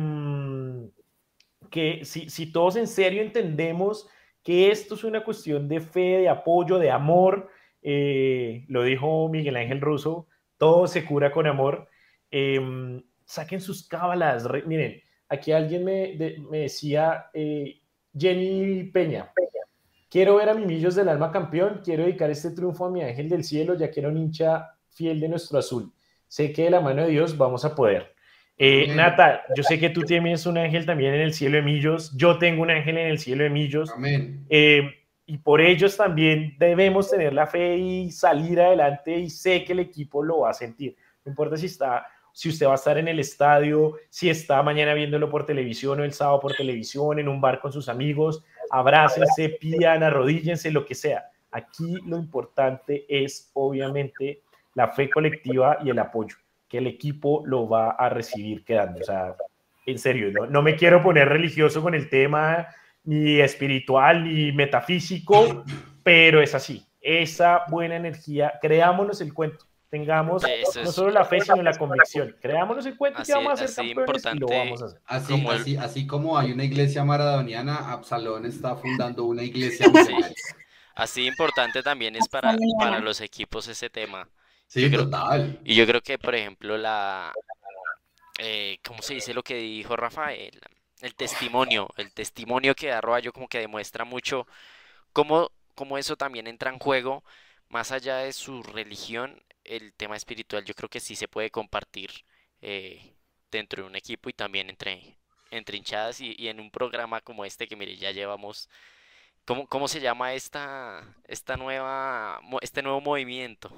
que, 1.71 2.05
si, 2.05 2.29
si 2.29 2.51
todos 2.51 2.75
en 2.75 2.89
serio 2.89 3.23
entendemos 3.23 4.09
que 4.43 4.73
esto 4.73 4.97
es 4.97 5.05
una 5.05 5.23
cuestión 5.23 5.69
de 5.69 5.81
fe, 5.81 6.19
de 6.19 6.29
apoyo, 6.29 6.79
de 6.79 6.91
amor, 6.91 7.49
lo 7.83 8.83
dijo 8.83 9.29
Miguel 9.29 9.57
Ángel 9.57 9.81
Russo, 9.81 10.27
todo 10.59 10.87
se 10.87 11.05
cura 11.05 11.31
con 11.33 11.47
amor. 11.47 11.89
Em, 12.31 13.03
saquen 13.25 13.61
sus 13.61 13.87
cábalas. 13.89 14.47
miren, 14.67 15.01
aquí 15.29 15.53
alguien 15.53 15.85
me, 15.85 16.17
me 16.51 16.61
decía, 16.61 17.27
eh, 17.35 17.81
Jenny 18.17 18.85
Peña, 18.85 19.33
quiero 20.09 20.37
ver 20.37 20.49
a 20.49 20.55
Mimillos 20.55 20.95
del 20.95 21.09
Alma 21.09 21.31
campeón, 21.31 21.81
quiero 21.85 22.05
dedicar 22.05 22.31
este 22.31 22.51
triunfo 22.51 22.87
a 22.87 22.91
mi 22.91 23.03
ángel 23.03 23.29
del 23.29 23.45
cielo, 23.45 23.75
ya 23.75 23.91
que 23.91 24.01
era 24.01 24.09
un 24.09 24.17
hincha 24.17 24.71
fiel 24.89 25.21
de 25.21 25.29
nuestro 25.29 25.59
azul. 25.59 25.93
Sé 26.29 26.53
que 26.53 26.65
de 26.65 26.71
la 26.71 26.81
mano 26.81 27.03
de 27.03 27.11
Dios 27.11 27.37
vamos 27.37 27.65
a 27.65 27.75
poder. 27.75 28.15
Eh, 28.59 28.87
Nata, 28.95 29.43
yo 29.55 29.63
sé 29.63 29.79
que 29.79 29.91
tú 29.91 30.03
tienes 30.03 30.47
un 30.47 30.57
ángel 30.57 30.87
también 30.87 31.13
en 31.13 31.21
el 31.21 31.35
cielo 31.35 31.57
de 31.57 31.63
Millos, 31.63 32.17
yo 32.17 32.39
tengo 32.39 32.63
un 32.63 32.71
ángel 32.71 32.97
en 32.97 33.09
el 33.09 33.19
cielo 33.19 33.45
de 33.45 33.51
Millos. 33.51 33.91
Amén. 33.95 34.47
Eh, 34.49 35.06
y 35.27 35.39
por 35.39 35.61
ellos 35.61 35.97
también 35.97 36.55
debemos 36.59 37.11
tener 37.11 37.33
la 37.33 37.47
fe 37.47 37.77
y 37.77 38.11
salir 38.13 38.61
adelante 38.61 39.19
y 39.19 39.29
sé 39.29 39.65
que 39.65 39.73
el 39.73 39.81
equipo 39.81 40.23
lo 40.23 40.41
va 40.41 40.51
a 40.51 40.55
sentir. 40.55 40.97
No 41.25 41.31
importa 41.31 41.57
si 41.57 41.67
está 41.67 42.07
si 42.37 42.51
usted 42.51 42.67
va 42.67 42.73
a 42.73 42.75
estar 42.75 42.99
en 42.99 43.09
el 43.09 43.19
estadio, 43.19 43.95
si 44.11 44.29
está 44.29 44.63
mañana 44.63 44.93
viéndolo 44.93 45.31
por 45.31 45.47
televisión 45.47 45.99
o 46.01 46.05
el 46.05 46.13
sábado 46.13 46.39
por 46.39 46.53
televisión, 46.53 47.19
en 47.19 47.29
un 47.29 47.41
bar 47.41 47.61
con 47.61 47.73
sus 47.73 47.89
amigos, 47.89 48.45
abrácense, 48.71 49.49
pidan, 49.59 50.03
arrodíllense, 50.03 50.71
lo 50.71 50.85
que 50.85 50.95
sea. 50.95 51.31
Aquí 51.51 51.97
lo 52.05 52.19
importante 52.19 53.07
es 53.09 53.51
obviamente 53.55 54.43
la 54.75 54.89
fe 54.89 55.09
colectiva 55.09 55.79
y 55.83 55.89
el 55.89 55.99
apoyo, 55.99 56.37
que 56.69 56.77
el 56.77 56.89
equipo 56.89 57.43
lo 57.47 57.67
va 57.67 57.93
a 57.93 58.11
recibir 58.11 58.67
quedando. 58.67 59.01
O 59.01 59.05
sea, 59.05 59.35
en 59.87 59.99
serio, 59.99 60.31
no, 60.31 60.45
no 60.45 60.61
me 60.61 60.77
quiero 60.77 61.03
poner 61.03 61.31
religioso 61.31 61.81
con 61.81 61.95
el 61.95 62.11
tema 62.11 62.69
ni 63.07 63.41
espiritual, 63.41 64.25
ni 64.25 64.53
metafísico, 64.53 65.65
pero 66.03 66.43
es 66.43 66.55
así. 66.55 66.85
Esa 67.01 67.65
buena 67.69 67.97
energía, 67.97 68.55
creámonos 68.61 69.21
el 69.21 69.33
cuento. 69.33 69.65
Tengamos 69.89 70.43
no 70.83 70.93
solo 70.93 71.11
la 71.13 71.25
fe, 71.25 71.41
sino 71.41 71.63
la 71.63 71.77
convicción. 71.79 72.37
Creámonos 72.43 72.85
el 72.85 72.97
cuento 72.97 73.23
que 73.23 73.33
vamos 73.33 73.61
a 73.61 73.65
hacer 73.65 73.87
campeones 73.87 74.25
y 74.35 74.39
lo 74.39 74.47
vamos 74.49 74.83
a 74.83 74.87
hacer. 74.87 75.01
Así 75.07 75.33
como, 75.33 75.51
así, 75.53 75.77
así 75.77 76.07
como 76.07 76.37
hay 76.37 76.53
una 76.53 76.65
iglesia 76.65 77.05
maradoniana, 77.05 77.93
Absalón 77.93 78.45
está 78.45 78.75
fundando 78.77 79.25
una 79.25 79.45
iglesia. 79.45 79.87
Así 80.97 81.27
importante 81.27 81.83
también 81.83 82.17
es 82.17 82.27
para, 82.27 82.57
para 82.79 82.99
los 82.99 83.21
equipos 83.21 83.69
ese 83.69 83.89
tema. 83.89 84.29
Sí, 84.67 84.91
total. 84.91 85.61
y 85.65 85.77
yo 85.77 85.87
creo 85.87 86.01
que, 86.01 86.19
por 86.19 86.35
ejemplo, 86.35 86.77
la... 86.77 87.33
Eh, 88.39 88.79
¿Cómo 88.85 89.01
se 89.01 89.15
dice 89.15 89.33
lo 89.33 89.43
que 89.43 89.55
dijo 89.55 89.95
Rafael? 89.97 90.61
El 91.01 91.15
testimonio, 91.15 91.89
el 91.97 92.13
testimonio 92.13 92.75
que 92.75 92.89
da 92.89 93.01
Roballo 93.01 93.33
como 93.33 93.49
que 93.49 93.59
demuestra 93.59 94.05
mucho 94.05 94.47
cómo, 95.13 95.51
cómo 95.75 95.99
eso 95.99 96.17
también 96.17 96.47
entra 96.47 96.71
en 96.71 96.79
juego, 96.79 97.25
más 97.69 97.93
allá 97.93 98.19
de 98.19 98.33
su 98.33 98.63
religión, 98.63 99.43
el 99.65 99.93
tema 99.95 100.17
espiritual 100.17 100.65
yo 100.65 100.75
creo 100.75 100.89
que 100.89 101.01
sí 101.01 101.17
se 101.17 101.29
puede 101.29 101.51
compartir 101.51 102.11
eh, 102.63 103.15
dentro 103.51 103.83
de 103.83 103.89
un 103.89 103.97
equipo 103.97 104.29
y 104.31 104.33
también 104.33 104.71
entre, 104.71 105.19
entre 105.51 105.77
hinchadas 105.79 106.21
y, 106.21 106.35
y 106.39 106.49
en 106.49 106.61
un 106.61 106.71
programa 106.71 107.21
como 107.21 107.45
este 107.45 107.67
que 107.69 107.77
mire, 107.77 107.97
ya 107.97 108.13
llevamos 108.13 108.69
¿Cómo, 109.47 109.67
cómo 109.69 109.89
se 109.89 110.01
llama 110.01 110.35
esta, 110.35 111.17
esta 111.29 111.57
nueva, 111.57 112.41
este 112.63 112.83
nuevo 112.83 113.01
movimiento? 113.01 113.71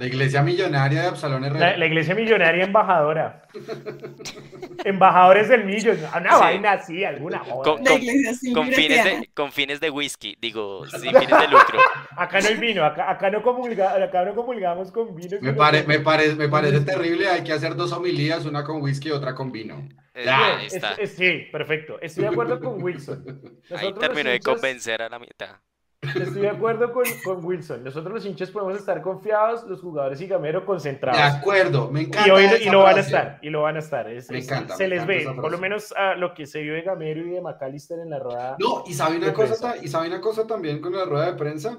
La 0.00 0.06
iglesia 0.06 0.42
millonaria 0.42 1.02
de 1.02 1.08
Absalón 1.08 1.44
Herrera. 1.44 1.76
La, 1.76 1.86
iglesia 1.86 2.14
millonaria 2.14 2.64
embajadora. 2.64 3.42
Embajadores 4.84 5.50
del 5.50 5.64
millón. 5.66 5.98
Una 6.16 6.38
vaina 6.38 6.72
así, 6.72 7.04
alguna 7.04 7.40
con, 7.40 7.84
con, 7.84 8.68
fines 8.72 9.04
de, 9.04 9.30
con 9.34 9.52
fines 9.52 9.78
de 9.78 9.90
whisky, 9.90 10.38
digo, 10.40 10.86
sin 10.86 11.14
fines 11.14 11.28
de 11.28 11.48
lucro. 11.48 11.78
Acá 12.16 12.40
no 12.40 12.48
hay 12.48 12.56
vino, 12.56 12.82
acá, 12.82 13.10
acá, 13.10 13.30
no, 13.30 13.42
comulga, 13.42 14.02
acá 14.02 14.24
no 14.24 14.34
comulgamos 14.34 14.90
con 14.90 15.14
vino. 15.14 15.36
Me, 15.42 15.52
pare, 15.52 15.84
me, 15.84 16.00
pare, 16.00 16.34
me 16.34 16.48
parece 16.48 16.80
terrible, 16.80 17.28
hay 17.28 17.44
que 17.44 17.52
hacer 17.52 17.76
dos 17.76 17.92
homilías, 17.92 18.46
una 18.46 18.64
con 18.64 18.80
whisky 18.80 19.08
y 19.08 19.12
otra 19.12 19.34
con 19.34 19.52
vino. 19.52 19.86
Ya, 20.14 20.62
está. 20.62 20.96
sí, 21.06 21.46
perfecto. 21.52 22.00
Estoy 22.00 22.24
de 22.24 22.30
acuerdo 22.30 22.58
con 22.58 22.82
Wilson. 22.82 23.22
Ahí 23.76 23.92
terminó 23.92 24.30
de 24.30 24.40
convencer 24.40 25.02
a 25.02 25.10
la 25.10 25.18
mitad. 25.18 25.60
Estoy 26.02 26.40
de 26.40 26.48
acuerdo 26.48 26.92
con, 26.92 27.04
con, 27.22 27.44
Wilson. 27.44 27.84
Nosotros 27.84 28.14
los 28.14 28.24
hinchas 28.24 28.50
podemos 28.50 28.78
estar 28.78 29.02
confiados, 29.02 29.64
los 29.64 29.82
jugadores 29.82 30.18
y 30.22 30.26
Gamero 30.26 30.64
concentrados. 30.64 31.20
De 31.20 31.38
acuerdo, 31.38 31.90
me 31.90 32.02
encanta. 32.02 32.26
Y, 32.26 32.30
hoy, 32.30 32.46
y 32.62 32.70
lo 32.70 32.82
van 32.84 32.96
a 32.96 33.00
estar, 33.00 33.38
y 33.42 33.50
lo 33.50 33.62
van 33.62 33.76
a 33.76 33.80
estar. 33.80 34.06
me 34.06 34.38
encanta. 34.38 34.76
Se 34.76 34.88
les 34.88 35.06
ve, 35.06 35.28
por 35.36 35.50
lo 35.50 35.58
menos 35.58 35.92
a 35.92 36.14
lo 36.14 36.32
que 36.32 36.46
se 36.46 36.62
vio 36.62 36.72
de 36.72 36.82
Gamero 36.82 37.26
y 37.26 37.30
de 37.30 37.42
McAllister 37.42 37.98
en 37.98 38.08
la 38.08 38.18
rueda. 38.18 38.56
No, 38.58 38.82
y 38.86 38.94
sabe 38.94 39.18
una, 39.18 39.34
cosa, 39.34 39.76
y 39.82 39.88
sabe 39.88 40.08
una 40.08 40.22
cosa 40.22 40.46
también 40.46 40.80
con 40.80 40.94
la 40.94 41.04
rueda 41.04 41.26
de 41.26 41.34
prensa. 41.34 41.78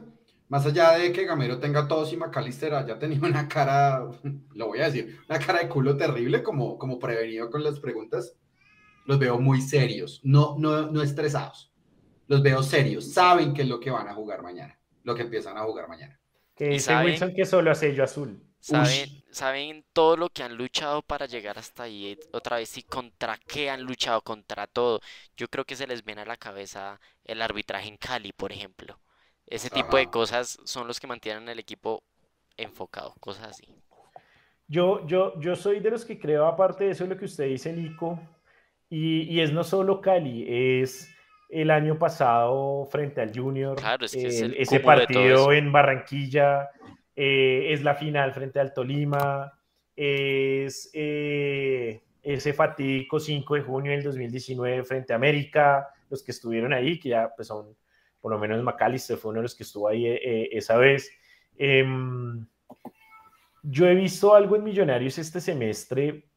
Más 0.50 0.68
allá 0.68 0.92
de 0.92 1.12
que 1.12 1.26
Gamero 1.26 1.58
tenga 1.58 1.88
todos 1.88 2.14
y 2.14 2.18
McAllister 2.18 2.76
haya 2.76 3.00
tenido 3.00 3.26
una 3.26 3.48
cara, 3.48 4.06
lo 4.54 4.68
voy 4.68 4.82
a 4.82 4.86
decir, 4.86 5.18
una 5.28 5.40
cara 5.40 5.60
de 5.60 5.68
culo 5.68 5.98
terrible, 5.98 6.44
como, 6.44 6.78
como 6.78 7.00
prevenido 7.00 7.50
con 7.50 7.64
las 7.64 7.80
preguntas, 7.80 8.36
los 9.06 9.18
veo 9.18 9.40
muy 9.40 9.62
serios, 9.62 10.22
no, 10.24 10.58
no, 10.60 10.92
no 10.92 11.02
estresados 11.02 11.71
los 12.32 12.42
veo 12.42 12.64
serios, 12.64 13.12
saben 13.12 13.54
qué 13.54 13.64
es 13.64 13.68
lo 13.68 13.78
que 13.78 13.92
van 13.92 14.08
a 14.08 14.14
jugar 14.14 14.42
mañana, 14.42 14.80
lo 15.04 15.14
que 15.14 15.24
empiezan 15.24 15.58
a 15.58 15.64
jugar 15.64 15.90
mañana. 15.90 16.18
Que 16.56 16.70
dice 16.70 16.96
Wilson 16.96 17.34
que 17.36 17.46
solo 17.46 17.72
hace 17.72 17.94
yo 17.94 18.06
azul. 18.06 18.42
Saben, 18.62 19.10
saben 19.32 19.84
todo 19.92 20.16
lo 20.16 20.30
que 20.30 20.42
han 20.42 20.56
luchado 20.56 21.02
para 21.02 21.26
llegar 21.26 21.60
hasta 21.60 21.84
ahí 21.84 22.18
otra 22.32 22.56
vez 22.56 22.78
y 22.78 22.84
contra 22.84 23.38
qué 23.38 23.70
han 23.70 23.82
luchado, 23.82 24.22
contra 24.22 24.66
todo. 24.66 25.02
Yo 25.36 25.50
creo 25.50 25.66
que 25.66 25.76
se 25.76 25.88
les 25.88 26.06
viene 26.06 26.22
a 26.22 26.26
la 26.26 26.38
cabeza 26.38 27.02
el 27.26 27.42
arbitraje 27.42 27.90
en 27.90 27.98
Cali, 27.98 28.32
por 28.32 28.54
ejemplo. 28.54 28.98
Ese 29.46 29.70
tipo 29.70 29.98
de 29.98 30.08
cosas 30.08 30.58
son 30.64 30.88
los 30.88 31.02
que 31.02 31.08
mantienen 31.08 31.50
el 31.50 31.60
equipo 31.60 32.02
enfocado, 32.56 33.14
cosas 33.20 33.48
así. 33.48 33.68
Yo, 34.70 35.06
yo, 35.06 35.38
yo 35.42 35.58
soy 35.58 35.82
de 35.82 35.92
los 35.92 36.06
que 36.06 36.18
creo, 36.18 36.46
aparte 36.46 36.86
de 36.86 36.92
eso, 36.92 37.06
lo 37.08 37.18
que 37.18 37.26
usted 37.26 37.48
dice, 37.48 37.74
Nico, 37.74 38.22
y, 38.90 39.24
y 39.24 39.42
es 39.42 39.52
no 39.52 39.66
solo 39.66 40.00
Cali, 40.00 40.46
es 40.48 41.10
el 41.52 41.70
año 41.70 41.98
pasado 42.00 42.86
frente 42.86 43.22
al 43.22 43.38
Junior. 43.38 43.78
ese 44.02 44.80
partido 44.80 45.52
en 45.52 45.72
Barranquilla 45.72 46.70
eh, 47.16 47.68
es 47.74 47.84
la 47.84 47.96
final 47.96 48.32
frente 48.34 48.60
al 48.60 48.74
Tolima. 48.74 49.52
Es 49.96 50.90
eh, 50.94 52.02
ese 52.24 52.54
fatídico 52.54 53.20
5 53.20 53.56
de 53.56 53.62
junio 53.62 53.92
del 53.92 54.04
2019 54.04 54.84
frente 54.84 55.12
a 55.14 55.18
América. 55.18 55.90
Los 56.10 56.24
que 56.24 56.32
estuvieron 56.32 56.74
ahí, 56.74 56.98
que 57.00 57.10
ya 57.10 57.32
pues 57.36 57.50
son, 57.50 57.76
por 58.20 58.32
lo 58.32 58.40
menos 58.40 58.64
McAllister 58.64 59.18
fue 59.18 59.32
uno 59.32 59.40
de 59.40 59.44
los 59.44 59.56
que 59.56 59.64
estuvo 59.64 59.90
ahí 59.90 60.08
eh, 60.08 60.50
esa 60.54 60.78
vez. 60.78 61.12
Em, 61.58 62.46
yo 63.64 63.88
he 63.88 63.96
visto 63.96 64.34
algo 64.34 64.56
en 64.56 64.64
Millonarios 64.64 65.18
este 65.18 65.42
semestre 65.42 66.31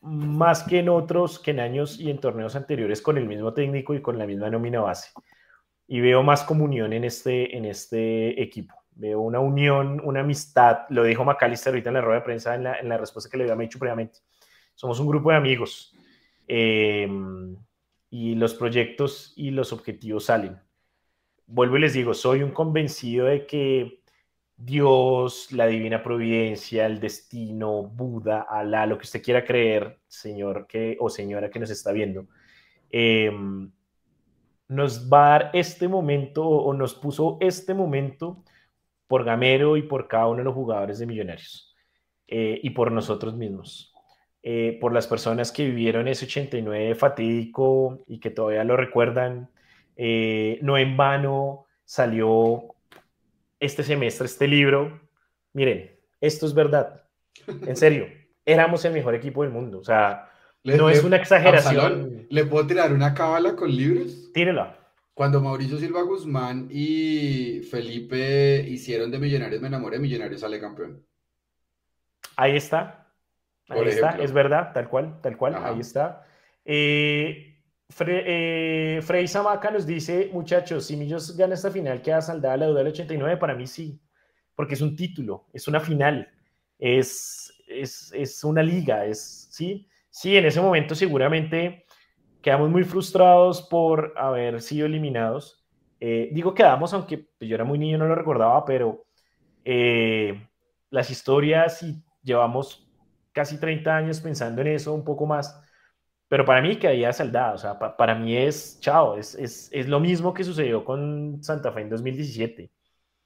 más 0.00 0.62
que 0.62 0.78
en 0.78 0.88
otros, 0.88 1.38
que 1.38 1.50
en 1.50 1.60
años 1.60 1.98
y 1.98 2.10
en 2.10 2.18
torneos 2.18 2.56
anteriores 2.56 3.02
con 3.02 3.18
el 3.18 3.26
mismo 3.26 3.52
técnico 3.52 3.94
y 3.94 4.02
con 4.02 4.18
la 4.18 4.26
misma 4.26 4.50
nómina 4.50 4.80
base. 4.80 5.10
Y 5.86 6.00
veo 6.00 6.22
más 6.22 6.44
comunión 6.44 6.92
en 6.92 7.04
este, 7.04 7.56
en 7.56 7.64
este 7.64 8.40
equipo. 8.42 8.74
Veo 8.92 9.20
una 9.20 9.40
unión, 9.40 10.00
una 10.04 10.20
amistad. 10.20 10.80
Lo 10.90 11.04
dijo 11.04 11.24
McAllister 11.24 11.72
ahorita 11.72 11.90
en 11.90 11.94
la 11.94 12.00
rueda 12.00 12.20
de 12.20 12.24
prensa, 12.24 12.54
en 12.54 12.64
la, 12.64 12.78
en 12.78 12.88
la 12.88 12.98
respuesta 12.98 13.30
que 13.30 13.36
le 13.38 13.50
había 13.50 13.64
hecho 13.64 13.78
previamente. 13.78 14.20
Somos 14.74 15.00
un 15.00 15.08
grupo 15.08 15.30
de 15.30 15.36
amigos. 15.36 15.94
Em, 16.46 17.56
y 18.10 18.34
los 18.34 18.54
proyectos 18.54 19.34
y 19.36 19.50
los 19.50 19.72
objetivos 19.72 20.24
salen. 20.24 20.58
Vuelvo 21.46 21.76
y 21.76 21.80
les 21.80 21.92
digo, 21.92 22.14
soy 22.14 22.42
un 22.42 22.52
convencido 22.52 23.26
de 23.26 23.46
que 23.46 23.97
Dios, 24.58 25.52
la 25.52 25.66
divina 25.68 26.02
providencia, 26.02 26.84
el 26.86 26.98
destino, 26.98 27.84
Buda, 27.84 28.42
Alá, 28.42 28.86
lo 28.86 28.98
que 28.98 29.04
usted 29.04 29.22
quiera 29.22 29.44
creer, 29.44 30.00
señor 30.08 30.66
que, 30.66 30.96
o 30.98 31.08
señora 31.08 31.48
que 31.48 31.60
nos 31.60 31.70
está 31.70 31.92
viendo, 31.92 32.26
em, 32.90 33.70
nos 34.66 35.10
va 35.10 35.26
a 35.26 35.30
dar 35.38 35.50
este 35.54 35.86
momento 35.86 36.46
o 36.46 36.74
nos 36.74 36.94
puso 36.94 37.38
este 37.40 37.72
momento 37.72 38.42
por 39.06 39.24
Gamero 39.24 39.76
y 39.76 39.82
por 39.82 40.08
cada 40.08 40.26
uno 40.26 40.38
de 40.38 40.44
los 40.44 40.54
jugadores 40.54 40.98
de 40.98 41.06
Millonarios 41.06 41.76
eh, 42.26 42.60
y 42.62 42.70
por 42.70 42.90
nosotros 42.92 43.36
mismos. 43.36 43.94
Eh, 44.42 44.78
por 44.80 44.92
las 44.92 45.06
personas 45.06 45.52
que 45.52 45.66
vivieron 45.66 46.08
ese 46.08 46.26
89 46.26 46.94
fatídico 46.96 48.04
y 48.06 48.18
que 48.20 48.30
todavía 48.30 48.64
lo 48.64 48.76
recuerdan, 48.76 49.50
eh, 49.96 50.58
no 50.62 50.78
en 50.78 50.96
vano 50.96 51.66
salió 51.84 52.74
este 53.60 53.82
semestre, 53.82 54.26
este 54.26 54.46
libro, 54.46 55.00
miren, 55.52 55.98
esto 56.20 56.46
es 56.46 56.54
verdad. 56.54 57.04
En 57.46 57.76
serio, 57.76 58.06
éramos 58.44 58.84
el 58.84 58.92
mejor 58.92 59.14
equipo 59.14 59.42
del 59.42 59.52
mundo. 59.52 59.78
O 59.78 59.84
sea, 59.84 60.30
no 60.64 60.90
es 60.90 61.04
una 61.04 61.16
exageración. 61.16 62.26
¿Le 62.30 62.44
puedo 62.44 62.66
tirar 62.66 62.92
una 62.92 63.14
cábala 63.14 63.54
con 63.54 63.74
libros? 63.74 64.32
Tírela. 64.32 64.76
Cuando 65.14 65.40
Mauricio 65.40 65.78
Silva 65.78 66.02
Guzmán 66.02 66.68
y 66.70 67.60
Felipe 67.70 68.64
hicieron 68.68 69.10
de 69.10 69.18
Millonarios 69.18 69.60
Me 69.60 69.66
Enamoré, 69.66 69.98
Millonarios 69.98 70.42
sale 70.42 70.60
campeón. 70.60 71.04
Ahí 72.36 72.56
está. 72.56 73.12
Ahí 73.68 73.88
está, 73.88 74.10
es 74.10 74.32
verdad, 74.32 74.72
tal 74.72 74.88
cual, 74.88 75.20
tal 75.20 75.36
cual, 75.36 75.56
ahí 75.56 75.80
está. 75.80 76.24
Eh, 76.64 77.47
Fre, 77.90 78.22
eh, 78.26 79.02
Frey 79.02 79.26
Samaca 79.26 79.70
nos 79.70 79.86
dice, 79.86 80.30
muchachos, 80.32 80.86
si 80.86 80.96
Millos 80.96 81.36
gana 81.36 81.54
esta 81.54 81.70
final, 81.70 82.02
queda 82.02 82.20
saldada 82.20 82.56
la 82.58 82.66
duda 82.66 82.78
del 82.78 82.88
89, 82.88 83.38
para 83.38 83.54
mí 83.54 83.66
sí, 83.66 84.00
porque 84.54 84.74
es 84.74 84.82
un 84.82 84.94
título, 84.94 85.46
es 85.52 85.68
una 85.68 85.80
final, 85.80 86.28
es, 86.78 87.52
es, 87.66 88.12
es 88.14 88.44
una 88.44 88.62
liga, 88.62 89.06
es, 89.06 89.48
sí, 89.50 89.88
sí, 90.10 90.36
en 90.36 90.44
ese 90.44 90.60
momento 90.60 90.94
seguramente 90.94 91.86
quedamos 92.42 92.68
muy 92.70 92.84
frustrados 92.84 93.62
por 93.62 94.14
haber 94.16 94.60
sido 94.60 94.86
eliminados. 94.86 95.64
Eh, 96.00 96.28
digo 96.32 96.54
quedamos, 96.54 96.92
aunque 96.94 97.18
pues, 97.18 97.48
yo 97.48 97.54
era 97.54 97.64
muy 97.64 97.78
niño, 97.78 97.98
no 97.98 98.06
lo 98.06 98.14
recordaba, 98.14 98.64
pero 98.64 99.06
eh, 99.64 100.46
las 100.90 101.10
historias 101.10 101.82
y 101.82 102.02
llevamos 102.22 102.88
casi 103.32 103.58
30 103.58 103.96
años 103.96 104.20
pensando 104.20 104.60
en 104.60 104.68
eso, 104.68 104.92
un 104.94 105.04
poco 105.04 105.26
más 105.26 105.62
pero 106.28 106.44
para 106.44 106.60
mí 106.60 106.76
quedaría 106.76 107.12
saldada, 107.12 107.54
o 107.54 107.58
sea, 107.58 107.78
para 107.78 108.14
mí 108.14 108.36
es, 108.36 108.78
chao, 108.80 109.16
es, 109.16 109.34
es, 109.34 109.70
es, 109.72 109.88
lo 109.88 109.98
mismo 109.98 110.34
que 110.34 110.44
sucedió 110.44 110.84
con 110.84 111.42
Santa 111.42 111.72
Fe 111.72 111.80
en 111.80 111.88
2017. 111.90 112.70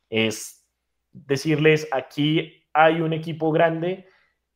Es 0.09 0.65
decirles, 1.11 1.89
aquí 1.91 2.65
hay 2.73 3.01
un 3.01 3.13
equipo 3.13 3.51
grande, 3.51 4.07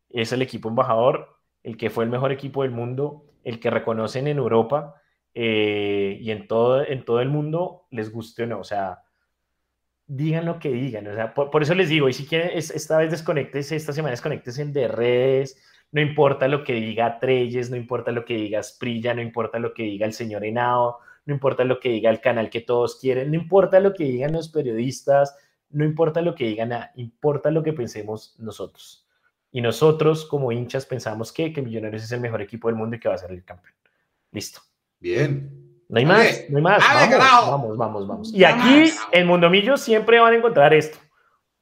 es 0.09 0.33
el 0.33 0.43
equipo 0.43 0.69
embajador, 0.69 1.39
el 1.65 1.77
que 1.77 1.91
fue 1.91 2.05
el 2.05 2.11
mejor 2.11 2.31
equipo 2.31 2.63
del 2.63 2.71
mundo, 2.71 3.27
el 3.43 3.59
que 3.59 3.71
reconocen 3.71 4.29
en 4.29 4.39
Europa 4.39 4.95
eh, 5.35 6.19
y 6.21 6.31
en 6.31 6.47
todo, 6.47 6.87
en 6.87 7.05
todo 7.05 7.21
el 7.21 7.29
mundo, 7.29 7.87
les 7.91 8.13
guste 8.13 8.45
o 8.45 8.47
no, 8.47 8.61
o 8.61 8.65
sea, 8.65 9.03
digan 10.07 10.45
lo 10.47 10.61
que 10.61 10.71
digan, 10.71 11.09
o 11.09 11.15
sea, 11.15 11.35
por, 11.35 11.63
eso 11.63 11.75
les 11.75 11.89
digo, 11.89 12.09
y 12.09 12.13
si 12.13 12.27
quieren, 12.27 12.51
esta 12.55 12.99
vez 12.99 13.11
desconectes, 13.11 13.73
esta 13.73 13.93
semana 13.93 14.13
desconectes 14.13 14.73
de 14.73 14.89
redes, 14.89 15.61
no 15.93 16.01
importa 16.01 16.49
lo 16.49 16.65
que 16.65 16.75
diga 16.75 17.19
Treyes, 17.19 17.71
no 17.71 17.77
importa 17.77 18.13
lo 18.13 18.25
que 18.25 18.35
diga 18.35 18.63
Sprilla, 18.63 19.15
no 19.15 19.23
importa 19.23 19.59
lo 19.59 19.73
que 19.73 19.85
diga 19.85 20.07
el 20.07 20.13
señor 20.13 20.45
Henao, 20.45 20.99
no 21.25 21.35
importa 21.35 21.65
lo 21.65 21.81
que 21.81 21.91
diga 21.91 22.11
el 22.11 22.21
canal 22.21 22.51
que 22.51 22.61
todos 22.61 22.99
quieren, 23.01 23.31
no 23.31 23.37
importa 23.37 23.81
lo 23.81 23.95
que 23.95 24.05
digan 24.05 24.33
los 24.33 24.49
periodistas, 24.49 25.37
no 25.71 25.85
importa 25.85 26.23
lo 26.23 26.35
que 26.35 26.45
digan, 26.45 26.71
nada, 26.71 26.93
importa 26.97 27.51
lo 27.51 27.63
que 27.63 27.73
pensemos 27.73 28.37
nosotros. 28.39 29.07
Y 29.51 29.61
nosotros 29.61 30.25
como 30.27 30.53
hinchas 30.53 30.87
pensamos 30.87 31.33
que, 31.33 31.53
que 31.53 31.63
Millonarios 31.63 32.05
es 32.05 32.13
el 32.13 32.21
mejor 32.21 32.43
equipo 32.43 32.69
del 32.69 32.77
mundo 32.77 32.97
y 32.97 33.01
que 33.01 33.09
va 33.09 33.15
a 33.15 33.19
ser 33.19 33.31
el 33.31 33.45
campeón. 33.45 33.75
Listo. 34.31 34.61
Bien. 35.01 35.67
No 35.89 35.99
hay 35.99 36.05
más, 36.05 36.45
no 36.49 36.59
hay 36.59 36.63
más. 36.63 36.83
Vamos, 36.83 37.49
vamos, 37.49 37.79
vamos, 37.79 38.07
vamos. 38.07 38.35
Y 38.35 38.45
aquí 38.45 38.91
en 39.13 39.27
Mundomillo 39.27 39.77
siempre 39.77 40.19
van 40.19 40.33
a 40.33 40.37
encontrar 40.37 40.75
esto. 40.75 40.99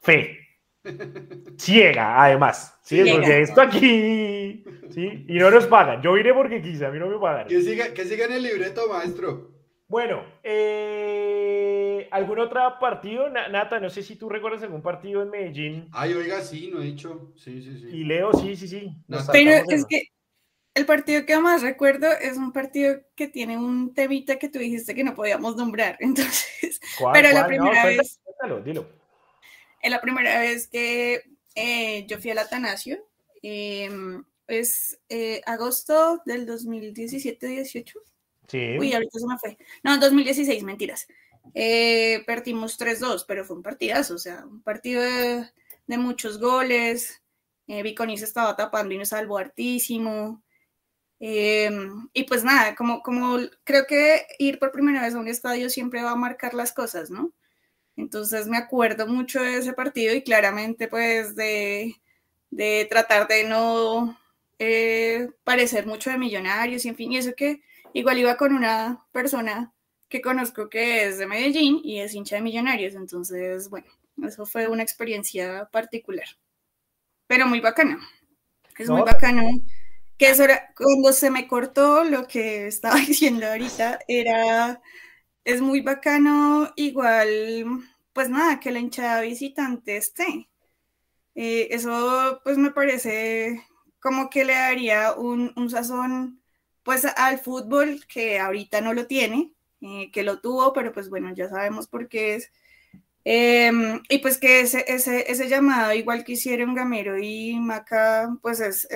Fe. 0.01 0.44
Ciega, 1.59 2.22
además. 2.22 2.78
¿sí? 2.82 3.03
Porque 3.11 3.43
esto 3.43 3.61
aquí. 3.61 4.64
¿sí? 4.91 5.24
Y 5.28 5.35
no 5.35 5.51
nos 5.51 5.66
pagan. 5.66 6.03
Yo 6.03 6.16
iré 6.16 6.32
porque 6.35 6.62
quise, 6.62 6.87
a 6.87 6.91
mí 6.91 6.99
no 6.99 7.09
me 7.09 7.18
pagan. 7.18 7.47
Que 7.49 7.61
siga, 7.62 7.93
que 7.93 8.05
siga 8.05 8.26
en 8.26 8.32
el 8.32 8.43
libreto, 8.43 8.89
maestro. 8.89 9.53
Bueno, 9.87 10.24
eh, 10.43 12.09
¿algún 12.11 12.39
otro 12.41 12.61
partido? 12.80 13.28
Nata, 13.28 13.78
no 13.80 13.91
sé 13.91 14.03
si 14.03 14.16
tú 14.16 14.28
recuerdas 14.28 14.62
algún 14.62 14.82
partido 14.82 15.22
en 15.22 15.30
Medellín. 15.30 15.89
Ay, 15.93 16.14
oiga, 16.14 16.41
sí, 16.41 16.70
no 16.72 16.80
he 16.80 16.87
dicho. 16.87 17.32
Sí, 17.37 17.62
sí, 17.62 17.78
sí. 17.78 17.87
Y 17.89 18.05
Leo, 18.05 18.32
sí, 18.32 18.57
sí, 18.57 18.66
sí. 18.66 18.91
Pero 19.30 19.62
es 19.68 19.85
que 19.87 20.09
el 20.74 20.87
partido 20.87 21.24
que 21.24 21.39
más 21.39 21.62
recuerdo 21.62 22.09
es 22.20 22.37
un 22.37 22.53
partido 22.53 22.97
que 23.14 23.28
tiene 23.28 23.57
un 23.57 23.95
temita 23.95 24.37
que 24.37 24.49
tú 24.49 24.59
dijiste 24.59 24.95
que 24.95 25.05
no 25.05 25.14
podíamos 25.14 25.55
nombrar. 25.57 25.97
Entonces, 26.01 26.80
pero 27.12 27.30
la 27.30 27.47
primera 27.47 27.85
vez. 27.87 28.20
dilo. 28.64 29.04
Es 29.85 29.91
la 29.91 30.01
primera 30.01 30.41
vez 30.41 30.66
que 30.66 31.24
eh, 31.55 32.07
yo 32.07 32.18
fui 32.18 32.30
al 32.30 32.39
Atanasio. 32.39 33.07
Em, 33.43 34.24
es 34.47 34.99
eh, 35.11 35.43
agosto 35.45 36.22
del 36.24 36.47
2017-18. 36.47 37.93
Sí. 38.49 38.78
Uy, 38.78 38.95
ahorita 38.95 39.18
se 39.18 39.26
me 39.26 39.37
fue. 39.39 39.59
No, 39.82 39.99
2016, 39.99 40.62
mentiras. 40.62 41.07
Eh, 41.53 42.24
perdimos 42.26 42.78
3-2, 42.78 43.26
pero 43.28 43.45
fue 43.45 43.57
un 43.57 43.62
partidazo, 43.62 44.14
o 44.14 44.18
sea, 44.18 44.47
un 44.47 44.62
partido 44.62 45.03
de, 45.03 45.99
muchos 45.99 46.41
goles. 46.41 47.22
Eh, 47.66 47.82
Viconi 47.82 48.16
se 48.16 48.24
estaba 48.24 48.57
tapando 48.57 48.95
y 48.95 48.99
nos 48.99 49.11
salvó 49.11 49.37
hartísimo. 49.37 50.43
Em, 51.20 52.09
y 52.14 52.24
pues 52.24 52.43
nada, 52.43 52.74
como, 52.74 53.03
como 53.03 53.39
creo 53.64 53.85
que 53.87 54.26
ir 54.39 54.59
por 54.59 54.72
primera 54.72 55.03
vez 55.03 55.14
a 55.14 55.18
un 55.18 55.28
estadio 55.28 55.68
siempre 55.68 56.03
va 56.03 56.12
a 56.12 56.16
marcar 56.16 56.55
las 56.55 56.72
cosas, 56.72 57.11
¿no? 57.11 57.35
Entonces 57.97 58.47
me 58.49 58.57
acuerdo 58.59 59.07
mucho 59.07 59.41
de 59.43 59.59
ese 59.59 59.73
partido 59.73 60.15
y 60.15 60.23
claramente 60.23 60.89
pues 60.89 61.37
de, 61.37 61.97
de 62.51 62.87
tratar 62.91 63.29
de 63.29 63.45
no 63.45 64.19
eh, 64.59 65.31
parecer 65.45 65.87
mucho 65.87 66.11
de 66.11 66.19
millonarios 66.19 66.85
y 66.85 66.89
en 66.89 66.97
fin, 66.97 67.13
y 67.13 67.19
eso 67.19 67.35
que 67.37 67.63
igual 67.93 68.19
iba 68.19 68.37
con 68.37 68.55
una 68.55 69.05
persona 69.13 69.73
que 70.09 70.21
conozco 70.21 70.69
que 70.69 71.07
es 71.07 71.19
de 71.19 71.27
Medellín 71.27 71.81
y 71.85 72.01
es 72.01 72.15
hincha 72.15 72.37
de 72.37 72.43
millonarios, 72.43 72.95
entonces 72.95 73.69
bueno, 73.71 73.87
eso 74.25 74.47
fue 74.47 74.69
una 74.69 74.83
experiencia 74.83 75.69
particular, 75.73 76.27
pero 77.27 77.47
muy 77.47 77.61
bacana, 77.61 77.99
es 78.79 78.91
muy 78.91 79.03
bacano 79.03 79.43
que 80.19 80.31
eso 80.31 80.45
era, 80.45 80.73
cuando 80.77 81.13
se 81.13 81.31
me 81.31 81.49
cortó 81.49 82.05
lo 82.05 82.27
que 82.27 82.69
estaba 82.69 82.97
diciendo 83.09 83.47
ahorita, 83.49 84.01
era, 84.09 84.83
es 85.45 85.61
muy 85.61 85.81
bacano, 85.81 86.73
igual, 86.77 87.83
pues 88.13 88.31
nada, 88.31 88.61
que 88.61 88.73
la 88.73 88.81
hinchada 88.81 89.21
visitante 89.23 89.97
esté. 89.97 90.49
Eh, 91.35 91.69
eso, 91.71 92.41
pues 92.45 92.59
me 92.59 92.71
parece 92.71 93.65
como 94.01 94.31
que 94.31 94.45
le 94.45 94.55
daría 94.55 95.15
un, 95.15 95.53
un, 95.57 95.71
sazón, 95.71 96.43
pues 96.83 97.05
al 97.05 97.39
fútbol 97.41 98.05
que 98.07 98.39
ahorita 98.39 98.81
no 98.81 98.95
lo 98.95 99.07
tiene, 99.07 99.53
eh, 99.81 100.11
que 100.13 100.23
lo 100.23 100.41
tuvo, 100.41 100.73
pero 100.73 100.93
pues 100.93 101.09
bueno, 101.11 101.35
ya 101.35 101.49
sabemos 101.49 101.89
por 101.89 102.09
qué 102.09 102.37
es 102.37 102.53
Em, 103.27 104.03
y 104.11 104.19
pues 104.19 104.37
que 104.37 104.61
ese, 104.61 104.85
ese, 104.87 105.31
ese, 105.31 105.49
llamado, 105.49 105.95
igual 105.95 106.25
que 106.25 106.33
hicieron 106.33 106.75
Gamero 106.75 107.19
y 107.19 107.59
Maca, 107.59 108.37
pues 108.43 108.61
es 108.61 108.87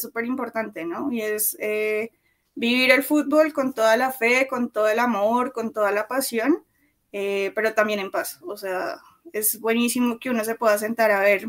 súper 0.00 0.24
es, 0.24 0.28
importante, 0.28 0.84
¿no? 0.84 1.12
Y 1.12 1.22
es 1.22 1.56
eh, 1.60 2.10
vivir 2.58 2.90
el 2.90 3.04
fútbol 3.04 3.52
con 3.52 3.72
toda 3.72 3.96
la 3.96 4.10
fe, 4.10 4.48
con 4.48 4.70
todo 4.70 4.88
el 4.88 4.98
amor, 4.98 5.52
con 5.52 5.72
toda 5.72 5.92
la 5.92 6.08
pasión, 6.08 6.64
eh, 7.12 7.52
pero 7.54 7.72
también 7.74 8.00
en 8.00 8.10
paz. 8.10 8.40
O 8.42 8.56
sea, 8.56 8.98
es 9.32 9.60
buenísimo 9.60 10.18
que 10.18 10.30
uno 10.30 10.44
se 10.44 10.56
pueda 10.56 10.76
sentar 10.78 11.10
a 11.10 11.20
ver 11.20 11.46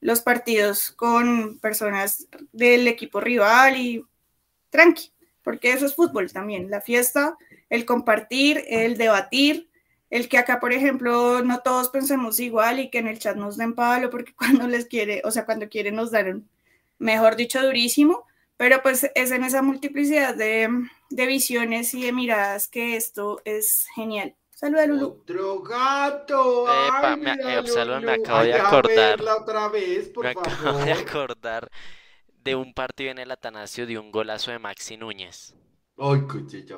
los 0.00 0.20
partidos 0.20 0.92
con 0.92 1.58
personas 1.58 2.28
del 2.52 2.86
equipo 2.86 3.20
rival 3.20 3.76
y 3.76 4.04
tranqui, 4.70 5.12
porque 5.42 5.72
eso 5.72 5.86
es 5.86 5.94
fútbol 5.94 6.32
también, 6.32 6.70
la 6.70 6.80
fiesta, 6.80 7.36
el 7.68 7.84
compartir, 7.84 8.64
el 8.68 8.96
debatir 8.96 9.68
el 10.10 10.28
que 10.28 10.38
acá, 10.38 10.60
por 10.60 10.72
ejemplo, 10.72 11.42
no 11.42 11.60
todos 11.60 11.88
pensemos 11.88 12.38
igual 12.40 12.78
y 12.78 12.90
que 12.90 12.98
en 12.98 13.08
el 13.08 13.18
chat 13.18 13.36
nos 13.36 13.56
den 13.56 13.74
palo, 13.74 14.10
porque 14.10 14.34
cuando 14.36 14.66
les 14.68 14.86
quiere, 14.86 15.22
o 15.24 15.30
sea, 15.30 15.44
cuando 15.44 15.68
quieren 15.68 15.96
nos 15.96 16.10
dan, 16.10 16.48
mejor 16.98 17.36
dicho, 17.36 17.62
durísimo, 17.62 18.24
pero 18.56 18.82
pues 18.82 19.10
es 19.14 19.30
en 19.30 19.44
esa 19.44 19.62
multiplicidad 19.62 20.34
de, 20.34 20.68
visiones 21.10 21.94
y 21.94 22.04
de 22.04 22.12
miradas 22.12 22.68
que 22.68 22.96
esto 22.96 23.40
es 23.44 23.86
genial. 23.94 24.34
Saluda, 24.50 24.86
Lulu. 24.86 25.20
Otro 25.22 25.60
gato. 25.60 26.64
Epa, 26.64 27.16
me, 27.16 27.32
eh, 27.32 27.62
me 28.00 28.12
acabo 28.12 28.42
de 28.42 28.54
acordar. 28.54 29.20
Otra 29.20 29.68
vez, 29.68 30.08
por 30.08 30.24
me 30.24 30.30
acabo 30.30 30.78
de 30.78 30.92
acordar 30.92 31.70
de 32.42 32.54
un 32.54 32.72
partido 32.72 33.10
en 33.10 33.18
el 33.18 33.30
Atanasio 33.30 33.86
de 33.86 33.98
un 33.98 34.10
golazo 34.10 34.52
de 34.52 34.58
Maxi 34.58 34.96
Núñez. 34.96 35.54
Ay, 35.98 36.20
cuchilla 36.22 36.76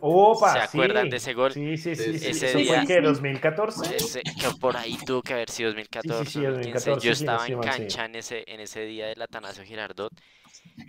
Opa, 0.00 0.52
¿Se 0.52 0.58
acuerdan 0.60 1.10
de 1.10 1.16
ese 1.16 1.34
gol? 1.34 1.52
Sí, 1.52 1.76
sí, 1.76 1.96
sí. 1.96 2.10
Ese 2.14 2.54
día, 2.54 2.84
fue 2.84 2.86
que 2.86 3.00
2014. 3.00 3.96
Ese, 3.96 4.22
que 4.22 4.48
por 4.60 4.76
ahí 4.76 4.96
tuvo 5.04 5.22
que 5.22 5.34
haber 5.34 5.50
sido 5.50 5.70
2014. 5.70 6.30
Sí, 6.30 6.40
2014 6.40 7.06
Yo 7.06 7.12
estaba 7.12 7.46
en 7.46 7.60
cancha 7.60 8.04
en 8.04 8.14
ese, 8.14 8.44
en 8.46 8.60
ese 8.60 8.84
día 8.84 9.06
del 9.06 9.20
Atanasio 9.22 9.64
Girardot 9.64 10.12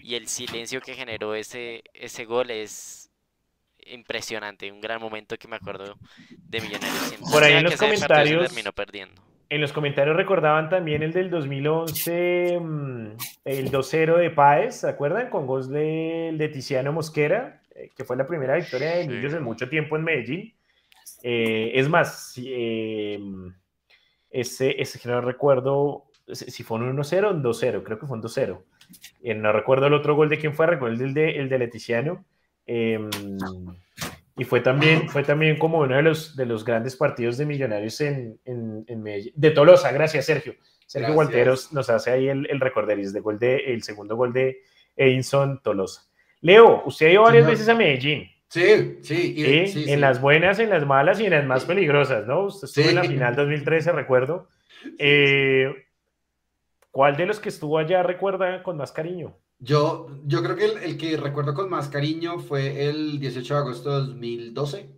y 0.03 0.13
el 0.13 0.27
silencio 0.27 0.79
que 0.79 0.93
generó 0.93 1.33
ese, 1.33 1.83
ese 1.93 2.25
gol 2.25 2.51
es 2.51 3.09
impresionante. 3.87 4.71
Un 4.71 4.81
gran 4.81 5.01
momento 5.01 5.35
que 5.37 5.47
me 5.47 5.55
acuerdo 5.55 5.97
de 6.29 6.61
Millonarios. 6.61 7.15
Por 7.31 7.43
ahí 7.43 7.53
en 7.53 7.63
los 7.63 7.75
comentarios. 7.77 8.47
Terminó 8.47 8.73
perdiendo. 8.73 9.21
En 9.49 9.61
los 9.61 9.73
comentarios 9.73 10.15
recordaban 10.15 10.69
también 10.69 11.03
el 11.03 11.13
del 11.13 11.29
2011, 11.29 12.59
mm, 12.59 13.07
el 13.45 13.71
2-0 13.71 14.17
de 14.17 14.31
Páez, 14.31 14.77
¿se 14.77 14.89
acuerdan? 14.89 15.29
Con 15.29 15.45
gol 15.45 15.69
de, 15.69 16.33
de 16.35 16.49
Tiziano 16.49 16.91
Mosquera, 16.91 17.61
eh, 17.75 17.91
que 17.95 18.03
fue 18.03 18.17
la 18.17 18.25
primera 18.25 18.55
victoria 18.55 18.95
de 18.95 19.07
Millos 19.07 19.33
en 19.33 19.43
mucho 19.43 19.69
tiempo 19.69 19.97
en 19.97 20.03
Medellín. 20.03 20.53
Eh, 21.21 21.73
es 21.75 21.87
más, 21.87 22.33
eh, 22.43 23.19
ese, 24.31 24.81
ese 24.81 25.07
no 25.07 25.21
recuerdo 25.21 26.05
si 26.31 26.63
fue 26.63 26.79
un 26.79 26.97
1-0 26.97 27.25
o 27.25 27.31
un 27.31 27.43
2-0, 27.43 27.83
creo 27.83 27.99
que 27.99 28.07
fue 28.07 28.17
un 28.17 28.23
2-0. 28.23 28.63
no 29.35 29.51
recuerdo 29.51 29.85
el 29.85 29.93
otro 29.93 30.15
gol 30.15 30.27
de 30.27 30.39
quién 30.39 30.55
fue, 30.55 30.65
recuerdo 30.65 31.03
el 31.03 31.13
de, 31.13 31.37
el 31.37 31.49
de 31.49 31.59
Leticiano. 31.59 32.25
Y 34.37 34.43
fue 34.43 34.59
también, 34.59 35.07
fue 35.09 35.23
también 35.23 35.57
como 35.57 35.79
uno 35.79 35.95
de 35.95 36.01
los, 36.01 36.35
de 36.35 36.45
los 36.45 36.65
grandes 36.65 36.95
partidos 36.95 37.37
de 37.37 37.45
Millonarios 37.45 38.01
en, 38.01 38.39
en, 38.45 39.01
Medellín. 39.01 39.33
De 39.35 39.51
Tolosa, 39.51 39.91
gracias 39.91 40.25
Sergio. 40.25 40.55
Sergio 40.85 41.13
Gualteros 41.13 41.71
nos 41.71 41.89
hace 41.89 42.11
ahí 42.11 42.27
el, 42.27 42.45
el 42.49 42.59
recorderis 42.59 43.13
de 43.13 43.21
gol 43.21 43.39
de, 43.39 43.55
el 43.57 43.81
segundo 43.81 44.15
gol 44.15 44.33
de 44.33 44.61
Edinson 44.95 45.61
Tolosa. 45.63 46.07
Leo, 46.41 46.83
usted 46.85 47.07
ha 47.07 47.11
ido 47.11 47.23
varias 47.23 47.47
veces 47.47 47.69
a 47.69 47.75
Medellín. 47.75 48.29
Sí, 48.49 48.99
sí, 49.01 49.67
sí, 49.67 49.85
En 49.87 49.99
las 49.99 50.21
buenas, 50.21 50.59
en 50.59 50.69
las 50.69 50.85
malas 50.85 51.19
y 51.19 51.25
en 51.25 51.31
las 51.31 51.45
más 51.45 51.65
peligrosas, 51.65 52.27
¿no? 52.27 52.45
Usted 52.45 52.67
estuvo 52.67 52.89
en 52.89 52.95
la 52.95 53.03
final 53.03 53.35
2013, 53.35 53.91
recuerdo. 53.91 54.47
Eh, 54.99 55.73
¿Cuál 56.91 57.17
de 57.17 57.25
los 57.25 57.39
que 57.39 57.49
estuvo 57.49 57.77
allá 57.77 58.03
recuerda 58.03 58.63
con 58.63 58.77
más 58.77 58.91
cariño? 58.91 59.35
Yo, 59.59 60.07
yo 60.25 60.43
creo 60.43 60.55
que 60.55 60.65
el, 60.65 60.97
que 60.97 61.17
recuerdo 61.17 61.53
con 61.53 61.69
más 61.69 61.89
cariño 61.89 62.39
fue 62.39 62.87
el 62.87 63.19
18 63.19 63.53
de 63.53 63.59
agosto 63.59 63.89
de 63.89 64.07
2012. 64.07 64.89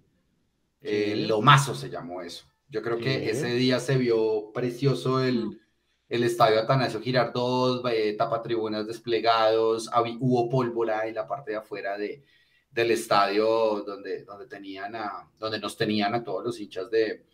El 0.82 1.28
Lomazo 1.28 1.76
se 1.76 1.90
llamó 1.90 2.22
eso. 2.22 2.46
Yo 2.70 2.82
creo 2.82 2.98
que 2.98 3.30
ese 3.30 3.48
día 3.56 3.80
se 3.80 3.98
vio 3.98 4.52
precioso 4.54 5.24
el, 5.24 5.62
el 6.10 6.24
estadio 6.24 6.60
Atanasio 6.60 7.02
Girardot, 7.02 7.86
eh, 7.88 8.14
tapa 8.18 8.42
tribunas 8.42 8.88
desplegados, 8.88 9.90
hubo 10.20 10.50
pólvora 10.50 11.08
en 11.08 11.16
la 11.16 11.28
parte 11.28 11.52
de 11.52 11.58
afuera 11.58 11.98
de, 11.98 12.24
del 12.72 12.92
estadio 12.92 13.84
donde, 13.86 14.24
donde, 14.24 14.48
tenían 14.48 14.96
a, 14.96 15.30
donde 15.40 15.60
nos 15.60 15.78
tenían 15.78 16.14
a 16.14 16.24
todos 16.24 16.44
los 16.44 16.60
hinchas 16.60 16.90
de, 16.92 17.26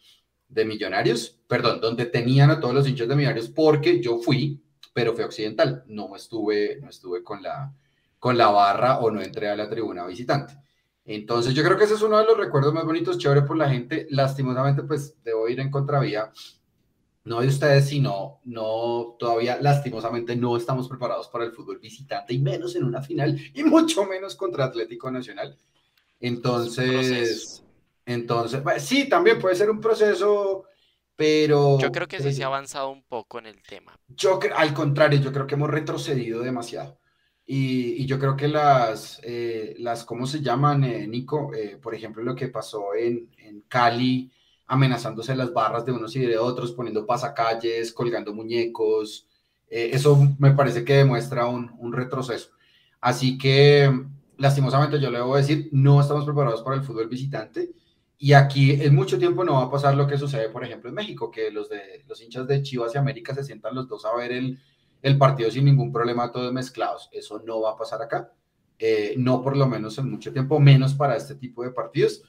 de 0.47 0.65
Millonarios, 0.65 1.39
perdón, 1.47 1.81
donde 1.81 2.05
tenían 2.05 2.51
a 2.51 2.59
todos 2.59 2.73
los 2.73 2.87
hinchas 2.87 3.07
de 3.07 3.15
Millonarios, 3.15 3.49
porque 3.49 4.01
yo 4.01 4.19
fui 4.19 4.61
pero 4.93 5.13
fue 5.13 5.25
occidental. 5.25 5.83
No 5.87 6.15
estuve, 6.15 6.79
no 6.81 6.89
estuve 6.89 7.23
con, 7.23 7.41
la, 7.43 7.73
con 8.19 8.37
la 8.37 8.49
barra 8.49 8.99
o 8.99 9.11
no 9.11 9.21
entré 9.21 9.49
a 9.49 9.55
la 9.55 9.69
tribuna 9.69 10.05
visitante. 10.05 10.57
Entonces 11.05 11.53
yo 11.53 11.63
creo 11.63 11.77
que 11.77 11.83
ese 11.83 11.95
es 11.95 12.01
uno 12.01 12.17
de 12.17 12.25
los 12.25 12.37
recuerdos 12.37 12.73
más 12.73 12.85
bonitos, 12.85 13.17
chévere 13.17 13.41
por 13.41 13.57
la 13.57 13.69
gente. 13.69 14.07
Lastimosamente, 14.09 14.83
pues 14.83 15.15
debo 15.23 15.49
ir 15.49 15.59
en 15.59 15.71
contravía 15.71 16.31
no 17.25 17.39
de 17.39 17.47
ustedes, 17.47 17.87
sino 17.87 18.41
no, 18.43 19.15
todavía 19.17 19.57
lastimosamente 19.61 20.35
no 20.35 20.57
estamos 20.57 20.89
preparados 20.89 21.29
para 21.29 21.45
el 21.45 21.53
fútbol 21.53 21.79
visitante 21.79 22.33
y 22.33 22.39
menos 22.39 22.75
en 22.75 22.83
una 22.83 23.01
final 23.01 23.39
y 23.53 23.63
mucho 23.63 24.05
menos 24.05 24.35
contra 24.35 24.65
Atlético 24.65 25.09
Nacional. 25.09 25.57
Entonces, 26.19 27.63
entonces, 28.05 28.61
sí, 28.79 29.07
también 29.07 29.39
puede 29.39 29.55
ser 29.55 29.69
un 29.69 29.79
proceso, 29.79 30.65
pero... 31.15 31.79
Yo 31.79 31.91
creo 31.91 32.07
que 32.07 32.21
sí 32.21 32.33
se 32.33 32.43
ha 32.43 32.47
avanzado 32.47 32.89
un 32.89 33.03
poco 33.03 33.39
en 33.39 33.45
el 33.45 33.61
tema. 33.61 33.99
Yo, 34.07 34.39
al 34.55 34.73
contrario, 34.73 35.19
yo 35.19 35.31
creo 35.31 35.47
que 35.47 35.55
hemos 35.55 35.69
retrocedido 35.69 36.41
demasiado. 36.41 36.99
Y, 37.45 38.05
yo 38.05 38.19
creo 38.19 38.37
que 38.37 38.47
las, 38.47 39.19
eh, 39.23 39.75
las 39.79 40.05
¿cómo 40.05 40.25
se 40.25 40.41
llaman, 40.41 40.83
eh, 40.83 41.07
Nico? 41.07 41.53
Eh, 41.53 41.77
por 41.81 41.93
ejemplo, 41.93 42.23
lo 42.23 42.35
que 42.35 42.47
pasó 42.47 42.95
en, 42.95 43.29
en 43.37 43.61
Cali, 43.67 44.31
amenazándose 44.67 45.35
las 45.35 45.51
barras 45.53 45.85
de 45.85 45.91
unos 45.91 46.15
y 46.15 46.19
de 46.21 46.37
otros, 46.37 46.71
poniendo 46.71 47.05
pasacalles, 47.05 47.91
colgando 47.93 48.33
muñecos. 48.33 49.27
eso 49.69 50.17
me 50.39 50.51
parece 50.51 50.83
que 50.85 50.93
demuestra 50.95 51.45
un, 51.47 51.71
un, 51.79 51.93
retroceso. 51.93 52.51
Así 53.01 53.37
que, 53.37 53.91
lastimosamente, 54.37 54.99
yo 54.99 55.11
le 55.11 55.17
debo 55.19 55.35
decir, 55.35 55.69
no 55.71 55.99
estamos 56.01 56.25
preparados 56.25 56.61
para 56.63 56.77
el 56.77 56.83
fútbol 56.83 57.09
visitante. 57.09 57.71
Y 58.23 58.31
aquí 58.31 58.71
en 58.71 58.95
mucho 58.95 59.19
tiempo 59.19 59.43
no 59.43 59.55
va 59.55 59.63
a 59.63 59.69
pasar 59.69 59.95
lo 59.95 60.07
que 60.07 60.17
sucede, 60.17 60.47
por 60.47 60.63
ejemplo, 60.63 60.87
en 60.87 60.95
México, 60.95 61.29
que 61.29 61.51
los, 61.51 61.67
de, 61.67 62.05
los 62.07 62.21
hinchas 62.21 62.47
de 62.47 62.61
Chivas 62.61 62.95
y 62.95 62.97
América 62.97 63.35
se 63.35 63.43
sientan 63.43 63.75
los 63.75 63.85
dos 63.89 64.05
a 64.05 64.15
ver 64.15 64.31
el, 64.31 64.57
el 65.01 65.17
partido 65.17 65.51
sin 65.51 65.65
ningún 65.65 65.91
problema, 65.91 66.31
todos 66.31 66.53
mezclados. 66.53 67.09
Eso 67.11 67.43
no 67.45 67.59
va 67.59 67.71
a 67.71 67.75
pasar 67.75 68.01
acá. 68.01 68.31
Eh, 68.79 69.15
no 69.17 69.41
por 69.41 69.57
lo 69.57 69.67
menos 69.67 69.97
en 69.97 70.09
mucho 70.09 70.31
tiempo, 70.31 70.57
menos 70.57 70.93
para 70.93 71.17
este 71.17 71.35
tipo 71.35 71.65
de 71.65 71.71
partidos. 71.71 72.23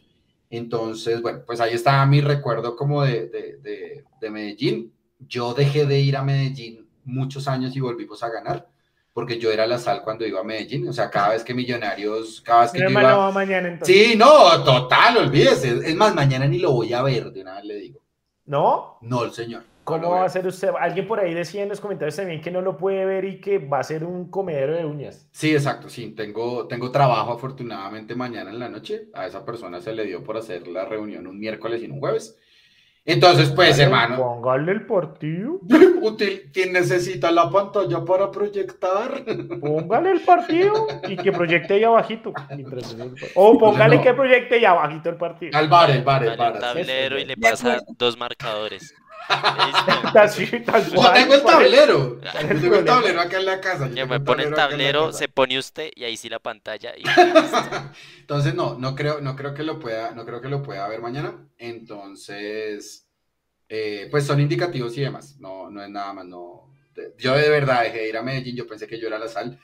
Entonces, 0.50 1.22
bueno, 1.22 1.44
pues 1.46 1.60
ahí 1.60 1.74
está 1.74 2.04
mi 2.06 2.20
recuerdo 2.20 2.74
como 2.74 3.04
de, 3.04 3.28
de, 3.28 4.04
de, 4.20 4.30
Medellín. 4.30 4.92
Yo 5.20 5.54
dejé 5.54 5.86
de 5.86 6.00
ir 6.00 6.16
a 6.16 6.24
Medellín 6.24 6.88
muchos 7.04 7.46
años 7.46 7.76
y 7.76 7.78
volvimos 7.78 8.20
a 8.24 8.30
ganar, 8.30 8.68
porque 9.14 9.38
yo 9.38 9.50
era 9.52 9.66
la 9.66 9.78
sal 9.78 10.02
cuando 10.02 10.26
iba 10.26 10.40
a 10.40 10.44
Medellín. 10.44 10.86
O 10.88 10.92
sea, 10.92 11.08
cada 11.08 11.30
vez 11.30 11.44
que 11.44 11.54
Millonarios, 11.54 12.42
cada 12.42 12.62
vez 12.62 12.72
que 12.72 12.80
yo 12.80 12.90
iba... 12.90 13.30
mañana 13.30 13.68
entonces. 13.68 13.96
Sí, 13.96 14.16
no, 14.16 14.62
total, 14.64 15.16
olvídese. 15.16 15.68
Es 15.88 15.94
más, 15.94 16.14
mañana 16.14 16.46
ni 16.46 16.58
lo 16.58 16.72
voy 16.72 16.92
a 16.92 17.00
ver, 17.00 17.30
de 17.32 17.40
una 17.40 17.54
vez 17.54 17.64
le 17.64 17.76
digo. 17.76 18.00
¿No? 18.44 18.98
No, 19.00 19.24
el 19.24 19.32
señor. 19.32 19.62
¿Cómo 19.84 20.10
va 20.10 20.24
a 20.24 20.28
ser 20.30 20.46
usted? 20.46 20.70
Alguien 20.80 21.06
por 21.06 21.20
ahí 21.20 21.34
decía 21.34 21.62
en 21.62 21.68
los 21.68 21.80
comentarios 21.80 22.16
también 22.16 22.40
que 22.40 22.50
no 22.50 22.62
lo 22.62 22.76
puede 22.76 23.04
ver 23.04 23.26
y 23.26 23.40
que 23.40 23.58
va 23.58 23.80
a 23.80 23.84
ser 23.84 24.02
un 24.02 24.30
comedero 24.30 24.74
de 24.74 24.84
uñas. 24.84 25.28
Sí, 25.30 25.52
exacto, 25.52 25.90
sí. 25.90 26.08
Tengo, 26.16 26.66
tengo 26.66 26.90
trabajo 26.90 27.32
afortunadamente 27.32 28.14
mañana 28.14 28.50
en 28.50 28.58
la 28.58 28.70
noche. 28.70 29.10
A 29.12 29.26
esa 29.26 29.44
persona 29.44 29.80
se 29.80 29.92
le 29.92 30.06
dio 30.06 30.24
por 30.24 30.38
hacer 30.38 30.66
la 30.66 30.86
reunión 30.86 31.26
un 31.26 31.38
miércoles 31.38 31.82
y 31.82 31.86
un 31.86 32.00
jueves. 32.00 32.38
Entonces, 33.06 33.50
pues, 33.50 33.78
hermano. 33.78 34.16
Póngale 34.16 34.72
el 34.72 34.86
partido. 34.86 35.60
Útil, 36.00 36.50
¿quién 36.52 36.72
necesita 36.72 37.30
la 37.30 37.50
pantalla 37.50 38.02
para 38.04 38.30
proyectar? 38.30 39.24
Póngale 39.60 40.12
el 40.12 40.20
partido 40.20 40.86
y 41.06 41.16
que 41.16 41.30
proyecte 41.30 41.74
ahí 41.74 41.84
abajito. 41.84 42.32
O 43.34 43.58
póngale 43.58 44.00
que 44.00 44.14
proyecte 44.14 44.54
ahí 44.56 44.64
abajito 44.64 45.10
el 45.10 45.16
partido. 45.16 45.58
Al 45.58 45.68
bar, 45.68 45.90
el 45.90 46.02
bar, 46.02 46.24
el 46.24 46.36
bar. 46.36 46.58
tablero 46.58 47.18
y 47.18 47.26
le 47.26 47.36
pasa 47.36 47.82
dos 47.98 48.16
marcadores. 48.16 48.94
Yo 50.92 51.12
tengo 51.12 51.34
el 51.34 51.42
tablero. 51.42 52.20
Yo 52.20 52.60
tengo 52.60 52.76
el 52.76 52.84
tablero 52.84 53.20
acá 53.20 53.38
en 53.38 53.44
la 53.46 53.60
casa. 53.60 53.90
Yo 53.90 54.06
me 54.06 54.20
pone 54.20 54.44
el 54.44 54.54
tablero, 54.54 55.12
se 55.12 55.28
pone 55.28 55.58
usted 55.58 55.90
y 55.94 56.04
ahí 56.04 56.16
sí 56.16 56.28
la 56.28 56.38
pantalla. 56.38 56.92
Entonces 58.20 58.54
no, 58.54 58.78
no 58.78 58.94
creo, 58.94 59.20
no 59.20 59.36
creo 59.36 59.54
que 59.54 59.62
lo 59.62 59.78
pueda, 59.78 60.12
no 60.12 60.24
creo 60.24 60.40
que 60.40 60.48
lo 60.48 60.62
pueda 60.62 60.86
ver 60.88 61.00
mañana. 61.00 61.48
Entonces, 61.58 63.08
eh, 63.68 64.08
pues 64.10 64.26
son 64.26 64.40
indicativos 64.40 64.96
y 64.96 65.02
demás. 65.02 65.36
No, 65.38 65.70
no 65.70 65.82
es 65.82 65.90
nada 65.90 66.12
más. 66.12 66.26
No, 66.26 66.70
yo 67.18 67.34
de 67.36 67.48
verdad 67.48 67.82
dejé 67.82 67.98
de 67.98 68.08
ir 68.08 68.16
a 68.16 68.22
Medellín. 68.22 68.56
Yo 68.56 68.66
pensé 68.66 68.86
que 68.86 69.00
yo 69.00 69.08
era 69.08 69.18
la 69.18 69.28
sal 69.28 69.58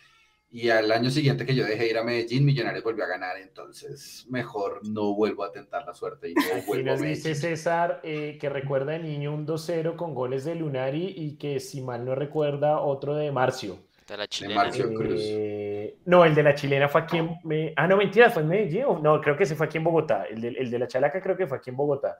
y 0.53 0.69
al 0.69 0.91
año 0.91 1.11
siguiente 1.11 1.47
que 1.47 1.55
yo 1.55 1.65
dejé 1.65 1.89
ir 1.89 1.97
a 1.97 2.03
Medellín, 2.03 2.45
Millonarios 2.45 2.83
volvió 2.83 3.05
a 3.05 3.07
ganar, 3.07 3.37
entonces 3.39 4.27
mejor 4.29 4.81
no 4.85 5.15
vuelvo 5.15 5.45
a 5.45 5.53
tentar 5.53 5.87
la 5.87 5.95
suerte. 5.95 6.31
Y 6.31 6.35
no 6.35 6.43
vuelvo 6.67 6.91
nos 6.91 7.01
dice 7.01 7.37
César 7.37 8.01
eh, 8.03 8.37
que 8.41 8.49
recuerda 8.49 8.93
de 8.93 8.99
niño 8.99 9.33
un 9.33 9.47
2-0 9.47 9.95
con 9.95 10.13
goles 10.13 10.45
de 10.45 10.57
Lunari 10.57 11.15
y 11.17 11.37
que 11.37 11.61
si 11.61 11.83
mal 11.83 12.05
no 12.05 12.17
recuerda 12.17 12.81
otro 12.81 13.15
de 13.15 13.31
Marcio. 13.31 13.79
De 14.09 14.17
la 14.17 14.27
chilena. 14.27 14.65
Marcio 14.65 14.93
Cruz. 14.93 15.23
Eh, 15.25 15.99
no, 16.07 16.25
el 16.25 16.35
de 16.35 16.43
la 16.43 16.57
chilena 16.57 16.89
fue 16.89 17.03
aquí 17.03 17.19
en... 17.19 17.37
Me... 17.45 17.73
Ah, 17.77 17.87
no, 17.87 17.97
mentira, 17.97 18.29
fue 18.29 18.43
en 18.43 18.49
Medellín. 18.49 18.87
No, 19.03 19.21
creo 19.21 19.37
que 19.37 19.47
se 19.47 19.55
fue 19.55 19.67
aquí 19.67 19.79
en 19.79 19.85
Bogotá. 19.85 20.25
El 20.25 20.41
de, 20.41 20.49
el 20.49 20.69
de 20.69 20.79
la 20.81 20.89
chalaca 20.89 21.23
creo 21.23 21.37
que 21.37 21.47
fue 21.47 21.59
aquí 21.59 21.71
en 21.71 21.77
Bogotá. 21.77 22.17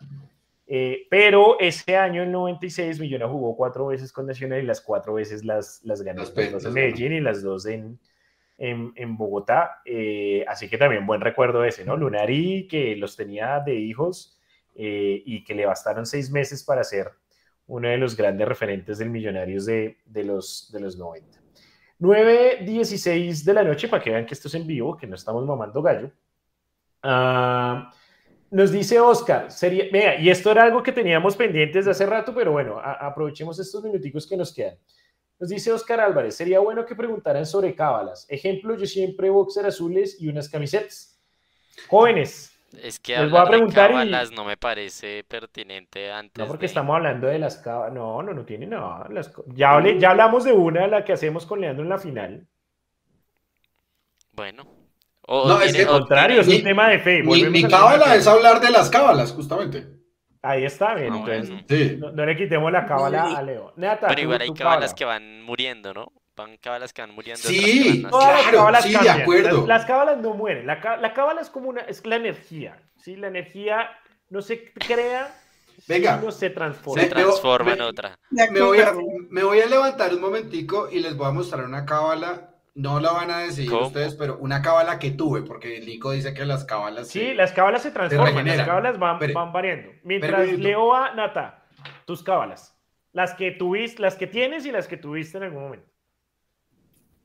Eh, 0.69 1.09
pero 1.11 1.59
ese 1.59 1.97
año, 1.97 2.23
en 2.23 2.31
96, 2.31 3.01
Millona 3.01 3.27
jugó 3.27 3.57
cuatro 3.57 3.89
veces 3.89 4.13
con 4.13 4.25
Nacional 4.25 4.63
y 4.63 4.67
las 4.67 4.81
cuatro 4.81 5.15
veces 5.15 5.45
las, 5.45 5.81
las 5.83 6.01
ganó. 6.03 6.23
Las 6.23 6.33
dos 6.33 6.65
en 6.65 6.73
Medellín 6.73 7.13
y 7.13 7.21
las 7.21 7.43
dos 7.43 7.67
en, 7.67 7.99
en, 8.61 9.17
Bogotá. 9.17 9.81
Eh, 9.85 10.45
así 10.47 10.69
que 10.69 10.79
también 10.79 11.07
buen 11.07 11.21
recuerdo 11.21 11.65
ese, 11.65 11.85
¿no? 11.85 11.97
Lunari, 11.97 12.69
que 12.69 12.95
los 12.95 13.17
tenía 13.17 13.61
de 13.61 13.75
hijos 13.75 14.39
eh, 14.75 15.23
y 15.25 15.43
que 15.45 15.55
le 15.55 15.67
bastaron 15.67 16.07
seis 16.07 16.31
meses 16.31 16.63
para 16.63 16.85
ser 16.85 17.11
uno 17.67 17.89
de 17.89 17.97
los 17.97 18.17
grandes 18.17 18.47
referentes 18.47 18.99
del 18.99 19.11
Millonarios 19.11 19.65
de, 19.65 19.99
de 20.05 20.25
los, 20.25 20.71
de 20.73 20.81
los 20.81 20.99
90. 20.99 21.41
9.16 22.01 23.45
de 23.45 23.55
la 23.55 23.63
noche, 23.63 23.89
para 23.89 24.03
que 24.03 24.11
vean 24.11 24.27
que 24.27 24.35
esto 24.35 24.49
es 24.49 24.55
en 24.55 24.67
vivo, 24.67 24.97
que 24.97 25.07
no 25.07 25.15
estamos 25.15 25.45
mamando 25.47 25.83
gallo. 25.83 26.11
Ah, 27.03 27.93
nos 28.51 28.73
dice 28.73 28.99
Oscar, 28.99 29.51
sería, 29.51 29.85
vea, 29.93 30.19
y 30.19 30.29
esto 30.29 30.51
era 30.51 30.65
algo 30.65 30.83
que 30.83 30.93
teníamos 30.93 31.37
pendientes 31.37 31.85
de 31.85 31.91
hace 31.93 32.07
rato, 32.07 32.35
pero 32.35 32.53
bueno, 32.53 32.81
aprovechemos 32.81 33.59
estos 33.59 33.83
minuticos 33.85 34.27
que 34.27 34.37
nos 34.37 34.53
quedan. 34.53 34.77
Nos 35.41 35.49
dice 35.49 35.73
Oscar 35.73 36.01
Álvarez, 36.01 36.37
sería 36.37 36.61
bueno 36.61 36.85
que 36.85 36.95
preguntaran 36.95 37.47
sobre 37.47 37.75
cábalas. 37.75 38.27
Ejemplo, 38.29 38.77
yo 38.77 38.85
siempre 38.85 39.31
boxer 39.31 39.65
azules 39.65 40.21
y 40.21 40.29
unas 40.29 40.51
camisetas. 40.51 41.19
Jóvenes. 41.89 42.53
Es 42.83 43.01
que 43.01 43.17
les 43.17 43.31
voy 43.31 43.41
a 43.41 43.45
preguntar 43.47 43.89
de 43.89 43.95
cábalas 43.95 44.31
no 44.31 44.45
me 44.45 44.59
parece 44.59 45.25
pertinente 45.25 46.13
antes. 46.13 46.39
No, 46.39 46.47
porque 46.47 46.67
estamos 46.67 46.95
hablando 46.95 47.27
de 47.27 47.39
las 47.39 47.57
cábalas. 47.57 47.95
No, 47.95 48.23
no, 48.23 48.35
no 48.35 48.45
tiene 48.45 48.67
nada. 48.67 49.09
Ya, 49.47 49.83
ya 49.99 50.11
hablamos 50.11 50.45
de 50.45 50.53
una, 50.53 50.87
la 50.87 51.05
que 51.05 51.15
hacemos 51.15 51.47
con 51.47 51.63
Leandro 51.63 51.85
en 51.85 51.89
la 51.89 51.99
final. 51.99 52.47
Bueno. 54.33 54.65
no, 55.27 55.61
es 55.63 55.75
que, 55.75 55.87
contrario, 55.87 56.43
es 56.43 56.49
un 56.49 56.63
tema 56.63 56.91
de 56.91 56.99
fe. 56.99 57.23
mi 57.23 57.63
cábala 57.65 58.15
es 58.15 58.27
hablar 58.27 58.61
de 58.61 58.71
las 58.71 58.91
cábalas, 58.91 59.33
justamente. 59.33 60.00
Ahí 60.43 60.65
está 60.65 60.95
bien, 60.95 61.13
ah, 61.13 61.17
entonces 61.27 61.99
no, 61.99 62.25
le 62.25 62.37
quitemos 62.37 62.73
la 62.73 62.87
cábala 62.87 63.37
a 63.37 63.43
Leo. 63.43 63.75
Pero 63.77 64.21
igual 64.21 64.41
hay 64.41 64.53
cábalas 64.55 64.95
que 64.95 65.05
van 65.05 65.43
muriendo, 65.43 65.93
¿no? 65.93 66.13
Van 66.35 66.57
cábalas 66.57 66.95
que 66.95 67.03
van 67.03 67.15
muriendo. 67.15 67.43
Sí, 67.43 68.07
claro, 68.09 68.81
sí, 68.81 68.95
de 68.97 69.11
acuerdo. 69.11 69.67
Las, 69.67 69.85
cábalas 69.85 70.19
no 70.19 70.33
mueren. 70.33 70.67
La, 70.67 70.81
la, 70.97 71.13
cábala 71.13 71.43
es 71.43 71.51
como 71.51 71.69
una, 71.69 71.83
es 71.83 72.07
la 72.07 72.17
energía, 72.17 72.81
¿sí? 72.97 73.17
La 73.17 73.29
energía 73.29 73.91
no 74.31 74.41
se 74.41 74.73
crea, 74.73 75.31
Venga, 75.87 76.17
no 76.17 76.31
se 76.31 76.51
transforma. 76.51 77.03
Se 77.03 77.09
transforma 77.09 77.73
en 77.75 77.81
otra. 77.83 78.19
Me 78.31 78.61
voy, 78.63 78.81
a, 78.81 78.95
me 79.29 79.43
voy 79.43 79.61
a 79.61 79.67
levantar 79.67 80.15
un 80.15 80.21
momentico 80.21 80.89
y 80.91 81.01
les 81.01 81.17
voy 81.17 81.27
a 81.27 81.33
mostrar 81.33 81.65
una 81.65 81.85
cábala 81.85 82.50
no 82.75 83.01
la 83.01 83.13
van 83.13 83.31
a 83.31 83.39
decir 83.39 83.73
ustedes, 83.73 84.15
pero 84.15 84.39
una 84.39 84.63
cábala 84.63 84.99
que 84.99 85.11
tuve, 85.11 85.43
porque 85.43 85.81
Nico 85.81 86.13
dice 86.13 86.35
que 86.35 86.45
las 86.45 86.65
cábalas. 86.65 87.09
Sí, 87.09 87.35
las 87.35 87.53
cábalas 87.53 87.83
se 87.83 87.91
transforman, 87.91 88.47
las 88.47 88.67
cábalas 88.67 88.99
van, 88.99 89.19
van 89.33 89.53
variando. 89.53 89.91
Mientras 90.05 90.53
Leo 90.53 90.93
Nata, 91.15 91.65
tus 92.05 92.23
cábalas. 92.23 92.77
Las 93.13 93.35
que 93.35 93.51
tuviste, 93.51 94.01
las 94.01 94.15
que 94.15 94.27
tienes 94.27 94.65
y 94.67 94.73
las 94.73 94.87
que 94.87 94.97
tuviste 94.97 95.39
en 95.39 95.45
algún 95.45 95.63
momento. 95.63 95.91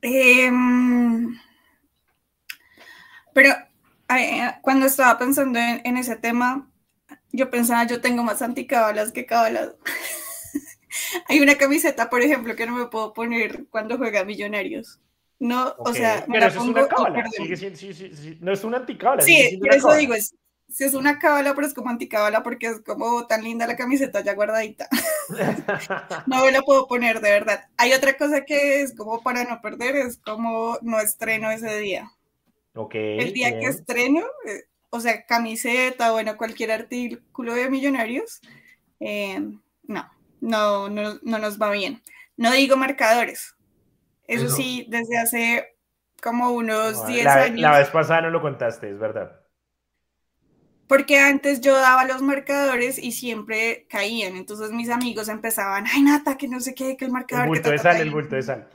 Em, 0.02 1.36
pero 3.34 3.54
cuando 4.62 4.86
estaba 4.86 5.18
pensando 5.18 5.60
en, 5.60 5.98
ese 5.98 6.16
tema, 6.16 6.70
yo 7.32 7.50
pensaba, 7.50 7.86
yo 7.86 8.02
tengo 8.02 8.24
más 8.24 8.42
anticábalas 8.42 9.12
que 9.12 9.26
cábalas. 9.26 9.74
Hay 11.28 11.40
una 11.40 11.56
camiseta, 11.56 12.10
por 12.10 12.22
ejemplo, 12.22 12.56
que 12.56 12.66
no 12.66 12.74
me 12.74 12.86
puedo 12.86 13.14
poner 13.14 13.66
cuando 13.70 13.98
juega 13.98 14.24
Millonarios. 14.24 15.00
No, 15.40 15.76
o 15.78 15.94
sea, 15.94 16.26
pero 16.32 16.48
eso 16.48 16.62
es 16.62 16.68
una 16.70 16.88
cábala. 16.88 17.30
sí, 17.32 17.76
sí, 17.76 17.94
sí, 17.94 18.38
no 18.42 18.54
es 18.54 18.64
una 18.64 18.78
anticábala. 18.78 19.22
Sí, 19.22 19.58
por 19.60 19.74
eso 19.74 19.94
digo, 19.96 20.14
es, 20.14 20.34
si 20.70 20.84
es 20.84 20.94
una 20.94 21.20
cábala, 21.20 21.54
pero 21.54 21.68
es 21.68 21.74
como 21.74 21.90
anticábala 21.90 22.42
porque 22.42 22.68
es 22.68 22.80
como 22.82 23.28
tan 23.28 23.44
linda 23.44 23.68
la 23.68 23.76
camiseta 23.76 24.22
ya 24.22 24.34
guardadita. 24.34 24.88
no 26.26 26.44
me 26.44 26.52
la 26.52 26.62
puedo 26.62 26.88
poner, 26.88 27.22
de 27.22 27.32
verdad. 27.32 27.66
Hay 27.78 27.94
otra 27.94 28.18
cosa 28.18 28.46
que 28.46 28.82
es 28.82 28.96
como 28.96 29.22
para 29.22 29.44
no 29.44 29.62
perder, 29.62 29.96
es 29.96 30.18
como 30.18 30.78
no 30.82 31.00
estreno 31.00 31.52
ese 31.52 31.78
día. 31.80 32.12
Ok. 32.74 32.96
El 32.96 33.34
día 33.34 33.60
que 33.60 33.68
estreno, 33.68 34.22
eh, 34.48 34.64
o 34.90 35.00
sea, 35.00 35.26
camiseta, 35.26 36.12
bueno, 36.12 36.36
cualquier 36.38 36.72
artículo 36.72 37.54
de 37.54 37.70
millonarios, 37.70 38.42
eh, 39.00 39.40
no, 39.84 40.12
no, 40.42 40.90
no, 40.90 41.20
no 41.22 41.40
nos 41.40 41.62
va 41.62 41.72
bien. 41.72 42.02
No 42.38 42.52
digo 42.52 42.76
marcadores, 42.76 43.55
eso, 44.28 44.50
sí, 44.50 44.86
desde 44.90 45.18
hace 45.18 45.78
como 46.22 46.52
unos 46.52 47.06
10 47.06 47.26
años. 47.38 47.62
La 47.62 47.78
vez 47.78 47.90
pasada 47.90 48.22
no 48.22 48.30
lo 48.32 48.42
contaste, 48.42 48.90
es 48.90 48.98
verdad. 49.00 49.40
porque 50.88 51.20
antes 51.20 51.62
yo 51.62 51.76
daba 51.76 52.06
los 52.06 52.22
marcadores 52.22 53.00
y 53.00 53.12
siempre 53.12 53.88
caían. 53.90 54.36
Entonces 54.36 54.72
mis 54.72 54.90
amigos 54.90 55.30
empezaban, 55.30 55.86
ay, 55.92 56.02
Nata, 56.04 56.38
que 56.38 56.48
no 56.48 56.60
sé 56.60 56.76
qué, 56.76 56.96
que 56.98 57.06
el 57.06 57.12
marcador. 57.12 57.46
El 57.46 57.50
bulto 57.50 57.64
que 57.64 57.72
de 57.72 57.78
sal, 57.80 57.98
el 58.02 58.12
bulto 58.12 58.36
de 58.36 58.44
sal. 58.44 58.68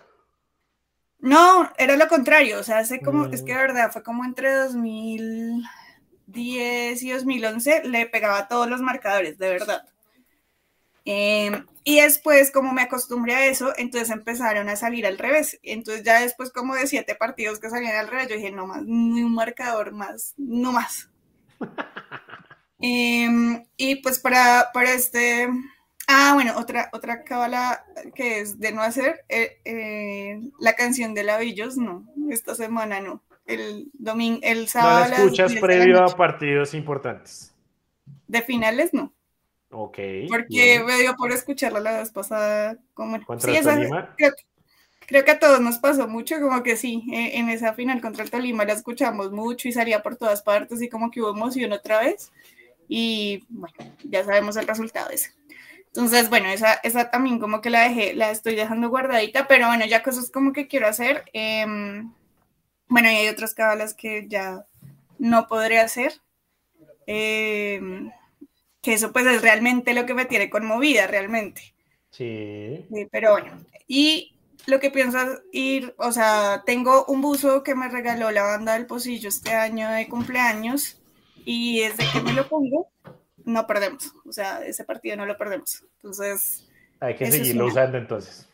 No, 1.19 1.71
era 1.79 1.97
lo 1.97 2.09
contrario. 2.09 2.59
O 2.59 2.63
sea, 2.63 2.79
hace 2.79 3.01
como, 3.03 3.27
es 3.27 3.43
que 3.43 3.53
Mm. 3.53 3.57
de 3.57 3.63
verdad 3.63 3.93
fue 3.93 4.03
como 4.03 4.25
entre 4.25 4.53
2010 4.55 7.03
y 7.03 7.11
2011, 7.11 7.83
le 7.85 8.07
pegaba 8.07 8.49
todos 8.49 8.69
los 8.69 8.81
marcadores, 8.81 9.39
de 9.39 9.51
verdad. 9.51 9.87
Em, 11.05 11.67
y 11.85 12.01
después, 12.01 12.51
como 12.51 12.73
me 12.73 12.83
acostumbré 12.83 13.35
a 13.35 13.47
eso, 13.47 13.73
entonces 13.77 14.11
empezaron 14.11 14.69
a 14.69 14.77
salir 14.77 15.07
al 15.07 15.19
revés. 15.19 15.59
Entonces 15.63 16.05
ya 16.05 16.21
después 16.21 16.53
como 16.53 16.75
de 16.75 16.87
siete 16.87 17.15
partidos 17.15 17.59
que 17.59 17.71
salían 17.71 17.97
al 17.97 18.09
revés, 18.09 18.29
yo 18.29 18.37
dije, 18.37 18.51
no 18.51 18.67
más, 18.67 18.83
ni 18.85 19.23
un 19.23 19.35
marcador 19.35 19.93
más, 19.93 20.35
no 20.37 20.73
más. 20.73 21.11
Em, 22.83 23.63
y 23.77 23.97
pues 23.97 24.19
para, 24.19 24.71
para 24.73 24.93
este... 24.95 25.49
Ah, 26.09 26.33
bueno, 26.35 26.55
otra, 26.57 26.89
otra 26.93 27.25
cábala 27.25 27.85
que 28.15 28.41
es 28.41 28.59
de 28.59 28.73
no 28.73 28.81
hacer, 28.81 29.25
eh, 29.29 29.61
eh, 29.67 30.41
la 30.59 30.73
canción 30.75 31.13
de 31.15 31.23
Lavillos, 31.23 31.77
no, 31.77 32.07
esta 32.31 32.55
semana 32.55 33.01
no. 33.01 33.23
El 33.45 33.91
domingo, 33.93 34.41
el 34.43 34.63
No 34.63 34.67
sábado. 34.67 35.01
la 35.01 35.09
las 35.09 35.19
escuchas 35.21 35.51
10 35.51 35.61
de 35.61 35.61
la 35.61 35.67
previo 35.67 36.05
a 36.05 36.17
partidos 36.17 36.73
importantes. 36.73 37.55
De 38.27 38.43
finales 38.43 38.95
no. 38.95 39.13
Ok. 39.71 39.99
Porque 40.29 40.47
bien. 40.49 40.87
me 40.87 40.99
dio 40.99 41.15
por 41.17 41.33
escucharla 41.33 41.81
la 41.81 41.99
vez 41.99 42.11
pasada. 42.11 42.77
Como, 42.95 43.25
¿Contra 43.25 43.51
sí, 43.51 43.57
el 43.57 43.65
Tolima? 43.65 44.15
creo, 44.17 44.33
creo 45.07 45.25
que 45.25 45.31
a 45.31 45.39
todos 45.39 45.61
nos 45.61 45.79
pasó 45.79 46.09
mucho, 46.09 46.41
como 46.41 46.63
que 46.63 46.77
sí, 46.77 47.05
eh, 47.13 47.39
en 47.39 47.49
esa 47.49 47.73
final 47.75 48.01
contra 48.01 48.25
el 48.25 48.31
Tolima 48.31 48.65
la 48.65 48.73
escuchamos 48.73 49.31
mucho 49.33 49.69
y 49.69 49.73
salía 49.73 50.03
por 50.03 50.17
todas 50.17 50.43
partes 50.43 50.83
y 50.83 50.89
como 50.89 51.11
que 51.11 51.21
hubo 51.21 51.31
emoción 51.31 51.73
otra 51.73 52.01
vez. 52.01 52.33
Y 52.89 53.45
bueno, 53.49 53.77
ya 54.05 54.25
sabemos 54.25 54.57
el 54.57 54.67
resultado 54.67 55.11
ese. 55.11 55.33
Entonces, 55.87 56.29
bueno, 56.29 56.49
esa, 56.49 56.75
esa 56.85 57.11
también 57.11 57.39
como 57.41 57.61
que 57.61 57.71
la 57.71 57.83
dejé, 57.83 58.15
la 58.15 58.31
estoy 58.31 58.55
dejando 58.55 58.89
guardadita, 58.89 59.49
pero 59.49 59.67
bueno, 59.67 59.87
ya 59.87 60.03
cosas 60.03 60.31
como 60.31 60.53
que 60.53 60.69
quiero 60.69 60.87
hacer. 60.89 61.25
em, 61.33 62.13
bueno, 62.89 63.11
y 63.11 63.15
hay 63.17 63.29
otras 63.29 63.55
cábalas 63.55 63.95
que 63.95 64.27
ya 64.29 64.67
no 65.19 65.47
podré 65.49 65.79
hacer. 65.79 66.13
em, 67.07 68.11
que 68.83 68.95
eso 68.95 69.13
pues 69.13 69.27
es 69.27 69.43
realmente 69.43 69.95
lo 69.95 70.07
que 70.07 70.15
me 70.15 70.25
tiene 70.27 70.51
conmovida, 70.51 71.07
realmente. 71.07 71.75
Sí. 72.11 72.87
Sí, 72.93 73.07
pero 73.11 73.33
bueno. 73.33 73.53
Y 73.87 74.35
lo 74.67 74.81
que 74.81 74.91
pienso 74.91 75.19
es 75.19 75.41
ir, 75.53 75.95
o 75.99 76.13
sea, 76.13 76.63
tengo 76.67 77.05
un 77.07 77.21
buzo 77.21 77.63
que 77.63 77.75
me 77.75 77.89
regaló 77.89 78.31
la 78.31 78.43
banda 78.43 78.75
del 78.75 78.87
Pocillo 78.87 79.29
este 79.29 79.53
año 79.55 79.91
de 79.91 80.09
cumpleaños 80.09 81.01
y 81.45 81.81
desde 81.81 82.05
que 82.13 82.21
me 82.23 82.33
lo 82.33 82.49
pongo, 82.49 82.89
no 83.45 83.67
perdemos. 83.67 84.13
O 84.27 84.33
sea, 84.33 84.65
ese 84.65 84.85
partido 84.85 85.17
no 85.17 85.27
lo 85.27 85.37
perdemos. 85.39 85.85
Entonces, 85.97 86.69
Hay 87.01 87.17
que 87.17 87.31
seguirlo 87.31 87.65
una. 87.65 87.73
usando 87.73 87.99
entonces. 87.99 88.49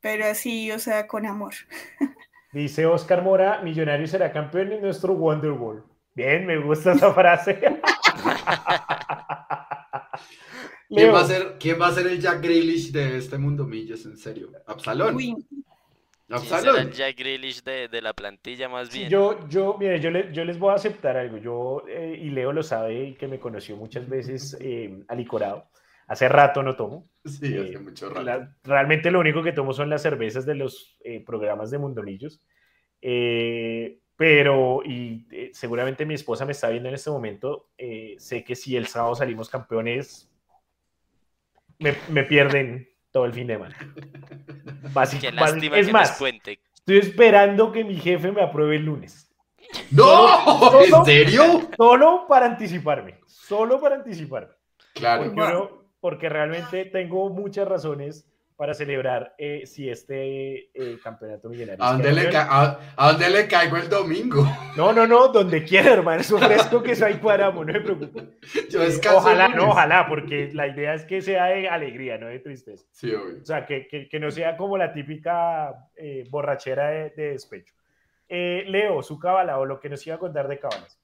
pero 0.00 0.26
así, 0.26 0.70
o 0.72 0.78
sea, 0.78 1.06
con 1.06 1.26
amor. 1.26 1.54
Dice 2.52 2.86
Oscar 2.86 3.22
Mora, 3.22 3.60
Millonario 3.62 4.06
será 4.06 4.32
campeón 4.32 4.70
en 4.72 4.82
nuestro 4.82 5.12
Wonderwall. 5.14 5.84
Bien, 6.14 6.46
me 6.46 6.56
gusta 6.58 6.92
esa 6.92 7.12
frase. 7.12 7.58
¿Quién 10.88 11.12
va, 11.12 11.20
a 11.20 11.24
ser, 11.24 11.56
¿Quién 11.58 11.80
va 11.80 11.88
a 11.88 11.92
ser 11.92 12.06
el 12.06 12.20
Jack 12.20 12.40
Grealish 12.42 12.92
de 12.92 13.16
este 13.18 13.38
mundo 13.38 13.64
millos? 13.64 14.04
En 14.06 14.16
serio. 14.16 14.50
Absalón. 14.66 15.16
Uy, 15.16 15.34
¿Quién 16.26 16.40
será 16.40 16.56
Absalón. 16.58 16.78
el 16.88 16.92
Jack 16.92 17.18
Grealish 17.18 17.62
de, 17.64 17.88
de 17.88 18.02
la 18.02 18.12
plantilla 18.12 18.68
más 18.68 18.92
bien? 18.92 19.08
Yo, 19.08 19.48
yo, 19.48 19.76
mire, 19.78 20.00
yo, 20.00 20.10
le- 20.10 20.32
yo 20.32 20.44
les 20.44 20.58
voy 20.58 20.70
a 20.70 20.74
aceptar 20.74 21.16
algo. 21.16 21.38
Yo, 21.38 21.84
eh, 21.88 22.18
y 22.22 22.30
Leo 22.30 22.52
lo 22.52 22.62
sabe, 22.62 23.04
y 23.08 23.14
que 23.14 23.26
me 23.28 23.38
conoció 23.40 23.76
muchas 23.76 24.08
veces 24.08 24.56
eh, 24.60 25.02
alicorado. 25.08 25.68
Hace 26.06 26.28
rato 26.28 26.62
no 26.62 26.76
tomo. 26.76 27.08
Sí, 27.24 27.54
Eh, 27.54 27.60
hace 27.70 27.78
mucho 27.78 28.08
rato. 28.10 28.22
La- 28.22 28.54
realmente 28.62 29.10
lo 29.10 29.20
único 29.20 29.42
que 29.42 29.52
tomo 29.52 29.72
son 29.72 29.90
las 29.90 30.02
cervezas 30.02 30.46
de 30.46 30.54
los 30.54 30.98
eh, 31.02 31.24
programas 31.24 31.70
de 31.70 31.78
Mundomillos. 31.78 32.40
Eh, 33.00 33.98
pero, 34.16 34.80
y 34.84 35.26
eh, 35.30 35.50
seguramente 35.52 36.06
mi 36.06 36.14
esposa 36.14 36.44
me 36.44 36.52
está 36.52 36.68
viendo 36.68 36.88
en 36.88 36.94
este 36.94 37.10
momento, 37.10 37.70
eh, 37.76 38.14
sé 38.18 38.44
que 38.44 38.54
si 38.54 38.76
el 38.76 38.86
sábado 38.86 39.14
salimos 39.14 39.48
campeones, 39.48 40.30
me, 41.78 41.94
me 42.08 42.22
pierden 42.24 42.88
todo 43.10 43.24
el 43.24 43.32
fin 43.32 43.46
de 43.46 43.54
semana. 43.54 43.76
Básic- 44.92 45.20
Qué 45.20 45.30
básic- 45.32 45.34
lástima 45.54 45.78
es 45.78 45.86
que 45.86 45.92
más, 45.92 46.18
cuente. 46.18 46.58
estoy 46.74 46.98
esperando 46.98 47.72
que 47.72 47.84
mi 47.84 47.96
jefe 47.96 48.30
me 48.30 48.42
apruebe 48.42 48.76
el 48.76 48.84
lunes. 48.84 49.30
¡No! 49.90 50.28
solo- 50.70 50.98
¿En 50.98 51.04
serio? 51.04 51.68
Solo 51.76 52.26
para 52.28 52.46
anticiparme, 52.46 53.18
solo 53.26 53.80
para 53.80 53.96
anticiparme. 53.96 54.54
Claro. 54.92 55.32
Porque, 55.34 55.84
porque 56.00 56.28
realmente 56.28 56.84
tengo 56.84 57.30
muchas 57.30 57.66
razones 57.66 58.30
para 58.56 58.72
celebrar 58.72 59.34
eh, 59.36 59.66
si 59.66 59.90
este 59.90 60.70
eh, 60.72 60.98
campeonato 61.02 61.48
millonario. 61.48 61.82
¿A 61.84 61.88
es 61.90 61.92
dónde, 62.02 62.12
le 62.12 62.36
a, 62.36 62.78
a 62.96 63.10
dónde 63.12 63.30
le 63.30 63.48
caigo 63.48 63.76
el 63.76 63.88
domingo? 63.88 64.46
No, 64.76 64.92
no, 64.92 65.06
no, 65.06 65.28
donde 65.28 65.62
quiera, 65.64 65.92
hermano. 65.92 66.20
Eso 66.20 66.36
fresco 66.38 66.82
que 66.82 66.92
ahí 67.04 67.14
cuadramos, 67.18 67.64
no 67.64 67.72
se 67.72 67.80
preocupe. 67.80 68.38
Yo 68.70 68.82
Eh, 68.82 69.00
ojalá, 69.14 69.48
no, 69.48 69.68
ojalá, 69.70 70.08
porque 70.08 70.50
la 70.52 70.66
idea 70.66 70.94
es 70.94 71.04
que 71.04 71.22
sea 71.22 71.44
de 71.46 71.68
alegría, 71.68 72.18
no 72.18 72.26
de 72.26 72.40
tristeza. 72.40 72.84
Sí, 72.90 73.12
obvio. 73.14 73.40
O 73.40 73.44
sea, 73.44 73.64
que, 73.66 73.86
que- 73.86 74.08
que 74.08 74.18
no 74.20 74.30
sea 74.32 74.56
como 74.56 74.76
la 74.76 74.92
típica 74.92 75.88
eh, 75.96 76.24
borrachera 76.28 76.88
de, 76.90 77.10
de 77.10 77.30
despecho. 77.30 77.72
Eh, 78.28 78.64
Leo, 78.66 79.02
su 79.04 79.18
cábala 79.18 79.58
o 79.58 79.64
lo 79.64 79.78
que 79.78 79.88
nos 79.88 80.04
iba 80.06 80.16
a 80.16 80.18
contar 80.18 80.48
de 80.48 80.58
cábalas. 80.58 80.98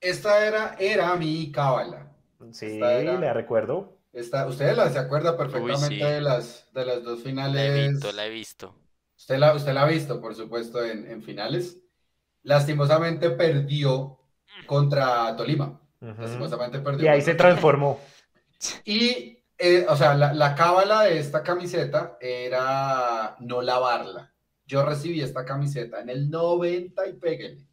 Esta 0.00 0.46
era, 0.46 0.76
era 0.78 1.14
mi 1.16 1.50
cábala. 1.50 2.06
Sí, 2.52 2.78
era- 2.80 3.18
le 3.18 3.32
recuerdo. 3.32 3.97
Usted 4.20 4.76
la, 4.76 4.90
se 4.90 4.98
acuerda 4.98 5.36
perfectamente 5.36 5.88
sí. 5.88 5.96
de, 6.02 6.20
las, 6.20 6.66
de 6.72 6.84
las 6.84 7.02
dos 7.02 7.18
La 7.18 7.24
finales. 7.24 7.70
he 7.70 7.88
visto, 7.88 8.12
la 8.12 8.26
he 8.26 8.30
visto. 8.30 8.74
Usted 9.16 9.38
la, 9.38 9.54
usted 9.54 9.72
la 9.72 9.82
ha 9.82 9.86
visto, 9.88 10.20
por 10.20 10.34
supuesto, 10.34 10.84
en, 10.84 11.10
en 11.10 11.22
finales. 11.22 11.78
Lastimosamente 12.42 13.30
perdió 13.30 14.18
contra 14.66 15.34
Tolima. 15.36 15.80
Ujú. 16.00 16.22
Lastimosamente 16.22 16.78
perdió. 16.80 17.04
Y 17.04 17.08
ahí 17.08 17.20
se 17.22 17.34
transformó. 17.34 18.00
Y, 18.84 19.38
eh, 19.58 19.86
o 19.88 19.96
sea, 19.96 20.14
la, 20.14 20.32
la 20.34 20.54
cábala 20.54 21.02
de 21.02 21.18
esta 21.18 21.42
camiseta 21.42 22.16
era 22.20 23.36
no 23.40 23.62
lavarla. 23.62 24.32
Yo 24.66 24.84
recibí 24.84 25.20
esta 25.20 25.44
camiseta 25.44 26.00
en 26.00 26.10
el 26.10 26.30
90 26.30 27.06
y 27.06 27.12
pégale. 27.14 27.67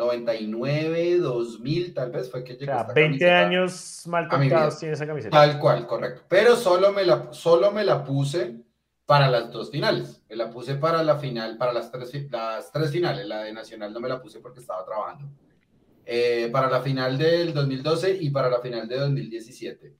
99, 0.00 1.18
2000, 1.18 1.94
tal 1.94 2.10
vez 2.10 2.30
fue 2.30 2.42
que 2.44 2.54
O 2.54 2.56
llegó 2.56 2.64
sea, 2.64 2.80
esta 2.80 2.92
20 2.92 3.18
camiseta. 3.18 3.38
años 3.38 4.02
mal 4.06 4.28
contados 4.28 4.78
tiene 4.78 4.94
esa 4.94 5.06
camiseta. 5.06 5.36
Tal 5.36 5.58
cual, 5.58 5.86
correcto. 5.86 6.22
Pero 6.28 6.56
solo 6.56 6.92
me 6.92 7.04
la, 7.04 7.32
solo 7.32 7.70
me 7.70 7.84
la 7.84 8.02
puse 8.04 8.56
para 9.06 9.28
las 9.28 9.50
dos 9.52 9.70
finales. 9.70 10.22
Me 10.28 10.36
la 10.36 10.50
puse 10.50 10.76
para 10.76 11.02
la 11.02 11.16
final, 11.18 11.56
para 11.58 11.72
las 11.72 11.90
tres, 11.90 12.30
las 12.30 12.72
tres 12.72 12.90
finales. 12.90 13.26
La 13.26 13.42
de 13.42 13.52
Nacional 13.52 13.92
no 13.92 14.00
me 14.00 14.08
la 14.08 14.20
puse 14.20 14.40
porque 14.40 14.60
estaba 14.60 14.84
trabajando. 14.84 15.28
Eh, 16.04 16.48
para 16.52 16.68
la 16.70 16.80
final 16.80 17.16
del 17.18 17.52
2012 17.54 18.16
y 18.20 18.30
para 18.30 18.48
la 18.50 18.60
final 18.60 18.88
de 18.88 18.98
2017. 18.98 19.96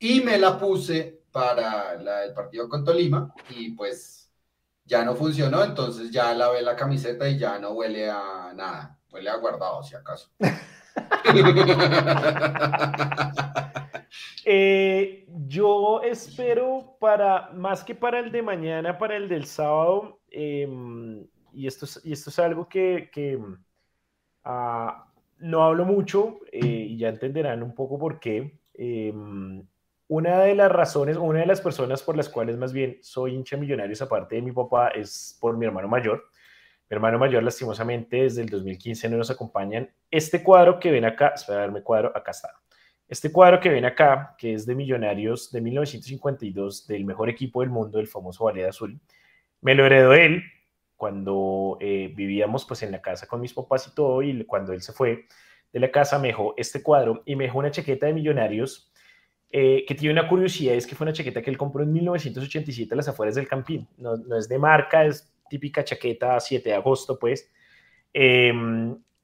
Y 0.00 0.20
me 0.20 0.38
la 0.38 0.58
puse 0.58 1.22
para 1.30 1.96
la 1.96 2.20
del 2.20 2.34
partido 2.34 2.68
con 2.68 2.84
Tolima 2.84 3.32
y 3.50 3.70
pues 3.70 4.30
ya 4.84 5.04
no 5.04 5.14
funcionó, 5.14 5.62
entonces 5.64 6.10
ya 6.10 6.34
lavé 6.34 6.62
la 6.62 6.74
camiseta 6.74 7.28
y 7.28 7.38
ya 7.38 7.58
no 7.58 7.72
huele 7.72 8.08
a 8.10 8.52
nada. 8.54 8.97
Huele 9.10 9.30
a 9.30 9.36
guardado, 9.36 9.82
si 9.82 9.94
acaso. 9.94 10.30
Eh, 14.50 15.26
yo 15.46 16.00
espero 16.02 16.96
para, 16.98 17.50
más 17.50 17.84
que 17.84 17.94
para 17.94 18.18
el 18.18 18.32
de 18.32 18.40
mañana, 18.40 18.96
para 18.96 19.14
el 19.14 19.28
del 19.28 19.44
sábado, 19.44 20.20
em, 20.30 21.26
y, 21.52 21.66
esto 21.66 21.84
es, 21.84 22.00
y 22.02 22.12
esto 22.12 22.30
es 22.30 22.38
algo 22.38 22.66
que, 22.66 23.10
que, 23.12 23.38
ah, 24.44 25.06
no 25.38 25.64
hablo 25.64 25.84
mucho 25.84 26.40
eh, 26.50 26.64
y 26.64 26.96
ya 26.96 27.10
entenderán 27.10 27.62
un 27.62 27.74
poco 27.74 27.98
por 27.98 28.18
qué. 28.18 28.58
Em, 28.72 29.66
una 30.08 30.40
de 30.40 30.54
las 30.54 30.72
razones, 30.72 31.18
una 31.18 31.40
de 31.40 31.46
las 31.46 31.60
personas 31.60 32.02
por 32.02 32.16
las 32.16 32.30
cuales 32.30 32.56
más 32.56 32.72
bien 32.72 32.98
soy 33.02 33.34
hincha 33.34 33.58
millonarios, 33.58 34.00
aparte 34.00 34.36
de 34.36 34.42
mi 34.42 34.52
papá, 34.52 34.88
es 34.88 35.36
por 35.40 35.58
mi 35.58 35.66
hermano 35.66 35.88
mayor. 35.88 36.24
Mi 36.90 36.94
hermano 36.94 37.18
mayor, 37.18 37.42
lastimosamente, 37.42 38.22
desde 38.22 38.42
el 38.42 38.48
2015 38.48 39.08
no 39.10 39.18
nos 39.18 39.30
acompañan. 39.30 39.90
Este 40.10 40.42
cuadro 40.42 40.78
que 40.80 40.90
ven 40.90 41.04
acá, 41.04 41.32
espera 41.34 41.60
darme 41.60 41.82
cuadro, 41.82 42.16
acá 42.16 42.30
está. 42.30 42.50
Este 43.06 43.30
cuadro 43.30 43.60
que 43.60 43.68
ven 43.68 43.84
acá, 43.84 44.34
que 44.38 44.54
es 44.54 44.66
de 44.66 44.74
Millonarios 44.74 45.50
de 45.50 45.60
1952, 45.60 46.86
del 46.86 47.04
mejor 47.04 47.28
equipo 47.28 47.60
del 47.60 47.70
mundo, 47.70 48.00
el 48.00 48.06
famoso 48.06 48.44
Ballet 48.44 48.68
Azul, 48.68 48.98
me 49.60 49.74
lo 49.74 49.84
heredó 49.84 50.14
él 50.14 50.42
cuando 50.96 51.76
eh, 51.80 52.12
vivíamos 52.14 52.64
pues 52.64 52.82
en 52.82 52.90
la 52.90 53.00
casa 53.00 53.26
con 53.26 53.40
mis 53.40 53.52
papás 53.52 53.86
y 53.88 53.94
todo, 53.94 54.22
y 54.22 54.44
cuando 54.44 54.72
él 54.72 54.82
se 54.82 54.92
fue 54.92 55.26
de 55.72 55.80
la 55.80 55.90
casa 55.90 56.18
me 56.18 56.28
dejó 56.28 56.54
este 56.56 56.82
cuadro 56.82 57.22
y 57.24 57.36
me 57.36 57.44
dejó 57.44 57.58
una 57.58 57.70
chaqueta 57.70 58.06
de 58.06 58.14
Millonarios 58.14 58.92
eh, 59.50 59.84
que 59.86 59.94
tiene 59.94 60.12
una 60.18 60.28
curiosidad, 60.28 60.74
es 60.74 60.86
que 60.86 60.94
fue 60.94 61.04
una 61.04 61.12
chaqueta 61.12 61.40
que 61.40 61.50
él 61.50 61.56
compró 61.56 61.82
en 61.82 61.92
1987 61.92 62.92
a 62.92 62.96
las 62.96 63.08
afueras 63.08 63.34
del 63.34 63.48
Campín. 63.48 63.88
No, 63.96 64.16
no 64.16 64.36
es 64.36 64.48
de 64.48 64.58
marca, 64.58 65.04
es 65.04 65.32
típica 65.48 65.84
chaqueta 65.84 66.38
7 66.38 66.68
de 66.68 66.74
agosto, 66.74 67.18
pues. 67.18 67.50
Eh, 68.12 68.52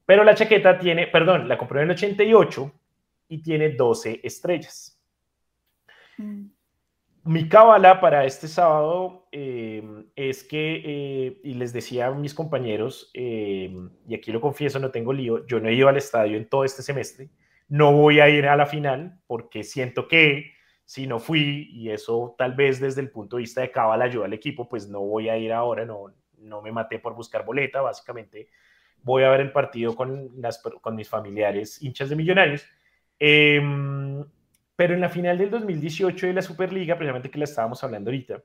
pero 0.07 0.25
la 0.25 0.35
chaqueta 0.35 0.79
tiene, 0.79 1.07
perdón, 1.07 1.49
la 1.49 1.57
compré 1.57 1.81
en 1.81 1.91
el 1.91 1.97
88 1.97 2.73
y 3.29 3.43
tiene 3.43 3.71
12 3.71 4.21
estrellas. 4.23 5.01
Mm. 6.19 6.47
Mi 7.27 7.49
cábala 7.49 8.03
para 8.03 8.27
este 8.27 8.49
sábado 8.49 9.29
em, 9.33 10.05
es 10.15 10.45
que, 10.45 10.83
eh, 10.85 11.41
y 11.43 11.55
les 11.55 11.73
decía 11.73 12.09
a 12.09 12.11
mis 12.11 12.35
compañeros, 12.35 13.11
em, 13.15 13.89
y 14.07 14.15
aquí 14.15 14.31
lo 14.31 14.43
confieso, 14.43 14.79
no 14.79 14.91
tengo 14.91 15.11
lío, 15.11 15.47
yo 15.47 15.59
no 15.59 15.69
he 15.69 15.75
ido 15.75 15.89
al 15.89 15.97
estadio 15.97 16.37
en 16.37 16.47
todo 16.47 16.65
este 16.65 16.83
semestre, 16.83 17.31
no 17.67 17.93
voy 17.93 18.21
a 18.21 18.29
ir 18.29 18.47
a 18.47 18.57
la 18.57 18.67
final 18.67 19.21
porque 19.27 19.65
siento 19.65 20.07
que 20.07 20.53
si 20.85 21.07
no 21.07 21.19
fui, 21.19 21.69
y 21.73 21.91
eso 21.91 22.35
tal 22.37 22.55
vez 22.55 22.81
desde 22.81 23.01
el 23.01 23.11
punto 23.11 23.37
de 23.37 23.43
vista 23.43 23.61
de 23.61 23.71
cábala 23.71 24.05
ayuda 24.05 24.27
al 24.27 24.33
equipo, 24.33 24.69
pues 24.69 24.89
no 24.89 25.01
voy 25.01 25.29
a 25.29 25.37
ir 25.37 25.53
ahora, 25.53 25.85
no, 25.85 26.13
no 26.39 26.63
me 26.63 26.73
maté 26.73 26.99
por 26.99 27.15
buscar 27.15 27.45
boleta, 27.45 27.81
básicamente 27.81 28.49
voy 29.03 29.23
a 29.23 29.31
ver 29.31 29.41
el 29.41 29.53
partido 29.53 29.95
con, 29.95 30.31
las, 30.41 30.61
con 30.61 30.97
mis 30.97 31.09
familiares 31.09 31.81
hinchas 31.83 32.09
de 32.09 32.17
millonarios. 32.17 32.67
Em, 33.19 34.25
pero 34.77 34.95
en 34.95 35.01
la 35.01 35.09
final 35.09 35.39
del 35.39 35.51
2018 35.51 36.27
de 36.27 36.33
la 36.33 36.43
Superliga, 36.43 36.97
precisamente 36.97 37.31
que 37.31 37.39
la 37.39 37.45
estábamos 37.45 37.83
hablando 37.85 38.11
ahorita, 38.11 38.43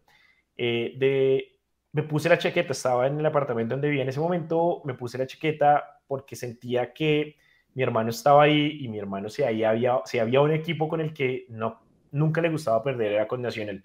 eh, 0.58 0.94
de, 0.98 1.60
me 1.94 2.04
puse 2.04 2.30
la 2.30 2.38
chaqueta, 2.38 2.74
estaba 2.74 3.08
en 3.08 3.20
el 3.20 3.26
apartamento 3.26 3.74
donde 3.74 3.88
vivía 3.88 4.04
en 4.04 4.10
ese 4.10 4.20
momento, 4.20 4.82
me 4.86 4.94
puse 4.94 5.18
la 5.18 5.26
chaqueta 5.26 6.02
porque 6.08 6.36
sentía 6.36 6.94
que 6.94 7.38
mi 7.74 7.84
hermano 7.84 8.10
estaba 8.10 8.44
ahí 8.44 8.80
y 8.82 8.88
mi 8.90 9.00
hermano 9.00 9.30
si, 9.30 9.44
ahí 9.44 9.64
había, 9.64 10.02
si 10.06 10.20
había 10.20 10.42
un 10.42 10.52
equipo 10.52 10.88
con 10.88 11.02
el 11.02 11.14
que 11.14 11.46
no, 11.50 11.82
nunca 12.12 12.42
le 12.42 12.50
gustaba 12.50 12.84
perder, 12.84 13.14
era 13.14 13.28
con 13.28 13.42
Nacional. 13.42 13.84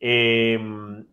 Em, 0.00 1.06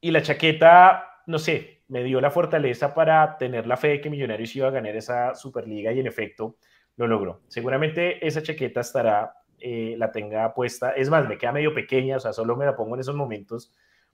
y 0.00 0.10
la 0.10 0.22
chaqueta, 0.22 1.22
no 1.26 1.38
sé, 1.38 1.82
me 1.88 2.02
dio 2.02 2.20
la 2.20 2.30
fortaleza 2.30 2.94
para 2.94 3.38
tener 3.38 3.66
la 3.66 3.76
fe 3.76 3.88
de 3.88 4.00
que 4.00 4.10
Millonarios 4.10 4.54
iba 4.56 4.68
a 4.68 4.72
ganar 4.72 4.96
esa 4.96 5.34
Superliga 5.34 5.92
y 5.92 6.00
en 6.00 6.06
efecto 6.06 6.56
lo 6.96 7.06
logró. 7.06 7.42
Seguramente 7.48 8.26
esa 8.26 8.42
chaqueta 8.42 8.80
estará 8.80 9.34
eh, 9.58 9.94
la 9.98 10.12
tenga 10.12 10.52
puesta. 10.54 10.92
Es 10.92 11.08
más, 11.08 11.28
me 11.28 11.38
queda 11.38 11.52
medio 11.52 11.74
pequeña, 11.74 12.16
o 12.16 12.20
sea, 12.20 12.32
solo 12.32 12.56
me 12.56 12.66
la 12.66 12.76
pongo 12.76 12.94
en 12.94 13.00
esos 13.00 13.14
momentos 13.14 13.72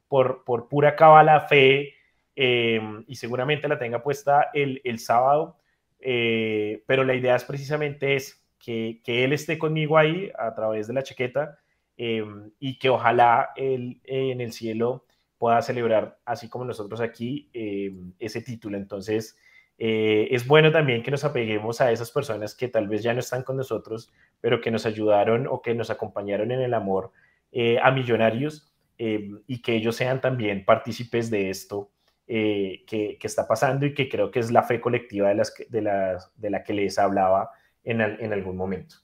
por, 0.08 0.44
por 0.44 0.68
pura 0.68 0.94
cábala 0.94 1.40
fe 1.40 1.94
em, 2.36 3.04
y 3.08 3.16
seguramente 3.16 3.68
la 3.68 3.78
tenga 3.78 4.02
puesta 4.02 4.50
el, 4.54 4.80
el 4.84 4.98
sábado. 4.98 5.58
Eh, 6.00 6.82
pero 6.86 7.04
la 7.04 7.14
idea 7.14 7.36
es 7.36 7.44
precisamente 7.44 8.16
es 8.16 8.41
que, 8.62 9.00
que, 9.04 9.24
él 9.24 9.32
esté 9.32 9.58
conmigo 9.58 9.98
ahí 9.98 10.30
a 10.38 10.54
través 10.54 10.86
de 10.86 10.94
la 10.94 11.02
chaqueta 11.02 11.58
em, 11.96 12.52
y 12.60 12.78
que 12.78 12.88
ojalá 12.88 13.50
él 13.56 14.00
en 14.04 14.40
el 14.40 14.52
cielo 14.52 15.04
pueda 15.36 15.60
celebrar, 15.62 16.18
así 16.24 16.48
como 16.48 16.64
nosotros 16.64 17.00
aquí, 17.00 17.50
em, 17.52 18.12
ese 18.20 18.40
título. 18.40 18.76
Entonces, 18.76 19.36
eh, 19.78 20.28
es 20.30 20.46
bueno 20.46 20.70
también 20.70 21.02
que 21.02 21.10
nos 21.10 21.24
apeguemos 21.24 21.80
a 21.80 21.90
esas 21.90 22.12
personas 22.12 22.54
que 22.54 22.68
tal 22.68 22.86
vez 22.86 23.02
ya 23.02 23.12
no 23.12 23.18
están 23.18 23.42
con 23.42 23.56
nosotros, 23.56 24.12
pero 24.40 24.60
que 24.60 24.70
nos 24.70 24.86
ayudaron 24.86 25.48
o 25.48 25.60
que 25.60 25.74
nos 25.74 25.90
acompañaron 25.90 26.52
en 26.52 26.60
el 26.60 26.74
amor 26.74 27.10
eh, 27.50 27.80
a 27.82 27.90
millonarios 27.90 28.72
eh, 28.98 29.28
y 29.48 29.60
que 29.60 29.74
ellos 29.74 29.96
sean 29.96 30.20
también 30.20 30.64
partícipes 30.64 31.30
de 31.30 31.50
esto 31.50 31.90
que, 32.24 32.84
que, 32.86 33.26
está 33.26 33.46
pasando 33.46 33.84
y 33.84 33.92
que 33.92 34.08
creo 34.08 34.30
que 34.30 34.38
es 34.38 34.50
la 34.50 34.62
fe 34.62 34.80
colectiva 34.80 35.28
de, 35.28 35.34
las, 35.34 35.52
de, 35.68 35.82
la, 35.82 36.18
de 36.36 36.50
la 36.50 36.62
que 36.62 36.72
les 36.72 36.98
hablaba 36.98 37.50
en, 37.84 38.00
en 38.00 38.32
algún 38.32 38.56
momento. 38.56 38.96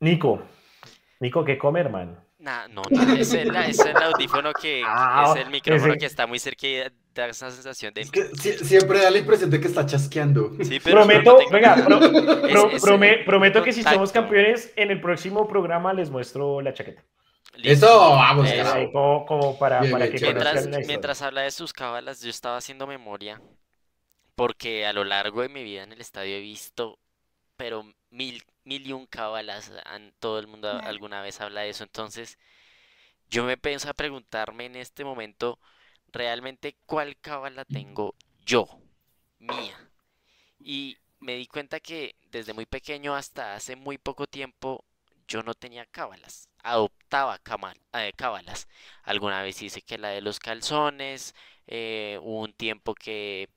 Nico, 0.00 0.42
Nico, 1.20 1.44
¿qué 1.44 1.56
come, 1.58 1.80
hermano? 1.80 2.26
no, 2.38 2.82
no, 2.90 3.14
es 3.14 3.32
el, 3.32 3.54
es 3.56 3.78
el 3.80 3.96
audífono 3.96 4.52
que 4.52 4.82
ah, 4.86 5.32
es 5.34 5.44
el 5.44 5.50
micrófono 5.50 5.94
que 5.96 6.06
está 6.06 6.26
muy 6.26 6.38
cerca 6.38 6.66
y 6.66 6.82
da 7.14 7.26
esa 7.26 7.50
sensación 7.50 7.92
de. 7.94 8.04
siempre 8.04 9.00
da 9.00 9.10
la 9.10 9.18
impresión 9.18 9.50
de 9.50 9.58
que 9.58 9.66
está 9.66 9.84
chasqueando. 9.86 10.52
Sí, 10.62 10.78
pero 10.82 10.98
prometo, 10.98 11.38
venga, 11.50 11.76
prometo 13.24 13.62
que 13.62 13.72
si 13.72 13.82
somos 13.82 14.12
campeones, 14.12 14.72
en 14.76 14.90
el 14.90 15.00
próximo 15.00 15.48
programa 15.48 15.92
les 15.92 16.10
muestro 16.10 16.60
la 16.60 16.72
chaqueta. 16.72 17.02
Eso, 17.62 17.86
vamos, 18.10 18.50
como, 18.92 19.58
para, 19.58 19.80
para 19.90 20.10
que 20.10 20.18
mientras, 20.20 20.68
mientras 20.86 21.22
habla 21.22 21.40
de 21.40 21.50
sus 21.50 21.72
cábalas, 21.72 22.20
yo 22.20 22.28
estaba 22.28 22.58
haciendo 22.58 22.86
memoria 22.86 23.40
porque 24.36 24.86
a 24.86 24.92
lo 24.92 25.04
largo 25.04 25.42
de 25.42 25.48
mi 25.48 25.64
vida 25.64 25.82
en 25.82 25.92
el 25.92 26.00
estadio 26.00 26.36
he 26.36 26.40
visto, 26.40 26.98
pero 27.56 27.84
mil 28.10 28.42
mil 28.66 28.86
y 28.86 28.92
un 28.92 29.06
cábalas, 29.06 29.72
todo 30.18 30.38
el 30.40 30.48
mundo 30.48 30.68
alguna 30.70 31.22
vez 31.22 31.40
habla 31.40 31.62
de 31.62 31.70
eso, 31.70 31.84
entonces 31.84 32.38
yo 33.30 33.44
me 33.44 33.56
pienso 33.56 33.88
a 33.88 33.94
preguntarme 33.94 34.66
en 34.66 34.76
este 34.76 35.04
momento 35.04 35.58
realmente 36.08 36.76
cuál 36.86 37.16
cábala 37.20 37.64
tengo 37.64 38.14
yo, 38.44 38.68
mía. 39.38 39.90
Y 40.58 40.98
me 41.20 41.36
di 41.36 41.46
cuenta 41.46 41.80
que 41.80 42.16
desde 42.30 42.54
muy 42.54 42.66
pequeño 42.66 43.14
hasta 43.14 43.54
hace 43.54 43.76
muy 43.76 43.98
poco 43.98 44.26
tiempo 44.26 44.84
yo 45.28 45.42
no 45.42 45.54
tenía 45.54 45.86
cábalas, 45.86 46.48
adoptaba 46.62 47.40
eh, 47.94 48.12
cábalas. 48.16 48.68
Alguna 49.04 49.42
vez 49.42 49.62
hice 49.62 49.82
que 49.82 49.98
la 49.98 50.08
de 50.08 50.22
los 50.22 50.40
calzones, 50.40 51.34
eh, 51.68 52.18
hubo 52.22 52.40
un 52.42 52.52
tiempo 52.52 52.94
que, 52.94 53.48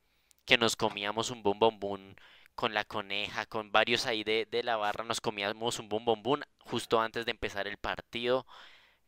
que 0.49 0.57
nos 0.57 0.75
comíamos 0.75 1.29
un 1.29 1.43
bombombún 1.43 2.15
con 2.55 2.73
la 2.73 2.83
coneja, 2.83 3.45
con 3.45 3.71
varios 3.71 4.07
ahí 4.07 4.23
de, 4.23 4.47
la 4.63 4.77
barra, 4.77 5.03
nos 5.05 5.21
comíamos 5.21 5.77
un 5.79 5.89
bum 5.89 6.03
bum 6.23 6.41
justo 6.59 6.99
antes 6.99 7.25
de 7.25 7.31
empezar 7.31 7.67
el 7.67 7.77
partido. 7.77 8.47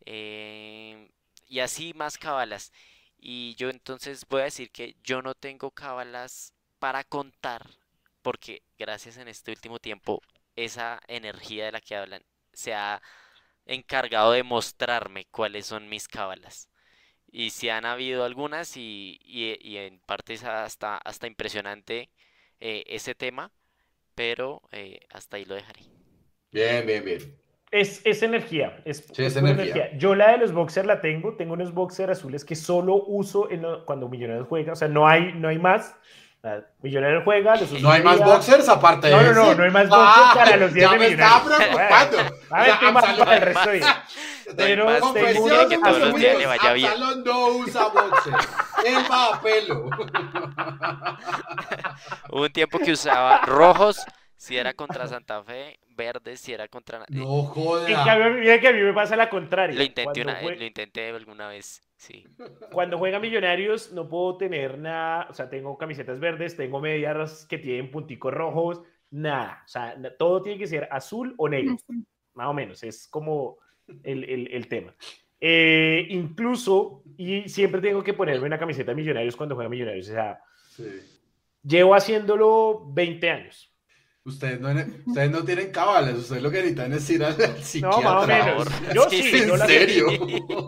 Eh, 0.05 1.09
y 1.47 1.59
así 1.59 1.93
más 1.95 2.17
cábalas. 2.19 2.71
Y 3.17 3.55
yo 3.55 3.69
entonces 3.71 4.25
voy 4.29 4.41
a 4.41 4.45
decir 4.45 4.71
que 4.71 4.95
yo 5.03 5.23
no 5.23 5.33
tengo 5.35 5.71
cábalas 5.71 6.53
para 6.79 7.03
contar, 7.03 7.67
porque 8.21 8.63
gracias 8.77 9.17
en 9.17 9.27
este 9.27 9.51
último 9.51 9.79
tiempo, 9.79 10.21
esa 10.55 11.01
energía 11.07 11.65
de 11.65 11.71
la 11.73 11.81
que 11.81 11.95
hablan 11.95 12.23
se 12.53 12.75
ha 12.75 13.01
encargado 13.65 14.33
de 14.33 14.43
mostrarme 14.43 15.25
cuáles 15.31 15.65
son 15.67 15.89
mis 15.89 16.07
cábalas. 16.07 16.70
Y 17.31 17.51
si 17.51 17.69
han 17.69 17.85
habido 17.85 18.25
algunas 18.25 18.75
y, 18.75 19.19
y, 19.23 19.77
en 19.77 19.99
parte 19.99 20.33
es 20.33 20.43
hasta, 20.43 20.97
hasta 20.97 21.27
impresionante 21.27 22.09
eh, 22.59 22.83
ese 22.87 23.15
tema, 23.15 23.51
pero 24.15 24.61
eh, 24.71 24.99
hasta 25.11 25.37
ahí 25.37 25.45
lo 25.45 25.55
dejaré. 25.55 25.81
Bien, 26.51 26.85
bien, 26.85 27.05
bien. 27.05 27.41
Es, 27.71 28.01
es 28.03 28.21
energía. 28.21 28.81
Es, 28.83 29.09
es 29.17 29.35
energía. 29.37 29.97
Yo 29.97 30.13
la 30.13 30.31
de 30.31 30.39
los 30.39 30.51
boxers 30.51 30.85
la 30.85 30.99
tengo. 30.99 31.37
Tengo 31.37 31.53
unos 31.53 31.73
boxers 31.73 32.11
azules 32.11 32.43
que 32.43 32.57
solo 32.57 33.05
uso 33.07 33.49
en 33.49 33.63
cuando 33.85 34.09
Millonarios 34.09 34.47
juega. 34.49 34.73
O 34.73 34.75
sea, 34.75 34.89
no 34.89 35.07
hay, 35.07 35.31
no 35.33 35.47
hay 35.47 35.57
más. 35.57 35.95
Millonarios 36.81 37.23
juega. 37.23 37.55
no 37.81 37.91
hay 37.91 38.03
más 38.03 38.19
boxers 38.19 38.67
aparte 38.67 39.07
de 39.07 39.13
No, 39.13 39.21
no, 39.21 39.33
no, 39.33 39.55
no 39.55 39.63
hay 39.63 39.71
más 39.71 39.87
boxers 39.87 40.27
ah, 40.27 40.31
para 40.35 40.57
los 40.57 40.73
días 40.73 40.91
de 40.91 40.97
Millonarios. 40.97 41.17
Ya 41.17 41.47
me 41.47 41.55
estaba 41.55 42.09
preocupando. 42.09 42.37
A 42.49 42.63
ver, 42.63 42.71
qué 42.79 42.91
más 42.91 43.05
para 43.17 43.35
el 43.37 43.41
resto 43.41 43.69
de 43.69 43.79
Pero 44.55 44.85
tengo 45.13 45.43
uno 45.43 45.67
que 45.67 45.77
todos 45.77 45.99
los 45.99 46.15
días 46.15 46.37
le 46.37 46.45
vaya 46.45 46.73
bien. 46.73 46.89
Absalón 46.89 47.23
no 47.23 47.47
usa 47.47 47.87
boxers. 47.87 48.47
Él 48.85 49.05
va 49.09 49.35
a 49.35 49.41
pelo. 49.41 49.85
Hubo 52.31 52.43
un 52.43 52.51
tiempo 52.51 52.79
que 52.79 52.91
usaba 52.91 53.41
rojos 53.45 54.05
si 54.41 54.57
era 54.57 54.73
contra 54.73 55.07
Santa 55.07 55.43
Fe, 55.43 55.79
verde 55.95 56.35
si 56.35 56.51
era 56.51 56.67
contra... 56.67 57.05
No 57.09 57.43
joda. 57.43 57.87
En 57.87 57.93
cambio, 57.93 58.41
mira 58.41 58.59
que 58.59 58.69
a 58.69 58.73
mí 58.73 58.81
me 58.81 58.91
pasa 58.91 59.15
la 59.15 59.29
contraria. 59.29 59.77
Lo 59.77 59.83
intenté, 59.83 60.23
lo 60.23 60.65
intenté 60.65 61.09
alguna 61.09 61.47
vez, 61.47 61.79
sí. 61.95 62.25
Cuando 62.71 62.97
juega 62.97 63.19
Millonarios 63.19 63.91
no 63.91 64.09
puedo 64.09 64.37
tener 64.37 64.79
nada, 64.79 65.27
o 65.29 65.33
sea, 65.35 65.47
tengo 65.47 65.77
camisetas 65.77 66.19
verdes, 66.19 66.57
tengo 66.57 66.81
medias 66.81 67.45
que 67.45 67.59
tienen 67.59 67.91
punticos 67.91 68.33
rojos, 68.33 68.81
nada. 69.11 69.61
O 69.63 69.67
sea, 69.67 69.95
todo 70.17 70.41
tiene 70.41 70.57
que 70.57 70.65
ser 70.65 70.87
azul 70.91 71.35
o 71.37 71.47
negro, 71.47 71.77
más 72.33 72.47
o 72.47 72.53
menos. 72.53 72.81
Es 72.81 73.07
como 73.07 73.59
el, 74.03 74.23
el, 74.23 74.47
el 74.51 74.67
tema. 74.67 74.93
Eh, 75.39 76.05
incluso, 76.09 77.03
y 77.17 77.49
siempre 77.49 77.81
tengo 77.81 78.03
que 78.03 78.13
ponerme 78.13 78.45
una 78.45 78.59
camiseta 78.59 78.91
de 78.91 78.95
Millonarios 78.95 79.35
cuando 79.35 79.55
juega 79.55 79.69
Millonarios. 79.69 80.07
O 80.09 80.13
sea, 80.13 80.39
llevo 81.63 81.95
haciéndolo 81.95 82.83
20 82.93 83.29
años. 83.29 83.67
Ustedes 84.23 84.61
no, 84.61 84.69
ustedes 85.07 85.31
no 85.31 85.43
tienen 85.43 85.71
cábalas, 85.71 86.13
ustedes 86.13 86.43
lo 86.43 86.51
que 86.51 86.57
necesitan 86.57 86.93
es 86.93 87.09
ir 87.09 87.23
al, 87.23 87.35
psiquiatra. 87.57 87.97
No, 87.97 88.03
más 88.03 88.23
o 88.23 88.27
menos. 88.27 88.93
Yo 88.93 89.09
sí, 89.09 89.31
¿En 89.33 89.57
serio? 89.57 90.07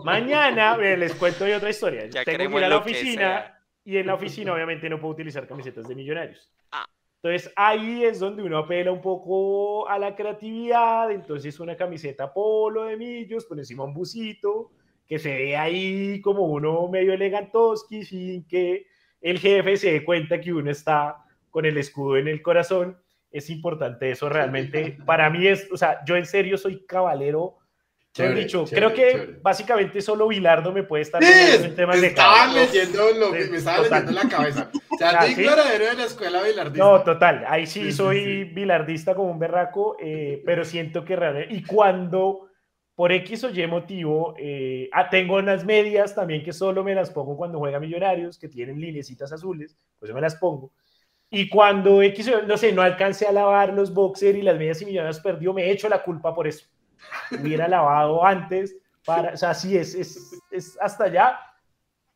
Mañana 0.04 0.76
les 0.76 1.14
cuento 1.14 1.44
otra 1.44 1.70
historia. 1.70 2.10
Tengo 2.10 2.50
que 2.50 2.58
ir 2.58 2.64
a 2.64 2.68
la 2.68 2.78
oficina 2.78 3.60
y 3.84 3.96
en 3.98 4.08
la 4.08 4.14
oficina 4.14 4.52
obviamente 4.54 4.90
no 4.90 4.98
puedo 4.98 5.14
utilizar 5.14 5.46
camisetas 5.46 5.86
de 5.86 5.94
millonarios. 5.94 6.50
Ah. 6.72 6.84
Entonces 7.24 7.50
ahí 7.56 8.04
es 8.04 8.20
donde 8.20 8.42
uno 8.42 8.58
apela 8.58 8.92
un 8.92 9.00
poco 9.00 9.88
a 9.88 9.98
la 9.98 10.14
creatividad. 10.14 11.10
Entonces 11.10 11.58
una 11.58 11.74
camiseta 11.74 12.30
polo 12.30 12.84
de 12.84 12.98
millos, 12.98 13.46
por 13.46 13.58
encima 13.58 13.84
un 13.84 13.94
busito, 13.94 14.72
que 15.06 15.18
se 15.18 15.34
ve 15.34 15.56
ahí 15.56 16.20
como 16.20 16.42
uno 16.42 16.86
medio 16.88 17.14
elegantoski 17.14 18.04
sin 18.04 18.46
que 18.46 18.88
el 19.22 19.38
jefe 19.38 19.78
se 19.78 19.92
dé 19.92 20.04
cuenta 20.04 20.38
que 20.38 20.52
uno 20.52 20.70
está 20.70 21.24
con 21.48 21.64
el 21.64 21.78
escudo 21.78 22.18
en 22.18 22.28
el 22.28 22.42
corazón 22.42 22.98
es 23.30 23.48
importante 23.48 24.10
eso 24.10 24.28
realmente. 24.28 24.98
Para 25.06 25.30
mí 25.30 25.46
es, 25.46 25.66
o 25.72 25.78
sea, 25.78 26.04
yo 26.04 26.16
en 26.16 26.26
serio 26.26 26.58
soy 26.58 26.84
caballero 26.84 27.56
Chévere, 28.14 28.42
dicho, 28.42 28.64
creo 28.64 28.94
que 28.94 29.38
básicamente 29.42 30.00
solo 30.00 30.28
Bilardo 30.28 30.70
me 30.70 30.84
puede 30.84 31.02
estar 31.02 31.20
en 31.20 31.74
temas 31.74 32.00
de 32.00 32.06
Estaban 32.06 32.54
leyendo 32.54 33.10
lo 33.10 33.32
que 33.32 33.46
me 33.46 33.56
estaba 33.56 33.78
leyendo 33.78 34.10
en 34.10 34.14
la 34.14 34.28
cabeza. 34.28 34.70
O 34.94 34.96
sea, 34.96 35.18
¿Ah, 35.18 35.26
de 35.26 35.34
la 35.96 36.04
escuela 36.04 36.40
bilardista. 36.40 36.84
No, 36.84 37.02
total. 37.02 37.44
Ahí 37.48 37.66
sí, 37.66 37.90
soy 37.90 38.44
bilardista 38.44 39.16
como 39.16 39.32
un 39.32 39.40
berraco, 39.40 39.96
eh, 40.00 40.40
pero 40.46 40.64
siento 40.64 41.04
que 41.04 41.16
realmente. 41.16 41.52
Y 41.52 41.64
cuando 41.64 42.50
por 42.94 43.10
X 43.10 43.42
o 43.42 43.50
Y 43.50 43.66
motivo, 43.66 44.36
eh, 44.38 44.88
ah, 44.92 45.10
tengo 45.10 45.34
unas 45.34 45.64
medias 45.64 46.14
también 46.14 46.44
que 46.44 46.52
solo 46.52 46.84
me 46.84 46.94
las 46.94 47.10
pongo 47.10 47.36
cuando 47.36 47.58
juega 47.58 47.80
Millonarios, 47.80 48.38
que 48.38 48.48
tienen 48.48 48.80
linecitas 48.80 49.32
azules, 49.32 49.76
pues 49.98 50.10
yo 50.10 50.14
me 50.14 50.20
las 50.20 50.36
pongo. 50.36 50.70
Y 51.28 51.48
cuando 51.48 52.00
X, 52.00 52.30
no 52.46 52.56
sé, 52.56 52.70
no 52.70 52.82
alcancé 52.82 53.26
a 53.26 53.32
lavar 53.32 53.72
los 53.72 53.92
boxers 53.92 54.38
y 54.38 54.42
las 54.42 54.56
medias 54.56 54.80
y 54.82 54.86
Millonarios 54.86 55.18
perdió, 55.18 55.52
me 55.52 55.68
echo 55.72 55.88
la 55.88 56.04
culpa 56.04 56.32
por 56.32 56.46
eso 56.46 56.66
hubiera 57.30 57.68
lavado 57.68 58.24
antes. 58.24 58.76
Para, 59.04 59.34
o 59.34 59.36
sea, 59.36 59.54
sí, 59.54 59.76
es, 59.76 59.94
es, 59.94 60.40
es 60.50 60.78
hasta 60.80 61.04
allá. 61.04 61.40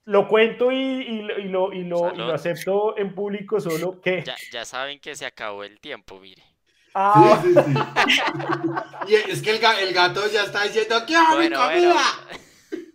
Lo 0.05 0.27
cuento 0.27 0.73
y, 0.73 0.77
y, 0.77 1.21
y, 1.21 1.49
lo, 1.49 1.73
y, 1.73 1.85
lo, 1.85 2.15
lo, 2.15 2.33
acepto 2.33 2.97
en 2.97 3.15
público, 3.15 3.61
solo 3.61 4.01
que... 4.01 4.23
Ya, 4.25 4.37
ya, 4.51 4.65
saben 4.65 5.01
que 5.01 5.15
se 5.15 5.27
acabó 5.27 5.65
el 5.65 5.79
tiempo, 5.81 6.19
mire. 6.19 6.43
Ah. 6.95 7.39
Sí, 7.43 7.53
sí, 7.53 7.61
sí. 7.61 7.75
y 9.09 9.15
es 9.15 9.43
que 9.43 9.51
el, 9.51 9.61
el, 9.83 9.93
gato 9.93 10.27
ya 10.33 10.45
está 10.45 10.63
diciendo, 10.63 10.97
¿qué 11.07 11.15
bueno, 11.35 11.59
comida? 11.59 12.01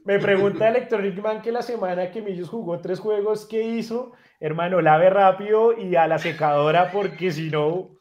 Me 0.06 0.20
pregunta 0.20 0.68
Electronic 0.68 1.15
Man 1.22 1.41
que 1.41 1.52
la 1.52 1.61
semana 1.61 2.11
que 2.11 2.22
Millos 2.22 2.49
jugó 2.49 2.82
tres 2.82 2.99
juegos, 2.99 3.45
¿qué 3.45 3.61
hizo? 3.61 4.11
Hermano, 4.40 4.82
lave 4.82 5.10
rápido 5.10 5.78
y 5.78 5.95
a 5.95 6.07
la 6.07 6.20
secadora 6.20 6.91
porque 6.91 7.32
si 7.32 7.49
no, 7.49 7.91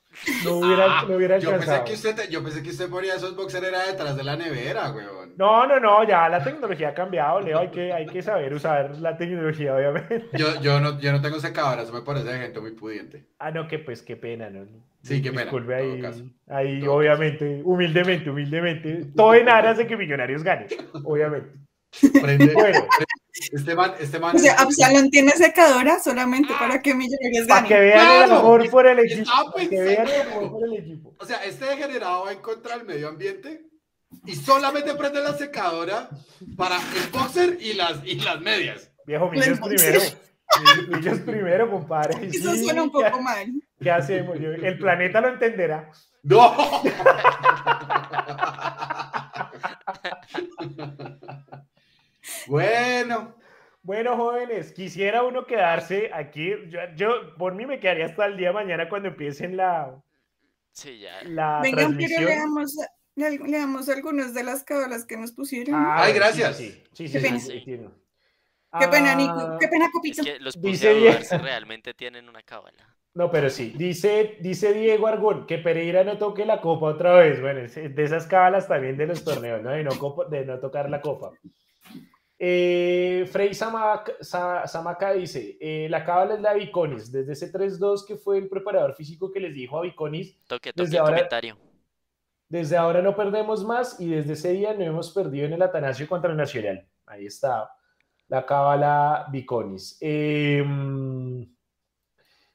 no 0.44 0.56
hubiera, 0.56 1.00
ah, 1.00 1.04
no 1.08 1.16
hubiera 1.16 1.36
alcanzado. 1.36 1.60
Yo 1.60 1.84
pensé, 1.84 1.84
que 1.84 2.08
usted, 2.10 2.30
yo 2.30 2.42
pensé 2.42 2.62
que 2.62 2.70
usted 2.70 2.88
ponía 2.88 3.14
esos 3.14 3.34
boxers 3.34 3.66
era 3.66 3.86
detrás 3.86 4.16
de 4.16 4.24
la 4.24 4.36
nevera, 4.36 4.92
weón. 4.92 5.32
No, 5.36 5.66
no, 5.66 5.80
no, 5.80 6.04
ya 6.04 6.28
la 6.28 6.42
tecnología 6.42 6.90
ha 6.90 6.94
cambiado, 6.94 7.40
Leo. 7.40 7.58
Hay 7.58 7.68
que, 7.70 7.92
hay 7.92 8.06
que 8.06 8.22
saber 8.22 8.52
usar 8.52 8.96
la 8.98 9.16
tecnología, 9.16 9.74
obviamente. 9.74 10.28
Yo, 10.34 10.60
yo, 10.60 10.80
no, 10.80 11.00
yo 11.00 11.12
no 11.12 11.20
tengo 11.20 11.38
secadora, 11.40 11.82
eso 11.82 11.92
me 11.92 12.02
parece 12.02 12.32
gente 12.38 12.60
muy 12.60 12.72
pudiente. 12.72 13.26
Ah, 13.38 13.50
no, 13.50 13.66
que 13.66 13.78
pues 13.78 14.02
qué 14.02 14.16
pena, 14.16 14.50
¿no? 14.50 14.66
Sí, 15.02 15.20
qué 15.22 15.30
pena. 15.30 15.42
Disculpe 15.42 15.74
ahí, 15.74 16.02
ahí 16.48 16.86
obviamente, 16.86 17.60
humildemente, 17.64 18.30
humildemente. 18.30 19.06
Todo 19.16 19.34
en 19.34 19.48
aras 19.48 19.78
de 19.78 19.86
que 19.86 19.96
Millonarios 19.96 20.42
gane, 20.42 20.66
obviamente. 21.04 21.58
Prende, 22.20 22.54
bueno. 22.54 22.86
Este 23.34 23.74
man, 23.74 23.94
este 23.98 24.18
man. 24.18 24.36
O 24.36 24.38
sea, 24.38 24.54
Absalón 24.54 25.10
tiene 25.10 25.32
secadora 25.32 25.98
solamente 25.98 26.52
para 26.58 26.82
que 26.82 26.94
Millonarios 26.94 27.46
gane. 27.46 27.60
Para 27.60 27.68
que 27.68 27.80
vean 27.80 28.24
el 28.24 28.32
amor 28.32 28.70
por 28.70 28.86
el 28.86 28.98
equipo. 28.98 29.30
Para 29.52 29.68
que 29.68 29.80
vean 29.80 30.06
el 30.06 30.32
amor 30.32 30.50
por 30.50 30.66
el 30.66 30.74
equipo. 30.74 31.14
O 31.18 31.24
sea, 31.24 31.42
este 31.44 31.64
degenerado 31.64 32.26
va 32.26 32.32
en 32.32 32.40
contra 32.40 32.76
del 32.76 32.86
medio 32.86 33.08
ambiente 33.08 33.64
y 34.26 34.36
solamente 34.36 34.94
prende 34.94 35.20
la 35.20 35.32
secadora 35.32 36.10
para 36.56 36.76
el 36.76 37.10
boxer 37.10 37.56
y 37.60 37.72
las, 37.72 38.04
y 38.04 38.16
las 38.16 38.40
medias. 38.40 38.90
Viejo, 39.06 39.30
Millos 39.30 39.58
primero. 39.60 40.00
Millos 40.88 41.20
primero, 41.20 41.70
compadre. 41.70 42.26
Eso 42.32 42.54
suena 42.54 42.82
un 42.82 42.90
poco 42.90 43.22
mal. 43.22 43.46
¿Qué 43.80 43.90
hacemos? 43.90 44.36
El 44.36 44.78
planeta 44.78 45.22
lo 45.22 45.28
entenderá. 45.28 45.90
¡No! 46.22 46.82
Bueno. 52.46 53.34
Bueno, 53.84 54.16
jóvenes, 54.16 54.72
quisiera 54.72 55.24
uno 55.24 55.44
quedarse 55.44 56.10
aquí. 56.14 56.52
Yo, 56.94 57.34
por 57.36 57.54
mí 57.54 57.66
me 57.66 57.80
quedaría 57.80 58.06
hasta 58.06 58.26
el 58.26 58.36
día 58.36 58.48
de 58.48 58.54
mañana 58.54 58.88
cuando 58.88 59.08
empiecen 59.08 59.56
la, 59.56 60.00
sí, 60.70 61.00
ya. 61.00 61.20
la 61.24 61.60
Vengan, 61.60 61.86
transmisión. 61.86 62.24
leamos, 62.24 62.76
leamos 63.16 63.88
algunas 63.88 64.34
de 64.34 64.44
las 64.44 64.62
cábalas 64.62 65.04
que 65.04 65.16
nos 65.16 65.32
pusieron. 65.32 65.74
Ay, 65.76 66.12
gracias. 66.12 66.58
Sí, 66.58 66.80
sí, 66.92 67.08
sí. 67.08 67.64
Qué 68.78 68.88
pena, 68.88 69.14
Nico. 69.16 69.56
Qué 69.58 69.66
pena, 69.68 69.90
Copito. 69.92 70.22
Es 70.22 70.28
que 70.28 70.38
los 70.38 70.56
puse 70.56 70.88
a 70.88 70.92
dudar 70.92 71.24
si 71.24 71.36
realmente 71.36 71.92
tienen 71.92 72.28
una 72.28 72.42
cábala. 72.42 72.86
No, 73.14 73.30
pero 73.30 73.50
sí. 73.50 73.74
Dice, 73.76 74.38
dice 74.40 74.72
Diego 74.72 75.06
Argón 75.08 75.46
que 75.46 75.58
Pereira 75.58 76.04
no 76.04 76.16
toque 76.16 76.46
la 76.46 76.60
copa 76.60 76.86
otra 76.86 77.14
vez. 77.14 77.40
Bueno, 77.40 77.60
de 77.60 78.04
esas 78.04 78.26
cábalas 78.26 78.68
también 78.68 78.96
de 78.96 79.06
los 79.06 79.24
torneos, 79.24 79.60
¿no? 79.60 79.70
De 79.70 79.84
no, 79.84 79.90
de 80.30 80.44
no 80.46 80.58
tocar 80.60 80.88
la 80.88 81.00
copa. 81.00 81.32
Eh, 82.44 83.24
Frey 83.30 83.54
Samaka, 83.54 85.12
dice, 85.14 85.56
eh, 85.60 85.86
la 85.88 86.04
cábala 86.04 86.34
es 86.34 86.40
la 86.40 86.54
Viconis, 86.54 87.12
desde 87.12 87.34
ese 87.34 87.52
3-2 87.52 88.04
que 88.04 88.16
fue 88.16 88.38
el 88.38 88.48
preparador 88.48 88.94
físico 88.94 89.30
que 89.30 89.38
les 89.38 89.54
dijo 89.54 89.78
a 89.78 89.82
Viconis, 89.82 90.36
desde, 90.74 90.98
ahora, 90.98 91.28
desde 92.48 92.76
ahora 92.76 93.00
no 93.00 93.14
perdemos 93.14 93.62
más 93.64 94.00
y 94.00 94.08
desde 94.08 94.32
ese 94.32 94.54
día 94.54 94.74
no 94.74 94.82
hemos 94.82 95.12
perdido 95.12 95.46
en 95.46 95.52
el 95.52 95.62
Atanasio 95.62 96.08
contra 96.08 96.32
el 96.32 96.36
Nacional. 96.36 96.84
Ahí 97.06 97.26
está 97.26 97.70
la 98.26 98.44
cábala 98.44 99.28
Viconis. 99.30 99.98
Em, 100.00 101.46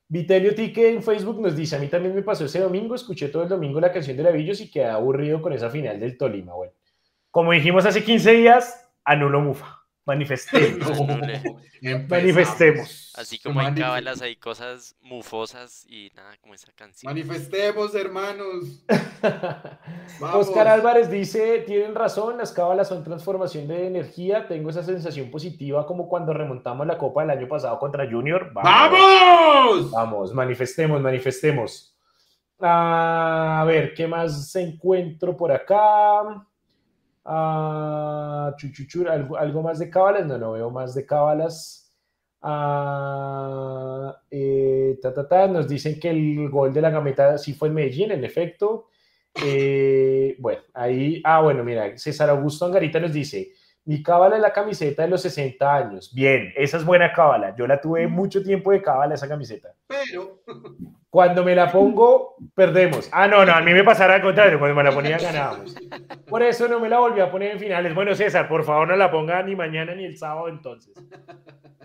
Vitelio 0.09 0.53
Tique 0.53 0.89
en 0.89 1.01
Facebook 1.01 1.39
nos 1.39 1.55
dice, 1.55 1.77
a 1.77 1.79
mí 1.79 1.87
también 1.87 2.13
me 2.13 2.23
pasó 2.23 2.43
ese 2.43 2.59
domingo, 2.59 2.93
escuché 2.93 3.29
todo 3.29 3.43
el 3.43 3.49
domingo 3.49 3.79
la 3.79 3.93
canción 3.93 4.17
de 4.17 4.23
la 4.23 4.31
Villos 4.31 4.59
y 4.59 4.69
quedé 4.69 4.87
aburrido 4.87 5.41
con 5.41 5.53
esa 5.53 5.69
final 5.69 5.97
del 5.97 6.17
Tolima. 6.17 6.55
Bueno, 6.55 6.73
como 7.31 7.53
dijimos 7.53 7.85
hace 7.85 8.03
15 8.03 8.31
días, 8.33 8.83
anulo 9.05 9.39
Mufa. 9.39 9.76
Manifestemos. 10.07 10.89
Manifestemos. 12.09 13.13
Así 13.17 13.39
como 13.39 13.59
hay 13.59 13.75
cábalas, 13.75 14.21
hay 14.21 14.37
cosas 14.37 14.95
mufosas 15.01 15.85
y 15.85 16.09
nada 16.15 16.37
como 16.37 16.53
esa 16.53 16.71
canción. 16.71 17.11
Manifestemos, 17.11 17.93
hermanos. 17.93 18.85
Oscar 20.33 20.69
Álvarez 20.69 21.11
dice: 21.11 21.59
Tienen 21.67 21.93
razón, 21.93 22.37
las 22.37 22.53
cábalas 22.53 22.87
son 22.87 23.03
transformación 23.03 23.67
de 23.67 23.87
energía. 23.87 24.47
Tengo 24.47 24.69
esa 24.69 24.81
sensación 24.81 25.29
positiva 25.29 25.85
como 25.85 26.07
cuando 26.07 26.31
remontamos 26.31 26.87
la 26.87 26.97
copa 26.97 27.21
del 27.21 27.31
año 27.31 27.49
pasado 27.49 27.77
contra 27.77 28.09
Junior. 28.09 28.51
¡Vamos! 28.53 29.91
Vamos, 29.91 30.33
manifestemos, 30.33 31.01
manifestemos. 31.01 31.93
a 32.61 33.65
ver, 33.67 33.93
¿qué 33.93 34.07
más 34.07 34.55
encuentro 34.55 35.35
por 35.35 35.51
acá? 35.51 36.47
Ah, 37.29 38.55
¿algo, 39.37 39.61
más 39.61 39.79
de 39.79 39.89
cábalas? 39.89 40.25
No, 40.25 40.37
no 40.37 40.53
veo 40.53 40.71
más 40.71 40.95
de 40.95 41.05
cábalas. 41.05 41.93
Ah, 42.41 44.15
eh, 44.31 44.97
nos 45.49 45.67
dicen 45.67 45.99
que 45.99 46.09
el 46.09 46.49
gol 46.49 46.73
de 46.73 46.81
la 46.81 46.89
gameta 46.89 47.37
sí 47.37 47.53
fue 47.53 47.67
en 47.67 47.73
Medellín, 47.73 48.11
en 48.11 48.23
efecto. 48.23 48.87
Eh, 49.43 50.37
bueno, 50.39 50.61
ahí, 50.73 51.21
ah, 51.25 51.41
bueno, 51.41 51.65
mira, 51.65 51.97
César 51.97 52.29
Augusto 52.29 52.65
Angarita 52.65 52.99
nos 52.99 53.11
dice, 53.11 53.51
mi 53.87 54.03
cábala 54.03 54.35
es 54.35 54.41
la 54.41 54.51
camiseta 54.51 55.03
de 55.03 55.07
los 55.07 55.21
60 55.21 55.73
años. 55.73 56.13
Bien, 56.13 56.51
esa 56.57 56.75
es 56.75 56.83
buena 56.83 57.13
cábala. 57.13 57.55
Yo 57.55 57.65
la 57.65 57.79
tuve 57.79 58.05
mucho 58.05 58.43
tiempo 58.43 58.71
de 58.71 58.81
cábala 58.81 59.15
esa 59.15 59.29
camiseta. 59.29 59.69
Pero 59.87 60.41
cuando 61.09 61.41
me 61.41 61.55
la 61.55 61.71
pongo, 61.71 62.35
perdemos. 62.53 63.07
Ah, 63.13 63.29
no, 63.29 63.45
no, 63.45 63.53
a 63.53 63.61
mí 63.61 63.71
me 63.71 63.85
pasará 63.85 64.15
al 64.15 64.21
contrario, 64.21 64.59
cuando 64.59 64.75
me 64.75 64.83
la 64.83 64.91
ponía 64.91 65.17
ganábamos. 65.17 65.73
Por 66.27 66.43
eso 66.43 66.67
no 66.67 66.81
me 66.81 66.89
la 66.89 66.99
volví 66.99 67.21
a 67.21 67.31
poner 67.31 67.51
en 67.51 67.59
finales. 67.59 67.95
Bueno, 67.95 68.13
César, 68.13 68.49
por 68.49 68.65
favor 68.65 68.89
no 68.89 68.97
la 68.97 69.09
ponga 69.09 69.41
ni 69.41 69.55
mañana 69.55 69.95
ni 69.95 70.03
el 70.03 70.17
sábado 70.17 70.49
entonces. 70.49 70.93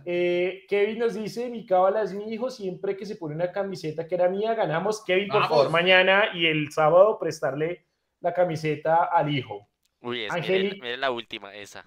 Eh, 0.04 0.64
Kevin 0.68 0.98
nos 0.98 1.14
dice, 1.14 1.50
mi 1.50 1.64
cábala 1.64 2.02
es 2.02 2.12
mi 2.12 2.32
hijo, 2.32 2.50
siempre 2.50 2.96
que 2.96 3.06
se 3.06 3.14
pone 3.14 3.36
una 3.36 3.52
camiseta 3.52 4.08
que 4.08 4.16
era 4.16 4.28
mía, 4.28 4.54
ganamos. 4.54 5.04
Kevin, 5.04 5.28
por 5.28 5.46
favor, 5.46 5.70
mañana 5.70 6.30
y 6.34 6.46
el 6.46 6.72
sábado 6.72 7.16
prestarle 7.20 7.86
la 8.18 8.34
camiseta 8.34 9.04
al 9.04 9.32
hijo. 9.32 9.68
Uy, 10.02 10.24
es, 10.24 10.32
Angélica, 10.32 10.86
la 10.96 11.10
última, 11.10 11.54
esa. 11.54 11.84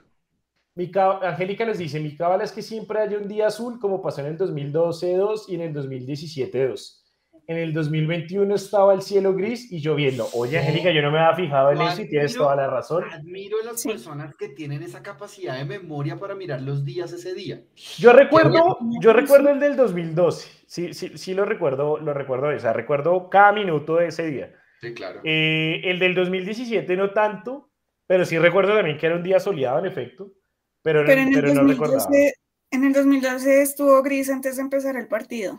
Mi, 0.75 0.91
Angélica 1.21 1.65
nos 1.65 1.77
dice, 1.77 1.99
mi 1.99 2.15
cábala 2.15 2.43
es 2.43 2.51
que 2.51 2.61
siempre 2.61 2.99
haya 2.99 3.17
un 3.17 3.27
día 3.27 3.47
azul, 3.47 3.79
como 3.79 4.01
pasó 4.01 4.21
en 4.21 4.27
el 4.27 4.37
2012-2 4.37 5.45
y 5.49 5.55
en 5.55 5.61
el 5.61 5.73
2017-2 5.73 7.05
en 7.47 7.57
el 7.57 7.73
2021 7.73 8.55
estaba 8.55 8.93
el 8.93 9.01
cielo 9.01 9.33
gris 9.33 9.71
y 9.71 9.79
lloviendo. 9.79 10.27
Oye, 10.33 10.57
Angélica, 10.57 10.91
yo 10.91 11.01
no 11.01 11.11
me 11.11 11.19
había 11.19 11.35
fijado 11.35 11.71
en 11.71 11.81
eso 11.81 12.01
y 12.01 12.09
tienes 12.09 12.35
toda 12.35 12.55
la 12.55 12.67
razón. 12.67 13.03
Admiro 13.11 13.57
a 13.61 13.65
las 13.65 13.83
personas 13.83 14.35
que 14.35 14.49
tienen 14.49 14.81
esa 14.81 15.03
capacidad 15.03 15.57
de 15.57 15.65
memoria 15.65 16.17
para 16.17 16.35
mirar 16.35 16.61
los 16.61 16.83
días 16.83 17.11
ese 17.13 17.33
día. 17.33 17.61
Yo 17.97 18.13
recuerdo, 18.13 18.79
yo 18.99 19.13
recuerdo 19.13 19.49
el 19.49 19.59
del 19.59 19.75
2012. 19.75 20.63
Sí, 20.65 20.93
sí, 20.93 21.17
sí 21.17 21.33
lo 21.33 21.45
recuerdo, 21.45 21.99
lo 21.99 22.13
recuerdo 22.13 22.51
esa. 22.51 22.73
Recuerdo 22.73 23.29
cada 23.29 23.51
minuto 23.51 23.97
de 23.97 24.07
ese 24.07 24.25
día. 24.25 24.53
Sí, 24.81 24.93
claro. 24.93 25.21
Eh, 25.23 25.81
el 25.83 25.99
del 25.99 26.15
2017 26.15 26.97
no 26.97 27.11
tanto, 27.11 27.69
pero 28.07 28.25
sí 28.25 28.37
recuerdo 28.37 28.75
también 28.75 28.97
que 28.97 29.05
era 29.05 29.15
un 29.15 29.23
día 29.23 29.39
soleado, 29.39 29.79
en 29.79 29.85
efecto. 29.85 30.31
Pero, 30.81 31.03
no, 31.03 31.11
en, 31.11 31.33
pero 31.33 31.53
no 31.53 31.63
recordaba. 31.63 32.07
En 32.71 32.83
el 32.83 32.93
2012 32.93 33.61
estuvo 33.61 34.01
gris 34.03 34.29
antes 34.29 34.57
de 34.57 34.61
empezar 34.61 34.95
el 34.95 35.07
partido. 35.07 35.57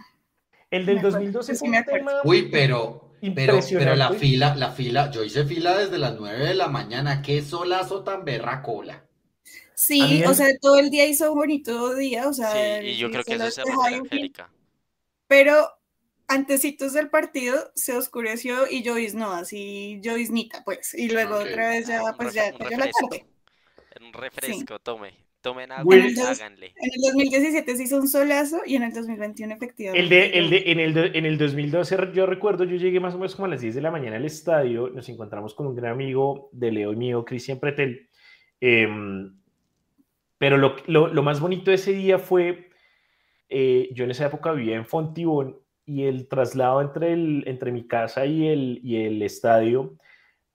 El 0.70 0.84
del 0.84 1.00
2012 1.00 1.54
fue 1.54 1.68
un 1.68 1.84
tema 1.84 2.12
Uy, 2.24 2.48
pero, 2.50 3.12
pero, 3.34 3.60
pero 3.70 3.94
la 3.94 4.12
fila, 4.12 4.54
la 4.56 4.72
fila, 4.72 5.10
yo 5.10 5.24
hice 5.24 5.44
fila 5.44 5.76
desde 5.76 5.98
las 5.98 6.16
9 6.18 6.44
de 6.44 6.54
la 6.54 6.68
mañana, 6.68 7.22
qué 7.22 7.42
solazo 7.42 8.02
tan 8.02 8.24
berracola. 8.24 9.04
Sí, 9.74 10.24
o 10.24 10.34
sea, 10.34 10.48
todo 10.60 10.78
el 10.78 10.90
día 10.90 11.06
hizo 11.06 11.32
un 11.32 11.38
bonito 11.38 11.94
día, 11.94 12.28
o 12.28 12.32
sea. 12.32 12.80
Sí, 12.80 12.86
y 12.86 12.96
yo 12.96 13.10
creo 13.10 13.24
que 13.24 13.34
eso 13.34 13.50
se 13.50 13.62
Angélica. 13.94 14.50
Pero 15.28 15.68
antecitos 16.28 16.92
del 16.92 17.08
partido 17.08 17.70
se 17.74 17.96
oscureció 17.96 18.66
y 18.70 18.82
lloviznó, 18.82 19.32
así 19.32 20.00
lloviznita, 20.02 20.62
pues. 20.64 20.94
Y 20.94 21.10
luego 21.10 21.36
otra 21.36 21.70
vez 21.70 21.86
ya, 21.86 22.02
pues 22.16 22.34
ya 22.34 22.52
cayó 22.52 22.76
la 22.76 22.90
tarde. 22.90 23.26
Un 24.00 24.12
refresco, 24.12 24.78
tome. 24.78 25.26
Tomen 25.40 25.70
agua 25.70 25.94
en 25.94 26.06
el, 26.06 26.18
háganle. 26.18 26.74
En 26.76 26.90
el 26.92 27.00
2017 27.12 27.76
se 27.76 27.82
hizo 27.84 27.98
un 27.98 28.08
solazo 28.08 28.62
y 28.66 28.74
en 28.74 28.82
el 28.82 28.92
2021 28.92 29.54
efectivamente. 29.54 30.02
El 30.02 30.08
de, 30.08 30.38
el 30.38 30.50
de, 30.50 30.72
en, 30.72 30.80
el 30.80 31.16
en 31.16 31.24
el 31.24 31.38
2012 31.38 31.96
yo 32.12 32.26
recuerdo, 32.26 32.64
yo 32.64 32.76
llegué 32.76 32.98
más 32.98 33.14
o 33.14 33.18
menos 33.18 33.36
como 33.36 33.46
a 33.46 33.50
las 33.50 33.60
10 33.60 33.76
de 33.76 33.80
la 33.80 33.92
mañana 33.92 34.16
al 34.16 34.24
estadio, 34.24 34.88
nos 34.88 35.08
encontramos 35.08 35.54
con 35.54 35.68
un 35.68 35.76
gran 35.76 35.92
amigo 35.92 36.48
de 36.52 36.72
Leo 36.72 36.92
y 36.92 36.96
mío, 36.96 37.24
Cristian 37.24 37.60
Pretel. 37.60 38.08
Em, 38.60 39.38
pero 40.38 40.58
lo, 40.58 40.76
lo, 40.86 41.08
lo, 41.08 41.22
más 41.22 41.38
bonito 41.38 41.70
de 41.70 41.76
ese 41.76 41.92
día 41.92 42.18
fue, 42.18 42.70
eh, 43.48 43.88
yo 43.92 44.04
en 44.04 44.10
esa 44.10 44.26
época 44.26 44.52
vivía 44.52 44.76
en 44.76 44.86
Fontibón 44.86 45.60
y 45.86 46.04
el 46.04 46.28
traslado 46.28 46.82
entre, 46.82 47.12
el, 47.12 47.44
entre 47.46 47.72
mi 47.72 47.86
casa 47.86 48.26
y 48.26 48.48
el, 48.48 48.80
y 48.82 49.04
el 49.04 49.22
estadio 49.22 49.96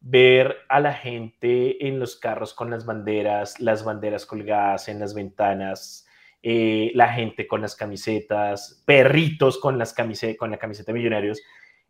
ver 0.01 0.57
a 0.67 0.79
la 0.79 0.93
gente 0.93 1.87
en 1.87 1.99
los 1.99 2.15
carros 2.15 2.53
con 2.53 2.69
las 2.69 2.85
banderas, 2.85 3.59
las 3.59 3.85
banderas 3.85 4.25
colgadas 4.25 4.89
en 4.89 4.99
las 4.99 5.13
ventanas, 5.13 6.07
eh, 6.43 6.91
la 6.95 7.13
gente 7.13 7.47
con 7.47 7.61
las 7.61 7.75
camisetas, 7.75 8.83
perritos 8.85 9.59
con, 9.59 9.77
las 9.77 9.93
camisetas, 9.93 10.37
con 10.37 10.51
la 10.51 10.57
camiseta 10.57 10.91
de 10.91 10.97
Millonarios, 10.97 11.41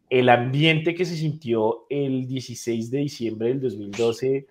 el 0.10 0.28
ambiente 0.28 0.94
que 0.94 1.06
se 1.06 1.16
sintió 1.16 1.86
el 1.90 2.28
16 2.28 2.92
de 2.92 2.98
diciembre 2.98 3.48
del 3.48 3.62
2012 3.62 4.46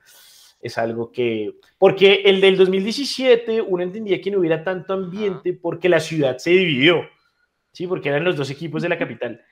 es 0.62 0.78
algo 0.78 1.12
que, 1.12 1.54
porque 1.78 2.22
el 2.24 2.40
del 2.40 2.56
2017 2.56 3.60
uno 3.60 3.82
entendía 3.82 4.22
que 4.22 4.30
no 4.30 4.38
hubiera 4.38 4.64
tanto 4.64 4.94
ambiente 4.94 5.52
porque 5.52 5.90
la 5.90 6.00
ciudad 6.00 6.38
se 6.38 6.50
dividió, 6.50 7.02
¿sí? 7.72 7.86
Porque 7.86 8.08
eran 8.08 8.24
los 8.24 8.36
dos 8.36 8.50
equipos 8.50 8.82
de 8.82 8.88
la 8.88 8.98
capital 8.98 9.44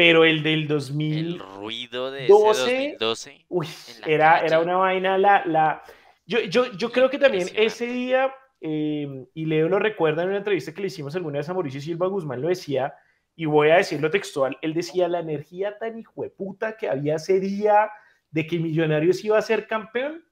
pero 0.00 0.24
el 0.24 0.42
del 0.42 0.66
2012, 0.66 1.20
el 1.20 1.38
ruido 1.38 2.10
de 2.10 2.26
2012 2.26 3.44
uy, 3.50 3.68
era, 4.06 4.40
era 4.40 4.60
una 4.60 4.76
vaina, 4.76 5.18
la, 5.18 5.44
la... 5.44 5.82
Yo, 6.24 6.40
yo, 6.40 6.72
yo 6.72 6.90
creo 6.90 7.10
que 7.10 7.18
también 7.18 7.48
ese 7.54 7.86
día, 7.86 8.32
em, 8.62 9.26
y 9.34 9.44
Leo 9.44 9.68
lo 9.68 9.78
recuerda 9.78 10.22
en 10.22 10.30
una 10.30 10.38
entrevista 10.38 10.72
que 10.72 10.80
le 10.80 10.86
hicimos 10.86 11.14
alguna 11.16 11.36
vez 11.36 11.50
a 11.50 11.52
Mauricio 11.52 11.82
Silva 11.82 12.06
Guzmán, 12.06 12.40
lo 12.40 12.48
decía, 12.48 12.94
y 13.36 13.44
voy 13.44 13.68
a 13.68 13.76
decirlo 13.76 14.10
textual, 14.10 14.56
él 14.62 14.72
decía 14.72 15.06
la 15.06 15.20
energía 15.20 15.76
tan 15.78 15.98
hijueputa 15.98 16.78
que 16.78 16.88
había 16.88 17.16
ese 17.16 17.38
día 17.38 17.90
de 18.30 18.46
que 18.46 18.58
Millonarios 18.58 19.22
iba 19.22 19.36
a 19.36 19.42
ser 19.42 19.66
campeón, 19.66 20.24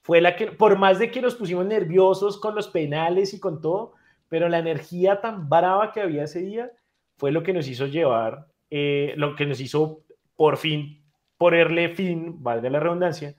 fue 0.00 0.22
la 0.22 0.36
que, 0.36 0.52
por 0.52 0.78
más 0.78 0.98
de 0.98 1.10
que 1.10 1.20
nos 1.20 1.34
pusimos 1.34 1.66
nerviosos 1.66 2.40
con 2.40 2.54
los 2.54 2.68
penales 2.68 3.34
y 3.34 3.40
con 3.40 3.60
todo, 3.60 3.92
pero 4.32 4.48
la 4.48 4.60
energía 4.60 5.20
tan 5.20 5.50
brava 5.50 5.92
que 5.92 6.00
había 6.00 6.24
ese 6.24 6.40
día 6.40 6.70
fue 7.18 7.32
lo 7.32 7.42
que 7.42 7.52
nos 7.52 7.68
hizo 7.68 7.86
llevar 7.86 8.46
eh, 8.70 9.12
lo 9.18 9.36
que 9.36 9.44
nos 9.44 9.60
hizo 9.60 10.04
por 10.34 10.56
fin 10.56 11.04
ponerle 11.36 11.90
fin, 11.90 12.42
valga 12.42 12.70
la 12.70 12.80
redundancia, 12.80 13.34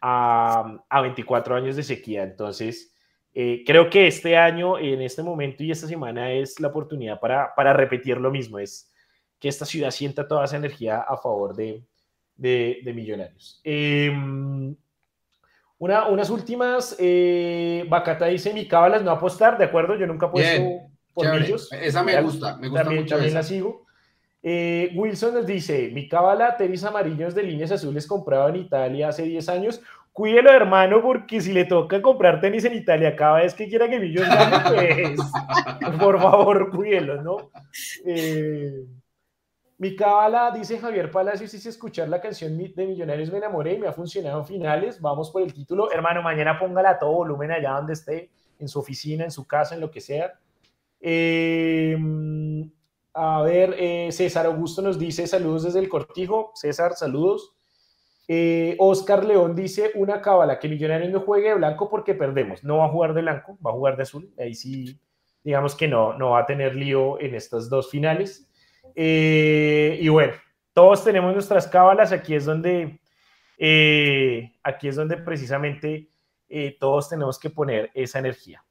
a, 0.00 0.82
a 0.88 1.00
24 1.02 1.56
años 1.56 1.76
de 1.76 1.82
sequía. 1.82 2.22
Entonces, 2.22 2.94
eh, 3.34 3.64
creo 3.66 3.90
que 3.90 4.06
este 4.06 4.38
año, 4.38 4.78
en 4.78 5.02
este 5.02 5.22
momento 5.22 5.62
y 5.62 5.70
esta 5.70 5.86
semana 5.86 6.32
es 6.32 6.58
la 6.60 6.68
oportunidad 6.68 7.20
para, 7.20 7.54
para 7.54 7.74
repetir 7.74 8.16
lo 8.16 8.30
mismo, 8.30 8.58
es 8.58 8.90
que 9.38 9.48
esta 9.48 9.66
ciudad 9.66 9.90
sienta 9.90 10.26
toda 10.26 10.46
esa 10.46 10.56
energía 10.56 11.00
a 11.00 11.18
favor 11.18 11.54
de, 11.54 11.84
de, 12.36 12.92
millonarios. 12.94 13.60
Em, 13.64 14.74
una, 15.80 16.08
unas 16.08 16.28
últimas, 16.28 16.94
eh, 16.98 17.86
Bacata 17.88 18.26
dice, 18.26 18.52
mi 18.52 18.68
cábalas 18.68 19.02
no 19.02 19.10
apostar, 19.10 19.56
¿de 19.56 19.64
acuerdo? 19.64 19.96
Yo 19.96 20.06
nunca 20.06 20.26
apuesto 20.26 20.62
por 21.14 21.26
ellos. 21.26 21.72
Esa 21.72 22.02
me 22.02 22.20
gusta, 22.20 22.58
me 22.58 22.68
gusta 22.68 22.84
también, 22.84 23.02
mucho. 23.02 23.14
También 23.14 23.34
la 23.34 23.42
sigo. 23.42 23.86
Eh, 24.42 24.92
Wilson 24.94 25.34
nos 25.34 25.46
dice, 25.46 25.90
mi 25.92 26.06
cábala 26.06 26.58
tenis 26.58 26.84
amarillos 26.84 27.34
de 27.34 27.44
líneas 27.44 27.72
azules 27.72 28.06
comprado 28.06 28.50
en 28.50 28.56
Italia 28.56 29.08
hace 29.08 29.22
10 29.22 29.48
años. 29.48 29.80
Cuídelo, 30.12 30.50
hermano, 30.50 31.00
porque 31.00 31.40
si 31.40 31.54
le 31.54 31.64
toca 31.64 32.02
comprar 32.02 32.42
tenis 32.42 32.66
en 32.66 32.74
Italia 32.74 33.16
cada 33.16 33.38
vez 33.38 33.54
que 33.54 33.66
quiera 33.66 33.88
que 33.88 34.00
Millos 34.00 34.28
gane, 34.28 35.16
pues 35.16 35.20
por 35.98 36.20
favor, 36.20 36.70
cuídelo, 36.70 37.22
¿no? 37.22 37.50
Eh, 38.04 38.84
mi 39.80 39.96
cábala, 39.96 40.50
dice 40.50 40.78
Javier 40.78 41.10
Palacios, 41.10 41.54
hice 41.54 41.70
escuchar 41.70 42.06
la 42.06 42.20
canción 42.20 42.54
de 42.58 42.86
Millonarios 42.86 43.32
Me 43.32 43.38
Enamoré 43.38 43.72
y 43.72 43.78
me 43.78 43.88
ha 43.88 43.94
funcionado 43.94 44.44
finales. 44.44 45.00
Vamos 45.00 45.30
por 45.30 45.40
el 45.40 45.54
título. 45.54 45.90
Hermano, 45.90 46.20
mañana 46.20 46.58
póngala 46.58 46.90
a 46.90 46.98
todo 46.98 47.12
volumen 47.12 47.50
allá 47.50 47.70
donde 47.70 47.94
esté, 47.94 48.28
en 48.58 48.68
su 48.68 48.78
oficina, 48.78 49.24
en 49.24 49.30
su 49.30 49.46
casa, 49.46 49.74
en 49.74 49.80
lo 49.80 49.90
que 49.90 50.02
sea. 50.02 50.38
Eh, 51.00 51.96
a 53.14 53.40
ver, 53.40 53.74
eh, 53.78 54.12
César 54.12 54.44
Augusto 54.44 54.82
nos 54.82 54.98
dice 54.98 55.26
saludos 55.26 55.62
desde 55.62 55.78
el 55.78 55.88
cortijo. 55.88 56.52
César, 56.54 56.92
saludos. 56.92 57.54
Eh, 58.28 58.76
Oscar 58.80 59.24
León 59.24 59.56
dice 59.56 59.92
una 59.94 60.20
cábala 60.20 60.58
que 60.58 60.68
Millonarios 60.68 61.10
no 61.10 61.20
juegue 61.20 61.48
de 61.48 61.54
blanco 61.54 61.88
porque 61.88 62.12
perdemos. 62.12 62.62
No 62.64 62.76
va 62.76 62.84
a 62.84 62.90
jugar 62.90 63.14
de 63.14 63.22
blanco, 63.22 63.56
va 63.64 63.70
a 63.70 63.74
jugar 63.74 63.96
de 63.96 64.02
azul. 64.02 64.30
Ahí 64.38 64.52
sí, 64.52 65.00
digamos 65.42 65.74
que 65.74 65.88
no, 65.88 66.18
no 66.18 66.32
va 66.32 66.40
a 66.40 66.46
tener 66.46 66.76
lío 66.76 67.18
en 67.18 67.34
estas 67.34 67.70
dos 67.70 67.88
finales. 67.88 68.46
Eh, 68.94 69.98
y 70.00 70.08
bueno, 70.08 70.34
todos 70.72 71.04
tenemos 71.04 71.32
nuestras 71.32 71.66
cábalas. 71.66 72.12
Aquí 72.12 72.34
es 72.34 72.44
donde, 72.44 73.00
aquí 74.62 74.88
es 74.88 74.96
donde 74.96 75.16
precisamente 75.18 76.10
todos 76.78 77.08
tenemos 77.08 77.38
que 77.38 77.50
poner 77.50 77.90
esa 77.94 78.18
energía. 78.18 78.64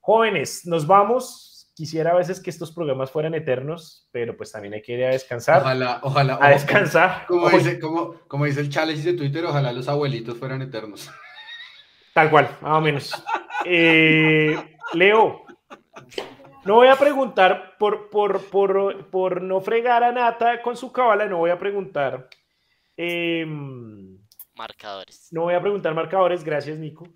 Jóvenes, 0.00 0.66
nos 0.66 0.86
vamos 0.86 1.50
quisiera 1.80 2.10
a 2.10 2.14
veces 2.14 2.40
que 2.40 2.50
estos 2.50 2.72
programas 2.72 3.10
fueran 3.10 3.34
eternos, 3.34 4.06
pero 4.12 4.36
pues 4.36 4.52
también 4.52 4.74
hay 4.74 4.82
que 4.82 4.92
ir 4.92 5.04
a 5.04 5.08
descansar. 5.08 5.62
Ojalá, 5.62 6.00
ojalá. 6.02 6.38
A 6.38 6.50
descansar. 6.50 7.24
Como, 7.28 7.48
dice, 7.48 7.80
como, 7.80 8.16
como 8.28 8.44
dice 8.44 8.60
el 8.60 8.68
challenge 8.68 9.02
de 9.02 9.14
Twitter, 9.14 9.46
ojalá 9.46 9.72
los 9.72 9.88
abuelitos 9.88 10.36
fueran 10.36 10.60
eternos. 10.60 11.10
Tal 12.12 12.28
cual, 12.28 12.54
más 12.60 12.72
o 12.72 12.80
menos. 12.82 13.24
Eh, 13.66 14.56
Leo, 14.94 15.44
no 16.64 16.74
voy 16.74 16.88
a 16.88 16.96
preguntar 16.96 17.76
por, 17.78 18.10
por, 18.10 18.44
por, 18.46 19.06
por, 19.10 19.42
no 19.42 19.60
fregar 19.60 20.04
a 20.04 20.12
Nata 20.12 20.62
con 20.62 20.76
su 20.76 20.92
cabala, 20.92 21.26
no 21.26 21.38
voy 21.38 21.50
a 21.50 21.58
preguntar. 21.58 22.28
Em, 22.96 24.18
marcadores. 24.54 25.28
No 25.32 25.42
voy 25.42 25.54
a 25.54 25.60
preguntar 25.60 25.94
marcadores, 25.94 26.44
gracias 26.44 26.78
Nico. 26.78 27.08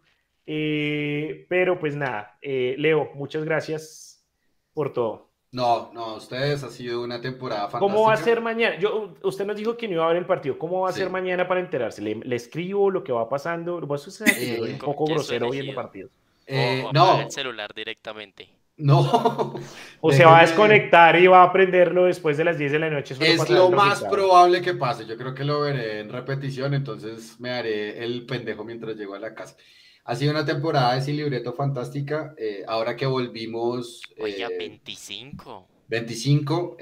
Eh, 0.46 1.46
pero 1.48 1.78
pues 1.78 1.96
nada, 1.96 2.38
eh, 2.42 2.74
Leo, 2.78 3.10
muchas 3.14 3.44
gracias 3.44 4.26
por 4.72 4.92
todo. 4.92 5.30
No, 5.54 5.92
no, 5.92 6.16
ustedes 6.16 6.64
ha 6.64 6.68
sido 6.68 7.00
una 7.02 7.20
temporada 7.20 7.68
fantástica. 7.68 7.92
¿Cómo 7.94 8.08
va 8.08 8.14
a 8.14 8.16
ser 8.16 8.40
mañana? 8.40 8.76
Yo, 8.76 9.14
usted 9.22 9.46
nos 9.46 9.56
dijo 9.56 9.76
que 9.76 9.86
no 9.86 9.94
iba 9.94 10.04
a 10.04 10.08
ver 10.08 10.16
el 10.16 10.26
partido. 10.26 10.58
¿Cómo 10.58 10.80
va 10.80 10.88
a 10.88 10.92
ser 10.92 11.10
mañana 11.10 11.46
para 11.46 11.60
enterarse? 11.60 12.02
¿Le, 12.02 12.34
escribo 12.34 12.90
lo 12.90 13.04
que 13.04 13.12
va 13.12 13.28
pasando? 13.28 13.80
Vos 13.80 14.04
usted 14.04 14.26
eh, 14.36 14.72
un 14.72 14.78
poco 14.78 15.04
grosero 15.04 15.50
viendo 15.50 15.72
partidos. 15.72 16.10
Eh, 16.46 16.84
no. 16.92 17.20
el 17.20 17.30
celular 17.30 17.72
directamente. 17.72 18.48
No. 18.76 19.54
o 20.00 20.12
se 20.12 20.24
va 20.24 20.40
a 20.40 20.42
desconectar 20.42 21.16
y 21.16 21.26
va 21.26 21.42
a 21.42 21.46
aprenderlo 21.46 22.04
después 22.04 22.36
de 22.36 22.44
las 22.44 22.58
10 22.58 22.72
de 22.72 22.78
la 22.78 22.90
noche. 22.90 23.14
Es 23.20 23.48
lo 23.48 23.70
más 23.70 24.02
probable 24.04 24.60
que 24.60 24.74
pase. 24.74 25.06
Yo 25.06 25.16
creo 25.16 25.34
que 25.34 25.44
lo 25.44 25.60
veré 25.60 26.00
en 26.00 26.08
repetición, 26.08 26.74
entonces 26.74 27.38
me 27.38 27.50
haré 27.50 28.04
el 28.04 28.26
pendejo 28.26 28.64
mientras 28.64 28.96
llego 28.96 29.14
a 29.14 29.20
la 29.20 29.34
casa. 29.34 29.56
Ha 30.04 30.16
sido 30.16 30.32
una 30.32 30.44
temporada 30.44 30.94
de 30.94 31.00
sin 31.00 31.16
libreto 31.16 31.54
fantástica. 31.54 32.34
Eh, 32.36 32.64
ahora 32.66 32.96
que 32.96 33.06
volvimos. 33.06 34.02
Oye, 34.20 34.46
25. 34.58 35.68
25. 35.88 36.76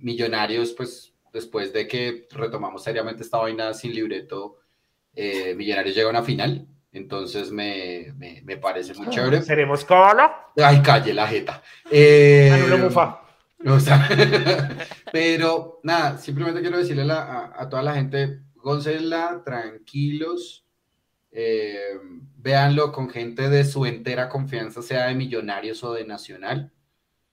millonarios, 0.00 0.72
pues 0.72 1.12
después 1.32 1.72
de 1.72 1.86
que 1.86 2.26
retomamos 2.30 2.82
seriamente 2.82 3.22
esta 3.22 3.38
vaina 3.38 3.74
sin 3.74 3.94
libreto, 3.94 4.60
eh, 5.14 5.54
Millonarios 5.54 5.94
llega 5.94 6.08
a 6.08 6.10
una 6.10 6.22
final. 6.22 6.66
Entonces 6.94 7.50
me, 7.50 8.14
me, 8.16 8.56
parece 8.56 8.94
muy 8.94 9.08
chévere. 9.08 9.42
¿Seremos 9.42 9.84
cola? 9.84 10.52
Ay, 10.56 10.80
calle 10.80 11.12
la 11.12 11.26
jeta. 11.26 11.60
Eh, 11.90 12.52
o 13.66 13.80
sea, 13.80 14.08
pero 15.12 15.80
nada, 15.82 16.18
simplemente 16.18 16.60
quiero 16.60 16.78
decirle 16.78 17.12
a, 17.12 17.52
a, 17.56 17.68
toda 17.68 17.82
la 17.82 17.94
gente, 17.94 18.42
góncela, 18.54 19.42
tranquilos, 19.44 20.64
eh, 21.32 21.98
véanlo 22.36 22.92
con 22.92 23.10
gente 23.10 23.48
de 23.48 23.64
su 23.64 23.86
entera 23.86 24.28
confianza, 24.28 24.80
sea 24.80 25.08
de 25.08 25.16
millonarios 25.16 25.82
o 25.82 25.94
de 25.94 26.04
nacional. 26.04 26.72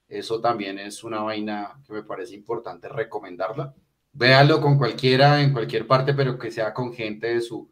Eso 0.07 0.41
también 0.41 0.79
es 0.79 1.03
una 1.03 1.21
vaina 1.21 1.79
que 1.85 1.93
me 1.93 2.01
parece 2.01 2.33
importante 2.33 2.89
recomendarla. 2.89 3.75
Véanlo 4.11 4.59
con 4.59 4.79
cualquiera, 4.79 5.39
en 5.39 5.53
cualquier 5.53 5.85
parte, 5.85 6.15
pero 6.15 6.39
que 6.39 6.49
sea 6.49 6.73
con 6.73 6.91
gente 6.93 7.27
de 7.27 7.41
su, 7.41 7.69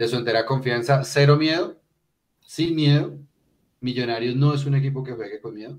de 0.00 0.08
su 0.08 0.16
entera 0.16 0.46
confianza. 0.46 1.04
Cero 1.04 1.36
miedo, 1.36 1.78
sin 2.40 2.74
miedo. 2.74 3.18
Millonarios 3.80 4.34
no 4.34 4.54
es 4.54 4.64
un 4.64 4.74
equipo 4.74 5.04
que 5.04 5.12
juegue 5.12 5.42
con 5.42 5.54
miedo. 5.54 5.78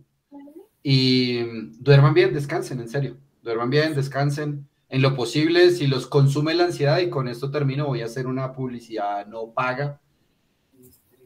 Y 0.83 1.41
duerman 1.79 2.13
bien, 2.13 2.31
descansen, 2.31 2.79
en 2.79 2.87
serio. 2.87 3.17
Duerman 3.41 3.71
bien, 3.71 3.95
descansen 3.95 4.67
en 4.89 5.01
lo 5.01 5.15
posible, 5.15 5.71
si 5.71 5.87
los 5.87 6.05
consume 6.05 6.53
la 6.53 6.65
ansiedad, 6.65 6.99
y 6.99 7.09
con 7.09 7.27
esto 7.27 7.49
termino, 7.49 7.87
voy 7.87 8.01
a 8.03 8.05
hacer 8.05 8.27
una 8.27 8.53
publicidad 8.53 9.25
no 9.25 9.53
paga. 9.53 9.99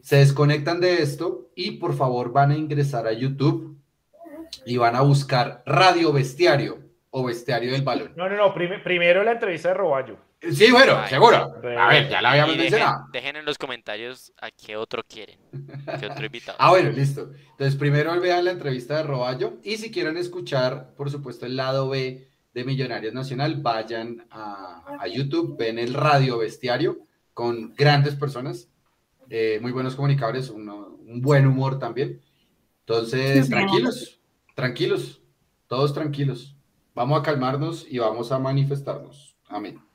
Se 0.00 0.16
desconectan 0.16 0.80
de 0.80 1.02
esto 1.02 1.50
y 1.54 1.72
por 1.72 1.94
favor 1.94 2.32
van 2.32 2.52
a 2.52 2.56
ingresar 2.56 3.06
a 3.06 3.12
YouTube 3.12 3.76
y 4.64 4.78
van 4.78 4.96
a 4.96 5.02
buscar 5.02 5.62
Radio 5.66 6.14
Bestiario 6.14 6.78
o 7.10 7.24
bestiario 7.24 7.72
del 7.72 7.82
balón. 7.82 8.12
No, 8.16 8.26
no, 8.28 8.36
no, 8.36 8.54
primero 8.54 9.22
la 9.22 9.32
entrevista 9.32 9.68
de 9.68 9.74
Roballo. 9.74 10.25
Sí, 10.40 10.70
bueno, 10.70 11.06
seguro. 11.08 11.54
A 11.78 11.88
ver, 11.88 12.08
ya 12.08 12.20
la 12.20 12.32
habíamos 12.32 12.56
mencionado. 12.56 13.06
Dejen 13.12 13.36
en 13.36 13.44
los 13.44 13.58
comentarios 13.58 14.32
a 14.40 14.50
qué 14.50 14.76
otro 14.76 15.02
quieren, 15.02 15.38
qué 15.98 16.06
otro 16.06 16.26
invitado. 16.26 16.56
ah, 16.60 16.70
bueno, 16.70 16.90
listo. 16.90 17.30
Entonces, 17.50 17.76
primero 17.76 18.18
vean 18.20 18.44
la 18.44 18.52
entrevista 18.52 18.98
de 18.98 19.02
Roballo 19.04 19.58
y 19.62 19.76
si 19.78 19.90
quieren 19.90 20.16
escuchar, 20.16 20.94
por 20.96 21.10
supuesto, 21.10 21.46
el 21.46 21.56
lado 21.56 21.88
B 21.88 22.28
de 22.52 22.64
Millonarios 22.64 23.12
Nacional, 23.12 23.60
vayan 23.60 24.26
a, 24.30 25.06
YouTube, 25.12 25.56
ven 25.58 25.78
el 25.78 25.94
radio 25.94 26.38
bestiario 26.38 26.98
con 27.34 27.74
grandes 27.74 28.14
personas, 28.14 28.68
eh, 29.28 29.58
muy 29.60 29.72
buenos 29.72 29.94
comunicadores, 29.94 30.50
un 30.50 31.20
buen 31.20 31.46
humor 31.46 31.78
también. 31.78 32.20
Entonces, 32.80 33.48
tranquilos, 33.48 34.20
tranquilos, 34.54 35.20
todos 35.66 35.92
tranquilos. 35.92 36.56
Vamos 36.94 37.18
a 37.20 37.22
calmarnos 37.22 37.84
y 37.88 37.98
vamos 37.98 38.30
a 38.32 38.38
manifestarnos. 38.38 39.36
Amén. 39.48 39.85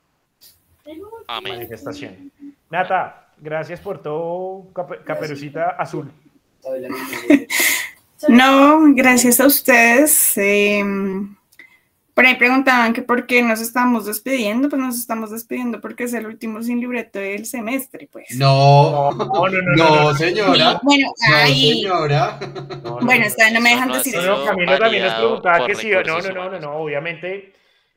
Amén. 1.28 1.54
Manifestación. 1.54 2.32
Nata, 2.70 3.28
gracias 3.38 3.80
por 3.80 4.02
todo, 4.02 4.72
Caperucita 5.04 5.70
Azul. 5.70 6.10
No, 8.28 8.80
gracias 8.94 9.40
a 9.40 9.46
ustedes. 9.46 10.38
Eh, 10.38 10.84
por 12.14 12.26
ahí 12.26 12.34
preguntaban 12.36 12.92
que 12.92 13.00
por 13.00 13.26
qué 13.26 13.42
nos 13.42 13.60
estamos 13.60 14.04
despidiendo, 14.04 14.68
pues 14.68 14.80
nos 14.80 14.98
estamos 14.98 15.30
despidiendo 15.30 15.80
porque 15.80 16.04
es 16.04 16.12
el 16.12 16.26
último 16.26 16.62
sin 16.62 16.78
libreto 16.78 17.18
del 17.18 17.46
semestre, 17.46 18.08
pues. 18.12 18.36
No, 18.36 19.10
no, 19.12 19.24
no, 19.26 19.60
no, 19.76 20.14
señora. 20.14 20.78
bueno, 20.82 21.12
ahí. 21.34 21.80
señora. 21.80 22.38
bueno, 23.00 23.26
no 23.52 23.60
me 23.60 23.70
dejan 23.70 23.92
decir 23.92 24.14
eso. 24.14 24.44
Camilo 24.44 24.78
también 24.78 25.04
nos 25.04 25.14
preguntaba 25.14 25.66
que 25.66 25.74
sí, 25.74 25.90
no, 25.90 26.02
no, 26.02 26.20
no, 26.20 26.50
no, 26.50 26.60
no, 26.60 26.72
obviamente. 26.76 27.54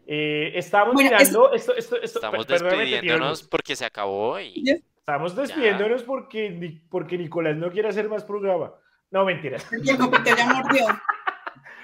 Eh, 0.07 0.51
estamos 0.55 0.95
mirando 0.95 1.51
esto, 1.51 1.75
esto, 1.75 1.97
esto, 1.97 2.17
estamos 2.17 2.45
despidiéndonos 2.45 3.43
porque 3.43 3.75
se 3.75 3.85
acabó 3.85 4.39
y... 4.39 4.63
Estamos 4.99 5.35
despidiéndonos 5.35 6.03
porque, 6.03 6.81
porque 6.89 7.17
Nicolás 7.17 7.55
no 7.55 7.71
quiere 7.71 7.89
hacer 7.89 8.09
más 8.09 8.23
programa. 8.23 8.73
No, 9.11 9.23
mentira. 9.23 9.59
Porque 9.69 9.91
el 9.91 9.97
copito 9.97 10.35
ya 10.35 10.53
mordió. 10.53 10.85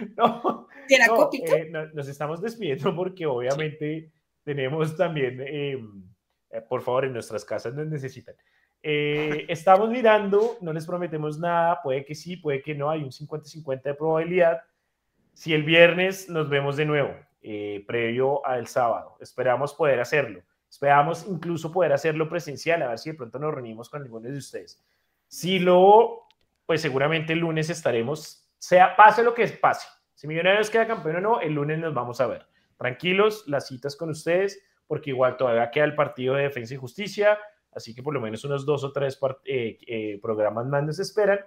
no, 0.18 0.68
eh, 0.90 1.72
nos 1.94 2.08
estamos 2.08 2.42
despidiendo 2.42 2.96
porque 2.96 3.26
obviamente 3.26 4.12
tenemos 4.44 4.98
también, 4.98 5.42
em, 5.42 6.04
eh, 6.50 6.62
por 6.62 6.82
favor, 6.82 7.06
en 7.06 7.14
nuestras 7.14 7.46
casas 7.46 7.74
nos 7.74 7.88
necesitan. 7.88 8.36
Eh, 8.84 9.46
estamos 9.50 9.90
mirando, 9.90 10.58
no 10.62 10.74
les 10.74 10.86
prometemos 10.86 11.40
nada, 11.40 11.82
puede 11.82 12.04
que 12.04 12.16
sí, 12.16 12.38
puede 12.38 12.62
que 12.62 12.76
no, 12.76 12.90
hay 12.90 13.04
un 13.04 13.12
50-50 13.12 13.84
de 13.84 13.94
probabilidad. 13.94 14.62
Si 15.34 15.54
el 15.54 15.64
viernes 15.64 16.28
nos 16.30 16.50
vemos 16.50 16.76
de 16.76 16.86
nuevo, 16.86 17.16
previo 17.88 18.46
al 18.46 18.68
sábado, 18.68 19.18
esperamos 19.20 19.74
poder 19.74 20.00
hacerlo. 20.00 20.42
Esperamos 20.70 21.26
incluso 21.28 21.72
poder 21.72 21.92
hacerlo 21.92 22.30
presencial, 22.30 22.82
a 22.82 22.88
ver 22.88 22.98
si 22.98 23.12
de 23.12 23.18
pronto 23.18 23.38
nos 23.40 23.54
reunimos 23.54 23.90
con 23.90 24.02
algunos 24.02 24.32
de 24.32 24.38
ustedes. 24.38 24.82
Si 25.28 25.60
lo, 25.60 26.28
pues 26.66 26.82
seguramente 26.82 27.34
el 27.34 27.40
lunes 27.40 27.70
estaremos, 27.70 28.50
sea 28.58 28.96
pase 28.96 29.22
lo 29.22 29.34
que 29.34 29.46
pase, 29.48 29.88
si 30.22 30.28
Millonarios 30.28 30.70
queda 30.70 30.86
campeón 30.86 31.16
o 31.16 31.22
no, 31.22 31.42
el 31.42 31.54
lunes 31.54 31.80
nos 31.80 31.96
vamos 31.96 32.22
a 32.22 32.28
ver. 32.28 32.46
Tranquilos, 32.78 33.48
las 33.48 33.68
citas 33.68 33.96
con 33.96 34.12
ustedes, 34.12 34.64
porque 34.86 35.10
igual 35.10 35.36
todavía 35.36 35.72
queda 35.72 35.86
el 35.86 35.96
partido 35.96 36.36
de 36.36 36.44
Defensa 36.44 36.76
y 36.76 36.78
Justicia, 36.78 37.40
así 37.72 37.96
que 37.96 38.04
por 38.04 38.14
lo 38.14 38.22
menos 38.22 38.44
unos 38.44 38.64
dos 38.64 38.84
o 38.84 38.92
tres 38.92 39.20
eh, 39.46 39.80
eh, 39.88 40.20
programas 40.22 40.68
más 40.68 40.84
nos 40.84 41.00
esperan. 41.00 41.40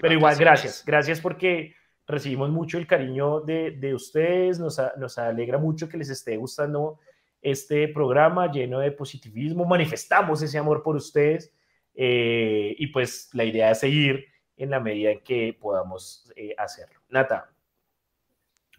Pero 0.00 0.14
igual, 0.14 0.36
gracias. 0.36 0.82
Gracias 0.86 1.20
porque 1.20 1.74
recibimos 2.06 2.50
mucho 2.50 2.78
el 2.78 2.86
cariño 2.86 3.40
de, 3.40 3.92
ustedes, 3.94 4.58
nos, 4.58 4.80
nos 4.96 5.18
alegra 5.18 5.58
mucho 5.58 5.88
que 5.88 5.96
les 5.96 6.10
esté 6.10 6.36
gustando 6.36 6.98
este 7.40 7.88
programa 7.88 8.50
lleno 8.50 8.78
de 8.78 8.92
positivismo, 8.92 9.64
manifestamos 9.64 10.42
ese 10.42 10.58
amor 10.58 10.82
por 10.82 10.96
ustedes 10.96 11.52
eh, 11.94 12.74
y 12.78 12.86
pues 12.88 13.28
la 13.32 13.44
idea 13.44 13.70
es 13.70 13.80
seguir 13.80 14.26
en 14.56 14.70
la 14.70 14.80
medida 14.80 15.10
en 15.10 15.20
que 15.22 15.56
podamos 15.58 16.32
hacerlo. 16.56 17.00
Nata, 17.08 17.50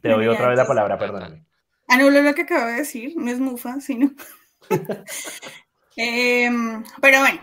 te 0.01 0.09
doy 0.09 0.27
otra 0.27 0.49
vez 0.49 0.57
la 0.57 0.67
palabra, 0.67 0.97
perdóname. 0.97 1.45
Anulo 1.87 2.21
lo 2.21 2.33
que 2.33 2.43
acabo 2.43 2.67
de 2.67 2.77
decir, 2.77 3.13
no 3.15 3.29
es 3.29 3.39
mufa, 3.39 3.79
sino. 3.81 4.11
Em, 5.97 6.83
pero 7.01 7.21
bueno, 7.21 7.39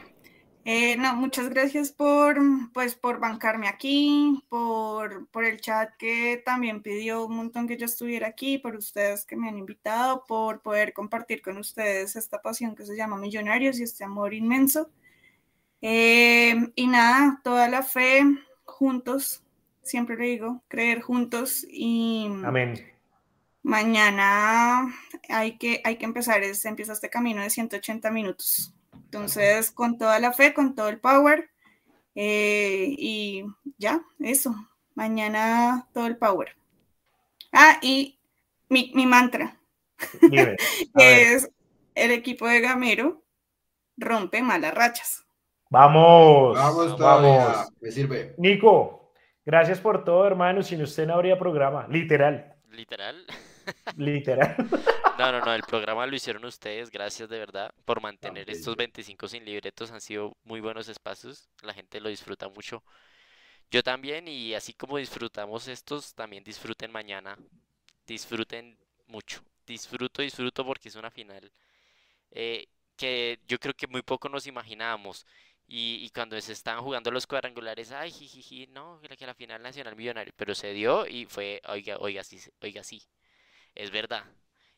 eh, 0.65 0.97
no, 0.97 1.15
muchas 1.17 1.49
gracias 1.49 1.93
por, 1.93 2.39
pues, 2.73 2.95
por 2.95 3.19
bancarme 3.19 3.69
aquí, 3.69 4.45
por, 4.49 5.27
por 5.29 5.45
el 5.45 5.61
chat 5.61 5.91
que 5.99 6.43
también 6.45 6.83
pidió 6.83 7.27
un 7.27 7.37
montón 7.37 7.67
que 7.67 7.77
yo 7.77 7.87
estuviera 7.87 8.29
aquí, 8.29 8.59
por 8.59 8.77
ustedes 8.77 9.25
que 9.25 9.37
me 9.37 9.49
han 9.49 9.59
invitado, 9.59 10.25
por 10.27 10.63
poder 10.63 10.93
compartir 10.93 11.43
con 11.43 11.59
ustedes 11.59 12.17
esta 12.17 12.43
pasión 12.43 12.75
que 12.75 12.87
se 12.87 12.97
llama 12.97 13.17
Millonarios 13.17 13.79
y 13.81 13.83
este 13.83 14.05
amor 14.05 14.35
inmenso. 14.35 14.91
Em, 15.81 16.73
y 16.77 16.87
nada, 16.87 17.41
toda 17.43 17.69
la 17.69 17.83
fe 17.83 18.23
juntos 18.65 19.43
siempre 19.83 20.17
le 20.17 20.27
digo, 20.27 20.63
creer 20.69 21.03
juntos 21.03 21.67
y 21.69 22.29
Amén. 22.45 22.75
mañana 23.63 24.95
hay 25.29 25.59
que, 25.59 25.81
hay 25.85 25.97
que 25.97 26.05
empezar, 26.05 26.43
es, 26.43 26.65
empieza 26.65 26.93
este 26.93 27.11
camino 27.11 27.43
de 27.43 27.51
180 27.51 28.11
minutos. 28.11 28.73
Entonces, 29.13 29.71
con 29.71 29.99
toda 29.99 30.19
la 30.19 30.33
fe, 30.33 30.55
con 30.55 30.75
todo 30.75 30.89
el 30.89 30.99
power 30.99 31.51
eh, 32.15 32.95
y 32.97 33.45
ya, 33.77 34.01
eso, 34.21 34.55
mañana 34.95 35.87
todo 35.93 36.07
el 36.07 36.17
power. 36.17 36.57
Ah, 37.53 37.79
y 37.83 38.19
mi, 38.71 38.91
mantra, 39.05 39.61
que 40.31 40.57
es 40.95 41.51
el 41.95 42.11
equipo 42.11 42.49
de 42.49 42.63
Gamero 42.63 43.23
rompe 43.99 44.41
malas 44.41 44.73
rachas. 44.73 45.27
Vamos, 45.69 46.57
vamos, 46.57 46.99
vamos. 46.99 47.69
Me 47.83 47.91
sirve. 47.91 48.35
Nico, 48.39 49.13
Gracias 49.45 49.81
por 49.81 50.05
todo, 50.05 50.27
hermano. 50.27 50.63
Sin 50.63 50.81
usted 50.81 51.07
no 51.07 51.15
habría 51.15 51.39
programa, 51.39 51.87
literal. 51.89 52.55
¿Literal? 52.71 53.27
Literal. 53.97 54.57
No, 55.19 55.31
no, 55.31 55.41
no, 55.45 55.53
el 55.53 55.63
programa 55.63 56.07
lo 56.07 56.17
hicieron 56.17 56.45
ustedes. 56.47 56.91
Gracias 56.91 57.29
de 57.29 57.39
verdad 57.39 57.73
por 57.85 58.01
mantener 58.01 58.49
estos 58.49 58.75
25 58.75 59.29
sin 59.29 59.45
libretos. 59.45 59.91
Han 59.91 60.01
sido 60.01 60.35
muy 60.43 60.61
buenos 60.61 60.89
espacios. 60.89 61.51
La 61.63 61.75
gente 61.75 62.01
lo 62.01 62.09
disfruta 62.09 62.49
mucho. 62.49 62.83
Yo 63.71 63.83
también, 63.83 64.27
y 64.27 64.55
así 64.55 64.73
como 64.73 64.97
disfrutamos 64.97 65.69
estos, 65.69 66.15
también 66.15 66.43
disfruten 66.43 66.91
mañana. 66.91 67.37
Disfruten 68.07 68.79
mucho. 69.07 69.43
Disfruto, 69.67 70.23
disfruto 70.23 70.65
porque 70.65 70.89
es 70.89 70.97
una 70.97 71.11
final 71.11 71.53
eh, 72.33 72.67
que 72.97 73.41
yo 73.47 73.59
creo 73.59 73.75
que 73.75 73.87
muy 73.87 74.03
poco 74.03 74.29
nos 74.29 74.47
imaginábamos. 74.47 75.27
Y, 75.75 76.11
cuando 76.11 76.39
se 76.41 76.53
estaban 76.53 76.83
jugando 76.85 77.11
los 77.11 77.27
cuadrangulares, 77.27 77.93
ay, 77.93 78.11
jiji, 78.11 78.67
no, 78.67 79.01
que 79.01 79.27
la 79.27 79.35
final 79.35 79.63
nacional 79.63 79.97
millonario, 79.97 80.33
pero 80.37 80.55
se 80.55 80.73
dio 80.75 81.07
y 81.07 81.25
fue, 81.25 81.63
oiga, 81.67 81.97
oiga, 81.99 82.23
sí, 82.25 82.39
oiga, 82.61 82.85
sí, 82.85 83.03
es 83.75 83.91
verdad. 83.91 84.25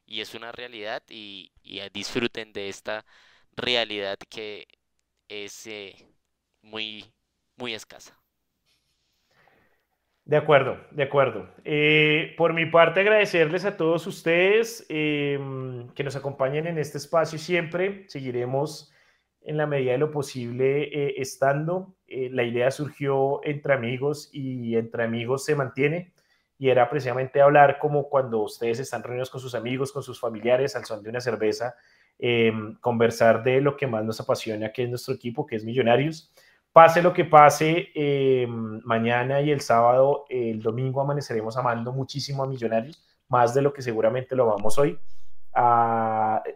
Y 0.06 0.20
es 0.20 0.34
una 0.34 0.52
realidad 0.52 1.02
y, 1.08 1.50
disfruten 1.92 2.52
de 2.52 2.68
esta 2.68 3.04
realidad 3.56 4.18
que 4.28 4.66
es 5.28 5.66
eh, 5.66 5.94
muy, 6.62 7.04
muy 7.56 7.74
escasa. 7.74 8.18
De 10.24 10.38
acuerdo, 10.38 10.78
de 10.90 11.02
acuerdo. 11.02 11.50
Eh, 11.64 12.34
por 12.38 12.54
mi 12.54 12.64
parte, 12.64 13.00
agradecerles 13.00 13.66
a 13.66 13.76
todos 13.76 14.06
ustedes 14.06 14.86
em, 14.88 15.88
que 15.90 16.02
nos 16.02 16.16
acompañen 16.16 16.66
en 16.66 16.78
este 16.78 16.96
espacio 16.96 17.38
siempre. 17.38 18.08
Seguiremos 18.08 18.90
en 19.42 19.58
la 19.58 19.66
medida 19.66 19.92
de 19.92 19.98
lo 19.98 20.10
posible 20.10 20.84
eh, 20.84 21.14
estando. 21.18 21.94
Eh, 22.06 22.30
la 22.32 22.42
idea 22.42 22.70
surgió 22.70 23.40
entre 23.44 23.74
amigos 23.74 24.30
y 24.32 24.76
entre 24.76 25.04
amigos 25.04 25.44
se 25.44 25.56
mantiene 25.56 26.13
y 26.58 26.68
era 26.68 26.88
precisamente 26.88 27.40
hablar 27.40 27.78
como 27.78 28.08
cuando 28.08 28.40
ustedes 28.40 28.78
están 28.80 29.02
reunidos 29.02 29.30
con 29.30 29.40
sus 29.40 29.54
amigos, 29.54 29.92
con 29.92 30.02
sus 30.02 30.20
familiares, 30.20 30.76
al 30.76 30.84
son 30.84 31.02
de 31.02 31.10
una 31.10 31.20
cerveza, 31.20 31.74
em, 32.18 32.76
conversar 32.80 33.42
de 33.42 33.60
lo 33.60 33.76
que 33.76 33.86
más 33.86 34.04
nos 34.04 34.20
apasiona, 34.20 34.72
que 34.72 34.84
es 34.84 34.88
nuestro 34.88 35.14
equipo, 35.14 35.46
que 35.46 35.56
es 35.56 35.64
Millonarios. 35.64 36.32
Pase 36.72 37.02
lo 37.02 37.12
que 37.12 37.24
pase, 37.24 37.88
em, 37.94 38.80
mañana 38.84 39.40
y 39.40 39.50
el 39.50 39.60
sábado, 39.60 40.24
el 40.28 40.62
domingo 40.62 41.00
amaneceremos 41.00 41.56
amando 41.56 41.92
muchísimo 41.92 42.42
a 42.44 42.46
Millonarios, 42.46 43.04
más 43.28 43.54
de 43.54 43.62
lo 43.62 43.72
que 43.72 43.82
seguramente 43.82 44.36
lo 44.36 44.46
vamos 44.46 44.78
hoy 44.78 44.98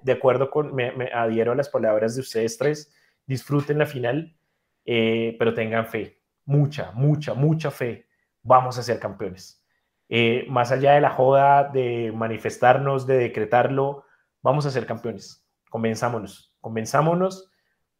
de 0.02 0.12
acuerdo 0.12 0.50
con, 0.50 0.74
me, 0.74 0.90
adhiero 1.12 1.52
a 1.52 1.54
las 1.54 1.68
palabras 1.68 2.14
de 2.14 2.20
ustedes 2.20 2.58
tres, 2.58 2.92
disfruten 3.26 3.78
la 3.78 3.86
final, 3.86 4.36
eh, 4.84 5.36
pero 5.38 5.54
tengan 5.54 5.86
fe, 5.86 6.20
mucha, 6.44 6.90
mucha, 6.92 7.34
mucha 7.34 7.70
fe, 7.70 8.06
vamos 8.42 8.78
a 8.78 8.82
ser 8.82 8.98
campeones. 8.98 9.57
Eh, 10.08 10.46
más 10.48 10.72
allá 10.72 10.92
de 10.92 11.00
la 11.00 11.10
joda, 11.10 11.64
de 11.64 12.12
manifestarnos, 12.14 13.06
de 13.06 13.18
decretarlo, 13.18 14.04
vamos 14.42 14.66
a 14.66 14.70
ser 14.70 14.86
campeones. 14.86 15.46
Convenzámonos, 15.70 16.54
convenzámonos 16.60 17.50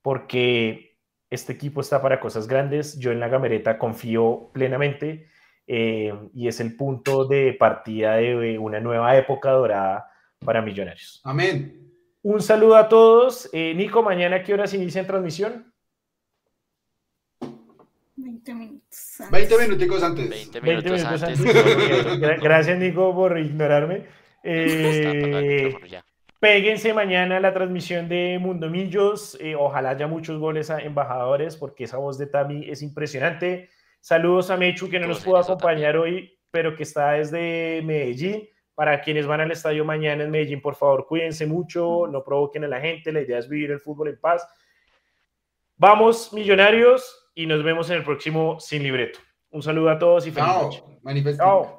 porque 0.02 0.96
este 1.30 1.52
equipo 1.52 1.80
está 1.80 2.00
para 2.00 2.20
cosas 2.20 2.48
grandes. 2.48 2.98
Yo 2.98 3.12
en 3.12 3.20
la 3.20 3.28
gamereta 3.28 3.78
confío 3.78 4.50
plenamente 4.52 5.28
eh, 5.66 6.12
y 6.32 6.48
es 6.48 6.60
el 6.60 6.76
punto 6.76 7.26
de 7.26 7.52
partida 7.52 8.16
de 8.16 8.58
una 8.58 8.80
nueva 8.80 9.16
época 9.16 9.50
dorada 9.50 10.10
para 10.44 10.62
Millonarios. 10.62 11.20
Amén. 11.24 11.92
Un 12.22 12.40
saludo 12.40 12.76
a 12.76 12.88
todos. 12.88 13.50
Eh, 13.52 13.74
Nico, 13.74 14.02
mañana 14.02 14.42
qué 14.42 14.54
horas 14.54 14.72
inicia 14.72 15.06
transmisión? 15.06 15.72
20 18.38 18.54
minutos. 18.54 19.16
20 19.30 19.58
minuticos 19.58 20.02
antes. 20.02 20.28
20 20.28 20.60
20 20.60 20.90
minutos 20.90 21.04
antes. 21.04 21.40
antes. 21.40 21.54
Gra- 22.20 22.40
Gracias, 22.40 22.78
Nico, 22.78 23.14
por 23.14 23.38
ignorarme. 23.38 24.06
Eh. 24.44 25.74
Péguense 26.40 26.94
mañana 26.94 27.38
a 27.38 27.40
la 27.40 27.52
transmisión 27.52 28.08
de 28.08 28.38
Mundo 28.40 28.70
Millos. 28.70 29.36
eh, 29.40 29.56
ojalá 29.56 29.90
haya 29.90 30.06
muchos 30.06 30.38
goles 30.38 30.70
a 30.70 30.80
embajadores, 30.80 31.56
porque 31.56 31.84
esa 31.84 31.96
voz 31.96 32.16
de 32.16 32.26
Tami 32.26 32.68
es 32.70 32.82
impresionante. 32.82 33.70
Saludos 34.00 34.50
a 34.50 34.56
Mechu, 34.56 34.88
que 34.88 35.00
no 35.00 35.08
nos 35.08 35.24
pudo 35.24 35.38
acompañar 35.38 35.96
hoy, 35.96 36.38
pero 36.52 36.76
que 36.76 36.84
está 36.84 37.12
desde 37.12 37.82
Medellín. 37.84 38.48
Para 38.76 39.00
quienes 39.00 39.26
van 39.26 39.40
al 39.40 39.50
estadio 39.50 39.84
mañana 39.84 40.22
en 40.22 40.30
Medellín, 40.30 40.60
por 40.62 40.76
favor, 40.76 41.04
cuídense 41.08 41.44
mucho, 41.46 42.06
no 42.06 42.22
provoquen 42.22 42.62
a 42.62 42.68
la 42.68 42.80
gente. 42.80 43.10
La 43.10 43.20
idea 43.22 43.38
es 43.38 43.48
vivir 43.48 43.72
el 43.72 43.80
fútbol 43.80 44.08
en 44.10 44.20
paz. 44.20 44.46
Vamos, 45.76 46.32
millonarios, 46.32 47.27
y 47.38 47.46
nos 47.46 47.62
vemos 47.62 47.88
en 47.88 47.98
el 47.98 48.02
próximo 48.02 48.58
Sin 48.58 48.82
Libreto. 48.82 49.20
Un 49.50 49.62
saludo 49.62 49.90
a 49.90 49.98
todos 49.98 50.26
y 50.26 50.32
feliz 50.32 50.48
noche. 50.48 50.78
Chao. 50.80 50.98
Manifesting. 51.02 51.38
Chao. 51.38 51.77